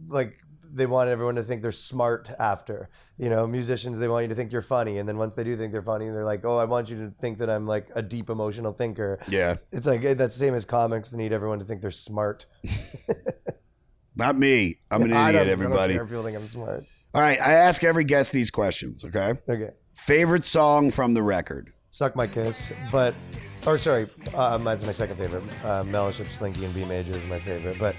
like, 0.08 0.36
they 0.72 0.86
want 0.86 1.10
everyone 1.10 1.36
to 1.36 1.44
think 1.44 1.62
they're 1.62 1.72
smart 1.72 2.30
after. 2.40 2.90
You 3.18 3.30
know, 3.30 3.48
musicians, 3.48 4.00
they 4.00 4.08
want 4.08 4.24
you 4.24 4.30
to 4.30 4.36
think 4.36 4.52
you're 4.52 4.62
funny. 4.62 4.98
And 4.98 5.10
then 5.10 5.18
once 5.18 5.34
they 5.36 5.44
do 5.44 5.58
think 5.58 5.74
they're 5.74 5.82
funny, 5.82 6.10
they're 6.10 6.24
like, 6.24 6.46
oh, 6.46 6.58
I 6.58 6.66
want 6.66 6.90
you 6.90 6.98
to 7.06 7.14
think 7.20 7.40
that 7.40 7.50
I'm 7.50 7.66
like 7.66 7.90
a 7.96 8.02
deep 8.02 8.30
emotional 8.30 8.72
thinker. 8.72 9.20
Yeah. 9.28 9.58
It's 9.72 9.88
like, 9.88 10.02
that's 10.02 10.36
the 10.36 10.40
same 10.40 10.54
as 10.54 10.66
comics. 10.66 11.10
They 11.10 11.18
need 11.18 11.34
everyone 11.34 11.60
to 11.60 11.66
think 11.66 11.82
they're 11.82 11.92
smart. 11.92 12.46
Not 14.16 14.38
me. 14.38 14.80
I'm 14.92 15.02
an 15.02 15.12
idiot, 15.30 15.48
everybody. 15.48 15.96
I 15.96 15.98
don't 15.98 15.98
care 15.98 16.04
if 16.04 16.10
people 16.10 16.24
think 16.24 16.38
I'm 16.38 16.46
smart. 16.46 16.86
All 17.12 17.22
right, 17.22 17.42
I 17.42 17.54
ask 17.54 17.84
every 17.84 18.04
guest 18.04 18.32
these 18.32 18.52
questions, 18.52 19.04
okay? 19.04 19.34
Okay. 19.50 19.72
Favorite 19.94 20.46
song 20.46 20.92
from 20.92 21.16
the 21.16 21.24
record? 21.24 21.74
Suck 21.90 22.16
My 22.16 22.28
Kiss, 22.28 22.72
but, 22.92 23.16
or 23.66 23.80
sorry, 23.80 24.08
uh, 24.36 24.60
that's 24.60 24.86
my 24.86 24.92
second 24.92 25.18
favorite. 25.18 25.42
Uh, 25.66 25.84
Mellowship 25.86 26.30
Slinky 26.30 26.66
in 26.66 26.72
B 26.72 26.86
Major 26.86 27.14
is 27.14 27.26
my 27.26 27.40
favorite. 27.40 27.80
But 27.80 27.96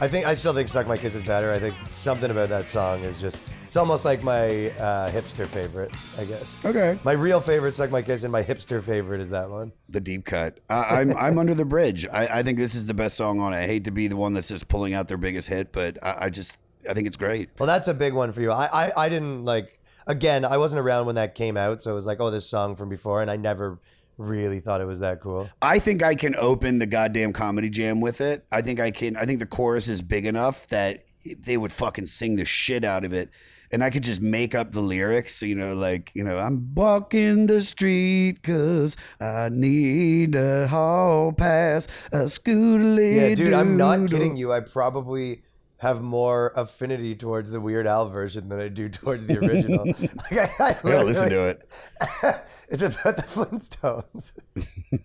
I 0.00 0.08
think, 0.08 0.26
I 0.26 0.34
still 0.34 0.52
think 0.52 0.68
Suck 0.68 0.88
My 0.88 0.96
Kiss 0.96 1.14
is 1.14 1.22
better. 1.24 1.52
I 1.52 1.60
think 1.60 1.76
something 1.90 2.32
about 2.32 2.48
that 2.48 2.68
song 2.68 2.98
is 3.04 3.20
just, 3.20 3.40
it's 3.68 3.76
almost 3.76 4.04
like 4.04 4.24
my 4.24 4.70
uh, 4.70 5.12
hipster 5.12 5.46
favorite, 5.46 5.94
I 6.18 6.24
guess. 6.24 6.58
Okay. 6.64 6.98
My 7.04 7.12
real 7.12 7.40
favorite, 7.40 7.74
Suck 7.74 7.92
My 7.92 8.02
Kiss, 8.02 8.24
and 8.24 8.32
my 8.32 8.42
hipster 8.42 8.82
favorite 8.82 9.20
is 9.20 9.30
that 9.30 9.48
one. 9.48 9.70
The 9.88 10.00
deep 10.00 10.24
cut. 10.24 10.58
I, 10.68 11.00
I'm 11.00 11.16
I'm 11.16 11.38
under 11.38 11.54
the 11.54 11.64
bridge. 11.64 12.08
I, 12.12 12.26
I 12.26 12.42
think 12.42 12.58
this 12.58 12.74
is 12.74 12.86
the 12.86 12.94
best 12.94 13.16
song 13.16 13.38
on 13.38 13.52
it. 13.52 13.58
I 13.58 13.66
hate 13.66 13.84
to 13.84 13.92
be 13.92 14.08
the 14.08 14.16
one 14.16 14.32
that's 14.32 14.48
just 14.48 14.66
pulling 14.66 14.94
out 14.94 15.06
their 15.06 15.16
biggest 15.16 15.46
hit, 15.46 15.70
but 15.70 15.96
I, 16.02 16.24
I 16.24 16.28
just 16.30 16.58
I 16.88 16.94
think 16.94 17.06
it's 17.06 17.16
great. 17.16 17.50
Well, 17.58 17.66
that's 17.66 17.88
a 17.88 17.94
big 17.94 18.12
one 18.12 18.32
for 18.32 18.40
you. 18.40 18.50
I, 18.52 18.86
I, 18.86 18.92
I 19.04 19.08
didn't 19.08 19.44
like, 19.44 19.80
again, 20.06 20.44
I 20.44 20.56
wasn't 20.58 20.80
around 20.80 21.06
when 21.06 21.14
that 21.14 21.34
came 21.34 21.56
out. 21.56 21.82
So 21.82 21.92
it 21.92 21.94
was 21.94 22.06
like, 22.06 22.20
oh, 22.20 22.30
this 22.30 22.46
song 22.46 22.76
from 22.76 22.88
before. 22.88 23.22
And 23.22 23.30
I 23.30 23.36
never 23.36 23.78
really 24.16 24.60
thought 24.60 24.80
it 24.80 24.86
was 24.86 25.00
that 25.00 25.20
cool. 25.20 25.48
I 25.62 25.78
think 25.78 26.02
I 26.02 26.14
can 26.14 26.34
open 26.36 26.78
the 26.78 26.86
goddamn 26.86 27.32
comedy 27.32 27.70
jam 27.70 28.00
with 28.00 28.20
it. 28.20 28.44
I 28.50 28.62
think 28.62 28.80
I 28.80 28.90
can. 28.90 29.16
I 29.16 29.24
think 29.24 29.38
the 29.38 29.46
chorus 29.46 29.88
is 29.88 30.02
big 30.02 30.26
enough 30.26 30.66
that 30.68 31.04
they 31.24 31.56
would 31.56 31.72
fucking 31.72 32.06
sing 32.06 32.36
the 32.36 32.44
shit 32.44 32.84
out 32.84 33.04
of 33.04 33.12
it. 33.12 33.30
And 33.70 33.84
I 33.84 33.90
could 33.90 34.02
just 34.02 34.22
make 34.22 34.54
up 34.54 34.72
the 34.72 34.80
lyrics, 34.80 35.42
you 35.42 35.54
know, 35.54 35.74
like, 35.74 36.10
you 36.14 36.24
know, 36.24 36.38
I'm 36.38 36.74
walking 36.74 37.48
the 37.48 37.60
street 37.60 38.40
because 38.40 38.96
I 39.20 39.50
need 39.52 40.34
a 40.34 40.66
hall 40.68 41.32
pass, 41.32 41.86
a 42.10 42.30
scooter. 42.30 42.98
Yeah, 42.98 43.34
dude, 43.34 43.52
I'm 43.52 43.76
not 43.76 44.08
kidding 44.08 44.38
you. 44.38 44.54
I 44.54 44.60
probably 44.60 45.42
have 45.78 46.02
more 46.02 46.52
affinity 46.56 47.14
towards 47.14 47.50
the 47.50 47.60
Weird 47.60 47.86
Al 47.86 48.08
version 48.08 48.48
than 48.48 48.60
I 48.60 48.68
do 48.68 48.88
towards 48.88 49.26
the 49.26 49.38
original. 49.38 49.84
like, 50.30 50.60
I, 50.60 50.70
I 50.70 50.76
Yeah, 50.84 51.02
listen 51.02 51.30
to 51.30 51.40
it. 51.48 51.70
it's 52.68 52.82
about 52.82 53.16
the 53.16 53.22
Flintstones. 53.22 54.32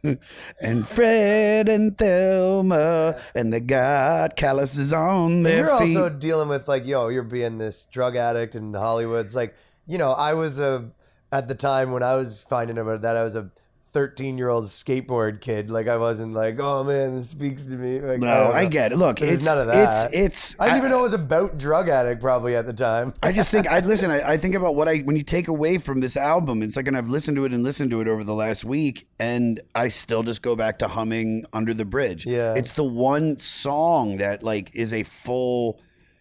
and 0.61 0.87
Fred 0.87 1.69
and 1.69 1.95
Thelma, 1.97 3.19
and 3.35 3.53
they 3.53 3.59
got 3.59 4.35
calluses 4.35 4.91
on 4.93 5.31
And 5.31 5.45
their 5.45 5.57
you're 5.67 5.79
feet. 5.79 5.95
also 5.95 6.09
dealing 6.09 6.49
with 6.49 6.67
like, 6.67 6.87
yo, 6.87 7.07
you're 7.09 7.23
being 7.23 7.59
this 7.59 7.85
drug 7.85 8.15
addict 8.15 8.55
in 8.55 8.73
Hollywood. 8.73 9.25
It's 9.27 9.35
like, 9.35 9.55
you 9.85 9.97
know, 9.99 10.11
I 10.11 10.33
was 10.33 10.59
a 10.59 10.89
at 11.31 11.47
the 11.47 11.55
time 11.55 11.91
when 11.91 12.03
I 12.03 12.15
was 12.15 12.45
finding 12.49 12.77
about 12.77 13.01
that, 13.01 13.15
I 13.15 13.23
was 13.23 13.35
a 13.35 13.49
13 13.93 14.37
year 14.37 14.49
old 14.49 14.65
skateboard 14.65 15.39
kid. 15.39 15.69
Like 15.69 15.87
I 15.87 15.97
wasn't 15.97 16.33
like, 16.33 16.59
oh 16.59 16.83
man, 16.83 17.15
this 17.15 17.29
speaks 17.29 17.63
to 17.65 17.75
me. 17.77 17.99
Like, 17.99 18.19
No, 18.19 18.45
don't 18.47 18.55
I 18.55 18.65
get 18.65 18.91
it. 18.91 18.97
Look, 18.97 19.19
There's 19.19 19.41
it's- 19.41 19.45
none 19.45 19.59
of 19.59 19.69
it's- 19.69 20.03
that. 20.03 20.13
it's- 20.13 20.55
I 20.59 20.65
didn't 20.65 20.73
I- 20.75 20.77
even 20.79 20.89
know 20.91 20.99
it 20.99 21.03
was 21.03 21.13
about 21.13 21.57
drug 21.57 21.89
addict 21.89 22.19
probably 22.21 22.55
at 22.55 22.65
the 22.65 22.73
time. 22.73 23.13
I 23.21 23.31
just 23.31 23.51
think 23.51 23.67
I 23.69 23.79
listen. 23.85 24.09
I, 24.11 24.31
I 24.31 24.37
think 24.37 24.55
about 24.55 24.75
what 24.75 24.87
I 24.89 24.97
when 24.99 25.15
you 25.15 25.23
take 25.23 25.47
away 25.47 25.77
from 25.77 25.99
this 25.99 26.17
album. 26.17 26.61
It's 26.63 26.75
like, 26.75 26.87
and 26.87 26.97
I've 26.97 27.09
listened 27.09 27.37
to 27.37 27.45
it 27.45 27.53
and 27.53 27.63
listened 27.63 27.91
to 27.91 28.01
it 28.01 28.07
over 28.07 28.23
the 28.23 28.33
last 28.33 28.65
week, 28.65 29.07
and 29.19 29.61
I 29.75 29.87
still 29.89 30.23
just 30.23 30.41
go 30.41 30.55
back 30.55 30.79
to 30.79 30.87
humming 30.87 31.45
"Under 31.53 31.73
the 31.73 31.85
Bridge." 31.85 32.25
Yeah. 32.25 32.55
it's 32.55 32.73
the 32.73 32.83
one 32.83 33.39
song 33.39 34.17
that 34.17 34.43
like 34.43 34.71
is 34.73 34.93
a 34.93 35.03
full. 35.03 35.79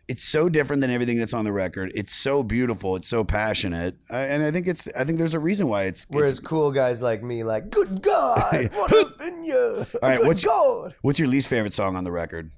It's 0.08 0.24
so 0.24 0.48
different 0.48 0.82
than 0.82 0.90
everything 0.90 1.18
that's 1.18 1.32
on 1.32 1.44
the 1.44 1.52
record. 1.52 1.92
It's 1.94 2.12
so 2.12 2.42
beautiful. 2.42 2.96
It's 2.96 3.08
so 3.08 3.24
passionate, 3.24 3.96
I, 4.10 4.20
and 4.22 4.42
I 4.42 4.50
think 4.50 4.66
it's. 4.66 4.88
I 4.96 5.04
think 5.04 5.18
there's 5.18 5.34
a 5.34 5.38
reason 5.38 5.68
why 5.68 5.84
it's. 5.84 6.06
Whereas 6.08 6.40
cool 6.40 6.72
guys 6.72 7.00
like 7.00 7.22
me, 7.22 7.44
like, 7.44 7.70
good 7.70 8.02
God, 8.02 8.70
what 8.74 8.92
a 8.92 9.12
vineyard. 9.18 9.86
All 10.02 10.08
right, 10.08 10.18
good 10.18 10.26
what's 10.26 10.44
God. 10.44 10.94
what's 11.02 11.18
your 11.18 11.28
least 11.28 11.48
favorite 11.48 11.72
song 11.72 11.96
on 11.96 12.04
the 12.04 12.12
record? 12.12 12.50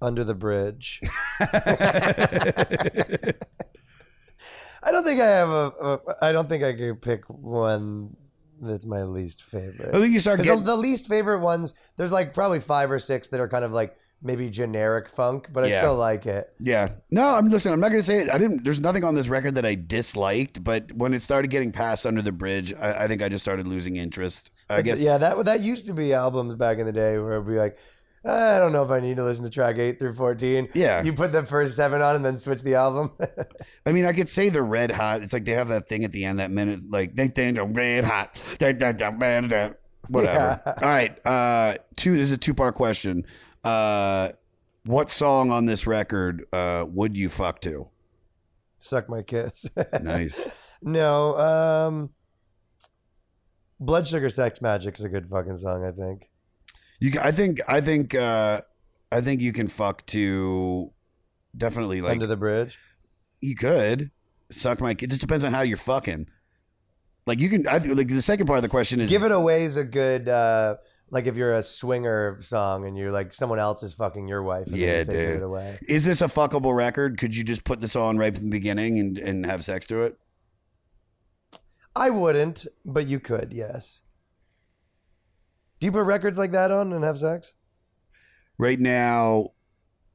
Under 0.00 0.24
the 0.24 0.34
Bridge. 0.34 1.00
I 1.40 1.46
don't 4.92 5.04
think 5.04 5.20
I 5.20 5.26
have 5.26 5.48
a, 5.48 5.72
a. 5.80 5.98
I 6.22 6.32
don't 6.32 6.48
think 6.48 6.64
I 6.64 6.72
could 6.72 7.02
pick 7.02 7.24
one 7.28 8.16
that's 8.60 8.86
my 8.86 9.02
least 9.02 9.42
favorite. 9.42 9.94
I 9.94 10.00
think 10.00 10.12
you 10.12 10.20
start 10.20 10.42
getting- 10.42 10.64
the 10.64 10.76
least 10.76 11.08
favorite 11.08 11.40
ones. 11.40 11.74
There's 11.96 12.12
like 12.12 12.34
probably 12.34 12.60
five 12.60 12.90
or 12.90 12.98
six 12.98 13.28
that 13.28 13.40
are 13.40 13.48
kind 13.48 13.64
of 13.64 13.72
like 13.72 13.96
maybe 14.26 14.50
generic 14.50 15.08
funk, 15.08 15.48
but 15.52 15.64
I 15.64 15.68
Yeah. 15.68 15.78
still 15.78 15.96
like 15.96 16.26
it. 16.26 16.52
Yeah. 16.60 16.90
No, 17.10 17.28
I'm 17.30 17.48
listen. 17.48 17.72
I'm 17.72 17.80
not 17.80 17.90
gonna 17.90 18.02
say 18.02 18.22
it. 18.22 18.28
I 18.30 18.38
didn't. 18.38 18.64
There's 18.64 18.80
nothing 18.80 19.04
on 19.04 19.14
this 19.14 19.28
record 19.28 19.54
that 19.54 19.64
I 19.64 19.74
disliked, 19.76 20.62
but 20.62 20.92
when 20.92 21.14
it 21.14 21.22
started 21.22 21.50
getting 21.50 21.72
passed 21.72 22.04
under 22.04 22.20
the 22.22 22.32
bridge, 22.32 22.74
I, 22.74 23.04
I 23.04 23.08
think 23.08 23.22
I 23.22 23.28
just 23.28 23.44
started 23.44 23.66
losing 23.66 23.96
interest. 23.96 24.50
I 24.68 24.80
It's- 24.80 24.96
guess. 24.96 25.00
yeah, 25.00 25.16
that 25.18 25.44
that 25.44 25.60
used 25.62 25.86
to 25.86 25.94
be 25.94 26.12
albums 26.12 26.56
back 26.56 26.78
in 26.78 26.86
the 26.86 26.92
day 26.92 27.18
where 27.18 27.32
it'd 27.32 27.46
be 27.46 27.54
like, 27.54 27.78
I 28.24 28.58
don't 28.58 28.72
know 28.72 28.82
if 28.82 28.90
I 28.90 28.98
need 28.98 29.18
to 29.18 29.24
listen 29.24 29.44
to 29.44 29.50
track 29.50 29.78
eight 29.78 30.00
through 30.00 30.14
fourteen. 30.14 30.68
Yeah. 30.74 31.02
you 31.04 31.12
put 31.12 31.30
the 31.30 31.46
first 31.46 31.76
seven 31.76 32.02
on 32.02 32.16
and 32.16 32.24
then 32.24 32.36
switch 32.36 32.62
the 32.62 32.74
album. 32.74 33.12
I 33.86 33.92
mean, 33.92 34.04
I 34.04 34.12
could 34.12 34.28
say 34.28 34.48
they're 34.48 34.64
red 34.64 34.90
hot. 34.90 35.22
It's 35.22 35.32
like 35.32 35.44
they 35.44 35.52
have 35.52 35.68
that 35.68 35.88
thing 35.88 36.02
at 36.04 36.10
the 36.10 36.24
end, 36.24 36.40
that 36.40 36.50
minute, 36.50 36.80
like 36.90 37.14
they 37.14 37.28
think 37.28 37.54
they're 37.54 37.64
red 37.64 38.04
hot. 38.04 38.40
They- 38.58 38.72
they- 38.72 38.92
they- 38.92 39.10
they- 39.18 39.40
they- 39.46 39.70
Whatever. 40.08 40.60
Yeah. 40.64 40.72
All 40.82 40.88
right. 40.88 41.26
Uh, 41.26 41.78
two. 41.96 42.12
This 42.16 42.28
is 42.28 42.32
a 42.32 42.36
two 42.38 42.54
part 42.54 42.76
question. 42.76 43.26
Uh, 43.66 44.32
what 44.84 45.10
song 45.10 45.50
on 45.50 45.66
this 45.66 45.86
record 45.86 46.44
uh, 46.52 46.84
would 46.88 47.16
you 47.16 47.28
fuck 47.28 47.60
to? 47.62 47.88
Suck 48.78 49.08
my 49.08 49.22
kiss. 49.22 49.66
Nice. 50.02 50.46
no, 50.82 51.36
um, 51.36 52.10
Blood 53.80 54.06
Sugar 54.06 54.28
Sex 54.28 54.60
Magik 54.60 54.98
is 54.98 55.04
a 55.04 55.08
good 55.08 55.28
fucking 55.28 55.56
song. 55.56 55.84
I 55.84 55.90
think. 55.90 56.30
You, 57.00 57.18
I 57.20 57.32
think, 57.32 57.60
I 57.68 57.80
think, 57.80 58.14
uh, 58.14 58.62
I 59.12 59.20
think 59.20 59.40
you 59.40 59.52
can 59.52 59.68
fuck 59.68 60.06
to 60.06 60.92
definitely 61.56 62.00
like 62.00 62.12
Under 62.12 62.26
the 62.26 62.36
Bridge. 62.36 62.78
You 63.40 63.54
could 63.56 64.10
suck 64.50 64.80
my. 64.80 64.90
It 64.90 65.08
just 65.08 65.20
depends 65.20 65.44
on 65.44 65.52
how 65.52 65.62
you're 65.62 65.76
fucking. 65.76 66.28
Like 67.26 67.40
you 67.40 67.48
can. 67.48 67.66
I 67.66 67.78
think 67.78 67.96
like 67.96 68.08
the 68.08 68.22
second 68.22 68.46
part 68.46 68.58
of 68.58 68.62
the 68.62 68.68
question 68.68 69.00
is 69.00 69.10
Give 69.10 69.24
It 69.24 69.32
Away 69.32 69.64
is 69.64 69.76
a 69.76 69.84
good. 69.84 70.28
Uh, 70.28 70.76
like 71.10 71.26
if 71.26 71.36
you're 71.36 71.54
a 71.54 71.62
swinger 71.62 72.38
song 72.40 72.86
and 72.86 72.96
you're 72.96 73.10
like 73.10 73.32
someone 73.32 73.58
else 73.58 73.82
is 73.82 73.92
fucking 73.94 74.26
your 74.26 74.42
wife. 74.42 74.66
And 74.66 74.74
then 74.74 74.80
Yeah, 74.80 74.98
you 74.98 75.04
say, 75.04 75.12
Give 75.12 75.26
dude. 75.26 75.36
It 75.36 75.42
Away. 75.42 75.78
Is 75.88 76.04
this 76.04 76.20
a 76.20 76.26
fuckable 76.26 76.74
record? 76.76 77.18
Could 77.18 77.34
you 77.34 77.44
just 77.44 77.64
put 77.64 77.80
this 77.80 77.96
on 77.96 78.18
right 78.18 78.34
from 78.34 78.44
the 78.44 78.50
beginning 78.50 78.98
and, 78.98 79.18
and 79.18 79.46
have 79.46 79.64
sex 79.64 79.86
to 79.86 80.02
it? 80.02 80.18
I 81.94 82.10
wouldn't, 82.10 82.66
but 82.84 83.06
you 83.06 83.20
could. 83.20 83.52
Yes. 83.52 84.02
Do 85.80 85.86
you 85.86 85.92
put 85.92 86.04
records 86.04 86.38
like 86.38 86.52
that 86.52 86.70
on 86.70 86.92
and 86.92 87.04
have 87.04 87.18
sex? 87.18 87.54
Right 88.58 88.80
now, 88.80 89.50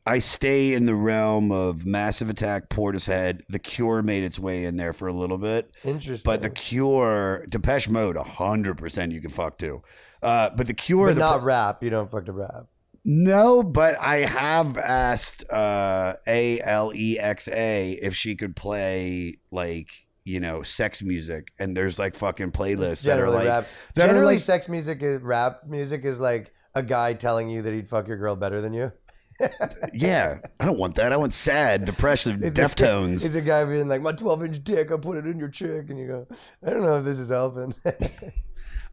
I 0.06 0.20
stay 0.20 0.74
in 0.74 0.86
the 0.86 0.96
realm 0.96 1.52
of 1.52 1.86
Massive 1.86 2.30
Attack, 2.30 2.70
Portishead. 2.70 3.42
The 3.50 3.60
Cure 3.60 4.02
made 4.02 4.24
its 4.24 4.40
way 4.40 4.66
in 4.66 4.76
there 4.76 4.94
for 4.94 5.08
a 5.08 5.14
little 5.14 5.38
bit. 5.38 5.72
Interesting. 5.84 6.30
But 6.30 6.42
the 6.42 6.50
Cure, 6.50 7.46
Depeche 7.48 7.88
Mode, 7.90 8.16
100% 8.16 9.12
you 9.12 9.22
can 9.22 9.30
fuck 9.30 9.60
to. 9.60 9.84
Uh, 10.22 10.50
but 10.56 10.68
the 10.68 10.74
Cure. 10.74 11.08
but 11.08 11.14
the 11.16 11.20
not 11.20 11.38
pro- 11.40 11.46
rap. 11.46 11.84
You 11.84 11.90
don't 11.90 12.10
fuck 12.10 12.26
to 12.26 12.32
rap. 12.32 12.68
No, 13.04 13.64
but 13.64 14.00
I 14.00 14.18
have 14.18 14.78
asked 14.78 15.44
uh, 15.50 16.16
A 16.28 16.62
L 16.62 16.92
E 16.94 17.18
X 17.20 17.48
A 17.48 17.94
if 17.94 18.16
she 18.16 18.36
could 18.36 18.56
play 18.56 19.40
like 19.52 19.90
you 20.24 20.40
know 20.40 20.62
sex 20.62 21.02
music, 21.02 21.48
and 21.58 21.76
there's 21.76 21.98
like 21.98 22.16
fucking 22.16 22.52
playlists 22.52 23.02
that 23.04 23.14
are 23.14 23.26
Generally 23.26 23.36
like 23.38 23.48
rap. 23.48 23.68
that 23.96 24.04
are 24.04 24.08
Generally, 24.10 24.34
like 24.36 24.40
sex 24.40 24.70
music, 24.70 25.02
is, 25.02 25.22
rap 25.22 25.62
music 25.68 26.06
is 26.06 26.20
like 26.20 26.54
a 26.76 26.84
guy 26.84 27.14
telling 27.14 27.50
you 27.50 27.64
that 27.64 27.74
he'd 27.74 27.90
fuck 27.90 28.08
your 28.08 28.18
girl 28.18 28.36
better 28.36 28.62
than 28.62 28.74
you. 28.74 28.92
yeah. 29.94 30.38
I 30.60 30.66
don't 30.66 30.78
want 30.78 30.96
that. 30.96 31.12
I 31.12 31.18
want 31.18 31.34
sad, 31.34 31.84
depressive, 31.86 32.44
It's 32.44 32.58
a- 32.60 32.62
Deftones. 32.62 33.26
It's 33.26 33.34
a 33.36 33.42
guy 33.42 33.66
being 33.66 33.88
like, 33.88 34.02
my 34.02 34.12
12 34.12 34.46
inch 34.46 34.64
dick, 34.64 34.92
I 34.92 34.98
put 34.98 35.18
it 35.18 35.26
in 35.26 35.40
your 35.40 35.50
chick. 35.50 35.90
And 35.90 35.98
you 36.00 36.08
go, 36.08 36.28
I 36.66 36.70
don't 36.70 36.84
know 36.84 37.00
if 37.00 37.04
this 37.06 37.18
is 37.18 37.30
helping. 37.30 37.74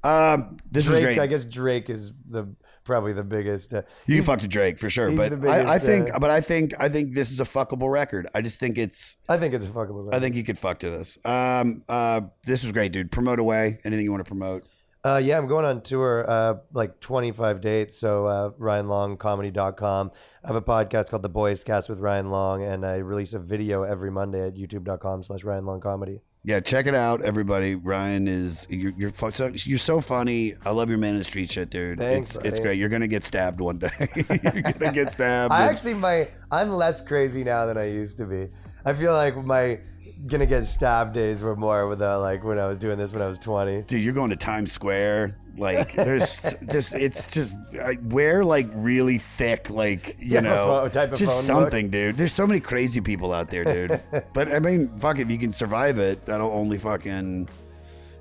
Um, 0.04 0.58
this 0.70 0.86
was 0.86 0.98
Drake, 0.98 1.16
great. 1.16 1.18
I 1.18 1.26
guess 1.26 1.44
Drake 1.44 1.90
is 1.90 2.12
the 2.28 2.46
probably 2.84 3.12
the 3.12 3.24
biggest. 3.24 3.74
Uh, 3.74 3.82
You 4.06 4.16
can 4.16 4.24
fuck 4.24 4.38
to 4.40 4.48
Drake 4.48 4.78
for 4.78 4.88
sure, 4.88 5.14
but 5.14 5.30
biggest, 5.30 5.46
I, 5.46 5.74
I 5.74 5.78
think, 5.78 6.14
uh, 6.14 6.18
but 6.18 6.30
I 6.30 6.40
think, 6.40 6.72
I 6.78 6.88
think 6.88 7.14
this 7.14 7.30
is 7.30 7.40
a 7.40 7.44
fuckable 7.44 7.90
record. 7.92 8.28
I 8.34 8.40
just 8.40 8.58
think 8.58 8.78
it's. 8.78 9.16
I 9.28 9.36
think 9.36 9.54
it's 9.54 9.64
a 9.66 9.68
fuckable 9.68 10.04
record. 10.06 10.14
I 10.14 10.20
think 10.20 10.36
you 10.36 10.44
could 10.44 10.58
fuck 10.58 10.78
to 10.80 10.90
this. 10.90 11.18
Um, 11.24 11.82
uh, 11.88 12.22
this 12.44 12.62
was 12.62 12.72
great, 12.72 12.92
dude. 12.92 13.10
Promote 13.10 13.38
away. 13.38 13.80
Anything 13.84 14.04
you 14.04 14.10
want 14.12 14.24
to 14.24 14.28
promote? 14.28 14.62
Uh, 15.04 15.20
yeah, 15.22 15.38
I'm 15.38 15.46
going 15.46 15.64
on 15.64 15.80
tour, 15.80 16.24
uh, 16.28 16.54
like 16.72 16.98
25 16.98 17.60
dates. 17.60 17.96
So, 17.96 18.26
uh, 18.26 18.50
RyanLongComedy.com. 18.58 20.10
I 20.44 20.46
have 20.46 20.56
a 20.56 20.60
podcast 20.62 21.10
called 21.10 21.22
The 21.22 21.28
Boys 21.28 21.62
Cast 21.62 21.88
with 21.88 22.00
Ryan 22.00 22.30
Long, 22.30 22.62
and 22.64 22.84
I 22.84 22.96
release 22.96 23.32
a 23.32 23.38
video 23.38 23.84
every 23.84 24.10
Monday 24.10 24.44
at 24.46 24.54
YouTube.com 24.54 25.22
slash 25.22 25.44
Ryan 25.44 25.66
Long 25.66 25.80
Comedy. 25.80 26.22
Yeah, 26.44 26.60
check 26.60 26.86
it 26.86 26.94
out, 26.94 27.22
everybody. 27.22 27.74
Ryan 27.74 28.28
is 28.28 28.66
you're 28.70 28.92
you're, 28.96 29.10
fu- 29.10 29.30
so, 29.30 29.50
you're 29.54 29.78
so 29.78 30.00
funny. 30.00 30.54
I 30.64 30.70
love 30.70 30.88
your 30.88 30.98
man 30.98 31.14
in 31.14 31.18
the 31.18 31.24
street 31.24 31.50
shit, 31.50 31.68
dude. 31.68 31.98
Thanks, 31.98 32.36
it's, 32.36 32.36
it's 32.36 32.50
buddy. 32.58 32.62
great. 32.62 32.78
You're 32.78 32.88
gonna 32.88 33.08
get 33.08 33.24
stabbed 33.24 33.60
one 33.60 33.78
day. 33.78 33.90
you're 34.14 34.62
gonna 34.62 34.92
get 34.92 35.12
stabbed. 35.12 35.52
I 35.52 35.62
actually, 35.62 35.94
my 35.94 36.28
I'm 36.50 36.70
less 36.70 37.00
crazy 37.00 37.44
now 37.44 37.66
than 37.66 37.76
I 37.76 37.86
used 37.86 38.16
to 38.18 38.24
be. 38.24 38.48
I 38.84 38.94
feel 38.94 39.12
like 39.12 39.36
my 39.44 39.80
gonna 40.26 40.46
get 40.46 40.66
stabbed 40.66 41.14
days 41.14 41.42
were 41.42 41.54
more 41.56 41.86
with 41.88 42.02
uh, 42.02 42.18
like 42.20 42.42
when 42.44 42.58
I 42.58 42.66
was 42.66 42.78
doing 42.78 42.98
this 42.98 43.12
when 43.12 43.22
I 43.22 43.26
was 43.26 43.38
20. 43.38 43.82
Dude, 43.82 44.02
you're 44.02 44.12
going 44.14 44.30
to 44.30 44.36
Times 44.36 44.72
Square. 44.72 45.36
Like, 45.56 45.92
there's 45.94 46.40
just, 46.70 46.94
it's 46.94 47.32
just, 47.32 47.54
wear 48.04 48.44
like 48.44 48.68
really 48.74 49.18
thick, 49.18 49.70
like, 49.70 50.16
you 50.20 50.34
Yeah, 50.34 50.40
know, 50.40 50.66
pho- 50.66 50.88
type 50.88 51.12
of 51.12 51.18
just 51.18 51.32
phone 51.32 51.38
book. 51.40 51.62
something, 51.64 51.90
dude. 51.90 52.16
There's 52.16 52.32
so 52.32 52.46
many 52.46 52.60
crazy 52.60 53.00
people 53.00 53.32
out 53.32 53.48
there, 53.50 53.64
dude. 53.64 54.00
but 54.34 54.52
I 54.52 54.60
mean, 54.60 54.88
fuck, 54.98 55.18
if 55.18 55.28
you 55.30 55.36
can 55.38 55.50
survive 55.50 55.98
it, 55.98 56.24
that'll 56.26 56.52
only 56.52 56.78
fucking, 56.78 57.48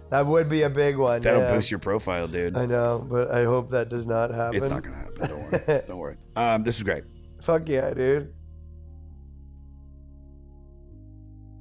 That 0.09 0.25
would 0.25 0.49
be 0.49 0.63
a 0.63 0.69
big 0.69 0.97
one. 0.97 1.21
that'll 1.21 1.41
yeah. 1.41 1.53
boost 1.55 1.69
your 1.69 1.79
profile, 1.79 2.27
dude. 2.27 2.57
I 2.57 2.65
know, 2.65 3.05
but 3.07 3.29
I 3.29 3.43
hope 3.43 3.69
that 3.69 3.89
does 3.89 4.07
not 4.07 4.31
happen. 4.31 4.57
It's 4.57 4.69
not 4.69 4.81
gonna 4.83 4.95
happen. 4.97 5.27
Don't 5.29 5.51
worry. 5.51 5.81
Don't 5.87 5.97
worry. 5.97 6.17
Um, 6.35 6.63
this 6.63 6.77
is 6.77 6.83
great. 6.83 7.03
Fuck 7.41 7.67
yeah, 7.69 7.93
dude. 7.93 8.33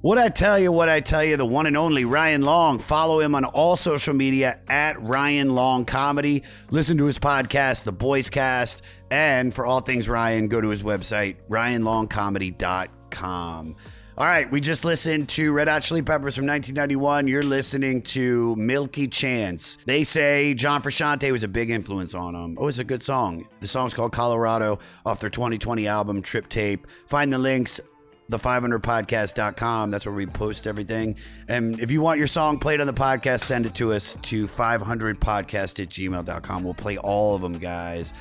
What 0.07 0.17
I 0.17 0.29
tell 0.29 0.57
you, 0.57 0.71
what 0.71 0.87
I 0.87 1.01
tell 1.01 1.21
you, 1.21 1.35
the 1.35 1.45
one 1.45 1.65
and 1.65 1.75
only 1.75 2.05
Ryan 2.05 2.41
Long. 2.41 2.79
Follow 2.79 3.19
him 3.19 3.35
on 3.35 3.43
all 3.43 3.75
social 3.75 4.13
media 4.13 4.57
at 4.69 5.01
Ryan 5.01 5.53
Long 5.53 5.83
Comedy. 5.83 6.43
Listen 6.71 6.97
to 6.99 7.07
his 7.07 7.19
podcast, 7.19 7.83
The 7.83 7.91
Boys 7.91 8.29
Cast. 8.29 8.83
And 9.11 9.53
for 9.53 9.65
all 9.65 9.81
things 9.81 10.07
Ryan, 10.07 10.47
go 10.47 10.61
to 10.61 10.69
his 10.69 10.81
website, 10.81 11.35
ryanlongcomedy.com. 11.49 13.75
All 14.17 14.25
right, 14.25 14.49
we 14.49 14.61
just 14.61 14.85
listened 14.85 15.27
to 15.27 15.51
Red 15.51 15.67
Hot 15.67 15.81
Chili 15.81 16.01
Peppers 16.01 16.37
from 16.37 16.45
1991. 16.45 17.27
You're 17.27 17.41
listening 17.41 18.01
to 18.03 18.55
Milky 18.55 19.09
Chance. 19.09 19.79
They 19.85 20.05
say 20.05 20.53
John 20.53 20.81
Frusciante 20.81 21.29
was 21.33 21.43
a 21.43 21.49
big 21.49 21.69
influence 21.69 22.15
on 22.15 22.33
them. 22.33 22.55
Oh, 22.57 22.69
it's 22.69 22.79
a 22.79 22.85
good 22.85 23.03
song. 23.03 23.45
The 23.59 23.67
song's 23.67 23.93
called 23.93 24.13
Colorado 24.13 24.79
off 25.05 25.19
their 25.19 25.29
2020 25.29 25.85
album 25.85 26.21
Trip 26.21 26.47
Tape. 26.47 26.87
Find 27.07 27.33
the 27.33 27.37
links 27.37 27.81
the500podcast.com. 28.29 29.91
That's 29.91 30.05
where 30.05 30.15
we 30.15 30.25
post 30.25 30.67
everything. 30.67 31.15
And 31.47 31.79
if 31.79 31.91
you 31.91 32.01
want 32.01 32.17
your 32.17 32.27
song 32.27 32.59
played 32.59 32.81
on 32.81 32.87
the 32.87 32.93
podcast, 32.93 33.41
send 33.41 33.65
it 33.65 33.75
to 33.75 33.93
us 33.93 34.17
to 34.23 34.47
500podcast 34.47 35.81
at 35.81 35.89
gmail.com. 35.89 36.63
We'll 36.63 36.73
play 36.73 36.97
all 36.97 37.35
of 37.35 37.41
them, 37.41 37.57
guys. 37.57 38.13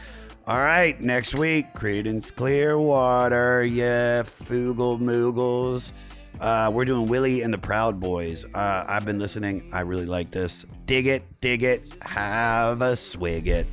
All 0.47 0.59
right, 0.59 1.01
next 1.01 1.35
week, 1.35 1.67
Creedence 1.75 2.33
Clearwater. 2.33 3.65
Yeah, 3.65 4.23
Foogle 4.23 5.01
Moogles. 5.01 5.93
Uh, 6.41 6.71
we're 6.73 6.85
doing 6.85 7.09
Willie 7.09 7.43
and 7.43 7.53
the 7.53 7.59
Proud 7.59 7.99
Boys. 7.99 8.45
Uh, 8.55 8.85
I've 8.87 9.05
been 9.05 9.19
listening. 9.19 9.69
I 9.73 9.81
really 9.81 10.07
like 10.07 10.31
this. 10.31 10.65
Dig 10.85 11.07
it, 11.09 11.25
dig 11.41 11.65
it, 11.65 11.91
have 12.03 12.81
a 12.81 12.95
swig 12.95 13.49
it. 13.49 13.67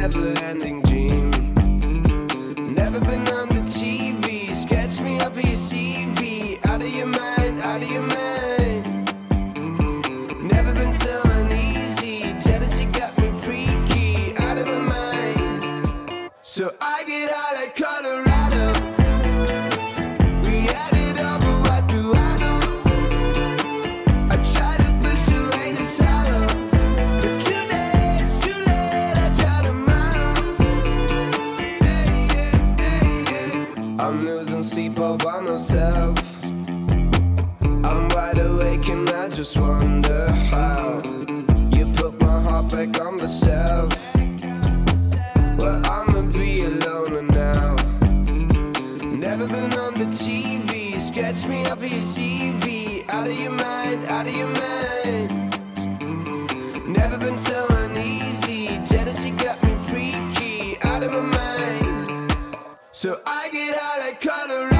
A 0.00 0.08
never-ending 0.08 0.80
dream. 0.82 1.30
Never 2.74 3.00
been 3.00 3.28
on 3.28 3.48
the 3.48 3.60
TV. 3.68 4.54
Sketch 4.54 5.00
me 5.00 5.20
up 5.20 5.32
for 5.32 5.40
your 5.40 5.56
CV. 5.56 6.58
Out 6.66 6.82
of 6.82 6.88
your 6.88 7.06
mind, 7.06 7.60
out 7.60 7.82
of 7.82 7.90
your 7.90 8.02
mind. 8.02 9.12
Never 10.42 10.72
been 10.72 10.94
so 10.94 11.20
uneasy. 11.24 12.34
Jealousy 12.40 12.86
got 12.86 13.16
me 13.18 13.30
freaky. 13.42 14.34
Out 14.38 14.56
of 14.56 14.66
my 14.66 14.78
mind. 14.78 16.30
So 16.40 16.74
I 16.80 17.04
get 17.06 17.30
high 17.34 17.54
like 17.56 17.76
Colorado. 17.76 17.79
All 35.00 35.16
by 35.16 35.40
myself. 35.40 36.44
I'm 36.44 38.08
wide 38.08 38.38
awake 38.38 38.88
and 38.88 39.08
I 39.08 39.28
just 39.28 39.56
wonder 39.56 40.30
how 40.50 41.00
you 41.72 41.90
put 41.92 42.20
my 42.20 42.40
heart 42.42 42.70
back 42.70 43.00
on 43.00 43.16
the 43.16 43.26
shelf. 43.26 43.94
Well, 45.58 45.80
I'ma 45.86 46.22
be 46.32 46.62
alone 46.64 47.26
now. 47.28 47.76
Never 49.04 49.46
been 49.46 49.72
on 49.74 49.94
the 49.98 50.06
TV. 50.06 51.00
Sketch 51.00 51.46
me 51.46 51.64
up 51.64 51.78
for 51.78 51.86
your 51.86 52.00
CV. 52.00 53.08
Out 53.08 53.26
of 53.26 53.40
your 53.40 53.52
mind, 53.52 54.04
out 54.06 54.26
of 54.26 54.34
your 54.34 54.48
mind. 54.48 55.50
Never 56.86 57.16
been 57.18 57.38
so 57.38 57.66
uneasy. 57.70 58.78
Jealousy 58.84 59.30
got 59.30 59.62
me 59.62 59.74
freaky. 59.76 60.78
Out 60.82 61.02
of 61.02 61.12
my 61.12 61.20
mind. 61.20 62.32
So 62.92 63.20
I 63.26 63.48
get 63.50 63.76
high 63.78 63.98
like 64.06 64.20
Colorado. 64.20 64.79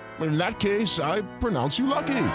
In 0.21 0.37
that 0.37 0.59
case, 0.59 0.99
I 0.99 1.21
pronounce 1.39 1.79
you 1.79 1.87
lucky. 1.87 2.27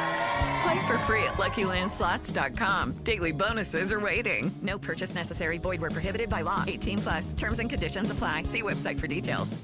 Play 0.63 0.87
for 0.87 0.99
free 1.07 1.23
at 1.25 1.35
LuckyLandSlots.com. 1.35 2.93
Daily 3.05 3.33
bonuses 3.33 3.93
are 3.93 4.01
waiting. 4.01 4.53
No 4.63 4.79
purchase 4.79 5.15
necessary. 5.15 5.59
Void 5.59 5.81
where 5.81 5.91
prohibited 5.91 6.29
by 6.29 6.43
law. 6.43 6.65
18 6.67 6.99
plus. 6.99 7.33
Terms 7.33 7.59
and 7.59 7.71
conditions 7.71 8.11
apply. 8.11 8.45
See 8.45 8.63
website 8.63 8.99
for 8.99 9.07
details. 9.07 9.57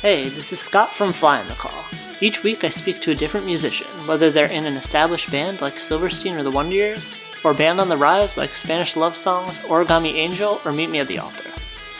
Hey, 0.00 0.28
this 0.28 0.52
is 0.52 0.60
Scott 0.60 0.90
from 0.90 1.12
Fly 1.12 1.40
on 1.40 1.48
the 1.48 1.54
Call. 1.54 1.84
Each 2.20 2.42
week 2.42 2.64
I 2.64 2.70
speak 2.70 3.02
to 3.02 3.10
a 3.10 3.14
different 3.14 3.44
musician, 3.44 3.86
whether 4.06 4.30
they're 4.30 4.46
in 4.46 4.64
an 4.64 4.76
established 4.76 5.30
band 5.30 5.60
like 5.60 5.78
Silverstein 5.78 6.34
or 6.34 6.42
the 6.42 6.50
Wonder 6.50 6.74
Years, 6.74 7.14
or 7.44 7.52
band 7.52 7.78
on 7.78 7.90
the 7.90 7.96
rise 7.96 8.38
like 8.38 8.54
Spanish 8.54 8.96
Love 8.96 9.16
Songs, 9.16 9.58
Origami 9.60 10.14
Angel, 10.14 10.60
or 10.64 10.72
Meet 10.72 10.90
Me 10.90 11.00
at 11.00 11.08
the 11.08 11.18
Altar. 11.18 11.50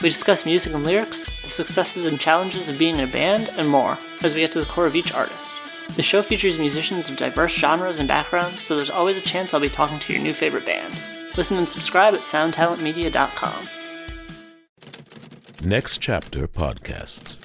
We 0.01 0.09
discuss 0.09 0.45
music 0.45 0.73
and 0.73 0.83
lyrics, 0.83 1.27
the 1.43 1.49
successes 1.49 2.07
and 2.07 2.19
challenges 2.19 2.67
of 2.67 2.79
being 2.79 2.95
in 2.95 3.07
a 3.07 3.11
band, 3.11 3.51
and 3.57 3.69
more, 3.69 3.99
as 4.23 4.33
we 4.33 4.41
get 4.41 4.51
to 4.53 4.59
the 4.59 4.65
core 4.65 4.85
of 4.85 4.95
each 4.95 5.13
artist. 5.13 5.53
The 5.95 6.03
show 6.03 6.21
features 6.21 6.57
musicians 6.57 7.09
of 7.09 7.17
diverse 7.17 7.53
genres 7.53 7.97
and 7.97 8.07
backgrounds, 8.07 8.61
so 8.61 8.75
there's 8.75 8.89
always 8.89 9.17
a 9.17 9.21
chance 9.21 9.53
I'll 9.53 9.59
be 9.59 9.69
talking 9.69 9.99
to 9.99 10.13
your 10.13 10.21
new 10.21 10.33
favorite 10.33 10.65
band. 10.65 10.95
Listen 11.37 11.57
and 11.57 11.69
subscribe 11.69 12.13
at 12.13 12.21
soundtalentmedia.com. 12.21 13.67
Next 15.63 15.99
Chapter 15.99 16.47
Podcasts. 16.47 17.36